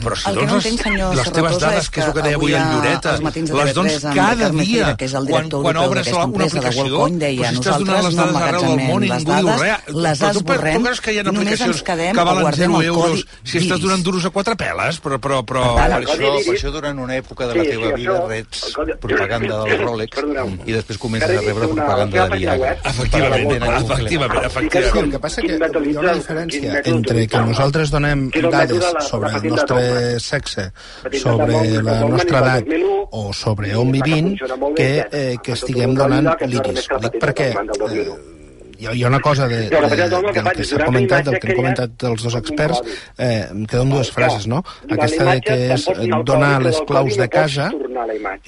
Però 0.00 0.18
si 0.18 0.30
El 0.30 0.40
que 0.40 0.48
no 0.50 0.58
dones 0.58 1.16
les 1.20 1.32
teves 1.38 1.58
dades, 1.62 1.84
és 1.84 1.92
que 1.94 2.02
és 2.02 2.10
el 2.10 2.18
que 2.18 2.26
deia 2.26 2.40
avui 2.42 2.58
Lloreta, 2.58 3.14
matins 3.28 3.54
de 3.54 3.60
les 3.60 3.72
dones 3.78 4.00
TV3 4.00 4.10
amb 4.10 4.18
cada 4.18 4.50
dia, 4.58 4.90
que 4.98 5.06
és 5.06 5.16
el 5.22 5.30
quan, 5.30 5.48
quan 5.54 5.80
obres 5.84 6.10
una 6.10 6.26
aplicació, 6.26 7.06
però 7.06 7.54
si 7.54 7.62
estàs 7.62 7.80
donant 7.84 8.04
les 8.08 8.18
nosaltres 8.18 8.18
no 8.18 8.26
dades 8.34 8.50
arreu 8.50 8.66
del 8.66 8.84
món 8.90 9.06
i 9.06 9.14
emmagatzemem 9.14 9.20
ningú 9.20 9.38
diu 9.38 9.50
les 9.50 9.62
res, 9.62 9.90
les 9.94 10.24
tu 10.40 10.44
creus 10.50 11.00
que 11.04 11.14
hi 11.14 11.19
ha 11.28 11.32
i 11.32 11.36
aplicacions 11.36 11.82
que 11.82 12.24
valen 12.24 12.42
guardem 12.42 12.70
0 12.72 12.80
el 12.80 12.86
euros 12.86 13.10
codi 13.10 13.24
si 13.50 13.58
estàs 13.58 13.80
donant 13.80 14.02
duros 14.02 14.24
a 14.24 14.30
quatre 14.30 14.56
peles? 14.56 15.00
Però, 15.00 15.18
però, 15.20 15.42
però... 15.44 15.64
Per 15.76 15.88
per 15.90 15.98
això, 16.00 16.30
per 16.46 16.54
això 16.56 16.70
durant 16.72 16.98
una 16.98 17.16
època 17.16 17.46
de 17.48 17.54
la 17.54 17.64
Sí, 17.64 17.70
teva 17.70 17.86
sí, 17.88 17.94
vida 17.94 18.12
això- 18.12 18.28
rets 18.28 18.76
propaganda 19.00 19.64
del 19.64 19.78
Rolex 19.84 20.14
Perdoneu. 20.16 20.48
i 20.66 20.72
després 20.72 20.98
comences 20.98 21.30
a 21.30 21.40
rebre 21.40 21.68
propaganda 21.68 22.28
de 22.28 22.36
Viagra. 22.38 22.72
Efectivament, 22.84 23.52
efectivament, 23.52 24.40
Sí, 24.40 24.46
efectivament. 24.46 25.04
el 25.04 25.10
que 25.10 25.18
passa 25.18 25.40
que 25.42 25.56
hi 25.56 25.58
ha 25.60 26.00
una 26.00 26.14
diferència 26.14 26.82
entre 26.84 27.26
que 27.26 27.38
nosaltres 27.38 27.90
donem 27.90 28.30
dades 28.50 28.84
sobre 29.08 29.30
el 29.36 29.48
nostre 29.50 30.20
sexe, 30.20 30.72
sobre 31.20 31.82
la 31.82 32.00
nostra 32.08 32.38
edat 32.40 32.64
o 33.12 33.32
sobre 33.32 33.74
on 33.76 33.90
vivim, 33.92 34.36
que, 34.76 35.06
eh, 35.10 35.36
que 35.42 35.52
estiguem 35.52 35.94
donant 35.94 36.30
l'iris. 36.46 36.86
Dic 37.00 37.18
perquè 37.20 37.50
eh, 37.50 38.39
hi 38.80 38.86
ha, 38.86 38.94
hi 38.96 39.02
ha 39.04 39.08
una 39.08 39.20
cosa 39.20 39.46
de, 39.48 39.68
de, 39.68 40.08
del 40.08 40.30
que 40.56 40.64
s'ha 40.64 40.84
comentat, 40.86 41.26
del 41.28 41.38
que 41.40 41.50
han 41.50 41.58
comentat 41.58 42.06
els 42.10 42.24
dos 42.24 42.36
experts, 42.38 42.80
eh, 43.18 43.46
em 43.50 43.66
queden 43.68 43.92
dues 43.92 44.12
frases, 44.14 44.46
no? 44.50 44.62
Aquesta 44.88 45.26
de 45.28 45.36
que 45.44 45.58
és 45.76 45.86
donar 46.24 46.54
les 46.64 46.80
claus 46.88 47.18
de 47.20 47.28
casa 47.32 47.68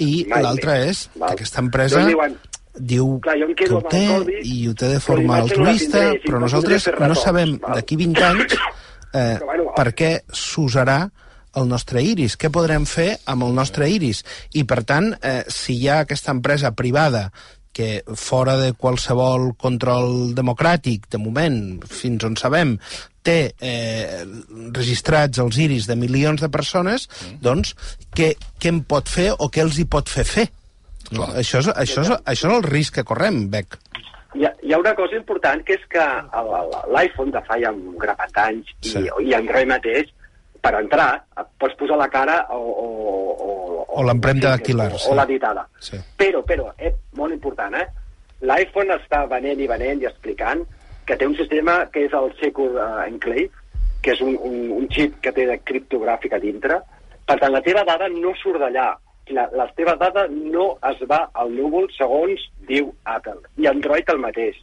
i 0.01 0.25
l'altra 0.33 0.79
és 0.87 1.05
que 1.13 1.33
aquesta 1.35 1.65
empresa 1.65 2.07
diu 2.73 3.19
que 3.21 3.69
ho 3.69 3.83
té 3.85 4.05
i 4.49 4.63
ho 4.69 4.73
té 4.75 4.95
de 4.95 5.01
forma 5.05 5.43
altruista, 5.43 6.09
però 6.25 6.41
nosaltres 6.41 6.89
no 6.97 7.17
sabem 7.19 7.59
d'aquí 7.61 8.01
20 8.01 8.29
anys 8.31 8.57
eh, 9.21 9.37
per 9.77 9.91
què 9.93 10.15
s'usarà 10.33 11.03
el 11.61 11.67
nostre 11.69 12.01
iris, 12.01 12.39
què 12.41 12.49
podrem 12.49 12.87
fer 12.89 13.11
amb 13.29 13.45
el 13.45 13.53
nostre 13.53 13.85
iris. 13.93 14.23
I, 14.57 14.65
per 14.65 14.81
tant, 14.89 15.11
eh, 15.21 15.43
si 15.53 15.77
hi 15.77 15.91
ha 15.93 15.99
aquesta 16.07 16.33
empresa 16.33 16.73
privada 16.73 17.27
que 17.73 18.03
fora 18.19 18.57
de 18.61 18.73
qualsevol 18.77 19.53
control 19.57 20.35
democràtic, 20.37 21.09
de 21.13 21.19
moment, 21.19 21.59
fins 21.89 22.25
on 22.29 22.37
sabem, 22.37 22.77
té 23.23 23.53
eh, 23.63 24.25
registrats 24.75 25.39
els 25.43 25.59
iris 25.63 25.87
de 25.89 25.97
milions 25.97 26.43
de 26.43 26.51
persones, 26.53 27.09
doncs 27.41 27.75
què, 28.15 28.35
què 28.61 28.73
en 28.75 28.83
pot 28.85 29.09
fer 29.09 29.31
o 29.39 29.49
què 29.49 29.63
els 29.65 29.79
hi 29.79 29.87
pot 29.89 30.11
fer 30.11 30.25
fer? 30.29 30.49
No? 31.13 31.29
Això, 31.37 31.61
és, 31.63 31.69
això, 31.73 32.03
és, 32.05 32.13
això 32.25 32.49
és 32.51 32.57
el 32.59 32.67
risc 32.69 32.99
que 32.99 33.05
correm, 33.09 33.47
Bec. 33.53 33.79
Hi 34.35 34.47
ha, 34.49 34.53
hi 34.65 34.73
ha 34.73 34.79
una 34.81 34.95
cosa 34.97 35.17
important 35.19 35.61
que 35.69 35.75
és 35.77 35.83
que 35.93 36.05
l'iPhone 36.97 37.33
de 37.35 37.43
fa 37.47 37.59
ja 37.61 37.73
un 37.73 37.97
grapat 38.01 38.33
d'anys 38.37 38.71
i, 38.81 38.93
Sí. 38.95 39.03
i 39.29 39.35
Android 39.37 39.69
mateix, 39.69 40.09
per 40.63 40.75
entrar, 40.79 41.11
pots 41.59 41.75
posar 41.79 41.99
la 41.99 42.09
cara 42.09 42.47
o... 42.55 42.61
o, 42.63 42.87
o, 43.47 43.51
O 43.93 44.03
l'empremta 44.09 44.47
sí, 44.47 44.53
dactilar, 44.55 44.93
o, 44.95 44.99
sí. 44.99 45.11
o 45.11 45.15
la 45.19 45.27
ditada. 45.29 45.67
Sí. 45.77 45.99
Però, 46.17 46.41
però, 46.49 46.71
eh, 46.79 46.95
molt 47.19 47.35
important, 47.35 47.75
eh? 47.77 47.85
L'iPhone 48.41 48.95
està 48.97 49.27
venent 49.29 49.61
i 49.61 49.69
venent 49.69 50.01
i 50.01 50.09
explicant 50.09 50.63
que 51.05 51.19
té 51.19 51.27
un 51.29 51.37
sistema 51.37 51.75
que 51.93 52.07
és 52.07 52.15
el 52.17 52.33
Secure 52.41 52.79
uh, 52.81 53.03
Enclave, 53.05 53.51
que 54.03 54.15
és 54.15 54.23
un, 54.25 54.39
un, 54.49 54.57
un 54.79 54.89
xip 54.91 55.19
que 55.23 55.35
té 55.37 55.45
de 55.47 55.59
criptogràfic 55.69 56.35
a 56.35 56.41
dintre. 56.43 56.81
Per 57.29 57.37
tant, 57.39 57.53
la 57.53 57.63
teva 57.63 57.85
dada 57.87 58.09
no 58.11 58.33
surt 58.41 58.63
d'allà. 58.63 58.89
La, 59.37 59.47
la 59.55 59.69
teva 59.77 59.95
dada 60.01 60.25
no 60.33 60.73
es 60.89 61.05
va 61.11 61.21
al 61.39 61.53
núvol 61.55 61.87
segons 61.95 62.43
diu 62.69 62.91
Apple. 63.05 63.39
I 63.63 63.69
Android 63.71 64.09
el 64.11 64.25
mateix. 64.25 64.59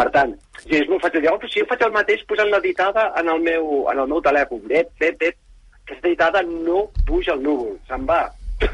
Per 0.00 0.08
tant, 0.14 0.30
si 0.62 0.78
és 0.78 0.88
molt 0.88 1.02
fàcil 1.04 1.20
dir, 1.20 1.28
oh, 1.28 1.36
però 1.36 1.50
si 1.52 1.60
jo 1.60 1.68
faig 1.68 1.82
el 1.84 1.92
mateix 1.92 2.22
posant 2.28 2.48
la 2.48 2.60
ditada 2.64 3.10
en 3.20 3.28
el 3.28 3.42
meu, 3.44 3.66
en 3.92 3.98
el 4.00 4.08
meu 4.08 4.22
telèfon, 4.24 4.62
bé, 4.70 4.86
bé, 5.00 5.10
bé, 5.20 5.34
aquesta 5.82 6.08
ditada 6.08 6.40
no 6.46 6.86
puja 7.08 7.34
al 7.34 7.42
núvol, 7.44 7.74
se'n 7.88 8.06
va 8.08 8.22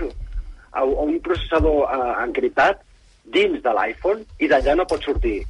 a, 0.79 0.85
un 0.85 1.17
processador 1.25 1.83
uh, 1.83 2.13
encriptat 2.23 2.85
dins 3.35 3.59
de 3.65 3.75
l'iPhone 3.75 4.23
i 4.39 4.51
d'allà 4.53 4.77
no 4.79 4.87
pot 4.87 5.03
sortir. 5.03 5.41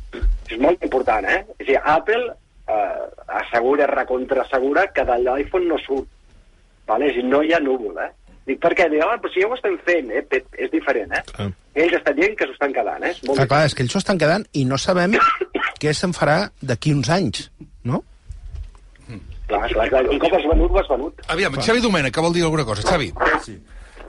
És 0.48 0.56
molt 0.62 0.80
important, 0.86 1.28
eh? 1.28 1.42
És 1.58 1.66
a 1.66 1.68
dir, 1.68 1.80
Apple 1.92 2.22
eh, 2.72 3.02
assegura, 3.42 3.88
recontrassegura 3.90 4.86
que 4.96 5.04
de 5.04 5.18
l'iPhone 5.26 5.68
no 5.68 5.76
surt. 5.84 6.08
Vale? 6.88 7.10
És 7.10 7.18
a 7.18 7.20
dir, 7.20 7.26
no 7.28 7.42
hi 7.44 7.52
ha 7.52 7.60
núvol, 7.60 7.98
eh? 8.00 8.08
Dic, 8.46 8.60
perquè 8.62 8.86
diu, 8.88 9.02
ah, 9.02 9.18
però 9.18 9.32
si 9.34 9.42
ja 9.42 9.48
ho 9.50 9.56
estem 9.56 9.74
fent, 9.86 10.12
eh? 10.14 10.22
Pep, 10.30 10.46
És 10.54 10.70
diferent, 10.70 11.12
eh? 11.18 11.22
Ah. 11.42 11.50
Ells 11.76 11.96
estan 11.98 12.14
dient 12.16 12.36
que 12.38 12.46
s'ho 12.46 12.54
estan 12.54 12.72
quedant, 12.72 13.02
eh? 13.02 13.10
És 13.10 13.24
molt 13.26 13.40
Clar, 13.42 13.48
clar, 13.50 13.64
és 13.66 13.74
que 13.74 13.82
ells 13.84 13.92
s'ho 13.92 14.00
estan 14.00 14.20
quedant 14.22 14.46
i 14.54 14.62
no 14.64 14.78
sabem 14.80 15.16
què 15.82 15.94
se'n 15.96 16.14
farà 16.16 16.38
d'aquí 16.62 16.94
uns 16.96 17.10
anys, 17.12 17.48
no? 17.84 18.02
Clar, 19.46 19.62
clar, 19.70 19.86
clar. 19.92 20.02
Un 20.10 20.18
cop 20.18 20.32
has 20.34 20.46
venut, 20.50 20.70
ho 20.74 20.78
has 20.80 20.88
venut. 20.90 21.20
Aviam, 21.30 21.54
Xavi 21.62 21.82
Domènech, 21.84 22.14
que 22.14 22.22
vol 22.24 22.34
dir 22.34 22.42
alguna 22.42 22.64
cosa. 22.66 22.82
Xavi. 22.82 23.12
Sí. 23.44 23.54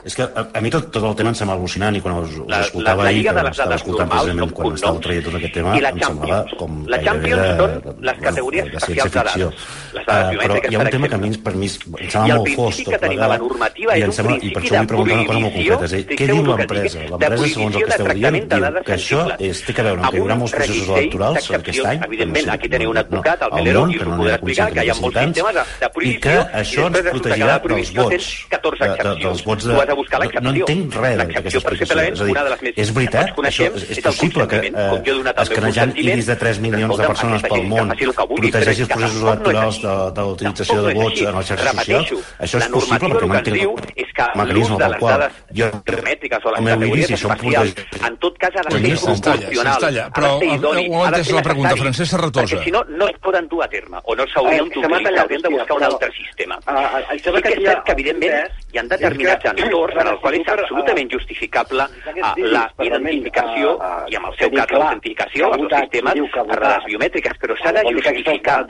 És 0.08 0.16
que 0.16 0.24
a, 0.24 0.44
a 0.56 0.60
mi 0.64 0.70
tot, 0.72 0.86
tot 0.94 1.04
el 1.04 1.16
tema 1.20 1.34
em 1.34 1.36
sembla 1.36 1.56
al·lucinant 1.58 1.98
i 1.98 2.00
quan 2.00 2.16
us, 2.22 2.32
us 2.40 2.46
La- 2.48 2.62
escoltava 2.64 3.04
la 3.04 3.10
ahir, 3.10 3.18
Lliga 3.20 3.32
que 3.34 3.38
de 3.38 3.44
les 3.44 3.52
estava 3.58 3.70
dades 3.70 3.82
escoltant 3.82 4.10
precisament 4.14 4.52
quan 4.56 4.70
cognoms. 4.72 5.02
traient 5.04 5.26
tot 5.28 5.36
aquest 5.40 5.54
tema, 5.58 5.74
I 5.78 5.82
la 5.84 5.90
em 5.92 6.00
semblava 6.00 6.38
com 6.62 6.78
La 6.88 6.98
gairebé 6.98 7.08
Champions 7.08 7.42
de, 7.42 7.58
són 7.58 7.98
les 8.08 8.18
categories 8.28 8.64
de 8.72 8.78
especials 8.78 8.88
ciència 8.88 9.12
de 9.12 9.18
dades. 9.18 9.34
ficció. 9.34 9.48
Les 9.98 10.06
dades 10.08 10.28
Ah, 10.28 10.40
però 10.48 10.56
hi 10.72 10.76
ha 10.76 10.80
un 10.80 10.90
tema 10.96 11.08
que 11.12 11.16
a 11.16 11.18
mi 11.18 11.30
per 11.48 11.54
mi 11.60 11.68
em 11.68 12.10
sembla 12.10 12.36
molt 12.38 12.50
fos 12.56 12.80
tot 12.88 13.04
la 13.18 13.38
normativa 13.38 13.98
i, 13.98 14.02
em 14.08 14.12
sembla, 14.16 14.38
i 14.42 14.50
per 14.56 14.62
això 14.64 14.78
vull 14.78 14.88
preguntar 14.88 15.18
una 15.18 15.26
cosa 15.28 15.40
molt 15.44 15.54
prohibició, 15.54 15.76
concreta. 15.78 15.98
És 15.98 16.08
dir, 16.08 16.18
què 16.18 16.26
diu 16.32 16.44
l'empresa? 16.48 17.00
L'empresa, 17.12 17.48
segons 17.58 17.76
el 17.76 17.84
que 17.84 17.90
esteu 17.92 18.06
prohibició 18.08 18.32
dient, 18.32 18.48
diu 18.48 18.84
que 18.88 18.94
això 18.98 19.20
és, 19.50 19.62
té 19.68 19.74
que 19.78 19.84
veure 19.88 20.00
amb 20.02 20.08
que 20.12 20.18
hi 20.18 20.22
haurà 20.24 20.36
molts 20.40 20.54
processos 20.56 20.88
electorals 20.96 21.52
aquest 21.60 21.86
any. 21.92 22.00
Evidentment, 22.08 22.46
no 22.48 22.52
sé, 22.52 22.56
aquí 22.58 22.70
teniu 22.70 22.90
un 22.96 22.98
advocat, 23.04 23.42
el 23.42 23.52
al 23.52 23.60
Melero, 23.60 23.82
món, 23.84 23.92
i 23.92 23.98
us 23.98 24.00
que 24.00 24.08
ho 24.08 24.10
no 24.10 24.18
podrà 24.18 24.24
n'hi 24.24 24.32
ha 24.32 24.36
explicar, 24.40 24.68
que 24.72 24.86
hi 24.86 24.90
ha 24.90 24.98
molts 25.02 25.20
sistemes 25.20 25.54
de, 25.58 25.64
de 25.84 25.86
i 25.88 25.90
prohibició, 25.98 26.22
que 26.22 26.38
això 26.64 26.88
ens 26.88 26.98
protegirà 27.12 27.46
la 27.48 27.52
dels 27.58 27.64
prohibició 27.68 28.02
vots. 28.04 28.16
tens 28.16 28.46
14 28.56 28.84
de- 28.84 28.88
de- 28.88 28.96
excepcions. 28.96 29.24
dels 29.28 29.44
vots 29.48 29.64
de... 29.68 29.74
Buscar 29.98 30.20
no, 30.20 30.26
no 30.26 30.52
l'excepció. 30.52 30.66
entenc 30.68 30.98
res 31.02 31.18
L'excepció, 31.18 31.60
explicació. 31.60 31.96
exemple, 31.98 32.14
És 32.14 32.20
dir, 32.28 32.32
una 32.36 32.44
de 32.44 32.52
les 32.54 32.62
més 32.62 32.74
és 32.84 32.94
veritat? 32.98 33.32
Això 33.50 33.68
és, 33.68 33.86
és 33.96 34.02
possible 34.06 34.48
que 34.52 34.60
meu 34.72 35.22
escanejant 35.44 35.94
iris 35.98 36.26
de 36.32 36.36
3 36.44 36.60
milions 36.66 36.98
de 36.98 37.08
persones 37.12 37.42
pel 37.48 37.64
món 37.72 37.94
protegeixi 37.98 38.86
els 38.86 38.92
processos 38.94 39.22
no 39.24 39.32
electorals 39.34 39.82
de, 39.82 39.96
de 40.18 40.22
la 40.22 40.28
utilització 40.38 40.82
de 40.86 40.94
no 40.94 41.02
vots 41.02 41.22
en 41.22 41.40
les 41.40 41.52
xarxes 41.52 41.80
socials? 41.82 42.14
Això 42.48 42.62
és 42.62 42.70
possible 42.78 43.00
perquè 43.18 43.28
no 43.28 43.42
entenc 43.42 44.07
que 44.18 44.54
l'ús 44.54 44.70
de 44.78 44.88
les 44.90 44.98
qual 45.00 45.20
dades 45.20 45.34
jo 45.54 45.68
biométriques 45.86 46.46
o 46.46 46.52
les 46.52 46.62
categories 46.68 47.08
són 47.08 47.32
espacials, 47.32 47.76
en 48.08 48.18
tot 48.18 48.38
cas 48.38 48.56
ha 48.58 48.64
de 48.64 48.72
ser 48.72 48.82
proporcional, 48.98 49.74
s'estalla. 49.74 50.04
ha 50.04 50.10
de 50.10 50.14
Però, 50.18 50.32
ser 50.40 50.48
heu- 50.48 50.56
idoni, 50.58 50.86
heu 50.88 50.96
ha 50.98 51.12
de 51.12 51.18
entès 51.18 51.26
ser 51.28 51.36
la 51.36 51.42
pregunta, 51.48 51.76
Francesc 51.78 52.12
Serratosa. 52.12 52.46
Perquè 52.56 52.64
si 52.64 52.72
no, 52.72 52.84
no 52.90 53.08
es 53.08 53.18
poden 53.20 53.48
dur 53.48 53.64
a 53.64 53.68
terme, 53.68 53.98
o 54.04 54.16
no 54.16 54.26
s'haurien 54.28 54.62
Eh, 54.66 54.70
d'utilitzar, 54.74 55.04
tallat, 55.04 55.20
haurien 55.24 55.42
de 55.42 55.50
buscar 55.50 55.78
un 55.78 55.84
altre 55.84 56.10
sistema. 56.12 56.60
Em 56.68 57.20
Sí 57.20 57.42
que 57.42 57.50
és 57.54 57.64
cert 57.64 57.84
que, 57.86 57.92
evidentment, 57.92 58.34
hi 58.74 58.78
ha 58.78 58.84
determinats 58.84 59.46
és 59.46 59.54
que- 59.54 59.64
entorns 59.64 59.96
en 60.02 60.08
els 60.08 60.20
quals 60.22 60.38
és 60.38 60.48
absolutament 60.48 61.12
justificable 61.12 61.84
la 62.38 62.72
identificació, 62.80 63.78
i 64.08 64.16
en 64.16 64.26
el 64.26 64.36
seu 64.40 64.50
cas 64.52 64.72
l'autentificació, 64.72 65.54
els 65.54 65.74
sistemes 65.82 66.14
per 66.34 66.60
dades 66.60 66.86
biomètriques, 66.86 67.34
però 67.42 67.56
s'ha 67.62 67.72
de 67.74 67.84
justificar. 67.94 68.66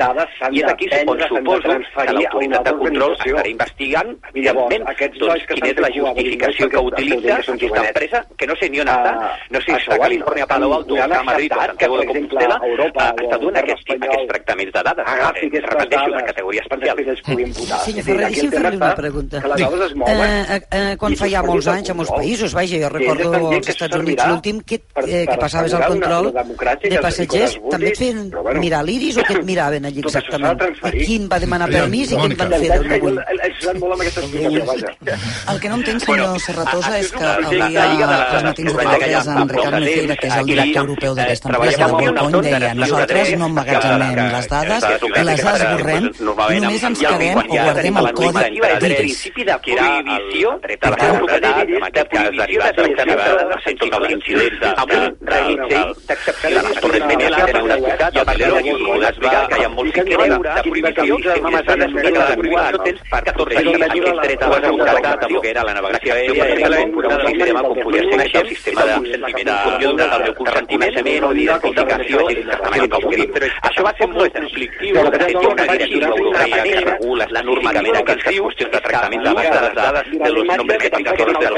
I 0.52 0.60
és 0.62 0.68
aquí 0.72 0.88
on 1.08 1.20
suposo 1.28 1.62
que 1.68 2.14
l'autoritat 2.14 2.64
de 2.66 2.74
control 2.78 3.16
estarà 3.18 3.48
investigant, 3.50 4.18
evidentment, 4.34 4.88
aquests 4.88 5.18
doncs, 5.20 5.37
quina 5.48 5.68
és 5.70 5.78
la 5.80 5.88
a 5.88 5.92
justificació 5.94 6.70
que 6.70 6.78
utilitza 6.78 7.36
aquesta 7.36 7.84
empresa, 7.88 8.26
que 8.38 8.48
no 8.48 8.56
sé 8.56 8.70
ni 8.70 8.80
on 8.82 8.88
està, 8.88 9.14
no 9.50 9.60
sé 9.62 9.66
si 9.66 9.78
està 9.78 9.96
a 9.96 10.00
Califòrnia, 10.00 10.44
a 10.44 10.48
Palo 10.48 10.74
Alto, 10.74 10.96
a 11.02 11.24
Madrid 11.24 11.52
o 11.56 11.60
a 11.62 11.66
Santiago 11.68 11.96
que, 12.00 12.02
de 12.02 12.08
Compostela, 12.08 12.56
a 12.56 12.68
ah, 12.98 13.14
està 13.18 13.38
donant 13.38 13.64
aquests, 13.64 13.84
tractaments 14.28 14.74
de 14.74 14.84
dades. 14.84 15.06
agafi 15.08 15.46
Eh, 15.46 15.48
aquestes 15.48 15.70
repeteixo, 15.70 16.06
de 16.06 16.12
dades 16.12 16.26
categoria 16.28 16.62
especial. 16.62 16.96
ells. 17.00 17.84
Senyor 17.86 18.02
a 18.02 18.06
Ferrer, 18.08 18.28
deixi'm 18.28 18.52
fer-li 18.52 18.78
una 18.78 18.96
pregunta. 18.96 19.42
Que 19.42 19.48
les 19.48 19.62
dades 19.62 19.82
es 19.92 19.96
mouen. 19.96 20.18
Eh, 20.18 20.62
eh, 20.72 20.96
quan 20.98 21.16
fa 21.16 21.30
ja 21.30 21.44
molts 21.44 21.68
anys 21.68 21.90
a 21.90 21.94
molts 21.94 22.12
països, 22.12 22.54
vaja, 22.54 22.78
jo 22.82 22.90
ells 22.90 22.94
recordo 22.94 23.34
als 23.52 23.66
que 23.66 23.72
Estats 23.72 23.96
Units 23.96 24.28
l'últim 24.28 24.62
que, 24.62 24.76
eh, 25.06 25.26
que 25.30 25.38
passaves 25.38 25.74
al 25.74 25.80
una- 25.80 25.88
control 25.88 26.28
una 26.28 26.44
de 26.90 26.90
que- 26.96 27.02
passatgers, 27.02 27.54
que 27.56 27.70
també 27.70 27.88
et 27.90 27.98
feien 27.98 28.32
mirar 28.60 28.84
l'iris 28.84 29.18
o 29.18 29.22
què 29.22 29.38
et 29.40 29.44
miraven 29.46 29.86
allí 29.86 30.00
exactament? 30.00 30.54
I 30.54 30.58
transferir. 30.58 31.06
quin 31.06 31.30
va 31.32 31.40
demanar 31.40 31.70
permís 31.70 32.12
i 32.12 32.16
quin 32.16 32.20
Mònica. 32.20 32.48
van 32.50 32.60
fer 32.62 32.70
del 32.80 32.88
núvol? 32.90 33.24
Ells 33.28 33.66
van 33.66 33.80
molt 33.80 33.94
amb 33.94 34.02
aquesta 34.02 34.22
explicació, 34.22 34.66
vaja. 34.66 34.88
El 35.52 35.60
que 35.60 35.70
no 35.70 35.76
entenc, 35.76 36.02
senyor 36.04 36.40
Serratosa, 36.40 37.00
és 37.00 37.12
que 37.12 37.24
el 37.24 37.60
la 37.60 37.68
Lliga 37.68 37.82
de 37.82 37.96
dia 37.98 38.08
les- 38.08 38.28
transmetint 38.30 38.68
la- 38.68 38.78
de 38.78 38.84
la- 38.84 38.92
la- 38.92 38.98
TV3 38.98 39.28
en 39.28 39.50
Ricard 39.50 39.72
la- 39.74 39.80
Mejera, 39.80 40.16
que 40.18 40.28
és 40.28 40.36
el 40.38 40.46
director 40.46 40.82
europeu 40.88 41.16
d'aquesta 41.16 41.50
empresa, 41.50 41.88
de 41.88 41.94
deia 42.42 42.60
nació 42.60 42.68
de 42.68 42.76
nosaltres 42.76 43.38
no 43.38 43.46
emmagatzemem 43.48 44.16
que- 44.16 44.22
les 44.38 44.48
dades, 44.50 44.84
que- 44.84 45.00
que- 45.14 45.24
les 45.24 45.42
que- 45.42 45.48
esborrem, 45.48 46.12
que- 46.12 46.60
només 46.62 46.84
ens 46.84 47.00
quedem 47.00 47.38
o 47.38 47.44
guardem 47.48 47.98
el 47.98 48.04
la 48.04 48.12
codi 48.14 48.28
de 48.28 48.40
de 48.78 49.60
prohibició 49.60 50.52
a 50.52 50.90
la 50.90 50.98
Perquè- 50.98 51.12
seguretat, 51.12 51.70
en 51.70 51.84
aquest 51.84 52.08
cas 52.12 52.32
derivat 52.38 52.76
del 52.78 52.96
tema 52.96 53.16
de 53.16 53.56
sense 53.64 53.86
els 53.98 54.12
incidents 54.12 54.60
de 54.60 54.68
reguitzell 55.22 55.94
d'excepcions. 56.08 56.78
A 56.78 56.80
Torres 56.82 57.06
Menela 57.08 57.46
tenen 57.46 57.64
un 57.64 57.72
advocat, 57.72 58.16
el 58.16 58.26
Valero, 58.26 58.60
i 58.60 58.72
podrà 58.72 59.10
explicar 59.10 59.48
que 59.48 59.60
hi 59.60 59.64
ha 59.64 59.70
molts 59.70 59.94
sistemes 59.94 60.30
de 60.30 60.62
prohibició 60.68 61.18
que 61.18 61.30
d'assumir 61.80 62.04
que 62.04 62.20
la 62.20 62.36
prohibició 62.38 62.78
tens 62.84 63.00
14 63.10 63.62
dies 63.64 63.82
aquest 63.82 64.22
dret 64.24 64.42
a 64.44 64.48
la 64.48 64.60
seguretat 64.62 65.17
el 65.26 65.42
que 65.42 65.50
era 65.50 65.64
la 65.64 65.74
navegació 65.78 66.14
aèria 66.14 66.46
era 66.56 66.82
un 66.84 67.28
sistema 67.28 67.64
com 67.64 67.80
podia 67.84 68.04
ser 68.08 68.42
el 68.42 68.50
sistema 68.50 68.86
de 68.86 68.94
consentiment 68.98 69.98
de, 69.98 70.08
del 70.14 70.24
meu 70.24 70.36
consentiment 70.40 71.28
o 71.28 71.34
d'identificació 71.34 72.28
del. 72.28 73.48
Això 73.70 73.86
va 73.88 73.94
ser 73.98 74.08
molt 74.14 74.38
conflictiu. 74.38 74.98
De 74.98 75.12
fet, 75.18 75.30
hi 75.32 75.42
ha 75.42 75.54
una 75.54 75.68
directiva 75.72 76.08
europea 76.14 76.64
que 76.64 76.82
regula 76.92 77.28
la 77.32 77.44
normativa 77.50 78.00
aquestes 78.04 78.40
qüestions 78.40 78.72
de 78.76 78.82
tractament 78.88 79.28
de 79.28 79.34
les 79.40 79.74
dades, 79.82 80.12
de 80.12 80.32
los 80.38 80.46
nombres 80.54 80.88
identificadors 80.88 81.40
de 81.40 81.50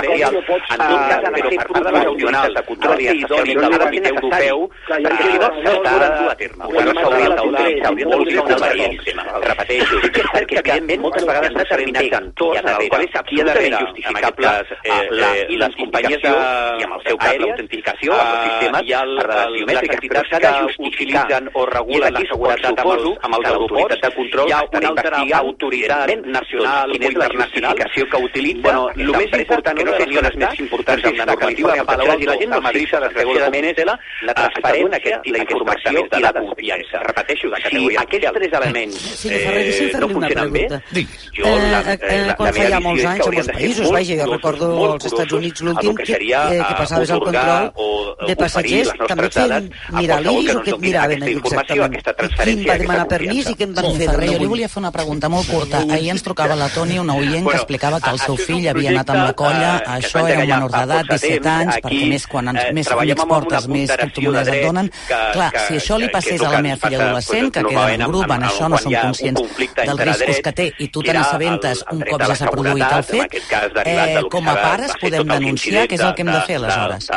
real. 0.00 0.34
En 0.34 0.80
tot 0.80 1.02
cas, 1.10 1.30
ser 1.50 1.66
proporcional 1.66 2.54
de 2.54 2.62
control 2.68 3.00
i 3.00 3.08
especialment 3.14 3.60
de 3.60 3.78
l'àmbit 3.80 4.08
europeu 4.10 4.66
perquè 4.90 5.16
si 5.20 5.38
no 5.40 5.48
s'està 5.56 5.94
a 6.30 6.36
terme. 6.40 6.70
No 6.70 6.94
s'haurien 7.00 7.36
d'utilitzar 7.36 8.44
una 8.44 8.58
variant. 8.64 8.96
Repeteixo, 9.46 10.00
sí 10.04 10.12
que 10.14 10.24
és 10.24 10.32
cert 10.34 10.48
que 10.50 10.58
evidentment 10.60 11.04
moltes 11.06 11.26
vegades 11.30 11.56
determinats 11.58 12.18
entorns 12.20 12.60
en 12.62 12.70
els 12.74 12.90
és 13.04 13.16
absolutament 13.20 13.76
justificable 13.76 14.52
la, 15.20 15.30
les 15.62 15.76
companyies 15.78 16.22
de, 16.24 16.32
i 16.80 16.86
en 16.86 16.94
el 16.96 17.02
seu 17.06 17.18
cas 17.20 17.36
l'autentificació, 17.42 18.16
els 18.16 18.40
sistemes 18.46 18.88
i 18.88 18.94
el, 19.00 19.12
les 19.20 19.52
biomètriques, 19.56 20.04
però 20.12 20.22
s'ha 20.30 20.40
de 20.44 20.52
justificar. 20.78 21.26
o 21.54 21.66
regulen 21.66 22.14
la 22.14 22.22
seguretat 22.30 22.82
amb 22.84 22.92
els, 22.94 23.06
amb 23.26 23.38
els 23.38 23.48
aeroports 23.50 24.02
de 24.04 24.10
control 24.16 24.48
hi 24.48 24.54
ha 24.56 24.62
una 24.80 24.92
altra 24.92 25.22
autoritat 25.40 26.14
nacional 26.26 26.90
o 26.90 26.98
internacional 27.00 27.76
que 27.80 28.16
utilitza 28.16 28.62
bueno, 28.62 28.88
el 28.96 29.12
més 29.16 29.36
important 29.40 29.78
que 29.78 29.84
no 29.84 29.96
sé 29.96 30.06
si 30.08 30.20
les 30.20 30.36
més 30.42 30.60
importants 30.64 31.04
amb 31.10 31.20
la 31.20 31.28
normativa 31.32 31.76
de 31.76 31.84
Palau 31.90 32.14
i 32.16 32.28
la 32.30 32.38
gent 32.40 32.54
del 32.56 32.64
Madrid 32.68 32.96
desgraciadament 33.00 33.68
és 33.70 33.84
la, 33.86 33.96
la 34.28 34.34
transparència, 34.38 35.20
la 35.26 35.42
informació 35.44 36.06
i 36.06 36.22
la 36.24 36.32
confiança. 36.36 37.02
Repeteixo, 37.06 37.50
de 37.50 37.62
categoria 37.64 38.00
si 38.00 38.06
aquests 38.06 38.34
tres 38.38 38.56
elements 38.60 39.24
eh, 39.30 39.92
no 40.00 40.08
funcionen 40.08 40.52
bé, 40.52 40.66
pregunta. 40.68 41.06
jo 41.36 41.54
la, 41.70 41.80
Eh, 41.90 41.98
eh, 42.02 42.26
la, 42.26 42.36
la 42.38 42.52
meva 42.52 42.79
molts 42.84 43.04
anys 43.04 43.26
a 43.26 43.30
molts 43.34 43.50
països. 43.54 43.90
Vaja, 43.94 44.16
jo 44.20 44.26
recordo 44.32 44.70
als 44.92 45.08
Estats 45.10 45.32
Units 45.38 45.62
l'últim 45.66 45.94
que, 46.00 46.04
que, 46.06 46.58
que 46.60 46.74
passaves 46.78 47.10
el 47.16 47.20
control 47.24 47.70
de 48.26 48.36
passatgers, 48.36 48.90
també 49.08 49.26
et 49.30 49.36
feien 49.38 49.68
mirar 49.96 50.18
l'iris 50.24 50.54
o 50.54 50.62
què 50.64 50.74
et 50.74 50.80
miraven 50.84 51.22
exactament? 51.30 51.96
Quin 52.40 52.64
va 52.68 52.76
demanar 52.82 53.06
permís 53.10 53.48
i 53.50 53.54
què 53.56 53.68
en 53.68 53.74
van 53.76 53.88
Sí, 53.90 53.96
fer? 53.98 54.08
Ferrer, 54.10 54.28
jo 54.34 54.38
li 54.42 54.48
volia 54.50 54.68
fer 54.70 54.80
una 54.82 54.90
pregunta 54.94 55.28
molt 55.32 55.48
curta. 55.50 55.80
Ahir 55.90 56.10
ens 56.14 56.22
trucava 56.26 56.54
la 56.58 56.68
Toni, 56.74 56.98
una 57.00 57.14
oient, 57.18 57.46
que 57.48 57.56
explicava 57.56 58.00
que 58.00 58.10
el 58.14 58.20
seu 58.22 58.36
fill 58.38 58.68
havia 58.70 58.90
anat 58.94 59.10
amb 59.14 59.24
la 59.24 59.32
colla, 59.38 59.70
això 59.96 60.22
era 60.26 60.42
un 60.44 60.48
menor 60.50 60.70
d'edat, 60.74 61.08
17 61.10 61.48
anys, 61.50 61.78
perquè 61.84 62.08
més 62.12 62.26
quan 62.30 62.52
ens, 62.52 62.60
més 62.76 62.90
amics 62.94 63.24
portes, 63.30 63.68
més 63.72 63.90
criptomonedes 63.96 64.52
et 64.54 64.64
donen. 64.66 64.90
Clar, 65.08 65.50
si 65.66 65.78
això 65.80 65.98
li 66.00 66.08
passés 66.12 66.40
a 66.44 66.50
la 66.54 66.60
meva 66.64 66.76
filla 66.84 67.00
adolescent, 67.06 67.50
que 67.54 67.64
queda 67.66 67.86
en 67.94 68.06
un 68.06 68.12
grup, 68.14 68.30
en 68.36 68.42
això 68.50 68.68
no 68.70 68.78
som 68.78 68.94
conscients 69.00 69.40
dels 69.80 70.00
riscos 70.04 70.42
que 70.44 70.52
té, 70.60 70.68
i 70.78 70.88
tu 70.88 71.02
te 71.02 71.12
n'assabentes 71.16 71.84
un 71.92 72.04
cop 72.08 72.22
ja 72.22 72.34
s'ha 72.36 72.50
produït 72.52 72.69
el 72.76 73.04
fet, 73.04 73.34
eh, 73.84 74.22
com 74.30 74.48
a 74.48 74.54
pares 74.54 74.96
podem 75.00 75.26
denunciar 75.34 75.86
què 75.88 75.98
és 75.98 76.06
el 76.06 76.14
que 76.14 76.26
hem 76.26 76.32
de 76.32 76.40
fer 76.48 76.56
aleshores. 76.60 77.10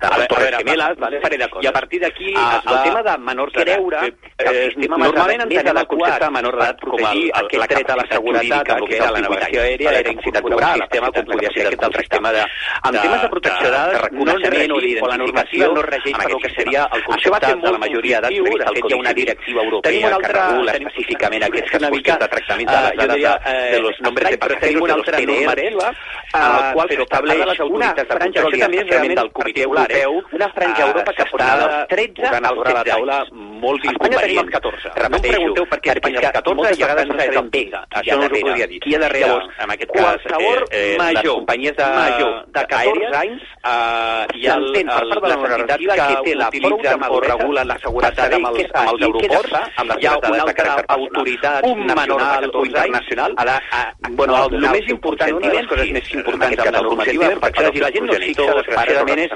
de 0.00 0.08
les 0.18 0.28
Torres 0.28 0.56
Gemeles, 0.56 0.98
vale? 0.98 1.20
i 1.60 1.66
a 1.66 1.72
partir 1.72 2.00
d'aquí 2.00 2.32
Ah, 2.36 2.62
el 2.64 2.82
tema 2.84 3.02
de 3.02 3.18
menors 3.18 3.52
creure 3.52 4.00
que 4.38 4.48
el 4.48 4.72
sistema 4.72 4.96
normalment 4.96 5.42
entenem 5.44 5.76
el 5.76 5.86
concepte 5.90 6.24
de 6.24 6.30
menor 6.36 6.56
d'edat 6.56 6.80
com 6.80 7.02
el, 7.10 7.18
el, 7.26 7.44
aquest 7.44 7.72
dret 7.72 7.90
a 7.90 7.96
la 8.00 8.06
seguretat, 8.08 8.70
el 8.76 8.86
que 8.88 8.96
era 8.96 9.10
la 9.10 9.20
navegació 9.26 9.60
aèria, 9.60 9.92
era 9.98 10.12
incorporar 10.14 10.70
un 10.76 10.84
sistema 10.84 11.10
com 11.16 11.28
podria 11.32 11.50
ser 11.56 11.66
aquest 11.66 11.84
altre 11.88 12.04
sistema 12.06 12.32
de... 12.32 12.44
En 12.80 12.96
temes 12.96 13.22
de 13.22 13.28
protecció 13.34 13.66
de 13.66 13.72
dades, 13.76 14.06
no 14.12 14.36
el 14.36 14.42
regim 14.54 15.02
o 15.04 15.10
la 15.10 15.18
normativa 15.20 15.68
no 15.74 15.82
regeix 15.84 16.16
per 16.16 16.30
el 16.30 16.40
que 16.44 16.52
seria 16.54 16.86
el 16.96 17.04
concepte 17.04 17.52
de 17.66 17.72
la 17.76 17.82
majoria 17.84 18.18
al 18.18 18.24
Codi 18.30 18.40
Civil. 18.40 18.88
Hi 18.90 18.94
ha 18.94 19.00
una 19.00 19.14
directiva 19.20 19.64
europea 19.64 20.16
que 20.16 20.32
regula 20.32 20.76
específicament 20.80 21.46
aquests 21.50 21.76
qüestions 21.76 22.24
de 22.24 22.30
tractament 22.36 22.72
de 22.72 22.80
les 22.86 22.96
dades 23.02 23.44
de, 23.44 23.54
de 23.76 23.80
los 23.84 24.00
nombres 24.00 24.30
de 24.30 24.38
pasajeros, 24.38 24.69
de 24.74 24.96
los 24.96 25.06
PNR, 25.06 25.66
en 26.30 26.42
el 26.42 26.72
qual 26.74 26.88
s'estableix 26.94 27.60
una 27.66 27.90
franja, 27.94 28.44
això 28.44 28.58
també 28.64 28.82
és 28.82 28.90
realment 28.90 29.16
del 29.20 29.32
Comitè 29.40 29.66
Europeu, 29.66 30.20
una 30.38 30.50
franja 30.54 30.84
a 30.84 30.88
Europa 30.90 31.12
que 31.18 31.28
dels 31.40 31.86
13 31.88 32.30
als 32.30 32.62
16 32.64 33.10
anys. 33.10 33.32
Molts 33.60 33.84
inconvenients. 33.84 34.50
14. 34.50 34.92
No 35.10 35.18
em 35.18 35.24
pregunteu 35.24 35.66
per 35.70 35.78
què 35.84 35.94
Espanya 35.94 36.20
els 36.20 36.34
14 36.38 36.70
i 36.78 36.82
a 36.82 36.90
vegades 36.90 37.10
no 37.10 37.18
sabem 37.20 37.50
pega. 37.54 37.82
Això 38.00 38.16
no 38.16 38.26
us 38.26 38.32
ho 38.32 38.42
podria 38.46 38.68
dir. 38.70 38.80
Qui 38.84 38.94
ha 38.96 39.00
darrere? 39.02 39.26
Llavors, 39.30 39.60
en 39.64 39.74
aquest 39.74 39.92
cas, 39.96 40.26
eh, 40.70 40.96
major, 40.98 41.20
les 41.20 41.34
companyies 41.34 41.76
de, 41.76 41.88
major 41.96 42.32
de 42.56 42.64
14 42.72 43.18
anys 43.20 43.42
eh, 43.60 43.70
ha 43.70 44.56
el, 44.56 44.68
el, 44.80 44.86
la 44.86 45.36
entitat 45.60 46.00
que 46.00 46.22
té 46.26 46.36
la 46.38 46.48
utilitzen 46.48 47.06
o 47.08 47.20
regulen 47.24 47.70
la 47.70 47.78
seguretat 47.84 48.36
amb 48.38 48.50
els, 48.50 48.72
amb 48.72 48.94
els 48.94 49.06
aeroports, 49.08 49.56
amb 49.82 49.94
les 49.94 50.02
hi 50.02 50.08
ha 50.08 50.16
una 50.30 50.42
altra 50.46 50.76
autoritat 50.96 51.68
nacional 51.90 52.50
o 52.54 52.64
internacional. 52.66 53.34
A 53.36 53.44
la, 53.48 53.56
a, 53.70 53.82
bueno, 54.10 54.38
el, 54.44 54.59
el 54.60 54.74
més 54.76 54.90
important, 54.94 55.34
una 55.36 55.48
de 55.48 55.54
les 55.56 55.68
coses 55.70 55.92
més 55.96 56.12
importants 56.14 56.56
de 56.60 56.70
la 56.70 56.82
normativa 56.86 57.28
de 57.28 57.38
protecció 57.40 57.72
i 57.80 57.84
la 57.84 57.90
gent 57.96 58.06
no 58.06 58.16
es 58.16 58.24
fixa 58.30 58.56
desgraciadament 58.60 59.22
és 59.24 59.30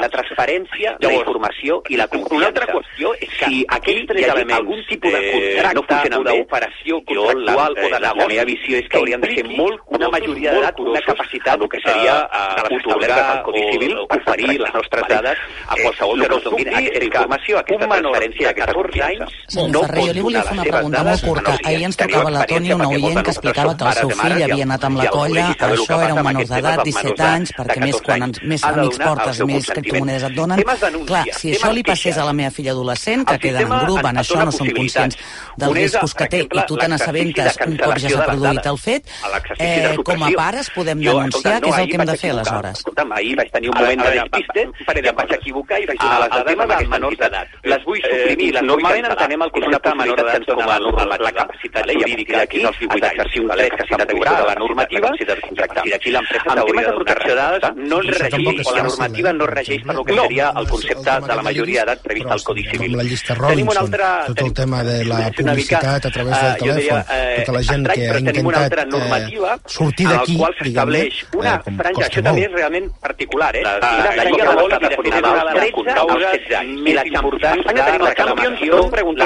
la 0.00 0.10
transparència, 0.14 0.94
la 1.04 1.12
informació 1.16 1.80
i 1.88 2.00
la 2.00 2.06
confiança. 2.08 2.36
Una 2.40 2.50
altra 2.50 2.68
qüestió 2.70 3.12
és 3.18 3.34
que 3.36 3.50
si 3.50 3.62
aquells 3.78 4.08
tres 4.10 4.28
elements 4.34 4.58
algun 4.60 4.82
tipus 4.88 5.16
de 5.16 5.22
contracte 5.30 5.74
no 5.76 5.84
funcionen 5.90 6.24
bé, 6.24 6.36
d'operació 6.36 7.00
contractual 7.10 7.72
o 7.72 7.80
de 7.80 7.90
negoci, 7.90 8.04
la 8.06 8.14
meva 8.20 8.46
visió 8.50 8.80
és 8.80 8.88
que 8.90 9.00
haurien 9.00 9.24
de 9.24 9.32
ser 9.34 9.46
molt, 9.50 9.82
una 9.98 10.10
majoria 10.14 10.54
d'edat, 10.56 10.80
una 10.84 11.02
capacitat, 11.06 11.60
el 11.60 11.70
que 11.72 11.82
seria 11.84 12.16
uh, 12.26 12.76
otorgar 12.78 13.20
al 13.20 13.42
Codi 13.48 13.64
Civil, 13.72 13.96
oferir 14.06 14.58
les 14.60 14.74
nostres 14.74 15.08
dades 15.10 15.44
a 15.66 15.78
qualsevol 15.80 16.24
que 16.24 16.30
no 16.32 16.40
doni 16.46 16.66
aquesta 16.68 17.04
informació, 17.10 17.60
aquesta 17.60 17.90
transferència, 17.90 18.50
aquesta 18.54 18.76
confiança. 18.80 19.28
Senyor 19.56 19.88
Ferrer, 19.90 20.06
jo 20.08 20.16
li 20.16 20.24
volia 20.28 20.44
fer 20.48 20.56
una 20.58 20.66
pregunta 20.70 21.04
molt 21.10 21.26
curta. 21.26 21.56
Ahir 21.64 21.84
ens 21.88 22.00
trucava 22.00 22.34
la 22.34 22.46
Toni, 22.50 22.72
una 22.76 22.88
oient, 22.88 23.22
que 23.24 23.34
explicava 23.34 23.76
que 23.76 23.88
el 23.90 23.98
seu 24.00 24.14
fill 24.20 24.44
havia 24.46 24.69
anat 24.70 24.86
amb 24.86 25.00
la 25.00 25.08
colla, 25.10 25.46
això 25.66 25.98
era 26.00 26.14
un 26.14 26.22
menor 26.24 26.46
d'edat, 26.48 26.82
17 26.86 27.26
anys, 27.26 27.52
perquè 27.58 27.78
més 27.82 28.00
quan 28.06 28.26
ens, 28.28 28.40
més 28.52 28.64
amics 28.70 29.00
portes, 29.02 29.42
més 29.50 29.70
criptomonedes 29.70 30.26
et 30.30 30.36
donen. 30.36 30.62
Clar, 31.10 31.24
si 31.36 31.54
això 31.54 31.72
li 31.74 31.84
passés 31.86 32.18
a 32.18 32.26
la 32.28 32.34
meva 32.36 32.52
filla 32.54 32.74
adolescent, 32.76 33.26
que 33.28 33.38
queda 33.46 33.64
en 33.66 33.74
grup, 33.84 34.02
en 34.06 34.22
això 34.22 34.44
no 34.44 34.54
som 34.54 34.70
conscients 34.76 35.18
dels 35.60 35.76
riscos 35.76 36.14
que 36.14 36.28
té, 36.30 36.42
i 36.46 36.66
tu 36.68 36.78
te 36.80 36.88
n'assabentes 36.90 37.58
un 37.66 37.76
cop 37.80 37.98
ja 38.00 38.12
s'ha 38.14 38.26
produït 38.28 38.68
el 38.70 38.78
fet, 38.80 39.10
eh, 39.58 39.96
com 40.06 40.24
a 40.26 40.30
pares 40.36 40.70
podem 40.74 41.02
denunciar 41.02 41.58
què 41.60 41.72
és 41.72 41.80
el 41.82 41.90
que 41.90 41.98
hem 41.98 42.06
de 42.10 42.16
fer 42.22 42.32
aleshores. 42.34 42.80
Escolta'm, 42.80 43.14
ahir 43.18 43.36
vaig 43.40 43.52
tenir 43.54 43.72
un 43.72 43.78
moment 43.80 44.04
de 44.06 44.14
despiste, 44.18 44.66
i 44.90 45.08
em 45.10 45.18
vaig 45.20 45.34
equivocar 45.38 45.80
i 45.80 45.88
vaig 45.90 46.00
donar 46.02 46.20
les 46.24 46.34
dades 46.36 46.54
amb 46.54 46.64
aquests 46.66 46.92
menors 46.94 47.20
d'edat. 47.20 47.58
Les 47.72 47.84
vull 47.88 48.02
suprimir, 48.04 48.50
les 48.56 48.66
normalment 48.70 49.10
entenem 49.10 49.46
el 49.46 49.54
concepte 49.56 49.88
de 49.88 49.96
menor 50.02 50.22
d'edat 50.22 50.48
com 50.50 50.64
a 50.66 50.78
la, 50.80 51.32
capacitat 51.40 51.92
jurídica 52.00 52.42
aquí 52.44 52.64
d'exercir 52.64 53.44
un 53.44 53.52
dret 53.54 53.76
que 53.78 53.86
s'ha 53.88 54.04
de 54.04 54.18
la 54.46 54.54
normativa 54.60 55.12
i 55.20 55.26
d'aquí 55.26 56.12
l'empresa 56.14 56.54
en 56.54 56.62
temes 56.70 56.86
de 56.86 56.94
protecció 56.98 57.32
de 57.32 57.38
dades 57.40 57.76
no 57.76 58.00
es 58.00 58.18
regeix, 58.18 58.66
o 58.66 58.76
la 58.76 58.84
normativa 58.88 59.32
no 59.38 59.48
regeix 59.50 59.84
per 59.86 59.96
lo 59.98 60.04
que 60.04 60.18
seria 60.20 60.52
el 60.62 60.68
concepte 60.68 61.16
de 61.26 61.34
la 61.40 61.46
majoria 61.48 61.84
d'edat 61.84 62.04
previst 62.06 62.34
al 62.36 62.44
Codi 62.48 62.64
Civil. 62.70 62.96
La 63.00 63.06
llista 63.10 63.36
Robinson, 63.38 63.90
tot 64.28 64.42
el 64.46 64.52
tema 64.60 64.82
de 64.84 64.98
la 65.10 65.20
publicitat 65.36 66.06
a 66.06 66.14
través 66.16 66.34
del 66.44 66.56
telèfon, 66.64 67.04
tota 67.40 67.56
la 67.56 67.62
gent 67.70 67.88
que 67.90 68.08
ha 68.10 68.18
intentat 68.20 68.78
eh, 68.80 69.56
sortir 69.66 70.08
d'aquí, 70.10 70.36
diguem-ne, 70.62 71.02
una 71.40 71.54
eh, 71.54 71.62
com 71.64 71.80
franja, 71.80 72.06
això 72.08 72.24
també 72.24 72.46
és 72.46 72.52
realment 72.54 72.90
particular, 73.00 73.52
eh? 73.56 73.64
Una 73.64 74.12
franja 74.18 74.44
que 74.44 74.56
vol 74.60 74.70
de 74.74 74.80
les 74.84 74.96
13 75.00 75.96
als 76.00 76.14
16 76.24 76.56
anys. 76.60 76.88
I 76.90 76.96
la 76.98 77.04
important 77.06 77.60
Espanya 77.60 77.86
tenim 77.88 78.04
la 78.06 78.14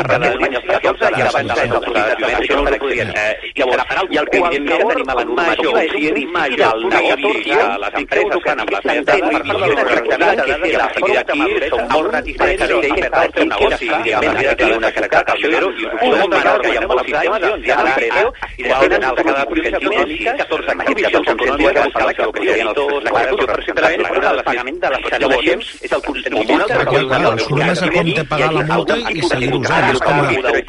per 0.05 0.19
l'Espanya 0.21 0.61
als 0.61 0.69
14 0.71 1.11
i 1.19 1.25
abans 1.29 1.49
de 1.51 1.55
la 1.55 1.81
violència, 1.81 2.39
això 2.39 2.59
no 2.59 2.65
ho 2.65 2.79
podien 2.85 3.13
dir. 3.15 3.27
I 3.55 4.19
el 4.21 4.31
que 4.31 4.41
evidentment 4.41 4.89
tenim 4.93 5.11
a 5.11 5.19
la 5.21 5.24
normativa 5.25 5.83
és 5.85 5.93
un 5.95 6.01
principi 6.15 6.57
del 6.61 6.85
negoci 6.95 7.53
a 7.57 7.79
les 7.85 7.99
empreses 8.01 8.43
que 8.45 8.51
han 8.53 8.63
amb 8.65 8.73
les 8.75 8.85
meves 8.91 9.05
dades 9.11 9.31
per 9.35 9.43
part 9.45 10.09
de 10.11 10.19
la 10.19 10.59
que 10.65 10.79
la 10.79 10.89
activitat 10.89 11.33
aquí 11.35 11.71
són 11.75 11.85
molt 11.95 12.09
reticents 12.15 12.75
i 12.75 12.93
per 12.95 13.11
tant 13.15 13.41
un 13.45 13.49
negoci, 13.55 13.91
evidentment, 13.95 14.41
que 14.45 14.55
té 14.61 14.71
una 14.79 14.93
caracteritat 14.99 15.35
això 15.35 15.49
i 15.49 16.11
un 16.11 16.31
menor 16.35 16.61
que 16.65 16.73
hi 16.73 16.79
ha 16.79 16.87
molts 16.89 17.07
sistemes 17.09 17.41
de 17.45 17.53
empresa 17.55 18.25
i 18.59 18.69
després 18.69 18.99
anar 18.99 19.13
a 19.13 19.27
cada 19.31 19.47
procediment 19.53 20.15
i 20.15 20.21
14 20.25 20.77
activitats 20.77 21.33
econòmiques 21.35 21.75
que 21.75 21.85
buscar 21.85 22.07
la 22.09 22.15
que 22.15 22.31
serien 22.45 22.73
els 22.75 22.83
l'actitud 23.05 23.47
perfectament 23.55 24.07
per 24.09 24.25
el 24.33 24.43
pagament 24.51 24.81
de 24.85 24.93
les 24.95 25.09
sancions 25.15 25.73
és 25.89 25.99
el 25.99 26.05
conteniment 26.09 26.55
un 26.55 26.67
altre 26.69 27.05
Bueno, 27.05 27.33
els 27.35 27.49
només 27.51 27.83
a 27.83 27.89
compte 27.95 28.25
pagar 28.31 28.51
la 28.55 28.63
multa 28.69 28.97
i 28.97 29.23
seguir 29.29 29.51
usant. 29.59 29.87
És 29.95 30.01
com 30.05 30.21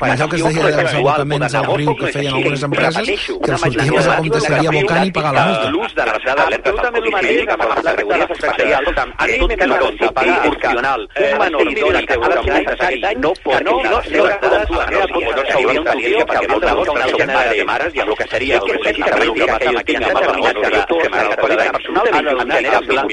allò 0.10 0.27
que 0.30 0.40
es 0.40 0.44
deia 0.45 0.72
dels 0.76 0.95
abocaments 0.99 1.56
al 1.60 1.69
riu 1.72 1.95
que 1.99 2.11
feien 2.15 2.38
algunes 2.40 2.65
empreses, 2.68 3.26
que 3.45 3.52
els 3.56 3.65
sorties 3.65 4.07
a 4.07 4.18
compte 4.19 4.41
seguir 4.46 4.68
abocant 4.70 5.06
i 5.06 5.12
pagar 5.18 5.34
la 5.34 5.46
multa. 5.46 5.70
l'ús 5.76 5.96
de 5.96 6.06
les 6.10 6.24
dades 6.26 6.56
absolutament 6.58 7.04
el 7.06 7.12
mateix 7.16 7.48
amb 7.56 7.64
les 7.70 7.82
categories 7.88 8.30
especials 8.36 8.88
en 9.06 9.10
compte 9.40 10.12
pagar 10.20 10.38
funcional 10.46 11.08
un 11.26 11.38
menor 11.44 11.74
d'hora 11.80 12.02
que 12.08 12.14
ha 12.14 12.30
de 12.34 12.40
ser 12.46 12.54
necessari 12.60 13.16
no 13.26 13.32
pot 13.44 13.62
no 13.68 13.74
no 13.84 13.90
no 13.90 13.96
no 13.96 14.76
de 15.66 15.84
tenir 15.90 16.14
perquè 16.32 16.48
molts 16.52 16.68
negocis 16.70 16.94
una 16.96 17.06
altra 17.06 17.54
de 17.54 17.66
mares 17.72 17.96
i 17.96 18.04
el 18.06 18.14
que 18.22 18.28
seria 18.34 18.58
el 18.58 18.64
que 18.66 19.12
reivindica 19.16 19.60
que 19.60 19.74
jo 19.76 19.84
tinc 19.90 20.04
amb 20.10 20.20
el 20.22 20.30
menor 20.36 20.56
que 20.62 21.10
la 21.16 21.38
qualitat 21.44 21.72
personal 21.78 22.06
en 22.14 22.52
genera 22.56 22.80
blanc 22.90 23.10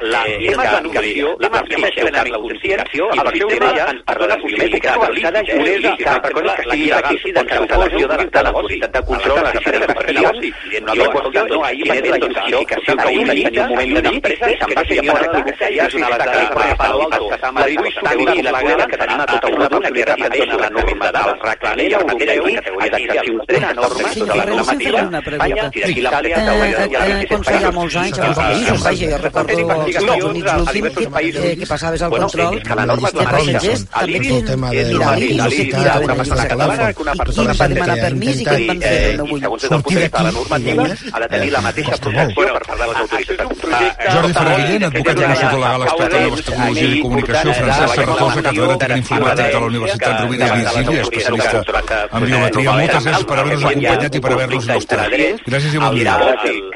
la 0.00 0.22
tema 0.46 0.64
de 0.72 0.80
nutrició 0.86 1.36
la 1.40 1.50
marquesa 1.56 2.26
la 2.26 2.42
consciència 2.46 3.10
i 3.16 3.18
per 3.18 3.32
això 3.32 3.46
deia 3.52 3.86
per 4.06 4.18
la 4.26 4.36
biométrica 4.42 4.92
actualitzada 4.94 5.42
juresa 5.50 6.20
per 6.26 6.32
coses 6.38 6.54
que 6.56 6.64
sigui 6.70 6.90
legal 6.90 7.16
on 7.36 7.48
cancel·lació 7.52 8.08
de 8.08 8.42
la 8.42 8.52
qualitat 8.52 8.92
de 8.96 9.02
control 9.10 9.36
de 9.36 9.42
les 9.46 9.88
empreses 9.88 10.40
i 10.46 10.52
una 10.82 10.92
altra 10.92 11.08
qüestió 11.14 11.46
no 11.50 11.64
ahir 11.64 11.88
vaig 11.88 12.02
veure 12.02 12.10
la 12.10 12.16
identificació 12.16 12.64
que 12.66 12.76
ahir 13.06 13.26
vaig 13.30 13.42
tenir 13.46 13.60
un 13.60 13.68
moment 13.70 13.94
d'una 13.96 14.10
empresa 14.16 14.46
que 14.46 14.64
em 14.66 14.74
va 14.78 14.84
ser 14.90 15.02
molt 15.06 15.20
reconeixida 15.24 15.86
és 15.86 15.94
una 16.00 16.08
de 16.10 16.26
les 16.26 16.48
de 16.56 16.76
Palo 16.82 17.00
Alto 17.06 17.24
la 17.30 17.66
distribuïdor 17.66 18.36
i 18.36 18.46
la 18.46 18.60
qual 18.66 18.86
que 18.90 19.00
tenim 19.02 19.20
a 19.20 19.26
tota 19.32 19.48
Europa 19.52 19.80
que 19.86 20.04
repeteix 20.10 20.48
la 20.64 20.70
norma 20.78 21.12
del 21.18 21.30
reglament 21.46 21.92
europeu 22.00 22.44
que 22.46 22.90
d'exercir 22.96 23.30
un 23.36 23.42
dret 23.46 23.70
enorme 23.70 24.04
Sí, 24.16 24.20
tota 24.20 24.34
la 24.34 24.42
Ferrer, 24.42 24.56
deixa'm 24.56 24.80
fer 24.86 25.04
una 25.06 25.22
pregunta. 25.22 25.48
i 25.48 25.60
d'aquí 25.60 26.06
Eh, 26.36 26.88
eh, 26.96 27.26
com 27.30 27.42
feia 27.46 27.70
molts 27.72 27.96
anys 28.00 28.18
a 28.18 28.26
molts 28.26 28.38
països, 28.40 28.82
vaja, 28.84 29.08
jo 29.10 29.18
recordo 29.22 29.70
als 29.72 29.96
Estats 30.00 30.24
Units 30.24 30.52
l'últim 30.56 30.84
que, 30.90 31.50
eh, 31.50 31.56
que 31.56 31.66
passaves 31.66 32.02
al 32.02 32.10
control 32.10 32.62
que 32.62 32.74
la 32.74 32.86
norma 32.86 33.10
de 33.10 33.24
passatgers 33.24 33.84
també 33.90 34.20
tot 34.20 34.36
el 34.36 34.44
tema 34.50 34.70
de 34.70 34.84
la 34.94 35.14
l'iris, 35.16 35.36
no 35.36 35.50
sé, 35.50 35.56
publicitat, 35.56 35.80
miraven 35.80 36.04
una 36.04 36.16
persona 36.20 36.48
catalana, 36.52 36.90
i 36.90 36.94
qui 36.94 37.58
va 37.60 37.68
demanar 37.72 37.96
permís 38.02 38.40
i 38.40 38.46
què 38.46 38.56
en 38.56 38.66
van 38.70 38.80
fer, 38.86 38.94
eh, 38.96 39.16
no 39.16 39.26
i 39.26 39.30
vull. 39.30 39.40
segons 39.40 39.66
des 39.66 40.10
la 40.56 40.74
normativa 40.74 41.16
ha 41.16 41.20
de 41.20 41.28
tenir 41.28 41.50
la 41.52 41.60
mateixa 41.60 41.96
protecció 41.96 42.46
per 42.56 42.62
part 42.66 42.80
de 42.80 42.86
les 42.86 42.96
autoritats 43.02 43.48
control. 43.50 43.74
Jordi 44.14 44.32
Ferrer 44.36 44.56
Guillén, 44.60 44.84
advocat 44.88 45.16
i 45.16 45.26
consultor 45.26 45.60
legal 45.62 45.82
expert 45.86 46.16
en 46.16 46.24
noves 46.26 46.44
tecnologies 46.46 46.96
i 46.96 47.00
comunicació, 47.06 47.54
Francesc 47.60 47.94
Serratosa, 48.00 48.42
catedràtic 48.46 48.90
en 48.90 49.02
informàtica 49.02 49.46
de 49.46 49.60
la 49.60 49.70
Universitat 49.72 50.20
Rovira 50.20 50.46
i 50.46 50.60
Virgínia, 50.60 51.00
especialista 51.06 51.56
en 51.56 52.26
biometria. 52.26 52.76
Moltes 52.76 53.06
gràcies 53.06 53.26
per 53.26 53.38
haver-nos 53.42 53.68
acompanyat 53.70 54.16
i 54.16 54.24
per 54.26 54.32
haver-nos 54.36 54.70
il·lustrat. 54.70 55.16
Gràcies 55.46 55.74
i 55.74 55.84
bon 55.84 55.94
dia. 55.96 56.16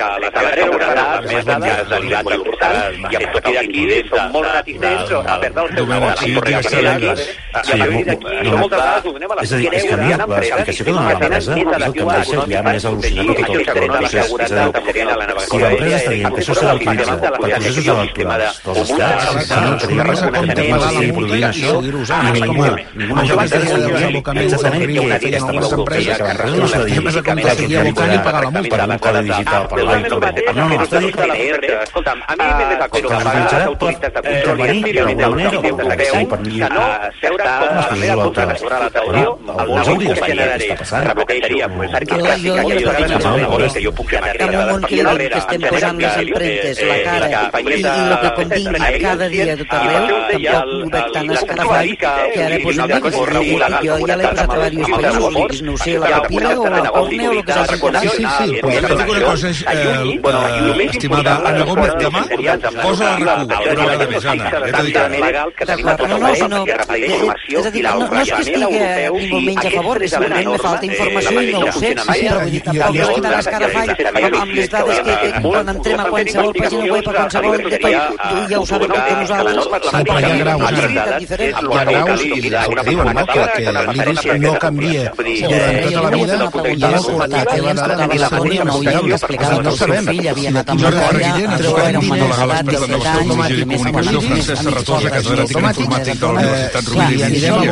que 0.00 0.08
la 0.20 0.30
seguretat 0.54 1.26
més 1.30 1.44
dades 1.44 1.88
de 1.90 1.98
l'edat 2.00 2.24
molt 2.24 2.36
important 2.36 3.10
i 3.10 3.16
a 3.16 3.32
partir 3.32 3.54
d'aquí 3.56 3.82
som 4.10 4.32
molt 4.34 4.48
reticents 4.54 5.12
a 5.20 5.38
perdre 5.42 5.64
el 5.64 5.68
seu 5.70 5.80
Domènec, 5.80 6.18
sí, 6.20 6.30
digues 6.46 6.66
que 6.70 6.80
digues. 6.86 7.20
i 7.60 8.50
a 8.50 8.56
moltes 8.56 8.78
vegades 8.78 9.04
ho 9.04 9.12
donem 9.16 9.30
a 9.30 9.34
la 9.34 9.42
És 9.42 9.52
a 9.52 9.60
dir, 9.60 9.68
és 9.72 9.84
que 9.84 9.94
a 9.94 10.00
mi 10.00 10.08
la 10.10 10.26
explicació 10.40 10.84
que 10.84 10.92
dona 10.92 11.08
l'empresa 11.10 11.38
és 11.40 11.86
el 11.86 11.94
que 11.98 12.04
deixa 12.10 12.46
ja 12.50 12.62
més 12.66 12.84
al·lucinat 12.90 13.30
tot 13.30 13.38
el, 13.40 13.64
tot 13.64 13.69
el 13.70 13.88
procés. 13.90 14.26
És 14.40 14.52
a 14.52 14.60
dir, 14.60 14.72
si 15.50 15.58
l'empresa 15.60 15.96
està 15.96 16.10
dient 16.14 16.34
que 16.34 16.40
això 16.42 16.54
serà 16.58 16.72
utilitzat 16.78 17.18
per 17.20 17.30
processos 17.36 17.86
electorals 17.94 18.60
dels 18.64 18.78
estats, 18.84 19.22
si 19.46 19.54
no 19.60 19.70
tenim 19.82 20.00
res 20.08 20.20
a 20.20 20.30
compte 20.36 20.60
amb 20.70 20.84
seguir 20.86 21.12
produint 21.18 21.46
això, 21.50 21.72
i 21.80 22.34
ningú, 22.36 22.68
ningú 23.00 23.14
no 23.20 23.36
va 23.40 23.46
dir 23.46 23.60
exactament 24.44 24.82
hauria 24.82 25.00
de 25.00 25.18
fer 25.20 25.30
aquesta 25.30 25.52
empresa, 25.80 26.12
que 26.16 26.24
l'empresa 26.26 26.56
no 26.56 26.64
està 26.70 26.82
dient 26.90 27.04
que 27.10 27.56
seguir 27.60 27.78
abocant 27.80 28.12
i 28.14 28.20
pagar 28.26 28.42
la 28.44 28.50
multa 28.56 28.76
per 28.76 28.88
un 28.90 28.98
codi 29.06 29.20
digital, 29.30 29.62
per 29.70 29.78
l'AICO. 29.90 30.16
No, 30.50 30.68
no, 30.68 30.80
està 30.84 30.96
dient 31.00 31.18
Escolta'm, 31.80 32.20
a 32.26 32.34
mi 32.36 32.46
m'he 32.58 32.66
de 32.70 32.86
que 32.90 33.00
les 33.00 33.54
autoritats 33.70 34.14
de 34.14 34.20
control 34.26 34.58
i 34.60 34.70
activitat 34.70 35.30
que 35.50 35.70
com 35.70 35.80
posada 38.30 38.54
sobre 38.60 38.78
la 38.80 38.90
taula 38.90 39.22
el 39.60 39.98
que 40.00 40.14
generaré. 40.20 40.68
Repetiria, 41.10 41.68
perquè 41.70 42.18
pràcticament 42.20 43.46
que 43.74 43.82
jo 43.84 43.92
puc 43.92 44.10
fer 44.10 44.20
Cada 44.40 44.60
món 44.70 44.84
que, 44.88 45.00
que 45.00 45.38
estem 45.40 45.64
posant 45.68 45.98
les 46.00 46.16
empremtes, 46.24 46.82
la 46.90 46.98
cara 47.06 47.28
i, 47.30 47.82
el 47.90 48.16
que 48.22 48.30
convingui 48.38 49.00
cada 49.04 49.28
dia 49.32 49.56
tot 49.60 49.74
arreu, 49.78 50.16
tampoc 50.30 50.70
ho 50.70 50.90
veig 50.94 51.12
tan 51.16 51.32
escarafall 51.36 51.92
que 52.00 52.44
ara 52.46 52.58
pues, 52.64 52.76
jo 52.76 53.98
ja 54.06 54.16
l'he 54.20 54.30
posat 54.30 54.54
a 54.54 54.70
diversos 54.74 55.26
països, 55.36 55.62
no 55.68 55.76
sé, 55.84 55.96
la 55.98 56.20
Pepina 56.20 56.50
o 56.56 56.68
la 56.70 56.90
Corne 56.90 57.28
o 57.28 57.32
el 57.32 57.42
que 57.44 57.52
s'hagi 57.58 57.80
posat. 57.84 58.00
Sí, 58.00 58.08
sí, 58.16 58.24
sí, 58.38 58.48
però 58.60 58.70
jo 58.74 58.98
dic 59.00 59.12
una 59.14 59.22
cosa, 59.26 59.50
és, 59.50 59.60
eh, 59.70 60.88
estimada 60.90 61.36
Anna 61.50 61.64
Gómez, 61.70 61.92
demà 62.00 62.22
posa 62.80 63.10
la 63.18 63.36
RAC1, 63.40 63.60
una 63.60 63.86
vegada 63.90 64.08
més, 64.14 64.24
Anna, 64.34 64.50
ja 64.50 64.60
t'he 64.76 64.84
dit 64.88 64.96
ara. 64.96 65.46
D'acord, 65.70 66.06
no, 66.08 66.18
no, 66.18 66.34
sinó, 66.34 66.64
és 66.66 67.66
a 67.66 67.70
dir, 67.70 67.84
no, 67.84 68.06
no 68.06 68.20
és 68.20 68.30
que 68.30 68.42
estigui 68.44 68.80
ni 69.20 69.28
molt 69.30 69.46
menys 69.48 69.64
a 69.66 69.74
favor, 69.76 70.02
simplement 70.14 70.50
me 70.50 70.58
falta 70.64 70.86
informació 70.90 71.40
i 71.40 71.52
no 71.52 71.60
ho 71.66 71.72
sé, 71.76 71.94
però 71.96 72.38
vull 72.40 72.54
dir, 72.54 72.62
tampoc 72.66 72.94
no 72.96 73.08
estic 73.10 73.24
tan 73.26 73.34
escarafall 73.50 74.40
amb 74.40 74.54
les 74.56 74.68
dades 74.74 74.98
que, 75.06 75.16
quan 75.44 75.72
entrem 75.74 76.00
a 76.00 76.08
qualsevol 76.10 76.52
pàgina 76.60 76.84
web, 76.94 77.10
a 77.10 77.14
qualsevol 77.18 77.58
detall, 77.66 77.98
ja 78.50 78.60
ho 78.60 78.66
saben 78.70 78.88
que 78.94 79.14
nosaltres... 79.20 79.68
Sí, 79.90 80.02
però 80.08 80.18
hi 80.20 80.24
ha 80.24 80.36
graus, 80.40 80.62
hi 80.70 80.78
ha 80.80 81.84
graus 81.90 82.24
i 82.24 82.40
que 82.40 82.84
diuen, 82.90 83.12
no?, 83.18 83.24
que, 83.30 83.42
que 83.56 83.70
l'IRIS 83.90 84.22
no 84.44 84.52
canvia 84.64 85.04
durant 85.20 85.78
tota 85.84 86.00
la 86.00 86.10
vida 86.14 86.38
i 86.40 86.94
és 87.00 87.06
la 87.20 87.44
teva 87.50 87.74
dada 87.80 87.94
de 88.00 88.18
segura 88.24 88.54
i 88.54 88.62
no 88.64 89.60
no 89.62 89.72
sabem. 89.76 90.04
Jordi 90.80 91.00
Reguillén, 91.10 91.50
ens 91.50 91.66
fa 91.70 91.84
un 91.90 91.98
mito 92.00 92.26
legal 92.30 92.50
expert 92.54 92.80
de 92.80 92.88
la 92.88 92.98
tecnologia 93.04 93.56
i 93.56 93.68
comunicació, 93.70 94.20
Francesc 94.26 94.62
Serratosa, 94.64 95.12
catedràtic 95.16 95.60
d'informàtic 95.70 96.20
de 96.20 96.26
la 96.26 96.40
Universitat 96.40 96.90
Rovira 96.90 97.26
i 97.26 97.32
Virgili, 97.34 97.68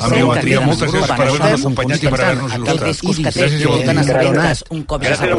amb 0.00 0.14
biometria. 0.14 0.60
Moltes 0.66 0.94
gràcies 0.94 1.10
per 1.10 1.28
haver-nos 1.28 1.60
acompanyat 1.60 2.00
i 2.02 2.14
per 2.14 2.20
haver-nos 2.20 2.52
il·lustrat. 2.58 2.78
Gràcies 2.80 4.59
i 4.59 4.59
bon 4.68 4.76
dia. 4.76 4.80
Un 4.80 4.84
cop 4.84 5.02
ja 5.04 5.14
s'ha 5.16 5.26
fet, 5.26 5.36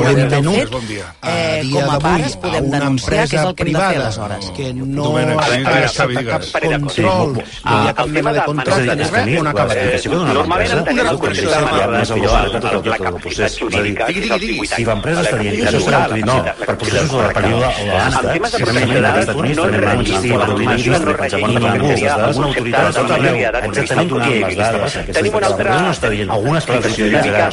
eh, 1.23 1.61
com 1.72 1.89
a 1.89 1.99
pares 1.99 2.35
podem 2.38 2.69
denunciar 2.72 3.27
que 3.27 3.35
és 3.35 3.43
el 3.43 3.56
que 3.56 3.64
hem 3.64 3.73
de 3.73 3.80
fer 3.80 3.98
aleshores. 4.02 4.52
Que 4.56 4.73
no 4.73 5.06
està 5.18 5.88
sota 5.91 6.23
cap 6.30 6.43
control, 6.61 7.34
no 7.35 7.41
hi 7.72 7.88
ha 7.88 7.93
cap 7.93 8.07
mena 8.07 8.34
de 8.34 8.41
contracte 8.49 8.95
ni 8.95 9.03
res, 9.03 9.39
on 9.41 9.48
acabarà. 9.52 9.84
Normalment 10.31 10.72
entenem 10.77 11.07
el 11.11 11.18
al·lucinat 11.22 12.52
de 12.52 12.60
tot 12.61 12.85
el 12.85 13.19
procés. 13.26 13.60
És 13.61 14.31
a 14.31 14.38
dir, 14.41 14.60
si 14.72 14.85
l'empresa 14.85 15.26
està 15.26 15.38
dient 15.41 15.56
que 15.60 15.68
això 15.72 15.81
serà 15.85 16.03
utilitzat 16.07 16.64
per 16.65 16.77
processos 16.81 17.22
de 17.22 17.34
període 17.38 17.68
o 17.72 18.68
realment 18.72 19.06
als 19.06 19.19
Estats 19.22 19.39
Units 19.41 19.61
també 19.61 19.81
van 19.85 20.02
insistir 20.02 20.31
per 20.31 20.48
donar-nos 20.52 21.06
per 21.06 21.15
pensar 21.22 21.39
quan 21.41 21.53
no 21.53 21.60
ningú, 21.61 21.91
alguna 22.11 22.48
autoritat 22.48 22.81
a 22.81 22.93
tot 22.98 23.11
arreu, 23.18 23.35
exactament 23.61 24.10
què 24.11 24.34
les 24.45 24.57
dades, 24.61 24.98
aquesta 25.02 25.22
l'empresa 25.41 25.80
no 25.81 25.91
està 25.95 26.11
dient 26.14 26.35
alguna 26.38 26.61
explicació 26.61 27.10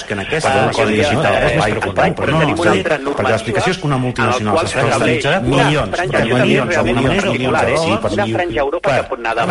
que 0.08 0.14
en 0.14 0.20
aquesta 0.24 0.54
codi 0.76 1.00
digital 1.02 1.57
és 1.58 1.66
preocupant, 1.74 2.12
però 2.18 2.30
no, 2.32 2.40
és 2.48 2.60
a 2.60 2.72
dir, 2.76 2.84
perquè 2.86 3.30
l'explicació 3.32 3.70
és 3.74 3.78
que 3.78 3.86
una 3.88 3.98
multinacional 4.02 4.54
s'està 4.62 4.82
milions, 5.44 5.92
però 5.94 6.22
milions, 6.38 6.76
alguna 6.78 7.00
milions, 7.00 7.24
milions 7.24 7.24
de 7.24 7.38
dòlars, 7.44 7.82
per 8.02 8.10
milions, 8.18 8.72
per 8.82 8.94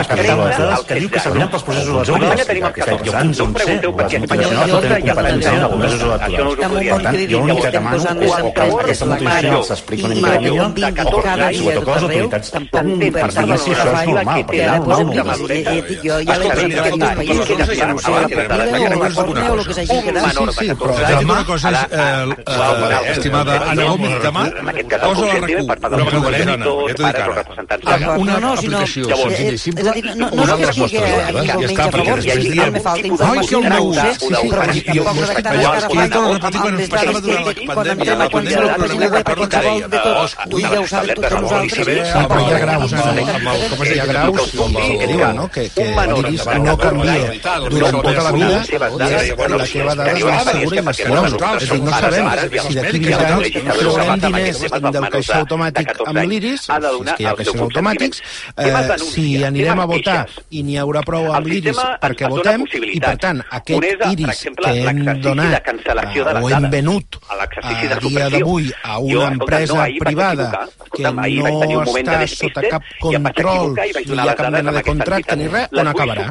captar 0.08 0.36
les 0.42 0.58
dades 0.58 0.82
que 0.88 0.96
diu 1.02 1.10
que 1.14 1.20
serviran 1.26 1.48
pels 1.54 1.64
processos 1.68 1.96
electorals, 1.98 2.42
que 2.78 3.12
fins 3.18 3.38
on 3.44 3.50
sé, 3.58 3.74
les 3.78 4.20
multinacionals 4.22 4.70
no 4.72 4.80
tenen 4.86 5.02
competència 5.08 5.52
en 5.52 5.62
els 5.68 5.74
processos 5.78 6.02
electorals. 6.08 6.56
Per 6.88 7.00
tant, 7.08 7.16
jo 7.28 7.38
l'únic 7.42 7.58
que 7.64 7.72
demano 7.78 7.98
és 7.98 8.34
o 8.38 8.52
que 8.52 8.64
aquesta 8.68 9.06
multinacional 9.12 9.64
s'explica 9.72 10.04
una 10.08 10.16
mica 10.18 10.40
millor, 10.48 10.66
o 10.68 11.22
que 11.28 11.52
sobretot 11.58 11.88
les 11.88 12.04
autoritats 12.08 12.48
per 12.68 12.84
dir 12.88 13.58
si 13.58 13.72
això 13.74 13.90
és 13.92 14.04
normal, 14.08 14.42
perquè 14.48 14.66
no 14.68 14.74
és 14.78 15.06
normal. 15.08 15.40
Jo 16.08 16.16
ja 16.28 16.36
l'he 16.38 16.48
dit 16.58 16.78
a 16.78 16.86
diversos 16.88 17.12
països, 17.18 17.46
que 17.48 17.86
no 17.88 17.98
sé, 17.98 18.12
la 18.12 18.28
Pepina 18.28 18.88
o 18.88 19.00
la 19.02 19.10
Corne 19.18 19.46
o 19.48 19.56
el 19.58 19.66
que 19.68 19.74
s'hagi 19.78 19.98
quedat. 20.08 20.24
Sí, 20.38 20.44
sí, 20.58 20.76
però 20.78 20.92
una 21.28 21.46
cosa 21.46 21.72
és, 21.72 21.82
estimada 23.14 23.54
Anna 23.72 23.84
Gómez, 23.92 24.16
demà 24.24 24.44
posa 25.08 25.26
la 25.28 25.36
RAC1, 25.42 25.64
una 25.68 26.06
vegada 26.06 26.28
més, 26.32 26.48
Anna, 26.48 26.66
ja 26.68 26.94
t'ho 26.98 27.04
dic 27.04 27.18
ara. 27.22 27.44
Una 28.18 28.36
aplicació 28.52 29.04
senzilla 29.12 29.54
i 29.54 29.62
simple, 29.62 29.82
és 29.84 29.88
a 29.88 29.96
dir, 29.98 30.04
no, 30.08 30.14
no, 30.18 30.30
no 30.38 30.44
és 30.44 30.52
que 30.58 30.66
estigui 30.70 30.98
igualment 30.98 31.78
a 31.78 31.90
favor, 31.98 32.18
i 32.24 32.32
aquí 32.36 32.50
també 32.58 32.80
falta 32.88 33.08
informació, 33.12 33.62
no 33.68 33.78
ho 33.78 33.94
sé, 33.98 34.10
però 34.48 34.64
tampoc 35.08 35.26
s'ha 35.28 35.36
de 35.38 35.44
quedar 35.48 35.56
escarafall 35.78 36.38
amb 36.48 36.78
les 36.78 36.90
dades 36.96 37.16
que 37.18 37.66
quan 37.74 37.92
entrem 37.94 38.20
a 38.22 38.30
qualsevol 38.34 38.70
pàgina 38.84 39.08
web, 39.08 39.28
a 39.28 39.36
qualsevol 39.38 39.78
de 39.88 40.00
tot, 40.08 40.30
tu 40.52 40.64
ja 40.64 40.70
ho 40.78 40.88
saps 40.94 41.14
tots 41.18 41.36
nosaltres. 41.38 41.86
Sí, 41.88 42.24
però 42.32 42.42
hi 42.42 42.52
ha 42.54 42.62
graus, 42.66 42.92
com 43.72 43.86
es 43.88 43.94
ha 43.98 44.08
graus 44.14 44.52
que 44.98 45.08
diuen, 45.08 45.36
no?, 45.38 45.48
que, 45.54 45.68
que 45.76 45.86
l'IRIS 45.88 46.46
no 46.64 46.78
canvia 46.82 47.18
durant 47.68 48.00
tota 48.08 48.22
la 48.28 48.32
vida 48.38 48.58
i 48.68 48.82
la 48.82 49.68
teva 49.68 49.96
dada 49.98 50.16
és 50.18 50.26
més 50.28 50.44
segura 50.48 50.76
i 50.78 50.86
més 50.88 50.98
fiable. 51.04 51.77
Dir, 51.78 51.84
no 51.86 51.92
sabem 51.94 52.26
si 52.68 52.74
d'aquí 52.78 53.00
20 53.06 53.26
anys 53.28 53.58
traurem 53.78 54.22
diners 54.24 54.62
del 54.98 55.08
caixer 55.14 55.36
automàtic 55.38 55.92
amb 56.06 56.20
l'IRIS, 56.32 56.62
si 56.66 56.72
és 56.74 57.14
que 57.18 57.24
hi 57.24 57.28
ha 57.30 57.34
caixers 57.38 57.62
automàtics, 57.68 58.22
eh, 58.58 58.98
si 59.04 59.26
anirem 59.46 59.80
a 59.80 59.86
votar 59.90 60.18
i 60.50 60.64
n'hi 60.66 60.78
haurà 60.82 61.04
prou 61.06 61.30
amb 61.38 61.48
l'IRIS 61.48 61.78
perquè 62.02 62.30
votem, 62.34 62.66
i 62.94 63.00
per 63.04 63.16
tant, 63.22 63.42
aquest 63.60 63.84
IRIS 64.12 64.44
que 64.58 64.74
hem 64.90 65.04
donat 65.22 65.72
o 66.42 66.50
hem 66.50 66.70
venut 66.72 67.20
a 67.62 68.00
dia 68.02 68.30
d'avui 68.34 68.72
a 68.84 69.00
una 69.00 69.28
empresa 69.36 69.76
privada 70.00 70.48
que 70.94 71.04
no 71.12 71.84
està 71.84 72.18
sota 72.28 72.62
cap 72.72 72.84
control, 73.02 73.76
ni 74.08 74.16
hi 74.18 74.30
ha 74.30 74.36
cap 74.40 74.50
mena 74.54 74.72
de 74.78 74.84
contracte 74.88 75.36
ni 75.38 75.48
res, 75.52 75.68
on 75.78 75.88
acabarà? 75.94 76.26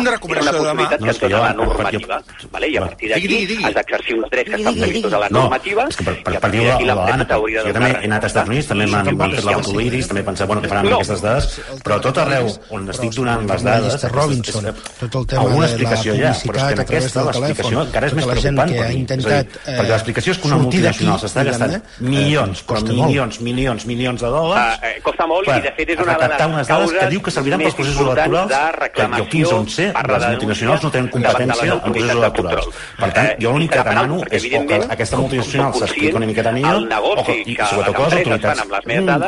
Una 0.00 0.10
recomanació 0.16 0.52
de 0.52 0.68
demà. 0.68 0.88
No, 1.00 1.10
és 1.10 1.18
que 1.22 1.28
jo... 1.32 1.42
Normativa, 1.54 2.18
vale? 2.52 2.68
i 2.72 2.76
a 2.76 2.82
partir 2.86 3.08
d'aquí 3.12 3.38
has 3.64 3.74
d'exercir 3.78 4.14
uns 4.18 4.30
drets 4.34 4.50
que 4.50 4.60
estan 4.60 4.78
previstos 4.80 5.16
a 5.16 5.22
la 5.24 5.30
normativa. 5.32 5.86
No, 5.86 5.94
és 5.94 5.98
que 6.00 6.06
per, 6.08 6.16
per, 6.26 6.34
per 6.44 6.50
dir 6.52 6.64
l'Anna, 6.88 7.26
jo 7.28 7.74
també 7.76 7.90
he 7.94 8.08
anat 8.10 8.26
als 8.26 8.32
Estats 8.32 8.52
Units, 8.52 8.70
també 8.70 8.88
m'han 8.90 9.10
fet 9.10 9.48
la 9.48 9.56
foto 9.60 9.76
l'Iris, 9.78 10.10
també 10.10 10.24
he 10.24 10.28
pensat, 10.28 10.50
bueno, 10.50 10.64
què 10.64 10.72
faran 10.72 10.88
amb 10.88 10.98
aquestes 10.98 11.24
dades, 11.24 11.48
però 11.86 12.00
tot 12.04 12.20
arreu 12.24 12.50
on 12.74 12.88
estic 12.94 13.14
donant 13.16 13.46
les 13.50 13.66
dades... 13.66 14.08
Robinson, 14.14 14.70
tot 15.00 15.18
el 15.20 15.26
tema 15.30 15.44
alguna 15.44 15.68
explicació 15.68 16.14
hi 16.14 16.24
ha, 16.26 16.32
però 16.44 16.60
és 16.60 16.66
que 16.66 16.76
en 16.76 16.82
aquesta 16.84 17.24
l'explicació 17.28 17.84
encara 17.84 18.10
és 18.10 18.16
més 18.18 18.28
preocupant 18.30 18.74
per 18.74 18.88
mi. 18.90 19.04
Perquè 19.08 19.90
l'explicació 19.90 20.34
és 20.34 20.40
que 20.42 20.50
una 20.50 20.60
multinacional 20.62 21.20
s'està 21.22 21.44
gastant 21.48 21.76
milions, 22.00 22.64
però 22.68 22.82
milions, 22.88 23.40
milions, 23.44 23.86
milions 23.90 24.24
de 24.24 24.32
dòlars 24.34 24.84
costa 25.04 25.26
molt 25.30 25.48
i 25.50 25.60
de 25.64 25.72
fet 25.76 25.92
és 25.94 26.02
una 26.02 26.16
de 26.20 26.28
les 26.32 26.44
unes 26.46 26.70
dades 26.70 26.94
que 26.98 27.08
diu 27.12 27.22
que 27.24 27.34
serviran 27.34 27.62
pels 27.64 27.76
processos 27.78 28.06
electorals 28.06 28.90
que 28.94 29.08
jo 29.14 29.26
fins 29.34 29.54
on 29.54 29.68
sé, 29.70 29.90
les 29.94 30.26
multinacionals 30.28 30.86
no 30.86 30.92
tenen 30.94 31.10
competència 31.12 31.76
en 31.76 31.82
processos 31.84 32.22
electorals. 32.22 32.82
Per 33.00 33.10
tant, 33.16 33.30
jo 33.42 33.54
l'únic 33.54 33.74
que 33.74 33.84
demano 33.88 34.20
és 34.30 34.46
o 34.48 34.62
que 34.68 34.78
aquesta 34.94 35.18
multinacional 35.20 35.74
s'explica 35.78 36.20
una 36.20 36.28
miqueta 36.30 36.52
millor 36.54 36.86
o 37.00 37.24
que, 37.26 37.36
i 37.44 37.56
sobretot 37.58 37.96
que 37.96 38.04
les 38.04 38.16
autoritats 38.18 38.62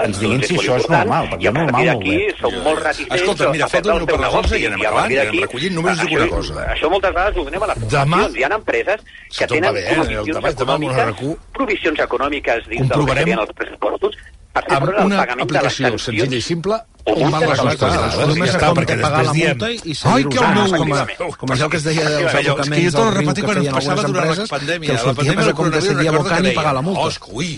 ens 0.07 0.21
diguin 0.23 0.43
si 0.47 0.59
això 0.61 0.79
és 0.81 0.89
normal, 0.93 1.29
perquè 1.33 1.53
normal 1.57 2.07
és. 2.07 2.41
Som 2.41 2.57
molt 2.65 2.83
reticents 2.85 3.21
Escolta, 3.21 3.51
mira, 3.53 3.69
falta 3.73 3.95
un 3.97 4.07
per 4.09 4.19
les 4.23 4.39
11 4.41 4.61
i 4.61 4.67
anem 4.71 4.85
acabant, 4.85 5.13
i 5.13 5.21
anem 5.23 5.45
recollint, 5.45 5.77
només 5.81 6.03
dic 6.03 6.17
una 6.19 6.29
cosa. 6.33 6.67
Això 6.77 6.91
moltes 6.93 7.15
vegades 7.17 7.39
ho 7.39 7.47
donem 7.51 7.67
a 7.67 7.71
les 7.73 7.81
fundacions. 7.85 8.37
Hi 8.37 8.47
ha 8.47 8.51
empreses 8.57 9.07
que 9.37 9.51
tenen 9.53 9.79
provisions 9.93 10.51
econòmiques, 10.53 11.23
provisions 11.61 12.05
econòmiques 12.07 12.69
dins 12.73 12.93
del 12.93 13.07
que 13.07 13.21
serien 13.21 13.45
els 13.45 13.57
pressupostos, 13.63 14.21
amb 14.65 14.93
una 15.07 15.25
aplicació 15.25 15.97
senzilla 15.99 16.37
i 16.37 16.45
simple 16.45 16.81
on 17.07 17.31
van 17.31 17.45
les 17.47 17.63
nostres 17.63 17.93
dades. 17.95 18.17
Només 18.31 18.51
ja 18.51 18.57
està, 18.59 18.71
perquè 18.77 18.97
pagar 19.01 19.23
la 19.27 19.35
multa 19.37 19.71
i 19.71 19.95
Ai, 20.13 20.25
que 20.27 20.41
el 20.43 20.57
meu 20.57 20.73
com, 20.77 20.93
a, 20.97 21.31
com 21.41 21.53
allò 21.55 21.69
que 21.71 21.79
es 21.79 21.87
deia 21.87 22.07
dels 22.11 22.35
abocaments 22.41 22.97
del 22.97 23.11
riu 23.17 23.31
que 23.37 23.45
feien 23.47 23.79
algunes 23.81 24.09
empreses, 24.09 24.51
que 24.51 24.93
els 24.97 25.05
sortia 25.07 25.37
més 25.39 25.51
a 25.51 25.55
compte 25.61 25.83
seguir 25.87 26.09
abocant 26.13 26.49
i 26.51 26.55
pagar 26.57 26.75
la 26.79 26.83
multa. 26.87 27.07
Osca, 27.07 27.31
ui, 27.33 27.53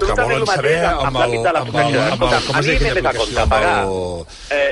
que 0.00 0.16
volen 0.20 0.46
saber 0.50 0.76
amb 0.90 1.20
el, 1.24 1.36
amb 1.48 1.78
el, 1.80 1.98
amb 2.04 2.26
el, 2.28 2.36
com 2.46 2.60
es 2.60 2.68
diu 2.68 2.76
aquella 2.76 2.92
aplicació, 3.10 3.46
amb 3.46 3.56
el... 3.60 3.94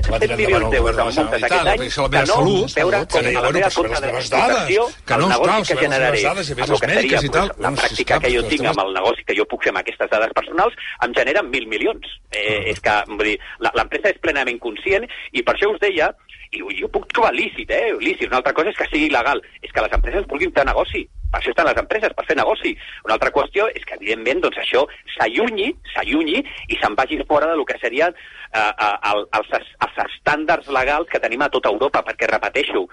Va 0.08 0.20
tirar 0.22 0.38
endavant 0.38 0.68
el 0.68 0.76
govern 0.78 0.98
de 0.98 1.08
la 1.08 1.14
Generalitat, 1.18 1.56
la 1.58 2.08
meva 2.12 2.26
salut, 2.28 2.76
que 3.08 3.24
deia, 3.24 3.42
bueno, 3.44 3.64
que 3.64 3.72
són 3.74 3.90
les 3.92 4.04
meves 4.04 4.30
dades, 4.34 4.94
que 5.08 5.20
no, 5.22 5.30
esclar, 5.32 5.58
són 5.68 5.82
les 5.82 6.04
meves 6.04 6.26
dades 6.28 6.52
i 6.52 6.54
a 6.54 6.60
més 6.60 6.72
les 6.74 6.84
mèdiques 6.92 7.28
i 7.28 7.32
tal. 7.38 7.52
La 7.64 7.72
pràctica 7.78 8.20
que 8.22 8.32
jo 8.34 8.44
tinc 8.52 8.68
amb 8.72 8.84
el 8.84 8.94
negoci 8.96 9.26
que 9.28 9.36
jo 9.38 9.48
puc 9.48 9.64
fer 9.66 9.74
amb 9.74 9.82
aquestes 9.82 10.12
dades 10.12 10.34
personals 10.36 10.76
em 11.06 11.16
generen 11.16 11.50
mil 11.52 11.68
milions. 11.70 12.16
Eh, 12.28 12.70
és 12.74 12.80
que, 12.84 12.94
vull 13.08 13.24
dir, 13.30 13.36
l'empresa 13.64 14.12
és 14.12 14.17
plenament 14.24 14.60
conscient 14.62 15.06
i 15.32 15.42
per 15.42 15.54
això 15.54 15.70
us 15.72 15.80
deia, 15.82 16.10
i 16.52 16.62
jo 16.78 16.88
puc 16.88 17.06
trobar 17.12 17.34
lícit, 17.36 17.70
eh? 17.70 17.92
Lícit, 18.00 18.28
una 18.30 18.40
altra 18.40 18.54
cosa 18.56 18.72
és 18.72 18.78
que 18.78 18.88
sigui 18.88 19.10
il·legal, 19.10 19.42
és 19.60 19.72
que 19.72 19.84
les 19.84 19.96
empreses 19.98 20.28
vulguin 20.30 20.54
fer 20.56 20.64
negoci 20.68 21.04
per 21.30 21.40
això 21.40 21.52
estan 21.52 21.68
les 21.68 21.80
empreses, 21.80 22.14
per 22.16 22.24
fer 22.24 22.36
negoci. 22.38 22.72
Una 23.04 23.16
altra 23.18 23.32
qüestió 23.34 23.66
és 23.76 23.84
que, 23.84 23.98
evidentment, 23.98 24.40
doncs, 24.44 24.60
això 24.62 24.84
s'allunyi, 25.16 25.68
s'allunyi 25.92 26.40
i 26.40 26.78
se'n 26.80 26.96
vagi 26.96 27.20
fora 27.28 27.50
de 27.50 27.58
lo 27.58 27.66
que 27.68 27.76
serien 27.82 28.14
eh, 28.14 28.60
eh, 28.60 28.94
el, 29.12 29.26
els, 29.36 29.52
els 29.84 30.00
estàndards 30.06 30.70
legals 30.72 31.10
que 31.12 31.20
tenim 31.20 31.44
a 31.44 31.50
tota 31.52 31.72
Europa, 31.74 32.02
perquè, 32.06 32.30
repeteixo, 32.32 32.86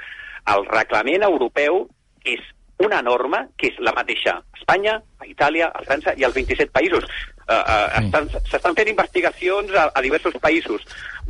el 0.51 0.67
reglament 0.67 1.23
europeu 1.23 1.85
és 2.27 2.43
una 2.79 3.01
norma 3.01 3.47
que 3.57 3.67
és 3.71 3.77
la 3.79 3.93
mateixa 3.95 4.33
a 4.37 4.43
Espanya, 4.59 4.97
a 5.19 5.25
Itàlia, 5.29 5.69
a 5.73 5.83
França 5.85 6.13
i 6.17 6.23
als 6.27 6.35
27 6.35 6.71
països. 6.75 7.05
Uh, 7.45 7.53
uh, 7.61 8.01
estan- 8.01 8.29
S'estan 8.49 8.75
fent 8.75 8.89
investigacions 8.89 9.71
a, 9.75 9.91
a 9.93 10.01
diversos 10.01 10.33
països. 10.41 10.81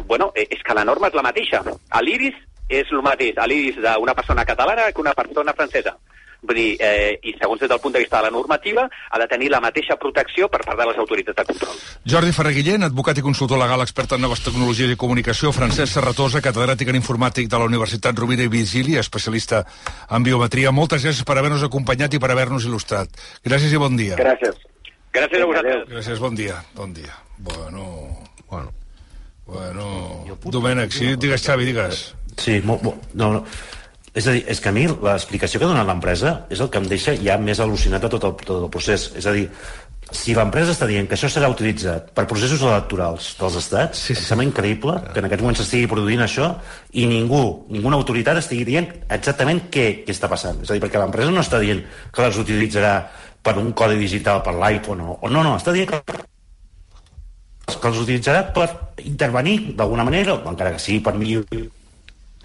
Bueno, 0.08 0.32
eh, 0.36 0.48
és 0.50 0.64
que 0.64 0.74
la 0.74 0.86
norma 0.86 1.08
és 1.12 1.14
la 1.14 1.22
mateixa. 1.22 1.62
A 1.90 2.02
l'IRIS 2.02 2.36
és 2.70 2.88
el 2.92 3.02
mateix, 3.06 3.38
a 3.38 3.46
l'IRIS 3.48 3.76
d'una 3.84 4.16
persona 4.16 4.46
catalana 4.46 4.92
que 4.92 5.02
una 5.02 5.14
persona 5.14 5.54
francesa. 5.54 5.98
Vull 6.46 6.60
dir, 6.60 6.78
eh, 6.80 7.20
i 7.24 7.34
segons 7.40 7.60
des 7.62 7.70
del 7.70 7.80
punt 7.82 7.94
de 7.96 8.02
vista 8.04 8.18
de 8.18 8.28
la 8.28 8.34
normativa, 8.34 8.86
ha 8.86 9.20
de 9.20 9.28
tenir 9.28 9.50
la 9.50 9.62
mateixa 9.64 9.98
protecció 9.98 10.48
per 10.50 10.62
part 10.66 10.78
de 10.80 10.86
les 10.90 10.98
autoritats 11.02 11.38
de 11.38 11.46
control. 11.52 11.80
Jordi 12.06 12.32
Ferrer-Guillén, 12.36 12.86
advocat 12.86 13.18
i 13.18 13.26
consultor 13.26 13.60
legal, 13.62 13.82
expert 13.82 14.14
en 14.14 14.22
noves 14.22 14.44
tecnologies 14.46 14.94
i 14.94 15.00
comunicació, 15.00 15.52
Francesc 15.56 15.94
Serratosa, 15.94 16.44
catedràtic 16.46 16.92
en 16.94 17.00
informàtic 17.02 17.50
de 17.50 17.60
la 17.60 17.66
Universitat 17.66 18.18
Rovira 18.18 18.46
i 18.46 18.52
Virgili, 18.52 18.98
especialista 19.02 19.66
en 20.10 20.24
biometria. 20.24 20.72
Moltes 20.72 21.04
gràcies 21.04 21.26
per 21.26 21.40
haver-nos 21.40 21.66
acompanyat 21.66 22.14
i 22.14 22.22
per 22.22 22.32
haver-nos 22.32 22.68
il·lustrat. 22.70 23.10
Gràcies 23.44 23.74
i 23.74 23.82
bon 23.82 23.98
dia. 23.98 24.20
Gràcies. 24.20 24.62
Gràcies 25.16 25.42
a 25.42 25.46
vosaltres. 25.48 25.88
Gràcies, 25.90 26.20
bon 26.20 26.36
dia. 26.36 26.60
Bon 26.76 26.94
dia. 26.94 27.14
Bueno... 27.38 27.86
Bueno... 28.50 28.72
Bueno... 29.46 29.88
Domènec, 30.46 30.92
sí, 30.94 31.16
digues, 31.22 31.44
Xavi, 31.46 31.66
digues. 31.66 32.14
Sí, 32.38 32.60
molt, 32.66 32.84
molt, 32.84 33.04
no, 33.14 33.32
no. 33.38 33.44
És 34.16 34.28
a 34.28 34.36
dir, 34.36 34.46
és 34.48 34.62
que 34.64 34.72
a 34.72 34.76
mi 34.76 34.86
l'explicació 34.88 35.60
que 35.60 35.68
ha 35.68 35.72
donat 35.74 35.88
l'empresa 35.90 36.38
és 36.54 36.62
el 36.64 36.70
que 36.72 36.80
em 36.80 36.86
deixa 36.88 37.16
ja 37.20 37.36
més 37.42 37.60
al·lucinat 37.60 38.06
de 38.06 38.12
tot 38.14 38.28
el, 38.30 38.38
tot 38.46 38.64
el 38.64 38.72
procés. 38.72 39.10
És 39.20 39.28
a 39.28 39.34
dir, 39.36 39.50
si 40.16 40.36
l'empresa 40.38 40.72
està 40.72 40.88
dient 40.88 41.10
que 41.10 41.18
això 41.18 41.28
serà 41.32 41.50
utilitzat 41.52 42.12
per 42.16 42.28
processos 42.30 42.64
electorals 42.64 43.34
dels 43.40 43.58
estats, 43.60 44.00
sí, 44.00 44.14
sí. 44.14 44.22
em 44.22 44.28
sembla 44.30 44.48
increïble 44.48 44.96
que 45.10 45.20
en 45.20 45.28
aquest 45.28 45.44
moment 45.44 45.60
s'estigui 45.60 45.90
produint 45.92 46.24
això 46.24 46.52
i 46.94 47.08
ningú, 47.12 47.42
ninguna 47.74 48.00
autoritat 48.00 48.40
estigui 48.40 48.68
dient 48.70 48.88
exactament 49.10 49.66
què, 49.74 49.88
què 50.06 50.16
està 50.16 50.32
passant. 50.32 50.62
És 50.64 50.72
a 50.72 50.78
dir, 50.78 50.84
perquè 50.86 51.02
l'empresa 51.02 51.34
no 51.36 51.44
està 51.44 51.60
dient 51.60 51.84
que 52.14 52.28
les 52.28 52.40
utilitzarà 52.40 52.96
per 53.46 53.58
un 53.62 53.74
codi 53.78 54.00
digital 54.00 54.40
per 54.46 54.56
l'iPhone 54.56 55.04
o, 55.04 55.20
o 55.22 55.34
no, 55.34 55.44
no, 55.44 55.58
està 55.60 55.76
dient 55.76 55.92
que 55.92 56.24
que 57.66 57.90
els 57.90 57.98
utilitzarà 58.02 58.44
per 58.54 58.68
intervenir 59.04 59.74
d'alguna 59.78 60.06
manera, 60.06 60.38
encara 60.46 60.76
que 60.76 60.82
sigui 60.82 61.02
per 61.06 61.16
millorar 61.18 61.66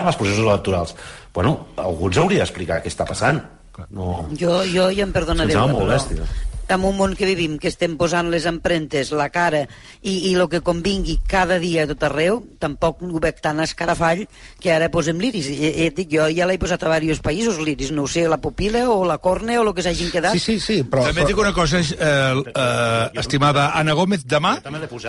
els 0.01 0.17
processos 0.17 0.47
electorals. 0.47 0.95
Bueno, 1.35 1.57
algú 1.79 2.11
ens 2.11 2.19
hauria 2.23 2.45
d'explicar 2.45 2.81
què 2.83 2.91
està 2.91 3.07
passant. 3.09 3.41
No. 3.89 4.27
Jo, 4.37 4.61
jo 4.69 4.89
ja 4.93 5.07
em 5.07 5.13
perdonareu. 5.15 5.55
Em 5.55 5.57
sembla 5.57 5.73
molt 5.73 5.87
però 5.87 5.97
bèstia. 5.97 6.50
En 6.71 6.85
un 6.87 6.95
món 6.97 7.17
que 7.19 7.27
vivim, 7.27 7.57
que 7.59 7.67
estem 7.69 7.97
posant 7.99 8.29
les 8.31 8.45
empremtes, 8.47 9.11
la 9.17 9.27
cara 9.35 9.65
i, 10.03 10.31
i 10.31 10.35
el 10.37 10.47
que 10.49 10.61
convingui 10.63 11.17
cada 11.27 11.59
dia 11.59 11.83
a 11.83 11.89
tot 11.91 12.05
arreu, 12.07 12.43
tampoc 12.63 13.03
ho 13.03 13.19
veig 13.23 13.41
tan 13.43 13.59
escarafall 13.65 14.27
que 14.61 14.71
ara 14.73 14.91
posem 14.91 15.19
l'iris. 15.19 15.49
Eh, 15.51 15.73
eh, 15.87 15.91
dic, 15.97 16.09
jo 16.15 16.29
ja 16.31 16.47
l'he 16.47 16.59
posat 16.63 16.85
a 16.87 17.01
diversos 17.01 17.25
països, 17.25 17.59
l'iris, 17.59 17.91
no 17.91 18.05
ho 18.05 18.09
sé, 18.09 18.29
la 18.31 18.39
pupila 18.39 18.85
o 18.91 19.03
la 19.05 19.19
còrnea 19.19 19.61
o 19.61 19.67
el 19.67 19.75
que 19.75 19.83
s'hagin 19.83 20.11
quedat. 20.15 20.33
Sí, 20.39 20.39
sí, 20.41 20.61
sí, 20.61 20.79
però... 20.85 21.05
També 21.09 21.23
et 21.27 21.33
dic 21.33 21.39
una 21.43 21.53
cosa, 21.53 21.81
eh, 21.81 22.43
eh, 22.55 23.11
estimada 23.21 23.71
Anna 23.75 23.93
Gómez, 23.99 24.25
demà 24.27 24.57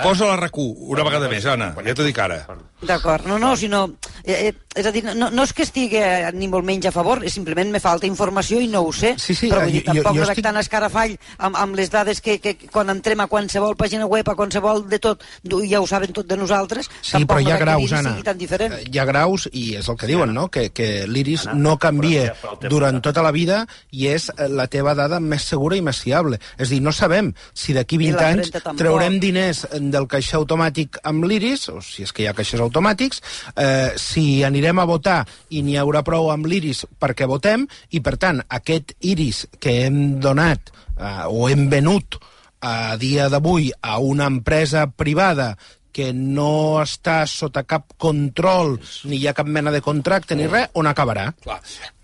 posa 0.01 0.25
la 0.31 0.38
RAC1 0.39 0.89
una 0.91 1.03
vegada 1.05 1.29
més, 1.29 1.45
Anna, 1.45 1.73
ja 1.85 1.93
t'ho 1.95 2.03
dic 2.07 2.17
ara. 2.19 2.41
D'acord, 2.81 3.27
no, 3.29 3.38
no, 3.38 3.53
sinó... 3.55 3.85
Eh, 4.23 4.47
eh, 4.49 4.53
és 4.75 4.85
a 4.88 4.91
dir, 4.93 5.01
no, 5.03 5.27
no 5.33 5.43
és 5.43 5.51
que 5.53 5.65
estigui 5.65 5.97
eh, 5.99 6.29
ni 6.33 6.47
molt 6.47 6.63
menys 6.65 6.85
a 6.88 6.91
favor, 6.95 7.19
simplement 7.29 7.69
me 7.73 7.81
falta 7.83 8.07
informació 8.07 8.61
i 8.63 8.69
no 8.71 8.81
ho 8.88 8.93
sé, 8.95 9.13
Sí, 9.19 9.35
sí, 9.35 9.49
però 9.51 9.65
vull 9.65 9.73
eh, 9.75 9.79
dir, 9.79 9.81
jo- 9.83 9.91
tampoc 9.91 10.15
jo 10.15 10.21
no 10.21 10.27
veig 10.29 10.38
estic- 10.38 10.45
tan 10.47 10.57
escarafall 10.61 11.15
amb, 11.38 11.50
amb 11.57 11.75
les 11.75 11.89
dades 11.91 12.21
que, 12.21 12.37
que 12.43 12.55
quan 12.71 12.89
entrem 12.93 13.19
a 13.23 13.27
qualsevol 13.31 13.75
pàgina 13.79 14.07
web, 14.09 14.27
a 14.29 14.35
qualsevol 14.35 14.85
de 14.89 14.99
tot, 14.99 15.23
ja 15.69 15.81
ho 15.81 15.87
saben 15.87 16.13
tot 16.13 16.27
de 16.27 16.37
nosaltres, 16.37 16.89
Sí, 17.01 17.13
tampoc 17.13 17.37
però 17.37 17.47
hi 17.47 17.51
ha 17.51 17.57
graus, 17.61 17.93
Anna. 17.93 18.11
sigui 18.13 18.23
tan 18.27 18.37
diferent. 18.37 18.75
Hi 18.87 18.99
ha 18.99 19.05
graus 19.05 19.47
i 19.51 19.75
és 19.79 19.89
el 19.89 19.97
que 19.97 20.07
diuen, 20.09 20.33
no? 20.33 20.47
Que, 20.51 20.69
que 20.75 21.07
l'iris 21.07 21.47
no 21.53 21.77
canvia 21.81 22.33
durant 22.69 23.01
tota 23.01 23.23
la 23.25 23.31
vida 23.31 23.65
i 23.91 24.07
és 24.11 24.29
eh, 24.35 24.47
la 24.49 24.67
teva 24.71 24.93
dada 24.97 25.19
més 25.19 25.45
segura 25.47 25.77
i 25.77 25.81
més 25.85 25.99
fiable. 26.01 26.39
És 26.57 26.67
a 26.67 26.71
dir, 26.73 26.81
no 26.81 26.93
sabem 26.95 27.33
si 27.53 27.73
d'aquí 27.77 27.95
I 27.99 28.11
20 28.11 28.25
anys 28.25 28.51
traurem 28.79 29.19
diners 29.21 29.65
del 29.79 30.07
caixer 30.11 30.37
automàtic 30.39 30.99
amb 31.07 31.25
l'iris, 31.27 31.67
o 31.69 31.81
si 31.85 32.05
és 32.05 32.11
que 32.13 32.23
hi 32.23 32.29
ha 32.29 32.35
caixers 32.37 32.63
automàtics, 32.65 33.21
eh, 33.55 33.93
si 33.99 34.43
anirem 34.47 34.79
a 34.79 34.85
votar 34.89 35.21
i 35.49 35.61
n'hi 35.65 35.77
haurà 35.79 36.03
prou 36.07 36.31
amb 36.31 36.47
l'iris 36.47 36.85
perquè 36.99 37.27
votem, 37.29 37.67
i 37.91 37.99
per 38.03 38.17
tant, 38.21 38.41
aquest 38.49 38.95
iris 39.01 39.45
que 39.59 39.81
hem 39.85 40.19
donat 40.21 40.71
eh, 41.01 41.25
o 41.27 41.49
hem 41.49 41.67
venut 41.71 42.19
a 42.61 42.95
dia 43.01 43.27
d'avui 43.33 43.71
a 43.81 43.97
una 43.99 44.27
empresa 44.29 44.85
privada 44.87 45.55
que 45.91 46.13
no 46.15 46.79
està 46.79 47.25
sota 47.27 47.65
cap 47.67 47.89
control, 47.99 48.77
ni 49.11 49.17
hi 49.19 49.25
ha 49.27 49.33
cap 49.35 49.49
mena 49.51 49.73
de 49.75 49.81
contracte 49.83 50.37
ni 50.39 50.45
res, 50.47 50.69
on 50.79 50.87
acabarà? 50.87 51.33
Clar. 51.43 51.57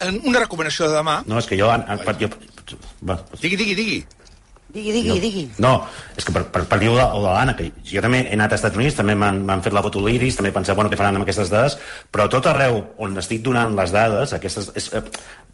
En 0.03 0.17
una 0.27 0.41
recomanació 0.43 0.89
de 0.89 0.97
demà... 0.97 1.21
No, 1.29 1.37
és 1.39 1.47
que 1.47 1.55
jo... 1.61 1.69
an- 1.71 1.85
an- 1.87 2.01
per, 2.03 2.17
jo 2.19 2.27
va, 3.07 3.15
Digui, 3.39 3.55
digui, 3.55 3.75
digui. 3.79 4.01
Digui, 4.67 4.91
digui, 4.91 5.19
digui. 5.23 5.43
No, 5.63 5.71
és 6.19 6.25
que 6.27 6.33
per, 6.35 6.41
per, 6.51 6.65
per 6.67 6.77
dir-ho 6.81 6.97
de, 6.97 7.03
o 7.15 7.21
de 7.23 7.29
l'Anna, 7.31 7.53
que 7.55 7.69
jo 7.87 8.01
també 8.03 8.19
he 8.25 8.35
anat 8.35 8.51
als 8.51 8.59
Estats 8.59 8.75
Units, 8.75 8.97
també 8.97 9.15
m'han 9.15 9.63
fet 9.63 9.75
la 9.75 9.83
foto 9.85 10.01
l'iris, 10.03 10.35
també 10.35 10.51
he 10.51 10.55
pensat, 10.57 10.75
bueno, 10.75 10.91
què 10.91 10.99
faran 10.99 11.15
amb 11.15 11.23
aquestes 11.23 11.51
dades, 11.53 11.77
però 12.11 12.25
tot 12.31 12.49
arreu 12.51 12.81
on 13.03 13.15
estic 13.21 13.45
donant 13.45 13.77
les 13.79 13.93
dades, 13.95 14.33
aquestes, 14.35 14.67
és, 14.75 14.89
eh, 14.91 15.03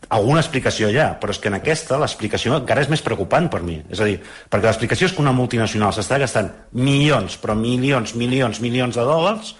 alguna 0.09 0.41
explicació 0.41 0.89
hi 0.89 0.97
ha, 0.97 1.11
però 1.21 1.35
és 1.35 1.41
que 1.43 1.51
en 1.51 1.59
aquesta 1.59 1.99
l'explicació 2.01 2.57
encara 2.57 2.81
és 2.81 2.89
més 2.89 3.05
preocupant 3.05 3.51
per 3.53 3.61
mi. 3.61 3.77
És 3.93 4.01
a 4.01 4.09
dir, 4.09 4.17
perquè 4.49 4.71
l'explicació 4.71 5.11
és 5.11 5.13
que 5.13 5.21
una 5.21 5.35
multinacional 5.37 5.93
s'està 5.93 6.17
gastant 6.23 6.49
milions, 6.73 7.37
però 7.37 7.53
milions, 7.59 8.17
milions, 8.17 8.63
milions 8.65 8.97
de 8.97 9.05
dòlars 9.07 9.53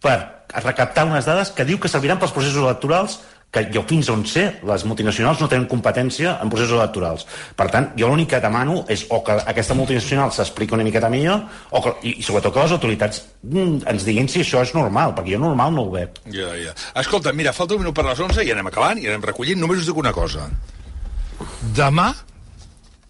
per 0.00 0.18
recaptar 0.62 1.04
unes 1.04 1.28
dades 1.28 1.50
que 1.52 1.66
diu 1.68 1.78
que 1.82 1.90
serviran 1.92 2.18
pels 2.20 2.32
processos 2.32 2.64
electorals 2.64 3.20
que 3.56 3.64
jo 3.72 3.82
fins 3.88 4.10
on 4.12 4.24
sé, 4.28 4.44
les 4.68 4.84
multinacionals 4.88 5.40
no 5.40 5.48
tenen 5.48 5.66
competència 5.70 6.36
en 6.42 6.52
processos 6.52 6.76
electorals. 6.76 7.24
Per 7.56 7.68
tant, 7.72 7.88
jo 7.96 8.10
l'únic 8.10 8.34
que 8.34 8.40
demano 8.44 8.82
és 8.92 9.06
o 9.14 9.22
que 9.24 9.38
aquesta 9.52 9.76
multinacional 9.78 10.32
s'expliqui 10.36 10.76
una 10.76 10.84
miqueta 10.84 11.08
millor 11.12 11.46
o 11.70 11.82
que, 11.84 11.94
i, 12.04 12.16
i 12.20 12.26
sobretot 12.26 12.52
que 12.54 12.66
les 12.66 12.76
autoritats 12.76 13.22
mm, 13.46 13.86
ens 13.92 14.06
diguin 14.08 14.28
si 14.28 14.42
això 14.44 14.60
és 14.66 14.74
normal, 14.76 15.14
perquè 15.16 15.36
jo 15.36 15.42
normal 15.46 15.72
no 15.72 15.86
ho 15.86 15.94
veig. 15.94 16.20
Ja, 16.34 16.52
ja. 16.60 16.76
Escolta, 17.00 17.32
mira, 17.32 17.54
falta 17.56 17.78
un 17.78 17.84
minut 17.84 17.96
per 17.96 18.04
les 18.10 18.20
11 18.28 18.44
i 18.44 18.52
anem 18.52 18.68
acabant 18.72 19.00
i 19.00 19.08
anem 19.08 19.24
recollint. 19.30 19.62
Només 19.62 19.80
us 19.80 19.88
dic 19.88 20.04
una 20.04 20.12
cosa. 20.16 20.50
Demà, 21.76 22.10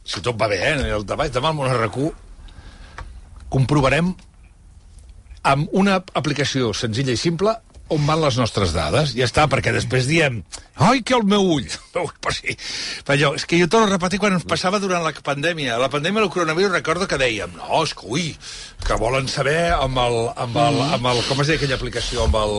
si 0.06 0.22
tot 0.22 0.38
va 0.38 0.50
bé, 0.52 0.62
eh, 0.62 0.94
el 0.94 1.06
debat, 1.06 1.32
demà 1.34 1.50
al 1.50 1.58
Monarracú 1.58 2.12
comprovarem 3.50 4.14
amb 5.46 5.70
una 5.78 6.00
aplicació 6.18 6.72
senzilla 6.74 7.14
i 7.14 7.20
simple 7.20 7.54
on 7.92 8.06
van 8.06 8.20
les 8.22 8.36
nostres 8.40 8.72
dades. 8.74 9.14
Ja 9.16 9.26
està, 9.28 9.46
perquè 9.50 9.72
després 9.74 10.08
diem 10.08 10.40
ai, 10.82 11.00
que 11.06 11.14
el 11.16 11.24
meu 11.28 11.44
ull. 11.56 11.68
Però 11.94 12.34
sí. 12.34 12.56
Però 13.06 13.16
allò, 13.16 13.32
és 13.38 13.46
que 13.48 13.60
jo 13.60 13.68
torno 13.72 13.88
a 13.88 13.94
repetir 13.94 14.20
quan 14.22 14.36
ens 14.36 14.46
passava 14.48 14.80
durant 14.82 15.04
la 15.04 15.14
pandèmia. 15.14 15.78
La 15.80 15.92
pandèmia 15.92 16.24
del 16.24 16.32
coronavirus 16.34 16.74
recordo 16.74 17.08
que 17.08 17.20
dèiem 17.20 17.54
no, 17.56 17.82
és 17.84 17.94
que, 17.96 18.10
ui, 18.10 18.28
que 18.86 19.00
volen 19.00 19.30
saber 19.30 19.72
amb 19.76 20.02
el, 20.02 20.20
amb 20.34 20.60
el, 20.66 20.82
amb 20.98 21.10
el 21.12 21.24
com 21.30 21.40
es 21.42 21.52
deia 21.52 21.60
aquella 21.62 21.78
aplicació, 21.80 22.26
amb 22.26 22.38
el 22.42 22.56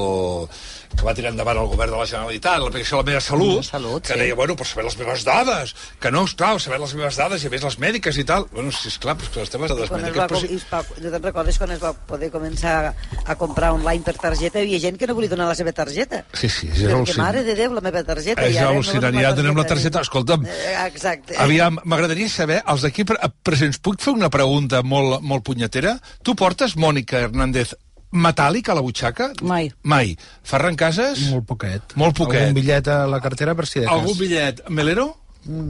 que 0.96 1.04
va 1.06 1.14
tirar 1.18 1.32
endavant 1.34 1.58
el 1.58 1.68
govern 1.68 1.92
de 1.92 1.98
la 2.00 2.06
Generalitat, 2.10 2.60
l'aplicació 2.64 2.98
de 2.98 3.04
la 3.04 3.08
meva 3.12 3.22
salut, 3.22 3.64
Salut, 3.68 4.04
que 4.06 4.14
sí. 4.14 4.20
deia, 4.20 4.36
bueno, 4.36 4.56
per 4.56 4.66
saber 4.68 4.86
les 4.86 4.98
meves 4.98 5.24
dades, 5.28 5.74
que 6.00 6.12
no, 6.12 6.24
esclar, 6.26 6.60
saber 6.62 6.80
les 6.80 6.94
meves 6.96 7.18
dades 7.20 7.44
i 7.44 7.48
a 7.48 7.50
més 7.54 7.64
les 7.64 7.78
mèdiques 7.80 8.18
i 8.18 8.24
tal. 8.24 8.46
Bueno, 8.54 8.72
sí, 8.72 8.88
esclar, 8.88 9.18
però 9.18 9.28
és 9.28 9.34
que 9.34 9.40
les 9.44 9.50
teves 9.54 9.70
dades 9.74 9.90
Quan 9.90 10.00
es 10.00 10.06
mèdiques... 10.08 10.22
va, 10.22 10.28
Però 10.28 10.40
com- 10.40 10.48
sí, 10.48 10.54
i 10.54 10.58
es 10.58 10.66
va, 10.72 10.82
jo 11.04 11.12
te'n 11.14 11.24
recordes 11.28 11.58
quan 11.58 11.72
es 11.76 11.82
va 11.84 11.94
poder 12.08 12.32
començar 12.32 12.76
a, 12.88 12.94
a 13.26 13.36
comprar 13.36 13.74
online 13.76 14.04
per 14.06 14.16
targeta? 14.22 14.60
Hi 14.60 14.68
havia 14.70 14.80
gent 14.88 14.98
que 14.98 15.08
no 15.08 15.16
volia 15.18 15.30
donar 15.34 15.48
la 15.52 15.56
seva 15.56 15.74
targeta. 15.74 16.24
sí, 16.34 16.50
sí, 16.50 16.68
és 16.74 16.84
Perquè, 16.88 17.18
mare 17.18 17.44
de 17.44 17.56
Déu, 17.58 17.74
la 17.74 17.82
meva 17.82 18.04
targeta. 18.04 18.46
És 18.48 18.56
no 18.62 18.70
al·lucinant, 18.70 19.20
ja 19.22 19.34
tenem 19.36 19.58
la 19.58 19.66
targeta. 19.68 20.02
Escolta'm, 20.02 20.46
Eh, 20.48 20.76
Exacte. 20.88 21.36
Aviam, 21.38 21.78
m'agradaria 21.86 22.30
saber, 22.30 22.62
els 22.68 22.82
d'aquí 22.86 23.04
pre- 23.06 23.20
presents, 23.44 23.78
puc 23.84 24.00
fer 24.02 24.14
una 24.14 24.30
pregunta 24.30 24.82
molt, 24.84 25.22
molt 25.22 25.44
punyetera? 25.44 25.98
Tu 26.24 26.36
portes, 26.36 26.76
Mònica 26.78 27.20
Hernández, 27.28 27.74
metàl·lic 28.12 28.70
a 28.72 28.76
la 28.78 28.82
butxaca? 28.82 29.32
Mai. 29.44 29.72
Mai. 29.84 30.16
Ferran 30.44 30.76
Casas? 30.80 31.20
Molt 31.32 31.46
poquet. 31.50 31.96
Molt 32.00 32.16
poquet. 32.18 32.42
Algun 32.48 32.60
bitllet 32.62 32.88
a 32.88 33.06
la 33.10 33.20
cartera 33.24 33.56
per 33.56 33.66
si 33.68 33.80
de 33.82 33.86
cas. 33.88 33.94
Algun 33.96 34.18
bitllet. 34.20 34.62
Melero? 34.70 35.10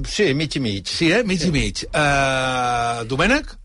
Sí, 0.10 0.32
mig 0.34 0.56
i 0.56 0.60
mig. 0.60 0.88
Sí, 0.90 1.12
eh? 1.14 1.24
Mig 1.24 1.44
i 1.46 1.52
mig. 1.54 1.84
Uh, 1.94 3.04
Domènec? 3.10 3.56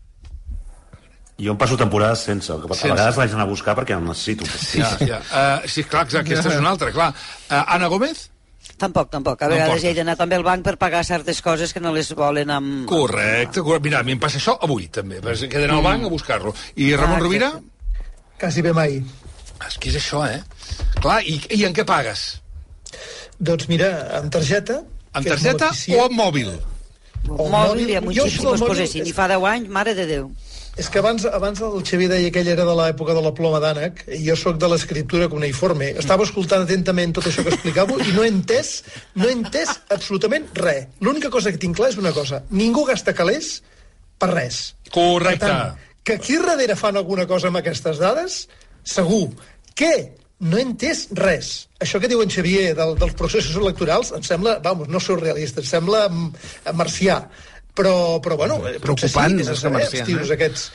Jo 1.43 1.51
em 1.55 1.57
passo 1.57 1.75
temporades 1.75 2.21
sense, 2.27 2.45
que 2.53 2.69
a 2.69 2.75
Sense. 2.75 2.91
vegades 2.93 3.17
l'haig 3.17 3.31
d'anar 3.31 3.47
a 3.47 3.49
buscar 3.49 3.73
perquè 3.75 3.95
el 3.97 4.03
necessito. 4.05 4.45
Sí, 4.45 4.79
ja, 4.83 4.91
ja. 5.01 5.17
Uh, 5.25 5.67
sí, 5.67 5.83
clar, 5.83 6.05
clar, 6.07 6.21
aquesta 6.21 6.51
és 6.53 6.59
una 6.61 6.69
altra, 6.75 6.91
clar. 6.93 7.09
Uh, 7.49 7.63
Anna 7.73 7.89
Gómez? 7.89 8.29
Tampoc, 8.79 9.09
tampoc. 9.11 9.41
A 9.41 9.47
No 9.49 9.55
vegades 9.55 9.73
portes. 9.73 9.89
he 9.89 9.93
d'anar 9.97 10.15
també 10.19 10.37
al 10.37 10.43
banc 10.45 10.63
per 10.63 10.77
pagar 10.77 11.01
certes 11.05 11.41
coses 11.41 11.73
que 11.73 11.81
no 11.83 11.91
les 11.93 12.13
volen 12.15 12.49
amb... 12.53 12.85
Correcte, 12.89 13.61
correcte. 13.61 13.87
Mira, 13.89 13.99
a 13.99 14.07
mi 14.07 14.13
em 14.15 14.21
passa 14.21 14.37
això 14.39 14.55
avui, 14.61 14.87
també. 14.93 15.19
Perquè 15.25 15.49
he 15.49 15.61
d'anar 15.65 15.81
al 15.81 15.83
banc 15.89 16.05
a 16.05 16.11
buscar-lo. 16.13 16.53
I 16.77 16.93
Ramon 16.95 17.17
Ah, 17.17 17.23
Rovira? 17.25 17.49
Quasi 18.43 18.59
bé 18.65 18.73
mai. 18.75 18.97
És 19.63 19.77
que 19.79 19.87
és 19.87 19.95
això, 19.95 20.25
eh? 20.27 20.41
Clar, 20.99 21.21
i, 21.23 21.37
i 21.55 21.63
en 21.63 21.71
què 21.75 21.85
pagues? 21.87 22.23
Doncs 23.39 23.69
mira, 23.71 23.87
amb 24.19 24.27
targeta 24.35 24.81
Amb 25.13 25.23
que 25.23 25.31
targeta 25.31 25.69
o 25.95 26.01
amb 26.03 26.17
mòbil? 26.17 26.49
O 27.31 27.45
Mòbil 27.47 27.87
i 27.93 27.95
amb 27.95 28.09
un 28.11 28.15
Jo 28.17 28.25
xip, 28.25 28.33
si 28.33 28.39
això 28.41 28.49
del 28.49 28.51
mos 28.57 28.63
mòbil 28.65 28.73
posessin. 28.73 29.01
és- 29.05 29.13
I 29.13 29.13
fa 29.15 29.29
10 29.31 29.45
anys, 29.47 29.69
mare 29.71 29.93
de 29.95 30.05
Déu. 30.09 30.25
És 30.75 30.89
que 30.89 30.99
abans, 30.99 31.23
abans 31.25 31.61
el 31.61 31.83
Xavier 31.87 32.09
deia 32.09 32.31
que 32.35 32.41
ell 32.41 32.49
era 32.51 32.65
de 32.65 32.73
l'època 32.75 33.13
de 33.15 33.21
la 33.23 33.31
ploma 33.37 33.61
d'ànec, 33.63 34.03
i 34.17 34.25
jo 34.27 34.35
sóc 34.35 34.57
de 34.59 34.67
l'escriptura 34.67 35.29
cuneiforme. 35.29 35.91
Estava 36.01 36.25
escoltant 36.27 36.63
atentament 36.65 37.13
tot 37.15 37.29
això 37.29 37.45
que 37.45 37.53
explicàveu 37.53 38.01
i 38.03 38.11
no 38.11 38.23
he 38.25 38.31
entès, 38.33 38.81
no 39.15 39.29
he 39.29 39.35
entès 39.37 39.69
absolutament 39.89 40.49
res. 40.59 40.87
L'única 40.99 41.29
cosa 41.29 41.51
que 41.53 41.61
tinc 41.61 41.77
clar 41.77 41.91
és 41.93 41.97
una 42.01 42.11
cosa. 42.11 42.43
Ningú 42.49 42.83
gasta 42.89 43.13
calés 43.13 43.61
per 44.17 44.33
res. 44.33 44.73
Correcte. 44.91 45.45
Per 45.45 45.47
tant, 45.47 45.77
que 46.03 46.17
aquí 46.19 46.37
darrere 46.37 46.75
fan 46.75 46.99
alguna 46.99 47.25
cosa 47.27 47.49
amb 47.49 47.61
aquestes 47.61 48.01
dades, 48.01 48.43
segur. 48.83 49.29
Què? 49.73 49.93
No 50.43 50.59
he 50.59 50.65
entès 50.65 51.07
res. 51.15 51.53
Això 51.83 52.01
que 52.03 52.09
diu 52.11 52.21
en 52.23 52.31
Xavier 52.31 52.73
del, 52.75 52.97
dels 52.99 53.15
processos 53.19 53.55
electorals 53.55 54.11
em 54.17 54.23
sembla, 54.27 54.57
vamos, 54.63 54.89
no 54.91 54.99
surrealista, 54.99 55.63
em 55.63 55.69
sembla 55.69 56.05
mm, 56.09 56.75
marcià. 56.75 57.23
Però, 57.73 58.19
però 58.21 58.35
bueno, 58.37 58.59
eh, 58.67 58.75
sí, 58.75 58.81
Preocupant, 58.83 59.33
més 59.33 59.47
que 59.49 59.55
saber, 59.57 59.79
els 59.87 60.05
tios 60.05 60.29
eh? 60.29 60.35
aquests. 60.35 60.65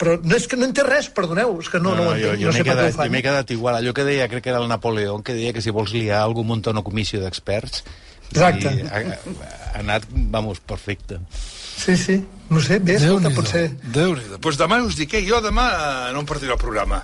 Però 0.00 0.16
no 0.18 0.34
és 0.34 0.48
que 0.50 0.56
no 0.58 0.66
entès 0.66 0.86
res, 0.88 1.10
perdoneu, 1.14 1.52
és 1.62 1.68
que 1.70 1.78
no, 1.78 1.92
no, 1.94 2.08
ho 2.08 2.16
jo, 2.18 2.32
entenc, 2.32 2.40
jo 2.40 2.48
no 2.48 2.54
m'he 2.56 2.58
sé 2.58 2.66
quedat, 2.66 2.88
ho 2.88 3.04
jo 3.04 3.12
m'he 3.12 3.22
quedat 3.22 3.52
igual. 3.54 3.78
Allò 3.78 3.92
que 3.94 4.06
deia, 4.08 4.26
crec 4.32 4.42
que 4.42 4.50
era 4.50 4.62
el 4.64 4.66
Napoleó, 4.72 5.20
que 5.22 5.36
deia 5.36 5.52
que 5.54 5.62
si 5.62 5.70
vols 5.74 5.94
liar 5.94 6.24
algú 6.24 6.42
munta 6.42 6.74
una 6.74 6.82
comissió 6.82 7.22
d'experts. 7.22 7.84
Exacte. 8.32 8.72
I 8.72 8.88
ha, 8.88 9.04
ha 9.04 9.84
anat, 9.84 10.08
vamos, 10.10 10.58
perfecte. 10.58 11.20
Sí, 11.30 11.94
sí, 12.00 12.18
no 12.54 12.62
sé, 12.64 12.78
bé, 12.78 12.98
escolta, 13.00 13.32
potser... 13.34 13.64
Déu-n'hi-do. 13.94 14.38
Doncs 14.38 14.60
demà 14.60 14.80
us 14.86 14.98
dic, 14.98 15.16
eh, 15.18 15.24
jo 15.26 15.40
demà 15.44 15.66
no 16.14 16.22
em 16.22 16.28
partiré 16.28 16.54
el 16.54 16.60
programa. 16.60 17.02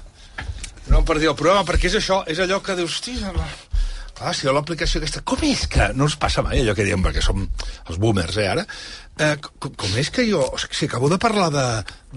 No 0.91 1.03
em 1.03 1.09
partiré 1.09 1.31
el 1.31 1.39
programa, 1.39 1.67
perquè 1.69 1.91
és 1.91 1.99
això, 2.01 2.23
és 2.31 2.41
allò 2.43 2.61
que 2.65 2.79
dius, 2.79 2.97
hosti, 2.99 3.19
clar, 4.21 4.35
si 4.37 4.49
ha 4.49 4.55
l'aplicació 4.55 5.01
aquesta, 5.01 5.23
com 5.25 5.41
és 5.49 5.67
que... 5.71 5.91
No 5.97 6.09
us 6.11 6.17
passa 6.21 6.45
mai 6.45 6.61
allò 6.61 6.75
que 6.77 6.85
diem, 6.87 7.03
perquè 7.05 7.23
som 7.25 7.41
els 7.43 8.01
boomers, 8.01 8.37
eh, 8.41 8.49
ara. 8.53 8.67
Eh, 9.21 9.35
com, 9.41 9.73
com 9.77 9.97
és 10.01 10.11
que 10.13 10.25
jo, 10.29 10.41
o 10.41 10.61
sigui, 10.61 10.77
si 10.79 10.89
acabo 10.89 11.11
de 11.13 11.19
parlar 11.21 11.49
de, 11.53 11.65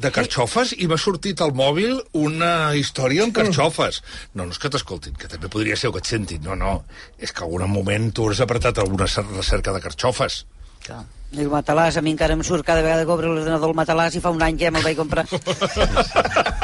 de 0.04 0.12
carxofes 0.16 0.74
i 0.78 0.88
m'ha 0.88 1.00
sortit 1.00 1.42
al 1.44 1.56
mòbil 1.58 1.98
una 2.20 2.74
història 2.80 3.26
amb 3.26 3.36
carxofes. 3.36 4.02
No, 4.34 4.46
no 4.46 4.56
és 4.56 4.62
que 4.62 4.72
t'escoltin, 4.72 5.16
que 5.20 5.32
també 5.32 5.52
podria 5.52 5.80
ser 5.80 5.92
o 5.92 5.96
que 5.96 6.04
et 6.04 6.12
sentin, 6.12 6.44
no, 6.46 6.56
no. 6.60 6.78
És 7.20 7.36
que 7.36 7.44
algun 7.44 7.68
moment 7.72 8.12
tu 8.16 8.30
has 8.32 8.44
apretat 8.44 8.80
alguna 8.84 9.08
recerca 9.08 9.76
de 9.76 9.84
carxofes. 9.84 10.44
Clar. 10.84 11.04
El 11.34 11.48
matalàs, 11.50 11.96
a 11.98 12.02
mi 12.06 12.12
encara 12.14 12.36
em 12.38 12.44
surt 12.46 12.62
cada 12.62 12.84
vegada 12.86 13.08
que 13.08 13.10
obro 13.10 13.32
l'ordenador 13.34 13.72
el 13.72 13.78
matalàs 13.80 14.14
i 14.14 14.20
fa 14.22 14.30
un 14.30 14.44
any 14.46 14.54
que 14.60 14.68
ja 14.68 14.72
me'l 14.72 14.84
vaig 14.86 14.98
comprar. 15.00 15.26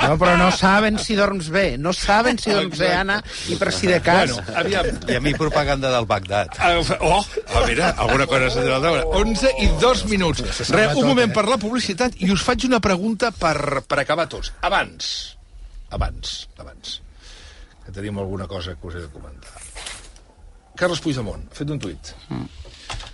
No, 0.10 0.16
però 0.18 0.32
no 0.40 0.48
saben 0.56 0.96
si 0.98 1.14
dorms 1.14 1.50
bé. 1.54 1.76
No 1.78 1.92
saben 1.94 2.38
si 2.40 2.50
dorms 2.50 2.80
bé, 2.80 2.88
Anna, 2.96 3.18
i 3.52 3.58
per 3.60 3.68
si 3.76 3.86
de 3.86 4.00
cas... 4.02 4.32
Bueno, 4.32 4.56
aviam. 4.58 4.88
I 5.12 5.18
a 5.20 5.22
mi 5.22 5.34
propaganda 5.38 5.92
del 5.94 6.08
Bagdad. 6.10 6.56
Ah, 6.58 6.72
Oh, 7.02 7.20
a 7.20 7.62
veure, 7.68 7.84
alguna 7.92 8.26
cosa 8.26 8.48
s'ha 8.50 8.64
de 8.64 8.80
veure. 8.82 9.04
11 9.20 9.52
i 9.60 9.68
2 9.84 10.06
minuts. 10.10 10.42
Re, 10.72 10.88
un 10.96 11.06
moment 11.12 11.34
per 11.36 11.44
la 11.50 11.60
publicitat 11.62 12.16
i 12.26 12.32
us 12.34 12.42
faig 12.48 12.66
una 12.70 12.80
pregunta 12.82 13.30
per, 13.36 13.84
per 13.86 14.00
acabar 14.02 14.26
tots. 14.32 14.54
Abans, 14.66 15.12
abans, 15.94 16.34
abans, 16.58 16.96
que 17.86 17.94
tenim 17.94 18.18
alguna 18.24 18.48
cosa 18.48 18.74
que 18.80 18.88
us 18.90 18.98
he 18.98 19.04
de 19.04 19.12
comentar. 19.14 19.60
Carles 20.80 21.04
Puigdemont 21.04 21.44
ha 21.52 21.60
fet 21.60 21.70
un 21.76 21.84
tuit. 21.86 22.16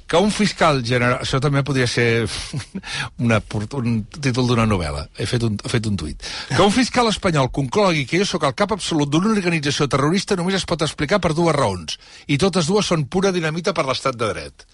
Que 0.05 0.19
un 0.21 0.29
fiscal 0.29 0.83
general... 0.85 1.17
Això 1.25 1.39
també 1.41 1.63
podria 1.65 1.87
ser 1.89 2.27
una, 3.25 3.39
un 3.79 3.97
títol 4.13 4.51
d'una 4.51 4.67
novel·la. 4.69 5.07
He 5.17 5.25
fet, 5.29 5.43
un, 5.47 5.57
he 5.57 5.71
fet 5.71 5.89
un 5.89 5.97
tuit. 5.97 6.27
Que 6.51 6.61
un 6.61 6.73
fiscal 6.73 7.09
espanyol 7.09 7.49
conclogui 7.55 8.05
que 8.09 8.21
jo 8.21 8.29
sóc 8.29 8.45
el 8.45 8.53
cap 8.57 8.75
absolut 8.75 9.09
d'una 9.09 9.33
organització 9.33 9.89
terrorista 9.89 10.37
només 10.37 10.59
es 10.61 10.67
pot 10.69 10.85
explicar 10.85 11.19
per 11.23 11.33
dues 11.33 11.57
raons. 11.57 11.97
I 12.29 12.37
totes 12.41 12.69
dues 12.69 12.93
són 12.93 13.07
pura 13.09 13.33
dinamita 13.35 13.73
per 13.73 13.87
l'estat 13.89 14.19
de 14.19 14.29
dret. 14.35 14.67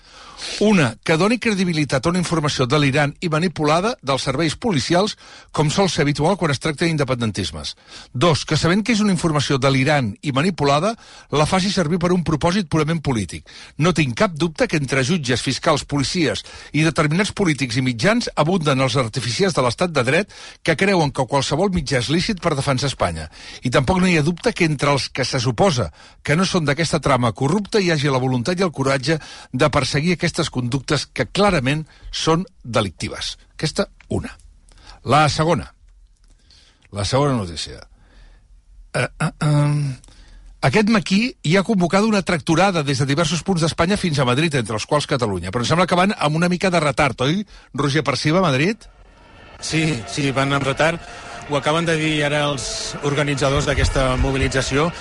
Una, 0.61 0.95
que 1.03 1.17
doni 1.17 1.37
credibilitat 1.39 2.05
a 2.05 2.11
una 2.11 2.21
informació 2.21 2.67
delirant 2.69 3.13
i 3.21 3.29
manipulada 3.29 3.93
dels 4.01 4.25
serveis 4.27 4.55
policials, 4.55 5.17
com 5.51 5.69
sol 5.69 5.89
ser 5.89 6.05
habitual 6.05 6.37
quan 6.37 6.53
es 6.53 6.61
tracta 6.61 6.85
d'independentismes. 6.85 7.75
Dos, 8.13 8.45
que 8.45 8.57
sabent 8.57 8.83
que 8.85 8.95
és 8.95 9.01
una 9.03 9.13
informació 9.13 9.57
delirant 9.61 10.11
i 10.21 10.33
manipulada, 10.35 10.93
la 11.31 11.47
faci 11.49 11.71
servir 11.71 11.99
per 12.01 12.11
un 12.15 12.23
propòsit 12.27 12.69
purament 12.69 13.01
polític. 13.01 13.47
No 13.77 13.93
tinc 13.93 14.17
cap 14.17 14.33
dubte 14.35 14.67
que 14.67 14.79
entre 14.81 15.05
jutges, 15.07 15.43
fiscals, 15.45 15.85
policies 15.85 16.43
i 16.73 16.85
determinats 16.85 17.33
polítics 17.35 17.77
i 17.77 17.85
mitjans 17.85 18.29
abunden 18.35 18.81
els 18.81 18.97
artificiers 18.97 19.53
de 19.53 19.65
l'estat 19.65 19.93
de 19.93 20.03
dret 20.07 20.33
que 20.63 20.77
creuen 20.77 21.11
que 21.11 21.27
qualsevol 21.27 21.71
mitjà 21.73 22.01
és 22.01 22.11
lícit 22.13 22.41
per 22.41 22.55
defensar 22.55 22.89
Espanya. 22.91 23.29
I 23.63 23.69
tampoc 23.73 24.01
no 24.01 24.09
hi 24.09 24.17
ha 24.17 24.25
dubte 24.25 24.53
que 24.53 24.65
entre 24.65 24.91
els 24.91 25.09
que 25.09 25.25
se 25.25 25.39
suposa 25.39 25.91
que 26.23 26.35
no 26.35 26.45
són 26.45 26.65
d'aquesta 26.65 26.99
trama 26.99 27.31
corrupta 27.31 27.79
hi 27.79 27.91
hagi 27.91 28.11
la 28.11 28.21
voluntat 28.21 28.59
i 28.59 28.65
el 28.65 28.73
coratge 28.75 29.19
de 29.51 29.69
perseguir 29.69 30.17
aquestes 30.31 30.49
conductes 30.49 31.05
que 31.11 31.27
clarament 31.27 31.83
són 32.11 32.45
delictives. 32.63 33.35
Aquesta, 33.57 33.89
una. 34.09 34.31
La 35.03 35.27
segona. 35.29 35.67
La 36.91 37.03
segona 37.05 37.35
notícia. 37.35 37.81
Uh, 38.95 39.07
uh, 39.19 39.31
uh, 39.43 40.15
aquest 40.67 40.91
matí 40.91 41.19
hi 41.43 41.55
ha 41.57 41.63
convocada 41.67 42.07
una 42.07 42.21
tracturada 42.21 42.83
des 42.83 42.99
de 42.99 43.07
diversos 43.09 43.43
punts 43.43 43.63
d'Espanya 43.63 43.97
fins 43.97 44.19
a 44.19 44.27
Madrid, 44.27 44.55
entre 44.55 44.77
els 44.77 44.87
quals 44.87 45.07
Catalunya. 45.09 45.51
Però 45.51 45.65
em 45.65 45.69
sembla 45.69 45.87
que 45.87 45.99
van 45.99 46.15
amb 46.17 46.39
una 46.39 46.49
mica 46.49 46.71
de 46.71 46.79
retard, 46.79 47.19
oi, 47.27 47.43
Roger 47.73 48.03
Perciba, 48.07 48.39
a 48.39 48.47
Madrid? 48.47 48.87
Sí, 49.59 49.83
sí, 50.07 50.31
van 50.31 50.53
amb 50.53 50.65
retard. 50.65 51.01
Ho 51.49 51.57
acaben 51.57 51.85
de 51.85 51.97
dir 51.99 52.13
ara 52.23 52.45
els 52.47 52.95
organitzadors 53.03 53.67
d'aquesta 53.67 54.15
mobilització. 54.21 54.91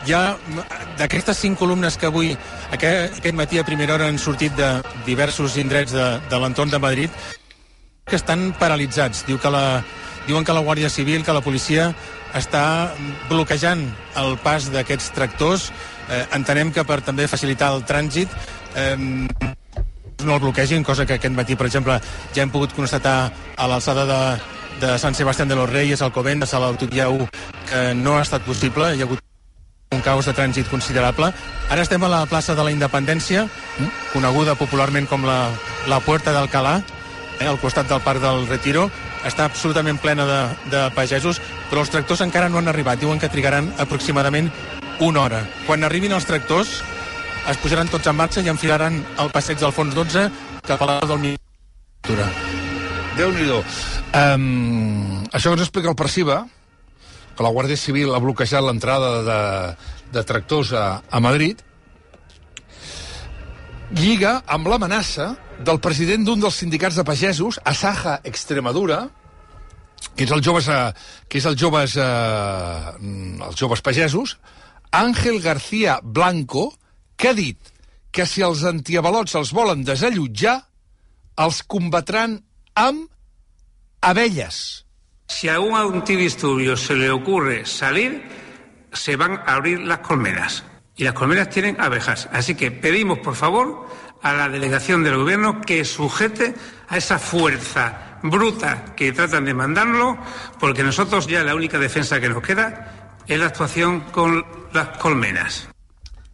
Ha 0.00 0.36
d'aquestes 0.96 1.36
cinc 1.36 1.58
columnes 1.60 1.98
que 2.00 2.08
avui, 2.08 2.32
aquest, 2.72 3.18
aquest 3.20 3.36
matí 3.36 3.60
a 3.60 3.66
primera 3.68 3.94
hora 3.94 4.08
han 4.08 4.18
sortit 4.18 4.54
de 4.56 4.70
diversos 5.04 5.58
indrets 5.60 5.92
de, 5.92 6.06
de 6.30 6.40
l'entorn 6.40 6.72
de 6.72 6.80
Madrid, 6.80 7.10
que 8.08 8.16
estan 8.16 8.50
paralitzats. 8.58 9.26
Diu 9.28 9.38
que 9.38 9.52
la, 9.52 9.82
diuen 10.26 10.44
que 10.44 10.56
la 10.56 10.64
Guàrdia 10.64 10.90
Civil, 10.90 11.24
que 11.24 11.36
la 11.36 11.44
policia 11.44 11.90
està 12.34 12.92
bloquejant 13.28 13.84
el 14.20 14.36
pas 14.42 14.70
d'aquests 14.72 15.12
tractors. 15.16 15.70
Eh, 16.10 16.24
entenem 16.36 16.72
que 16.74 16.84
per 16.86 17.00
també 17.06 17.28
facilitar 17.30 17.70
el 17.74 17.84
trànsit 17.86 18.32
eh, 18.74 18.96
no 20.24 20.34
el 20.34 20.40
bloquegin, 20.40 20.84
cosa 20.84 21.06
que 21.06 21.16
aquest 21.16 21.34
matí, 21.36 21.56
per 21.56 21.68
exemple, 21.68 21.96
ja 22.34 22.42
hem 22.42 22.52
pogut 22.52 22.74
constatar 22.76 23.30
a 23.56 23.68
l'alçada 23.70 24.04
de, 24.08 24.20
de 24.84 24.98
Sant 24.98 25.16
Sebastián 25.16 25.48
de 25.48 25.56
los 25.56 25.70
Reyes, 25.70 26.02
Alcobendas, 26.02 26.54
a 26.54 26.60
l'autovia 26.60 27.08
1, 27.08 27.28
que 27.70 27.82
no 27.94 28.18
ha 28.18 28.26
estat 28.26 28.44
possible, 28.44 28.94
hi 28.94 29.00
ha 29.00 29.08
hagut 29.08 29.29
un 29.90 30.02
caos 30.06 30.26
de 30.28 30.32
trànsit 30.38 30.68
considerable. 30.70 31.32
Ara 31.66 31.82
estem 31.82 32.02
a 32.06 32.08
la 32.10 32.20
plaça 32.30 32.54
de 32.54 32.62
la 32.62 32.70
Independència, 32.70 33.48
coneguda 34.12 34.54
popularment 34.54 35.08
com 35.10 35.24
la, 35.26 35.48
la 35.90 35.98
Puerta 36.04 36.30
d'Alcalà, 36.30 36.76
eh, 37.40 37.48
al 37.50 37.58
costat 37.58 37.88
del 37.90 38.02
Parc 38.04 38.22
del 38.22 38.46
Retiro. 38.46 38.84
Està 39.26 39.48
absolutament 39.48 39.98
plena 39.98 40.28
de, 40.28 40.38
de 40.70 40.84
pagesos, 40.94 41.40
però 41.72 41.82
els 41.82 41.90
tractors 41.90 42.22
encara 42.22 42.48
no 42.48 42.60
han 42.60 42.70
arribat. 42.70 43.00
Diuen 43.02 43.18
que 43.18 43.32
trigaran 43.32 43.72
aproximadament 43.82 44.52
una 45.02 45.24
hora. 45.24 45.42
Quan 45.66 45.82
arribin 45.82 46.14
els 46.14 46.28
tractors, 46.28 46.70
es 47.50 47.58
posaran 47.58 47.90
tots 47.90 48.06
en 48.06 48.14
marxa 48.14 48.46
i 48.46 48.52
enfilaran 48.52 49.02
el 49.18 49.34
passeig 49.34 49.58
del 49.58 49.74
Fons 49.74 49.98
12 49.98 50.28
cap 50.70 50.86
a 50.86 50.90
la 50.92 51.00
del 51.02 51.18
Ministre. 51.18 52.30
Déu-n'hi-do. 53.18 53.58
Um, 54.14 55.26
això 55.34 55.50
que 55.50 55.58
ens 55.58 55.66
explica 55.66 55.90
el 55.90 55.98
Perciba, 55.98 56.44
que 57.40 57.46
la 57.46 57.54
Guàrdia 57.56 57.80
Civil 57.80 58.10
ha 58.12 58.20
bloquejat 58.20 58.60
l'entrada 58.60 59.10
de, 59.24 59.42
de 60.12 60.22
tractors 60.28 60.74
a, 60.76 61.00
a 61.08 61.20
Madrid, 61.24 61.62
lliga 63.96 64.34
amb 64.44 64.68
l'amenaça 64.68 65.30
del 65.64 65.80
president 65.80 66.26
d'un 66.26 66.42
dels 66.44 66.58
sindicats 66.60 66.98
de 67.00 67.04
pagesos, 67.08 67.56
Asaja 67.64 68.18
Extremadura, 68.28 69.06
que 70.12 70.26
és 70.26 70.34
el 70.36 70.44
joves, 70.44 70.68
eh, 70.68 70.92
que 71.32 71.40
és 71.40 71.46
el 71.48 71.56
joves, 71.56 71.96
eh, 71.96 72.92
els 73.48 73.56
joves 73.56 73.80
pagesos, 73.88 74.36
Àngel 74.92 75.40
García 75.40 75.96
Blanco, 76.04 76.66
que 77.16 77.32
ha 77.32 77.38
dit 77.40 77.72
que 78.12 78.28
si 78.28 78.44
els 78.44 78.66
antiavalots 78.68 79.40
els 79.40 79.54
volen 79.56 79.88
desallotjar, 79.88 80.58
els 81.40 81.64
combatran 81.64 82.36
amb 82.76 83.08
abelles. 84.12 84.84
Si 85.30 85.48
a 85.48 85.60
un 85.60 85.76
antidisturbios 85.76 86.82
se 86.82 86.96
le 86.96 87.08
ocurre 87.08 87.64
salir, 87.64 88.20
se 88.92 89.14
van 89.14 89.40
a 89.46 89.54
abrir 89.54 89.78
las 89.78 90.00
colmenas. 90.00 90.64
Y 90.96 91.04
las 91.04 91.14
colmenas 91.14 91.48
tienen 91.48 91.80
abejas. 91.80 92.28
Así 92.32 92.56
que 92.56 92.72
pedimos, 92.72 93.20
por 93.20 93.36
favor, 93.36 93.86
a 94.22 94.32
la 94.32 94.48
delegación 94.48 95.04
del 95.04 95.16
gobierno 95.16 95.60
que 95.60 95.84
sujete 95.84 96.54
a 96.88 96.96
esa 96.96 97.20
fuerza 97.20 98.18
bruta 98.24 98.86
que 98.96 99.12
tratan 99.12 99.44
de 99.44 99.54
mandarlo, 99.54 100.18
porque 100.58 100.82
nosotros 100.82 101.28
ya 101.28 101.44
la 101.44 101.54
única 101.54 101.78
defensa 101.78 102.20
que 102.20 102.28
nos 102.28 102.42
queda 102.42 103.12
es 103.26 103.38
la 103.38 103.46
actuación 103.46 104.00
con 104.10 104.44
las 104.72 104.98
colmenas. 104.98 105.68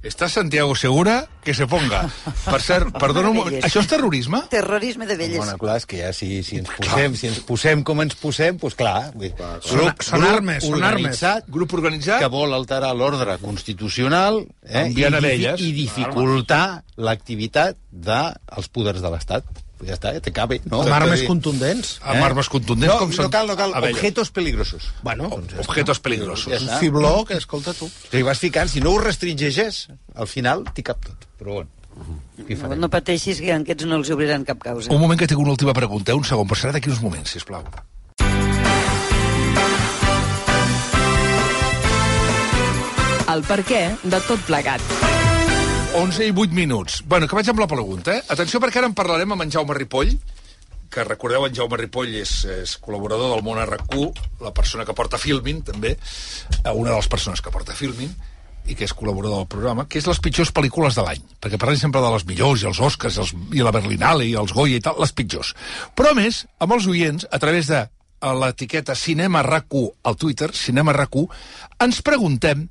Està 0.06 0.28
Santiago 0.30 0.74
Segura 0.78 1.16
que 1.42 1.54
se 1.54 1.66
ponga. 1.70 2.04
Per 2.44 2.58
cert, 2.62 2.92
perdona 2.98 3.30
un 3.32 3.36
moment, 3.40 3.56
això 3.66 3.82
és 3.82 3.88
terrorisme? 3.90 4.40
Terrorisme 4.50 5.06
de 5.06 5.16
velles. 5.18 5.38
Bueno, 5.42 5.56
clar, 5.58 5.76
és 5.80 5.86
que 5.90 6.00
ja 6.00 6.12
si, 6.16 6.42
si, 6.46 6.60
ens 6.62 6.70
posem, 6.78 7.14
si 7.18 7.28
ens 7.30 7.40
posem 7.46 7.82
com 7.86 8.02
ens 8.04 8.16
posem, 8.18 8.58
doncs 8.62 8.78
clar. 8.78 9.10
vull 9.14 9.28
dir, 9.28 9.34
Són- 9.66 9.92
són 10.08 10.26
armes, 10.26 10.64
són 10.64 10.78
organitzat, 10.78 11.46
Grup 11.50 11.74
organitzat 11.78 12.22
que 12.22 12.30
vol 12.32 12.54
alterar 12.54 12.92
l'ordre 12.98 13.38
constitucional 13.42 14.42
eh, 14.62 14.88
i, 14.90 15.04
abelles. 15.06 15.60
i 15.62 15.72
dificultar 15.76 16.82
l'activitat 16.96 17.78
dels 17.90 18.68
poders 18.72 19.02
de 19.04 19.10
l'Estat. 19.14 19.65
Ja 19.84 19.92
està, 19.92 20.14
ja 20.16 20.20
te 20.24 20.32
cabe. 20.32 20.60
No? 20.64 20.80
Amb 20.82 20.92
armes 20.96 21.20
Eh? 21.20 21.26
contundents. 21.28 21.98
Amb 22.02 22.22
armes 22.24 22.48
contundents, 22.48 22.94
no, 22.94 22.98
com 23.00 23.12
són 23.12 23.26
No 23.26 23.30
cal, 23.30 23.46
no 23.46 23.56
cal. 23.56 23.74
abelles. 23.74 23.98
Objetos 23.98 24.30
peligrosos. 24.30 24.88
Bueno, 25.02 25.28
doncs 25.28 25.52
ja 25.52 25.60
està. 25.60 25.68
Objetos 25.68 26.00
peligrosos. 26.00 26.46
Ja 26.52 26.58
Un 26.62 26.68
està. 26.70 26.78
fibló 26.80 27.24
que, 27.26 27.34
escolta 27.36 27.74
tu. 27.74 27.90
Si 28.10 28.22
vas 28.22 28.38
ficant, 28.38 28.68
si 28.72 28.80
no 28.80 28.92
ho 28.92 28.98
restringeixes, 28.98 29.88
al 30.14 30.26
final 30.28 30.64
t'hi 30.72 30.82
cap 30.82 31.04
tot. 31.04 31.26
Però 31.38 31.52
bueno. 31.60 31.70
Què 32.46 32.56
No, 32.58 32.74
no 32.76 32.88
pateixis 32.92 33.38
que 33.40 33.52
aquests 33.52 33.84
no 33.86 33.96
els 33.96 34.10
obriran 34.10 34.44
cap 34.44 34.58
causa. 34.60 34.90
Un 34.92 35.00
moment 35.00 35.18
que 35.18 35.26
tinc 35.26 35.40
una 35.40 35.50
última 35.50 35.72
pregunta, 35.72 36.12
eh? 36.12 36.14
un 36.14 36.24
segon, 36.24 36.46
però 36.48 36.56
serà 36.60 36.72
d'aquí 36.72 36.88
uns 36.90 37.00
moments, 37.02 37.30
sisplau. 37.30 37.64
El 43.28 43.42
per 43.42 43.60
què 43.66 43.82
de 44.04 44.20
tot 44.28 44.40
plegat. 44.46 44.80
11 45.96 46.26
i 46.26 46.30
8 46.30 46.52
minuts. 46.52 47.02
Bueno, 47.08 47.24
que 47.24 47.32
vaig 47.38 47.48
amb 47.48 47.62
la 47.62 47.66
pregunta, 47.66 48.12
eh? 48.12 48.22
Atenció, 48.28 48.58
perquè 48.60 48.82
ara 48.82 48.88
en 48.90 48.94
parlarem 48.94 49.30
amb 49.32 49.46
en 49.46 49.52
Jaume 49.54 49.72
Ripoll, 49.72 50.10
que 50.92 51.04
recordeu, 51.08 51.46
en 51.46 51.54
Jaume 51.56 51.78
Ripoll 51.80 52.18
és, 52.20 52.32
és 52.52 52.74
col·laborador 52.84 53.32
del 53.32 53.40
món 53.46 53.56
RQ, 53.62 54.02
la 54.44 54.52
persona 54.52 54.84
que 54.84 54.92
porta 54.92 55.16
Filmin, 55.16 55.62
també, 55.64 55.94
eh, 55.96 56.74
una 56.74 56.90
de 56.90 56.98
les 56.98 57.08
persones 57.08 57.40
que 57.40 57.54
porta 57.54 57.72
Filmin, 57.72 58.12
i 58.68 58.76
que 58.76 58.84
és 58.84 58.92
col·laborador 58.92 59.40
del 59.40 59.48
programa, 59.48 59.86
que 59.88 59.96
és 59.96 60.10
les 60.10 60.20
pitjors 60.20 60.52
pel·lícules 60.52 61.00
de 61.00 61.06
l'any. 61.06 61.24
Perquè 61.40 61.56
parlem 61.56 61.80
sempre 61.80 62.04
de 62.04 62.12
les 62.12 62.28
millors, 62.28 62.60
i 62.60 62.68
els 62.68 62.84
Oscars, 62.90 63.16
els, 63.24 63.32
i 63.56 63.64
la 63.64 63.72
Berlinale, 63.72 64.28
i 64.28 64.36
els 64.36 64.52
Goya 64.52 64.76
i 64.76 64.84
tal, 64.84 65.00
les 65.00 65.16
pitjors. 65.16 65.56
Però, 65.96 66.12
a 66.12 66.20
més, 66.20 66.44
amb 66.60 66.76
els 66.76 66.92
oients, 66.92 67.24
a 67.32 67.40
través 67.40 67.72
de 67.72 67.86
l'etiqueta 68.44 68.92
Cinema 68.92 69.40
RAC1 69.48 69.88
al 70.04 70.20
Twitter, 70.20 70.52
Cinema 70.52 70.92
RAC1, 70.92 71.28
ens 71.88 72.04
preguntem 72.04 72.68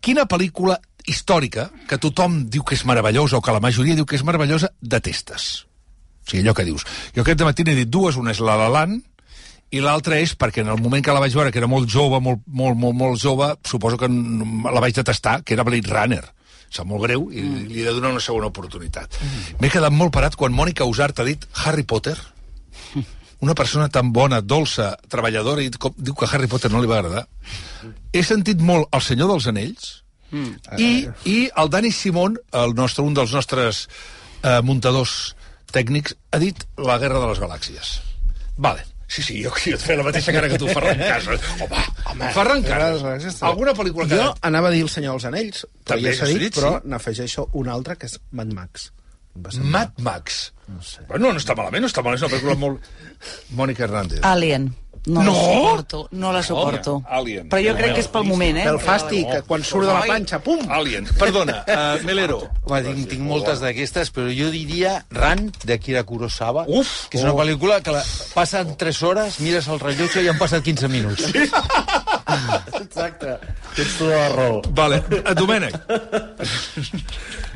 quina 0.00 0.24
pel·lícula 0.24 0.80
històrica 1.06 1.70
que 1.88 1.98
tothom 2.02 2.44
diu 2.50 2.64
que 2.66 2.74
és 2.76 2.84
meravellosa 2.88 3.38
o 3.38 3.42
que 3.44 3.54
la 3.54 3.62
majoria 3.62 3.96
diu 3.96 4.06
que 4.06 4.18
és 4.18 4.24
meravellosa, 4.26 4.72
detestes. 4.80 5.66
O 6.26 6.30
sigui, 6.30 6.42
allò 6.42 6.56
que 6.58 6.66
dius. 6.66 6.86
Jo 7.14 7.22
aquest 7.22 7.44
matí 7.46 7.64
n'he 7.64 7.76
dit 7.78 7.90
dues, 7.90 8.18
una 8.18 8.34
és 8.34 8.42
La 8.42 8.56
La 8.58 8.68
Land, 8.72 9.04
i 9.74 9.82
l'altra 9.82 10.18
és 10.22 10.34
perquè 10.38 10.62
en 10.62 10.70
el 10.70 10.80
moment 10.82 11.02
que 11.02 11.14
la 11.14 11.22
vaig 11.22 11.34
veure, 11.34 11.50
que 11.54 11.58
era 11.58 11.70
molt 11.70 11.90
jove, 11.90 12.20
molt, 12.22 12.42
molt, 12.46 12.78
molt, 12.78 12.96
molt 12.96 13.20
jove, 13.22 13.52
suposo 13.66 13.98
que 13.98 14.08
la 14.08 14.82
vaig 14.82 14.94
detestar, 14.94 15.40
que 15.42 15.54
era 15.56 15.66
Blade 15.66 15.90
Runner. 15.90 16.22
Sap 16.70 16.86
molt 16.86 17.04
greu 17.06 17.28
i 17.30 17.42
mm. 17.42 17.66
li 17.70 17.82
he 17.82 17.86
de 17.86 17.94
donar 17.94 18.12
una 18.14 18.22
segona 18.22 18.50
oportunitat. 18.50 19.18
Mm. 19.22 19.58
M'he 19.62 19.70
quedat 19.70 19.94
molt 19.94 20.14
parat 20.14 20.34
quan 20.38 20.54
Mònica 20.54 20.86
Usart 20.86 21.22
ha 21.22 21.26
dit 21.26 21.46
Harry 21.64 21.86
Potter. 21.86 22.16
Una 23.44 23.54
persona 23.54 23.90
tan 23.92 24.14
bona, 24.16 24.40
dolça, 24.40 24.94
treballadora, 25.12 25.62
i 25.62 25.70
com, 25.70 25.94
diu 25.98 26.14
que 26.16 26.28
Harry 26.30 26.48
Potter 26.50 26.70
no 26.72 26.80
li 26.80 26.88
va 26.90 27.02
agradar. 27.02 27.26
He 28.10 28.22
sentit 28.24 28.62
molt 28.64 28.88
El 28.96 29.04
senyor 29.04 29.28
dels 29.34 29.46
anells, 29.50 29.90
Mm. 30.36 30.76
i, 30.82 30.90
i 31.32 31.38
el 31.62 31.70
Dani 31.72 31.92
Simón, 31.94 32.36
el 32.64 32.76
nostre, 32.76 33.04
un 33.06 33.16
dels 33.16 33.32
nostres 33.36 33.86
eh, 34.42 34.60
muntadors 34.66 35.34
tècnics, 35.72 36.16
ha 36.32 36.42
dit 36.42 36.66
La 36.78 36.98
guerra 37.02 37.22
de 37.22 37.32
les 37.32 37.40
galàxies. 37.42 37.96
Vale. 38.56 38.84
Sí, 39.06 39.22
sí, 39.22 39.36
jo, 39.38 39.52
jo 39.62 39.76
et 39.76 39.82
feia 39.82 40.00
la 40.00 40.04
mateixa 40.08 40.32
cara 40.34 40.48
que 40.50 40.58
tu, 40.58 40.66
Ferran 40.66 40.98
Casas. 40.98 41.44
Home, 41.62 41.82
home 42.10 42.30
Ferran 42.34 42.64
Casas. 42.66 43.38
Alguna 43.46 43.74
pel·lícula 43.78 44.08
que... 44.10 44.18
Jo 44.18 44.32
anava 44.48 44.72
a 44.72 44.74
dir 44.74 44.82
El 44.82 44.90
senyor 44.90 45.14
dels 45.14 45.28
anells, 45.30 45.62
però 45.78 45.94
També 45.94 46.10
ja 46.10 46.18
s'ha 46.18 46.30
dit, 46.32 46.42
dit, 46.48 46.58
però 46.58 46.72
sí. 46.74 46.90
n'afegeixo 46.90 47.46
una 47.60 47.76
altra, 47.76 47.94
que 48.00 48.10
és 48.10 48.18
Mad 48.34 48.50
Max. 48.56 48.90
Mad 49.62 50.00
Max. 50.02 50.40
No 50.66 50.82
sé. 50.82 51.04
Bueno, 51.06 51.30
no 51.30 51.38
està 51.38 51.54
malament, 51.54 51.84
no 51.84 51.90
està 51.92 52.02
malament, 52.02 52.18
és 52.18 52.26
una 52.26 52.34
pel·lícula 52.34 52.58
molt... 52.58 52.90
Mònica 53.60 53.86
Hernández. 53.86 54.24
Alien. 54.26 54.72
No, 55.06 55.22
No? 55.22 55.30
la 55.32 55.54
suporto, 55.54 56.08
no 56.10 56.32
la 56.32 56.42
suporto. 56.42 57.02
Alien. 57.08 57.48
Però 57.48 57.62
jo 57.62 57.74
crec 57.78 57.94
que 57.94 58.02
és 58.02 58.08
pel 58.10 58.24
moment, 58.26 58.56
eh? 58.58 58.64
Del 58.66 58.80
fàstic, 58.82 59.28
que 59.30 59.42
quan 59.46 59.62
surt 59.62 59.86
de 59.86 59.92
la 59.94 60.02
panxa, 60.08 60.40
pum! 60.42 60.64
Alien. 60.68 61.06
Perdona, 61.18 61.60
uh, 61.62 62.02
Melero. 62.06 62.40
Home, 62.64 62.80
tinc, 62.82 63.06
tinc 63.12 63.22
moltes 63.22 63.62
d'aquestes, 63.62 64.10
però 64.10 64.26
jo 64.34 64.50
diria 64.50 64.96
Ran, 65.14 65.46
d'Akira 65.62 66.02
Kurosawa, 66.08 66.66
Uf! 66.66 67.06
que 67.12 67.20
és 67.20 67.24
una 67.24 67.36
pel·lícula 67.38 67.78
que 67.86 67.94
la, 67.94 68.02
passen 68.34 68.74
3 68.76 69.02
hores, 69.06 69.38
mires 69.46 69.70
el 69.70 69.78
rellotge 69.78 70.26
i 70.26 70.32
han 70.32 70.42
passat 70.42 70.66
15 70.66 70.90
minuts. 70.90 71.30
Exacte. 72.82 73.38
Tens 73.76 73.94
tota 74.00 74.10
la 74.10 74.28
raó. 74.34 74.60
Vale, 74.74 75.04
uh, 75.06 75.34
Domènec. 75.38 75.78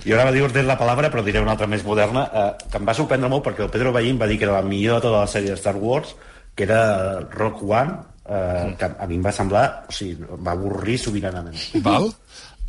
Jo 0.06 0.16
ara 0.16 0.30
dir 0.32 0.46
la 0.64 0.78
palabra, 0.78 1.10
però 1.10 1.22
diré 1.24 1.42
una 1.42 1.52
altra 1.52 1.66
més 1.66 1.82
moderna, 1.84 2.24
eh, 2.32 2.50
que 2.70 2.78
em 2.78 2.86
va 2.88 2.94
sorprendre 2.96 3.28
molt 3.28 3.44
perquè 3.44 3.66
el 3.66 3.72
Pedro 3.74 3.92
Ballín 3.92 4.20
va 4.20 4.28
dir 4.30 4.38
que 4.38 4.46
era 4.46 4.56
la 4.60 4.66
millor 4.66 4.96
de 5.00 5.08
tota 5.08 5.20
la 5.20 5.28
sèrie 5.28 5.50
de 5.50 5.58
Star 5.60 5.76
Wars, 5.76 6.14
que 6.54 6.66
era 6.66 7.20
Rock 7.32 7.62
One, 7.66 7.98
eh, 8.26 8.74
que 8.78 8.90
a 8.90 9.06
mi 9.10 9.18
em 9.18 9.24
va 9.24 9.34
semblar... 9.34 9.66
O 9.88 9.94
sigui, 9.94 10.16
em 10.24 10.42
va 10.46 10.56
avorrir 10.56 10.98
sobiranament. 11.02 11.58
Val? 11.84 12.10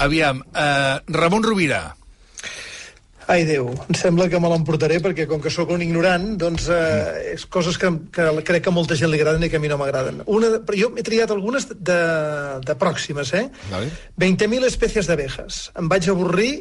Aviam, 0.01 0.41
uh, 0.55 1.01
Ramon 1.13 1.43
Rovira. 1.45 1.83
Ai, 3.31 3.45
Déu, 3.47 3.69
em 3.69 3.95
sembla 3.95 4.25
que 4.27 4.39
me 4.41 4.49
l'emportaré 4.51 4.97
perquè 5.03 5.27
com 5.29 5.39
que 5.39 5.51
sóc 5.53 5.69
un 5.71 5.83
ignorant, 5.85 6.25
doncs 6.41 6.65
eh, 6.73 7.35
és 7.35 7.45
coses 7.53 7.77
que, 7.79 7.91
que 8.11 8.25
crec 8.47 8.65
que 8.65 8.71
a 8.71 8.75
molta 8.75 8.97
gent 8.99 9.11
li 9.11 9.19
agraden 9.19 9.45
i 9.45 9.49
que 9.51 9.59
a 9.59 9.63
mi 9.63 9.69
no 9.71 9.77
m'agraden. 9.79 10.23
Una, 10.25 10.49
però 10.65 10.79
jo 10.79 10.89
he 10.97 11.05
triat 11.05 11.31
algunes 11.31 11.69
de, 11.71 11.99
de 12.65 12.75
pròximes, 12.81 13.31
eh? 13.37 13.45
Vale. 13.69 13.91
20.000 14.19 14.67
espècies 14.67 15.07
d'abejas. 15.07 15.61
Em 15.79 15.87
vaig 15.91 16.09
avorrir 16.11 16.51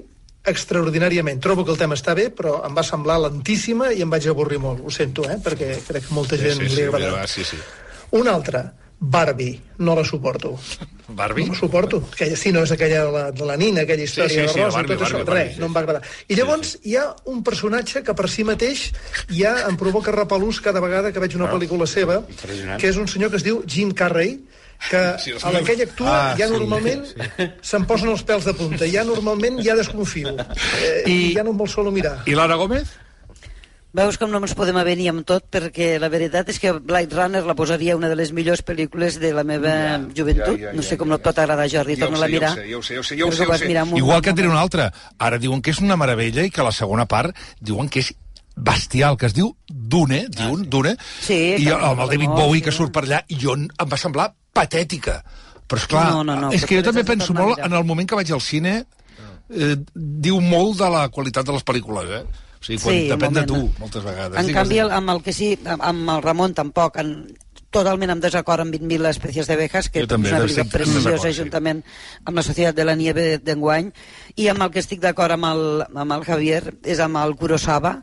extraordinàriament. 0.44 1.40
Trobo 1.42 1.64
que 1.64 1.72
el 1.74 1.78
tema 1.80 1.96
està 1.98 2.14
bé, 2.16 2.30
però 2.34 2.60
em 2.66 2.74
va 2.76 2.84
semblar 2.86 3.18
lentíssima 3.26 3.92
i 3.92 4.02
em 4.04 4.10
vaig 4.10 4.28
avorrir 4.30 4.58
molt. 4.62 4.80
Ho 4.84 4.90
sento, 4.90 5.24
eh? 5.28 5.38
Perquè 5.42 5.74
crec 5.86 6.06
que 6.08 6.14
molta 6.16 6.38
gent 6.40 6.62
li 6.62 6.82
agrada. 6.86 7.16
mira, 7.20 7.26
sí, 7.28 7.44
sí. 7.44 7.58
Una 8.16 8.32
altra, 8.34 8.72
Barbie. 9.00 9.60
No 9.78 9.94
la 9.96 10.04
suporto. 10.04 10.58
Barbie? 11.08 11.46
No 11.46 11.52
la 11.54 11.58
suporto. 11.58 12.02
Aquella, 12.12 12.36
sí, 12.36 12.52
no 12.52 12.62
és 12.66 12.72
aquella 12.74 13.04
de 13.06 13.12
la, 13.12 13.22
de 13.32 13.46
la 13.48 13.56
nina, 13.56 13.82
aquella 13.86 14.04
història 14.04 14.28
sí, 14.28 14.48
sí, 14.48 14.58
de 14.58 14.64
Rosa, 14.66 14.76
Barbie, 14.76 14.96
tot 14.96 15.06
això. 15.06 15.16
Barbie, 15.18 15.24
Barbie, 15.30 15.44
Res, 15.44 15.54
sí. 15.54 15.60
no 15.60 15.66
em 15.70 15.76
va 15.76 15.80
agradar. 15.80 16.02
I 16.28 16.36
llavors 16.36 16.74
hi 16.84 16.96
ha 17.00 17.06
un 17.32 17.42
personatge 17.46 18.02
que 18.04 18.14
per 18.14 18.28
si 18.28 18.44
mateix 18.44 18.90
ja 19.32 19.54
em 19.68 19.76
provoca 19.80 20.12
repelús 20.12 20.60
cada 20.60 20.80
vegada 20.84 21.12
que 21.12 21.20
veig 21.22 21.36
una 21.38 21.48
Ah, 21.48 21.54
pel·lícula 21.54 21.86
seva, 21.88 22.20
que 22.78 22.88
és 22.92 22.96
un 23.00 23.08
senyor 23.08 23.30
que 23.30 23.36
es 23.40 23.46
diu 23.46 23.62
Jim 23.66 23.92
Carrey, 23.96 24.36
que 24.88 25.02
Sí, 25.20 25.34
els 25.36 25.44
a 25.44 25.52
la 25.52 25.60
que 25.66 25.74
ell 25.76 25.82
actua 25.84 26.14
Ah, 26.14 26.32
ja 26.38 26.46
sí, 26.48 26.54
normalment 26.56 27.04
se'm 27.60 27.84
posen 27.90 28.10
els 28.14 28.24
pèls 28.26 28.46
de 28.48 28.54
punta, 28.56 28.88
ja 28.88 29.04
normalment 29.04 29.60
ja 29.64 29.76
desconfio. 29.76 30.32
Eh, 30.80 31.04
I... 31.06 31.12
I- 31.30 31.36
ja 31.36 31.44
no 31.44 31.52
em 31.52 31.60
vol 31.60 31.68
solo 31.68 31.92
mirar. 31.92 32.20
I 32.26 32.34
Lara 32.38 32.56
Gómez? 32.60 32.88
Veus 33.90 34.14
com 34.22 34.30
no 34.30 34.38
ens 34.38 34.52
podem 34.54 34.76
avenir 34.78 35.08
amb 35.10 35.24
tot, 35.26 35.48
perquè 35.50 35.96
la 35.98 36.06
veritat 36.12 36.48
és 36.52 36.60
que 36.62 36.70
Blade 36.78 37.10
Runner 37.16 37.40
la 37.42 37.56
posaria 37.58 37.96
una 37.98 38.06
de 38.08 38.14
les 38.14 38.30
millors 38.30 38.62
pel·lícules 38.62 39.16
de 39.18 39.32
la 39.34 39.42
meva 39.42 39.72
ja, 39.74 39.96
joventut. 40.14 40.60
ja, 40.60 40.68
ja, 40.68 40.74
no 40.78 40.84
sé 40.86 40.94
ja, 40.94 40.98
com 41.00 41.08
ja. 41.08 41.10
no 41.10 41.18
et 41.18 41.24
pot 41.26 41.40
agradar, 41.42 41.66
Jordi, 41.72 41.96
torna-la 41.98 42.28
a 42.28 42.30
mirar. 42.30 42.52
Ja 42.54 42.78
ho 42.78 42.84
sé, 42.86 42.94
ja 42.94 43.00
ho 43.00 43.02
sé, 43.02 43.18
ja 43.18 43.26
ho 43.26 43.32
sé, 43.34 43.48
ja 43.48 43.82
ho 43.82 43.86
sé. 43.90 43.98
Igual 43.98 44.22
que 44.22 44.30
et 44.30 44.38
diré 44.38 44.46
una 44.46 44.60
altra. 44.62 44.92
Ara 45.18 45.40
diuen 45.42 45.58
que 45.60 45.74
és 45.74 45.82
una 45.82 45.98
meravella 45.98 46.46
i 46.46 46.52
que 46.54 46.62
la 46.62 46.70
segona 46.70 47.08
part 47.10 47.34
diuen 47.58 47.90
que 47.90 48.04
és 48.06 48.12
bestial, 48.54 49.16
que 49.18 49.26
es 49.26 49.34
diu 49.34 49.56
Dune, 49.66 50.26
diuen 50.30 50.62
Dune, 50.70 50.94
Sí, 51.24 51.56
i 51.58 51.66
amb 51.74 52.04
el 52.04 52.14
David 52.14 52.28
no, 52.28 52.36
Bowie 52.44 52.60
sí. 52.60 52.68
que 52.68 52.76
surt 52.76 52.94
per 52.94 53.08
allà, 53.08 53.24
i 53.26 53.38
jo 53.42 53.56
em 53.58 53.66
va 53.90 53.98
semblar 53.98 54.30
patètica. 54.60 55.20
Però 55.70 55.78
és 55.78 55.86
clar, 55.86 56.06
No, 56.12 56.22
no, 56.26 56.34
no, 56.36 56.52
és 56.52 56.64
que 56.66 56.76
jo 56.80 56.82
també 56.86 57.04
penso 57.06 57.28
tornar 57.30 57.42
a 57.42 57.46
molt 57.46 57.58
mirar. 57.60 57.70
en 57.70 57.78
el 57.78 57.84
moment 57.86 58.08
que 58.10 58.16
vaig 58.18 58.30
al 58.34 58.40
cine, 58.42 58.84
eh, 59.50 59.76
diu 59.94 60.40
molt 60.40 60.78
de 60.78 60.88
la 60.90 61.08
qualitat 61.08 61.46
de 61.46 61.52
les 61.52 61.64
pel·lícules, 61.64 62.10
eh? 62.20 62.24
O 62.60 62.64
sigui, 62.64 62.78
quan 62.82 62.94
Sí, 62.94 63.04
depèn 63.08 63.28
un 63.28 63.34
de 63.38 63.44
moment. 63.46 63.70
tu, 63.74 63.80
moltes 63.80 64.02
vegades. 64.04 64.36
En 64.38 64.46
Digues, 64.46 64.58
canvi, 64.62 64.80
amb 64.80 65.10
el 65.14 65.22
que 65.22 65.32
sí, 65.32 65.58
amb 65.64 66.10
el 66.10 66.22
Ramon 66.22 66.52
tampoc, 66.54 66.98
en, 67.00 67.14
totalment 67.70 68.10
en 68.10 68.20
desacord 68.22 68.64
amb 68.64 68.74
20.000 68.74 69.08
espècies 69.10 69.48
d'abejas, 69.48 69.88
que 69.94 70.02
també, 70.10 70.28
és 70.28 70.34
una 70.34 70.42
pel·lícula 70.46 70.66
preciosa 70.72 71.30
sí. 71.30 71.36
juntament 71.38 71.82
amb 72.26 72.40
la 72.40 72.44
Societat 72.46 72.76
de 72.76 72.86
la 72.86 72.96
Nieve 72.98 73.26
d'enguany, 73.38 73.92
i 74.42 74.48
amb 74.50 74.66
el 74.66 74.72
que 74.74 74.82
estic 74.82 75.02
d'acord 75.04 75.36
amb, 75.36 75.46
el, 75.50 75.62
amb 75.86 76.16
el 76.16 76.26
Javier 76.26 76.74
és 76.82 77.02
amb 77.04 77.20
el 77.22 77.36
Kurosawa, 77.38 77.94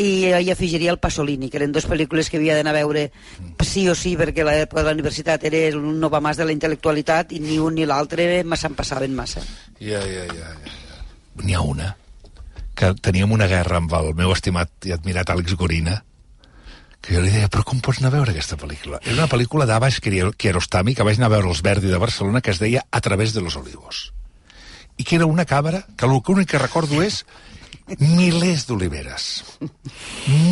i 0.00 0.10
hi 0.32 0.50
afegiria 0.52 0.94
el 0.94 1.00
Pasolini, 1.02 1.52
que 1.52 1.60
eren 1.60 1.76
dues 1.76 1.88
pel·lícules 1.90 2.32
que 2.32 2.40
havia 2.40 2.56
d'anar 2.58 2.74
a 2.74 2.80
veure 2.80 3.06
sí 3.66 3.86
o 3.92 3.94
sí, 3.94 4.16
perquè 4.16 4.46
l'època 4.46 4.82
de 4.82 4.88
la 4.88 4.96
universitat 4.96 5.44
era 5.50 5.62
un 5.76 6.00
nova 6.00 6.22
mas 6.24 6.40
de 6.40 6.48
la 6.48 6.56
intel·lectualitat, 6.56 7.36
i 7.36 7.44
ni 7.44 7.60
un 7.60 7.76
ni 7.76 7.88
l'altre 7.88 8.42
me 8.44 8.56
se'n 8.56 8.76
passaven 8.78 9.14
massa. 9.16 9.44
Ja, 9.78 10.00
ja. 10.00 10.28
ja, 10.32 10.54
ja. 10.64 10.78
N'hi 11.44 11.54
ha 11.56 11.60
una 11.64 11.94
que 12.80 12.94
teníem 13.04 13.32
una 13.36 13.46
guerra 13.48 13.76
amb 13.76 13.92
el 13.98 14.14
meu 14.16 14.32
estimat 14.32 14.88
i 14.88 14.94
admirat 14.96 15.28
Àlex 15.34 15.52
Gorina 15.60 15.98
que 17.00 17.16
jo 17.16 17.24
li 17.24 17.32
deia, 17.32 17.48
però 17.48 17.64
com 17.64 17.80
pots 17.80 18.00
anar 18.00 18.12
a 18.12 18.16
veure 18.18 18.34
aquesta 18.34 18.58
pel·lícula? 18.60 19.00
Era 19.04 19.22
una 19.22 19.30
pel·lícula 19.32 19.66
d'Abaix 19.66 20.00
Kiarostami 20.04 20.94
que 20.94 21.06
vaig 21.06 21.20
anar 21.20 21.30
a 21.30 21.36
veure 21.38 21.48
els 21.48 21.62
Verdi 21.64 21.88
de 21.88 22.00
Barcelona 22.00 22.42
que 22.44 22.52
es 22.52 22.60
deia 22.60 22.84
A 22.90 23.00
través 23.00 23.32
de 23.32 23.40
los 23.40 23.56
olivos 23.56 24.10
i 25.00 25.04
que 25.04 25.16
era 25.16 25.26
una 25.26 25.46
cabra 25.48 25.86
que 25.96 26.08
l'únic 26.08 26.50
que 26.52 26.60
recordo 26.60 27.00
és 27.00 27.22
milers 27.98 28.66
d'oliveres. 28.68 29.26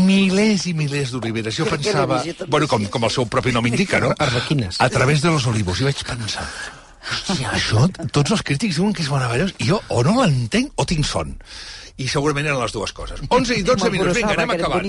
Milers 0.09 0.65
i 0.71 0.75
milers 0.75 1.13
d'oliveres. 1.13 1.55
Jo 1.59 1.69
pensava... 1.69 2.23
Bueno, 2.49 2.67
com, 2.71 2.87
com 2.91 3.07
el 3.07 3.13
seu 3.15 3.29
propi 3.31 3.53
nom 3.55 3.69
indica, 3.69 4.01
no? 4.03 4.15
Arbequines. 4.17 4.81
A 4.81 4.89
través 4.91 5.23
de 5.23 5.31
los 5.31 5.47
olivos. 5.47 5.83
I 5.83 5.91
vaig 5.91 6.03
pensar... 6.09 6.49
Hòstia, 7.09 7.53
això, 7.57 7.87
tots 8.13 8.35
els 8.35 8.43
crítics 8.45 8.77
diuen 8.81 8.93
que 8.97 9.05
és 9.05 9.09
meravellós. 9.13 9.55
I 9.63 9.71
jo 9.71 9.79
o 9.95 10.03
no 10.05 10.19
l'entenc 10.19 10.75
o 10.77 10.85
tinc 10.89 11.07
son. 11.09 11.37
I 11.99 12.07
segurament 12.07 12.47
eren 12.47 12.61
les 12.63 12.71
dues 12.71 12.93
coses. 12.95 13.19
11 13.29 13.57
i 13.59 13.63
12 13.67 13.89
minuts, 13.91 14.15
vinga, 14.15 14.35
anem 14.37 14.53
acabant. 14.55 14.85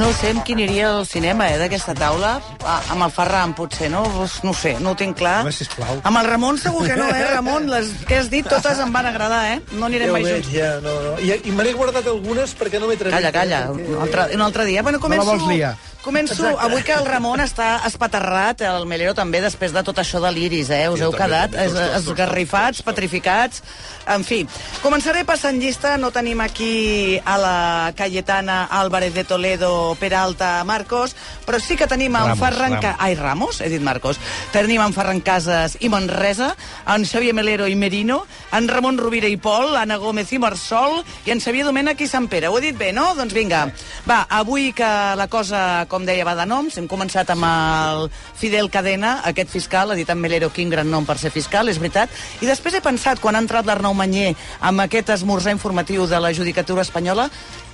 No 0.00 0.06
sé 0.16 0.30
amb 0.32 0.44
qui 0.46 0.54
aniria 0.56 0.86
al 0.94 1.04
cinema, 1.04 1.50
eh, 1.52 1.58
d'aquesta 1.60 1.92
taula. 1.98 2.30
Ah, 2.64 2.78
amb 2.94 3.04
el 3.04 3.10
Ferran, 3.12 3.52
potser, 3.54 3.90
no? 3.92 4.00
No 4.42 4.54
sé, 4.56 4.76
no 4.80 4.94
ho 4.94 4.96
tinc 4.96 5.18
clar. 5.20 5.42
Home, 5.44 5.52
sisplau. 5.52 6.00
Amb 6.08 6.20
el 6.22 6.26
Ramon 6.30 6.56
segur 6.62 6.86
que 6.86 6.96
no, 6.96 7.08
eh, 7.12 7.26
Ramon? 7.34 7.68
Les 7.68 7.90
que 8.08 8.16
has 8.22 8.30
dit 8.32 8.48
totes 8.48 8.80
em 8.80 8.92
van 8.96 9.06
agradar, 9.10 9.42
eh? 9.56 9.60
No 9.72 9.90
anirem 9.90 10.08
Ja 10.08 10.12
mai 10.16 10.24
veig, 10.24 10.40
junts. 10.46 10.54
ja, 10.56 10.70
no, 10.80 10.94
no. 11.04 11.18
I, 11.20 11.34
i 11.44 11.52
me 11.52 11.64
n'he 11.68 11.74
guardat 11.76 12.06
algunes 12.08 12.56
perquè 12.56 12.80
no 12.80 12.88
m'he 12.88 12.96
atrevit. 12.96 13.12
Calla, 13.18 13.32
calla, 13.36 13.60
un 13.76 14.00
altre, 14.06 14.30
un 14.34 14.40
altre 14.48 14.64
dia. 14.64 14.82
Bueno, 14.82 14.98
començo... 15.00 15.26
No 15.26 15.32
la 15.34 15.36
vols 15.36 15.52
liar. 15.52 15.74
Començo, 16.06 16.36
Exacte. 16.38 16.62
avui 16.62 16.84
que 16.86 16.92
el 16.94 17.04
Ramon 17.04 17.40
està 17.42 17.80
espaterrat, 17.84 18.60
el 18.62 18.84
Melero 18.86 19.10
també, 19.18 19.40
després 19.42 19.72
de 19.74 19.82
tot 19.82 19.98
això 19.98 20.20
de 20.22 20.30
l'iris, 20.30 20.70
eh? 20.70 20.84
Us 20.88 21.00
Sí, 21.00 21.02
heu 21.02 21.10
també, 21.10 21.24
quedat 21.24 21.50
tots, 21.50 21.74
tots, 21.74 21.96
esgarrifats, 22.00 22.82
petrificats... 22.86 23.62
En 24.06 24.22
fi, 24.22 24.44
començaré 24.84 25.24
passant 25.26 25.56
llista. 25.58 25.96
No 25.98 26.05
tenim 26.10 26.40
aquí 26.40 27.20
a 27.24 27.38
la 27.38 27.92
Cayetana 27.96 28.64
Álvarez 28.64 29.14
de 29.14 29.24
Toledo, 29.24 29.96
Peralta, 30.00 30.64
Marcos, 30.64 31.16
però 31.46 31.60
sí 31.60 31.76
que 31.76 31.86
tenim 31.86 32.16
en 32.16 32.32
Ramos, 32.32 32.38
Ferran... 32.38 32.72
Ramos. 32.80 32.96
Ai, 32.98 33.14
Ramos? 33.14 33.60
He 33.60 33.68
dit 33.70 33.80
Marcos. 33.80 34.18
Tenim 34.52 34.82
en 34.82 34.92
Ferran 34.92 35.20
Casas 35.20 35.78
i 35.80 35.88
Manresa, 35.88 36.56
en 36.86 37.06
Xavier 37.06 37.34
Melero 37.34 37.68
i 37.68 37.76
Merino, 37.76 38.24
en 38.52 38.68
Ramon 38.68 38.98
Rovira 38.98 39.28
i 39.28 39.36
Pol, 39.36 39.76
Anna 39.76 39.96
Gómez 39.96 40.32
i 40.32 40.40
Marsol, 40.42 41.02
i 41.24 41.32
en 41.32 41.40
Xavier 41.40 41.64
Domènech 41.68 42.02
i 42.02 42.10
Sant 42.10 42.28
Pere. 42.28 42.50
Ho 42.50 42.58
he 42.58 42.66
dit 42.68 42.76
bé, 42.76 42.92
no? 42.92 43.14
Doncs 43.16 43.32
vinga. 43.36 43.66
Va, 44.08 44.26
avui 44.28 44.72
que 44.76 44.90
la 45.16 45.28
cosa, 45.32 45.86
com 45.88 46.04
deia, 46.04 46.26
va 46.26 46.36
de 46.36 46.46
noms, 46.50 46.76
hem 46.76 46.90
començat 46.90 47.30
amb 47.32 47.46
el 47.48 48.10
Fidel 48.36 48.68
Cadena, 48.70 49.20
aquest 49.24 49.54
fiscal, 49.54 49.90
ha 49.90 49.98
dit 49.98 50.10
en 50.12 50.20
Melero 50.20 50.50
quin 50.52 50.68
gran 50.70 50.90
nom 50.90 51.06
per 51.08 51.16
ser 51.22 51.32
fiscal, 51.32 51.70
és 51.72 51.80
veritat, 51.80 52.12
i 52.42 52.50
després 52.50 52.76
he 52.76 52.84
pensat, 52.84 53.22
quan 53.22 53.38
ha 53.38 53.42
entrat 53.44 53.66
l'Arnau 53.66 53.94
Manyer 53.96 54.34
amb 54.60 54.84
aquest 54.84 55.14
esmorzar 55.16 55.54
informatiu 55.54 55.95
de 56.04 56.20
la 56.20 56.34
Judicatura 56.36 56.84
Espanyola, 56.84 57.30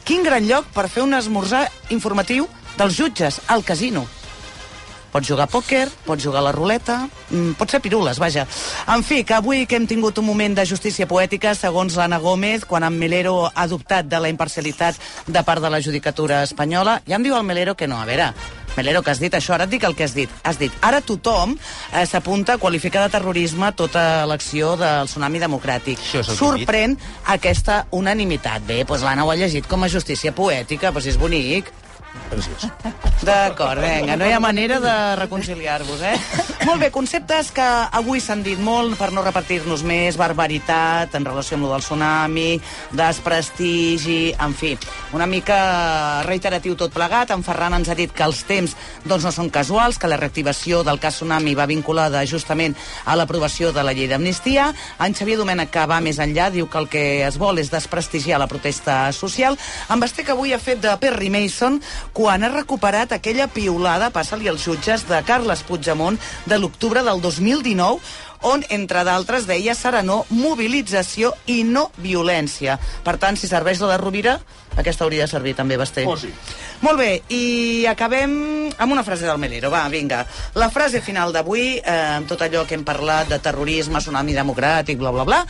quin 0.06 0.22
gran 0.22 0.46
lloc 0.46 0.70
per 0.70 0.86
fer 0.86 1.02
un 1.02 1.18
esmorzar 1.18 1.66
informatiu 1.90 2.46
dels 2.78 2.94
jutges 2.94 3.40
al 3.50 3.66
casino. 3.66 4.06
Pots 5.12 5.28
jugar 5.28 5.44
a 5.44 5.50
pòquer, 5.52 5.90
pots 6.06 6.24
jugar 6.24 6.40
a 6.40 6.46
la 6.46 6.52
ruleta, 6.54 7.08
mm, 7.28 7.58
pots 7.58 7.74
fer 7.74 7.82
pirules, 7.82 8.18
vaja. 8.18 8.46
En 8.88 9.02
fi, 9.04 9.24
que 9.24 9.34
avui 9.34 9.66
que 9.66 9.76
hem 9.76 9.86
tingut 9.86 10.16
un 10.18 10.24
moment 10.24 10.54
de 10.54 10.64
justícia 10.64 11.06
poètica, 11.06 11.54
segons 11.54 11.96
l'Anna 11.96 12.18
Gómez, 12.18 12.64
quan 12.64 12.82
en 12.82 12.98
Melero 12.98 13.50
ha 13.54 13.66
dubtat 13.66 14.06
de 14.06 14.20
la 14.20 14.30
imparcialitat 14.30 14.96
de 15.26 15.42
part 15.42 15.60
de 15.60 15.68
la 15.68 15.82
judicatura 15.82 16.42
espanyola, 16.44 17.02
ja 17.06 17.16
em 17.16 17.22
diu 17.22 17.36
el 17.36 17.44
Melero 17.44 17.74
que 17.74 17.86
no, 17.86 18.00
a 18.00 18.06
veure, 18.06 18.32
Melero, 18.76 19.02
que 19.02 19.12
has 19.12 19.20
dit 19.20 19.34
això, 19.34 19.54
ara 19.56 19.66
et 19.68 19.72
dic 19.74 19.84
el 19.84 19.96
que 19.96 20.06
has 20.06 20.14
dit. 20.16 20.32
Has 20.48 20.58
dit, 20.60 20.72
ara 20.80 21.02
tothom 21.04 21.54
eh, 21.56 22.06
s'apunta 22.08 22.56
a 22.56 22.62
qualificar 22.62 23.04
de 23.04 23.12
terrorisme 23.12 23.68
tota 23.76 24.24
l'acció 24.28 24.74
del 24.80 25.10
tsunami 25.10 25.42
democràtic. 25.42 26.00
Sorprèn 26.24 26.96
aquesta 27.34 27.82
unanimitat. 27.92 28.64
Bé, 28.68 28.82
doncs 28.88 29.04
l'Anna 29.04 29.26
ho 29.26 29.32
ha 29.32 29.38
llegit 29.38 29.68
com 29.68 29.84
a 29.84 29.92
justícia 29.92 30.32
poètica, 30.32 30.92
doncs 30.92 31.12
és 31.12 31.20
bonic. 31.20 31.72
D'acord, 33.22 33.80
vinga, 33.80 34.16
no 34.18 34.26
hi 34.26 34.32
ha 34.34 34.40
manera 34.42 34.78
de 34.82 34.94
reconciliar-vos, 35.20 36.00
eh? 36.02 36.16
Molt 36.66 36.80
bé, 36.82 36.88
conceptes 36.94 37.50
que 37.54 37.64
avui 37.64 38.20
s'han 38.22 38.42
dit 38.42 38.58
molt, 38.60 38.96
per 38.98 39.10
no 39.14 39.22
repetir-nos 39.24 39.84
més, 39.86 40.16
barbaritat, 40.18 41.14
en 41.18 41.26
relació 41.26 41.56
amb 41.56 41.66
lo 41.66 41.72
del 41.72 41.84
tsunami, 41.84 42.60
desprestigi, 42.98 44.32
en 44.42 44.54
fi, 44.58 44.72
una 45.16 45.26
mica 45.30 45.58
reiteratiu 46.26 46.76
tot 46.78 46.94
plegat. 46.94 47.32
En 47.34 47.44
Ferran 47.46 47.76
ens 47.78 47.90
ha 47.92 47.96
dit 47.98 48.12
que 48.12 48.26
els 48.26 48.42
temps 48.48 48.74
doncs, 49.04 49.26
no 49.26 49.32
són 49.34 49.50
casuals, 49.54 49.98
que 49.98 50.10
la 50.10 50.18
reactivació 50.20 50.82
del 50.86 51.00
cas 51.02 51.20
tsunami 51.20 51.56
va 51.58 51.68
vinculada 51.70 52.24
justament 52.26 52.76
a 53.04 53.16
l'aprovació 53.18 53.72
de 53.74 53.86
la 53.86 53.94
llei 53.96 54.10
d'amnistia. 54.10 54.70
En 55.02 55.16
Xavier 55.18 55.38
Domènech, 55.40 55.72
que 55.74 55.86
va 55.90 56.00
més 56.04 56.20
enllà, 56.22 56.50
diu 56.54 56.68
que 56.70 56.82
el 56.82 56.90
que 56.92 57.04
es 57.26 57.38
vol 57.38 57.62
és 57.62 57.72
desprestigiar 57.72 58.40
la 58.42 58.50
protesta 58.50 59.04
social. 59.16 59.58
En 59.90 60.02
Basté, 60.02 60.26
que 60.26 60.34
avui 60.36 60.54
ha 60.54 60.62
fet 60.62 60.82
de 60.82 60.94
Perry 61.02 61.30
Mason 61.30 61.80
quan 62.12 62.44
ha 62.44 62.52
recuperat 62.52 63.14
aquella 63.14 63.48
piulada, 63.48 64.10
passa-li 64.10 64.50
als 64.50 64.66
jutges, 64.66 65.06
de 65.08 65.22
Carles 65.26 65.64
Puigdemont 65.68 66.18
de 66.46 66.58
l'octubre 66.58 67.02
del 67.06 67.22
2019, 67.22 68.00
on, 68.42 68.64
entre 68.74 69.04
d'altres, 69.06 69.46
deia 69.46 69.74
serenor, 69.78 70.26
mobilització 70.34 71.32
i 71.46 71.62
no 71.64 71.88
violència. 72.02 72.76
Per 73.06 73.16
tant, 73.22 73.38
si 73.38 73.48
serveix 73.48 73.80
la 73.82 73.92
de 73.94 74.00
Rovira, 74.02 74.36
aquesta 74.76 75.04
hauria 75.04 75.26
de 75.26 75.30
servir 75.30 75.54
també, 75.54 75.78
Basté. 75.78 76.04
Oh, 76.08 76.16
sí. 76.18 76.32
Molt 76.82 76.98
bé, 76.98 77.10
i 77.30 77.86
acabem 77.86 78.34
amb 78.72 78.92
una 78.92 79.04
frase 79.06 79.28
del 79.28 79.38
Melero. 79.38 79.70
Va, 79.70 79.84
vinga. 79.92 80.24
La 80.58 80.70
frase 80.74 81.02
final 81.04 81.32
d'avui, 81.34 81.78
eh, 81.78 81.96
amb 82.18 82.28
tot 82.28 82.42
allò 82.42 82.64
que 82.66 82.74
hem 82.74 82.84
parlat 82.84 83.30
de 83.30 83.38
terrorisme, 83.38 84.00
tsunami 84.02 84.34
democràtic, 84.34 84.98
bla, 84.98 85.12
bla, 85.14 85.26
bla, 85.28 85.42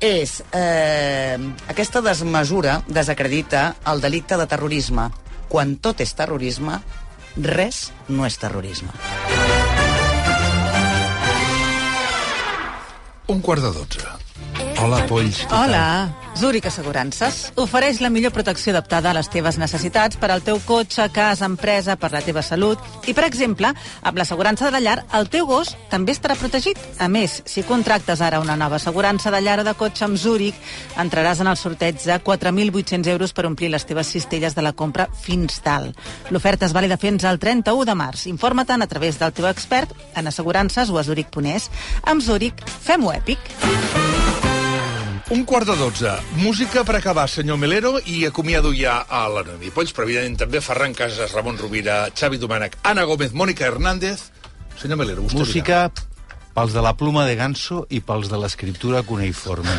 és 0.00 0.38
eh, 0.52 1.38
aquesta 1.72 2.04
desmesura 2.04 2.82
desacredita 2.86 3.72
el 3.90 4.00
delicte 4.04 4.36
de 4.36 4.46
terrorisme. 4.46 5.10
Quan 5.48 5.76
tot 5.82 6.02
és 6.02 6.14
terrorisme, 6.18 6.80
res 7.36 7.90
no 8.08 8.26
és 8.26 8.38
terrorisme. 8.40 8.92
Un 13.30 13.42
quart 13.42 13.62
de 13.62 13.74
dotze. 13.74 14.15
Hola, 14.78 15.06
polls. 15.06 15.46
Hola, 15.50 16.14
Zurich 16.36 16.66
Assegurances 16.68 17.50
ofereix 17.56 18.02
la 18.04 18.10
millor 18.12 18.34
protecció 18.36 18.74
adaptada 18.74 19.08
a 19.08 19.14
les 19.16 19.30
teves 19.32 19.56
necessitats 19.56 20.18
per 20.20 20.28
al 20.30 20.42
teu 20.44 20.58
cotxe, 20.68 21.06
casa, 21.14 21.46
empresa, 21.48 21.94
per 21.96 22.10
la 22.12 22.20
teva 22.20 22.42
salut. 22.44 22.82
I, 23.08 23.14
per 23.16 23.24
exemple, 23.24 23.70
amb 24.02 24.20
l'assegurança 24.20 24.66
de 24.66 24.74
la 24.74 24.82
llar, 24.84 24.96
el 25.16 25.30
teu 25.32 25.46
gos 25.48 25.72
també 25.88 26.12
estarà 26.12 26.36
protegit. 26.36 26.76
A 27.00 27.08
més, 27.08 27.38
si 27.48 27.64
contractes 27.64 28.20
ara 28.20 28.40
una 28.42 28.56
nova 28.60 28.76
assegurança 28.76 29.32
de 29.32 29.40
llar 29.40 29.62
o 29.62 29.64
de 29.64 29.74
cotxe 29.80 30.04
amb 30.04 30.20
Zurich, 30.20 30.58
entraràs 31.00 31.40
en 31.40 31.48
el 31.48 31.56
sorteig 31.56 32.02
de 32.04 32.18
4.800 32.20 33.08
euros 33.14 33.32
per 33.32 33.46
omplir 33.48 33.72
les 33.72 33.88
teves 33.88 34.12
cistelles 34.12 34.54
de 34.54 34.66
la 34.66 34.74
compra 34.76 35.08
fins 35.22 35.62
dalt. 35.64 35.96
L'oferta 36.28 36.68
és 36.68 36.76
vàlida 36.76 37.00
fins 37.00 37.24
al 37.24 37.40
31 37.40 37.88
de 37.88 37.96
març. 37.96 38.26
Informa-te'n 38.28 38.84
a 38.84 38.90
través 38.92 39.16
del 39.22 39.32
teu 39.32 39.48
expert 39.48 39.96
en 40.14 40.28
assegurances 40.28 40.92
o 40.92 41.00
a 41.00 41.06
Zurich.es. 41.06 41.70
Amb 42.04 42.20
Zurich, 42.20 42.60
fem-ho 42.84 43.14
èpic. 43.16 44.55
Un 45.28 45.42
quart 45.42 45.66
de 45.66 45.74
dotze. 45.74 46.12
Música 46.38 46.84
per 46.86 46.94
acabar, 47.00 47.26
senyor 47.26 47.58
Melero, 47.58 47.96
i 48.06 48.24
acomiado 48.28 48.70
ja 48.70 49.00
a 49.10 49.24
la 49.26 49.42
Noemi 49.42 49.72
Polls, 49.74 49.90
però 49.90 50.06
evidentment 50.06 50.38
també 50.44 50.60
Ferran 50.62 50.94
Casas, 50.94 51.32
Ramon 51.34 51.58
Rovira, 51.58 52.04
Xavi 52.14 52.38
Domènec, 52.38 52.76
Ana 52.86 53.02
Gómez, 53.10 53.34
Mònica 53.34 53.66
Hernández. 53.66 54.28
Senyor 54.78 55.00
Melero, 55.00 55.24
vostè 55.26 55.40
Música 55.42 55.80
pels 56.56 56.72
de 56.72 56.80
la 56.80 56.94
pluma 56.96 57.26
de 57.26 57.34
ganso 57.36 57.82
i 57.90 57.98
pels 58.00 58.30
de 58.30 58.38
l'escriptura 58.38 59.02
cuneiforme. 59.02 59.74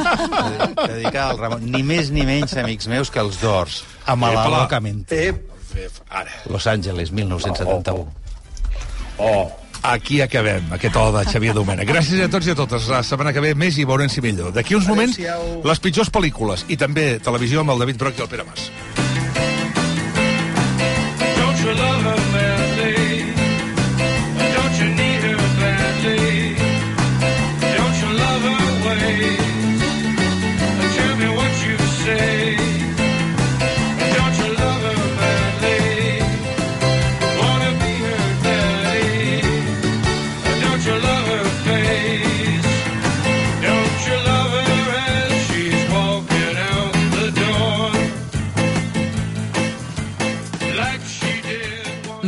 Dedicada 0.88 1.28
al 1.28 1.38
Ramon. 1.38 1.68
Ni 1.70 1.84
més 1.84 2.08
ni 2.10 2.24
menys, 2.24 2.56
amics 2.64 2.88
meus, 2.88 3.12
que 3.12 3.20
els 3.20 3.36
d'Ors. 3.44 3.82
Amb 4.08 4.24
la. 4.32 4.64
Ara. 6.08 6.40
Los 6.48 6.66
Angeles, 6.66 7.12
1971. 7.12 8.08
Oh, 9.20 9.59
aquí 9.82 10.20
acabem, 10.20 10.66
aquest 10.76 10.96
o 10.96 11.06
de 11.14 11.24
Xavier 11.28 11.54
Domènech. 11.56 11.88
Gràcies 11.88 12.24
a 12.24 12.30
tots 12.32 12.48
i 12.48 12.54
a 12.54 12.58
totes. 12.58 12.88
La 12.92 13.02
setmana 13.06 13.34
que 13.36 13.44
ve 13.44 13.54
més 13.58 13.78
i 13.78 13.86
veurem 13.88 14.10
si 14.12 14.24
millor. 14.24 14.54
D'aquí 14.56 14.78
uns 14.78 14.88
moments, 14.90 15.18
les 15.64 15.82
pitjors 15.82 16.12
pel·lícules 16.12 16.66
i 16.68 16.80
també 16.80 17.12
televisió 17.22 17.64
amb 17.64 17.76
el 17.76 17.86
David 17.86 18.04
Broc 18.04 18.20
i 18.20 18.26
el 18.26 18.32
Pere 18.32 18.46
Mas. 18.48 18.70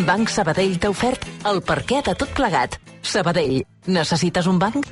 Banc 0.05 0.29
Sabadell 0.29 0.79
t'ha 0.79 0.91
ofert 0.91 1.25
el 1.49 1.61
perquè 1.63 2.01
de 2.03 2.15
tot 2.19 2.31
plegat. 2.35 2.79
Sabadell, 3.03 3.61
necessites 3.87 4.47
un 4.47 4.59
banc? 4.59 4.87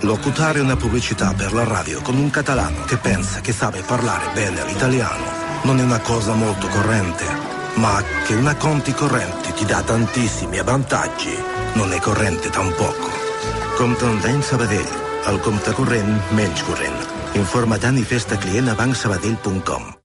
Locutare 0.00 0.60
una 0.60 0.76
pubblicità 0.76 1.32
per 1.34 1.52
la 1.52 1.64
radio 1.64 2.00
con 2.02 2.16
un 2.16 2.30
catalano 2.30 2.84
che 2.84 2.96
pensa 2.96 3.40
che 3.40 3.52
sabe 3.52 3.82
parlare 3.82 4.30
bene 4.34 4.64
l'italiano 4.64 5.46
non 5.64 5.78
è 5.78 5.82
una 5.82 6.00
cosa 6.00 6.34
molto 6.34 6.68
corrente, 6.68 7.24
ma 7.74 8.02
che 8.24 8.34
una 8.34 8.54
conti 8.54 8.92
corrente 8.92 9.52
ti 9.54 9.64
dà 9.64 9.82
tantissimi 9.82 10.62
vantaggi 10.62 11.36
non 11.74 11.92
è 11.92 11.98
corrente 12.00 12.50
tampoco. 12.50 13.10
Compte 13.76 14.42
Sabadell, 14.42 14.86
el 15.26 15.40
compte 15.40 15.72
corrent 15.72 16.30
menys 16.30 16.62
corrent. 16.62 17.06
Informa 17.32 17.76
Dani 17.76 18.02
Festa 18.02 18.36
client 18.36 18.68
a 18.68 18.74
bancsabadell.com. 18.74 19.97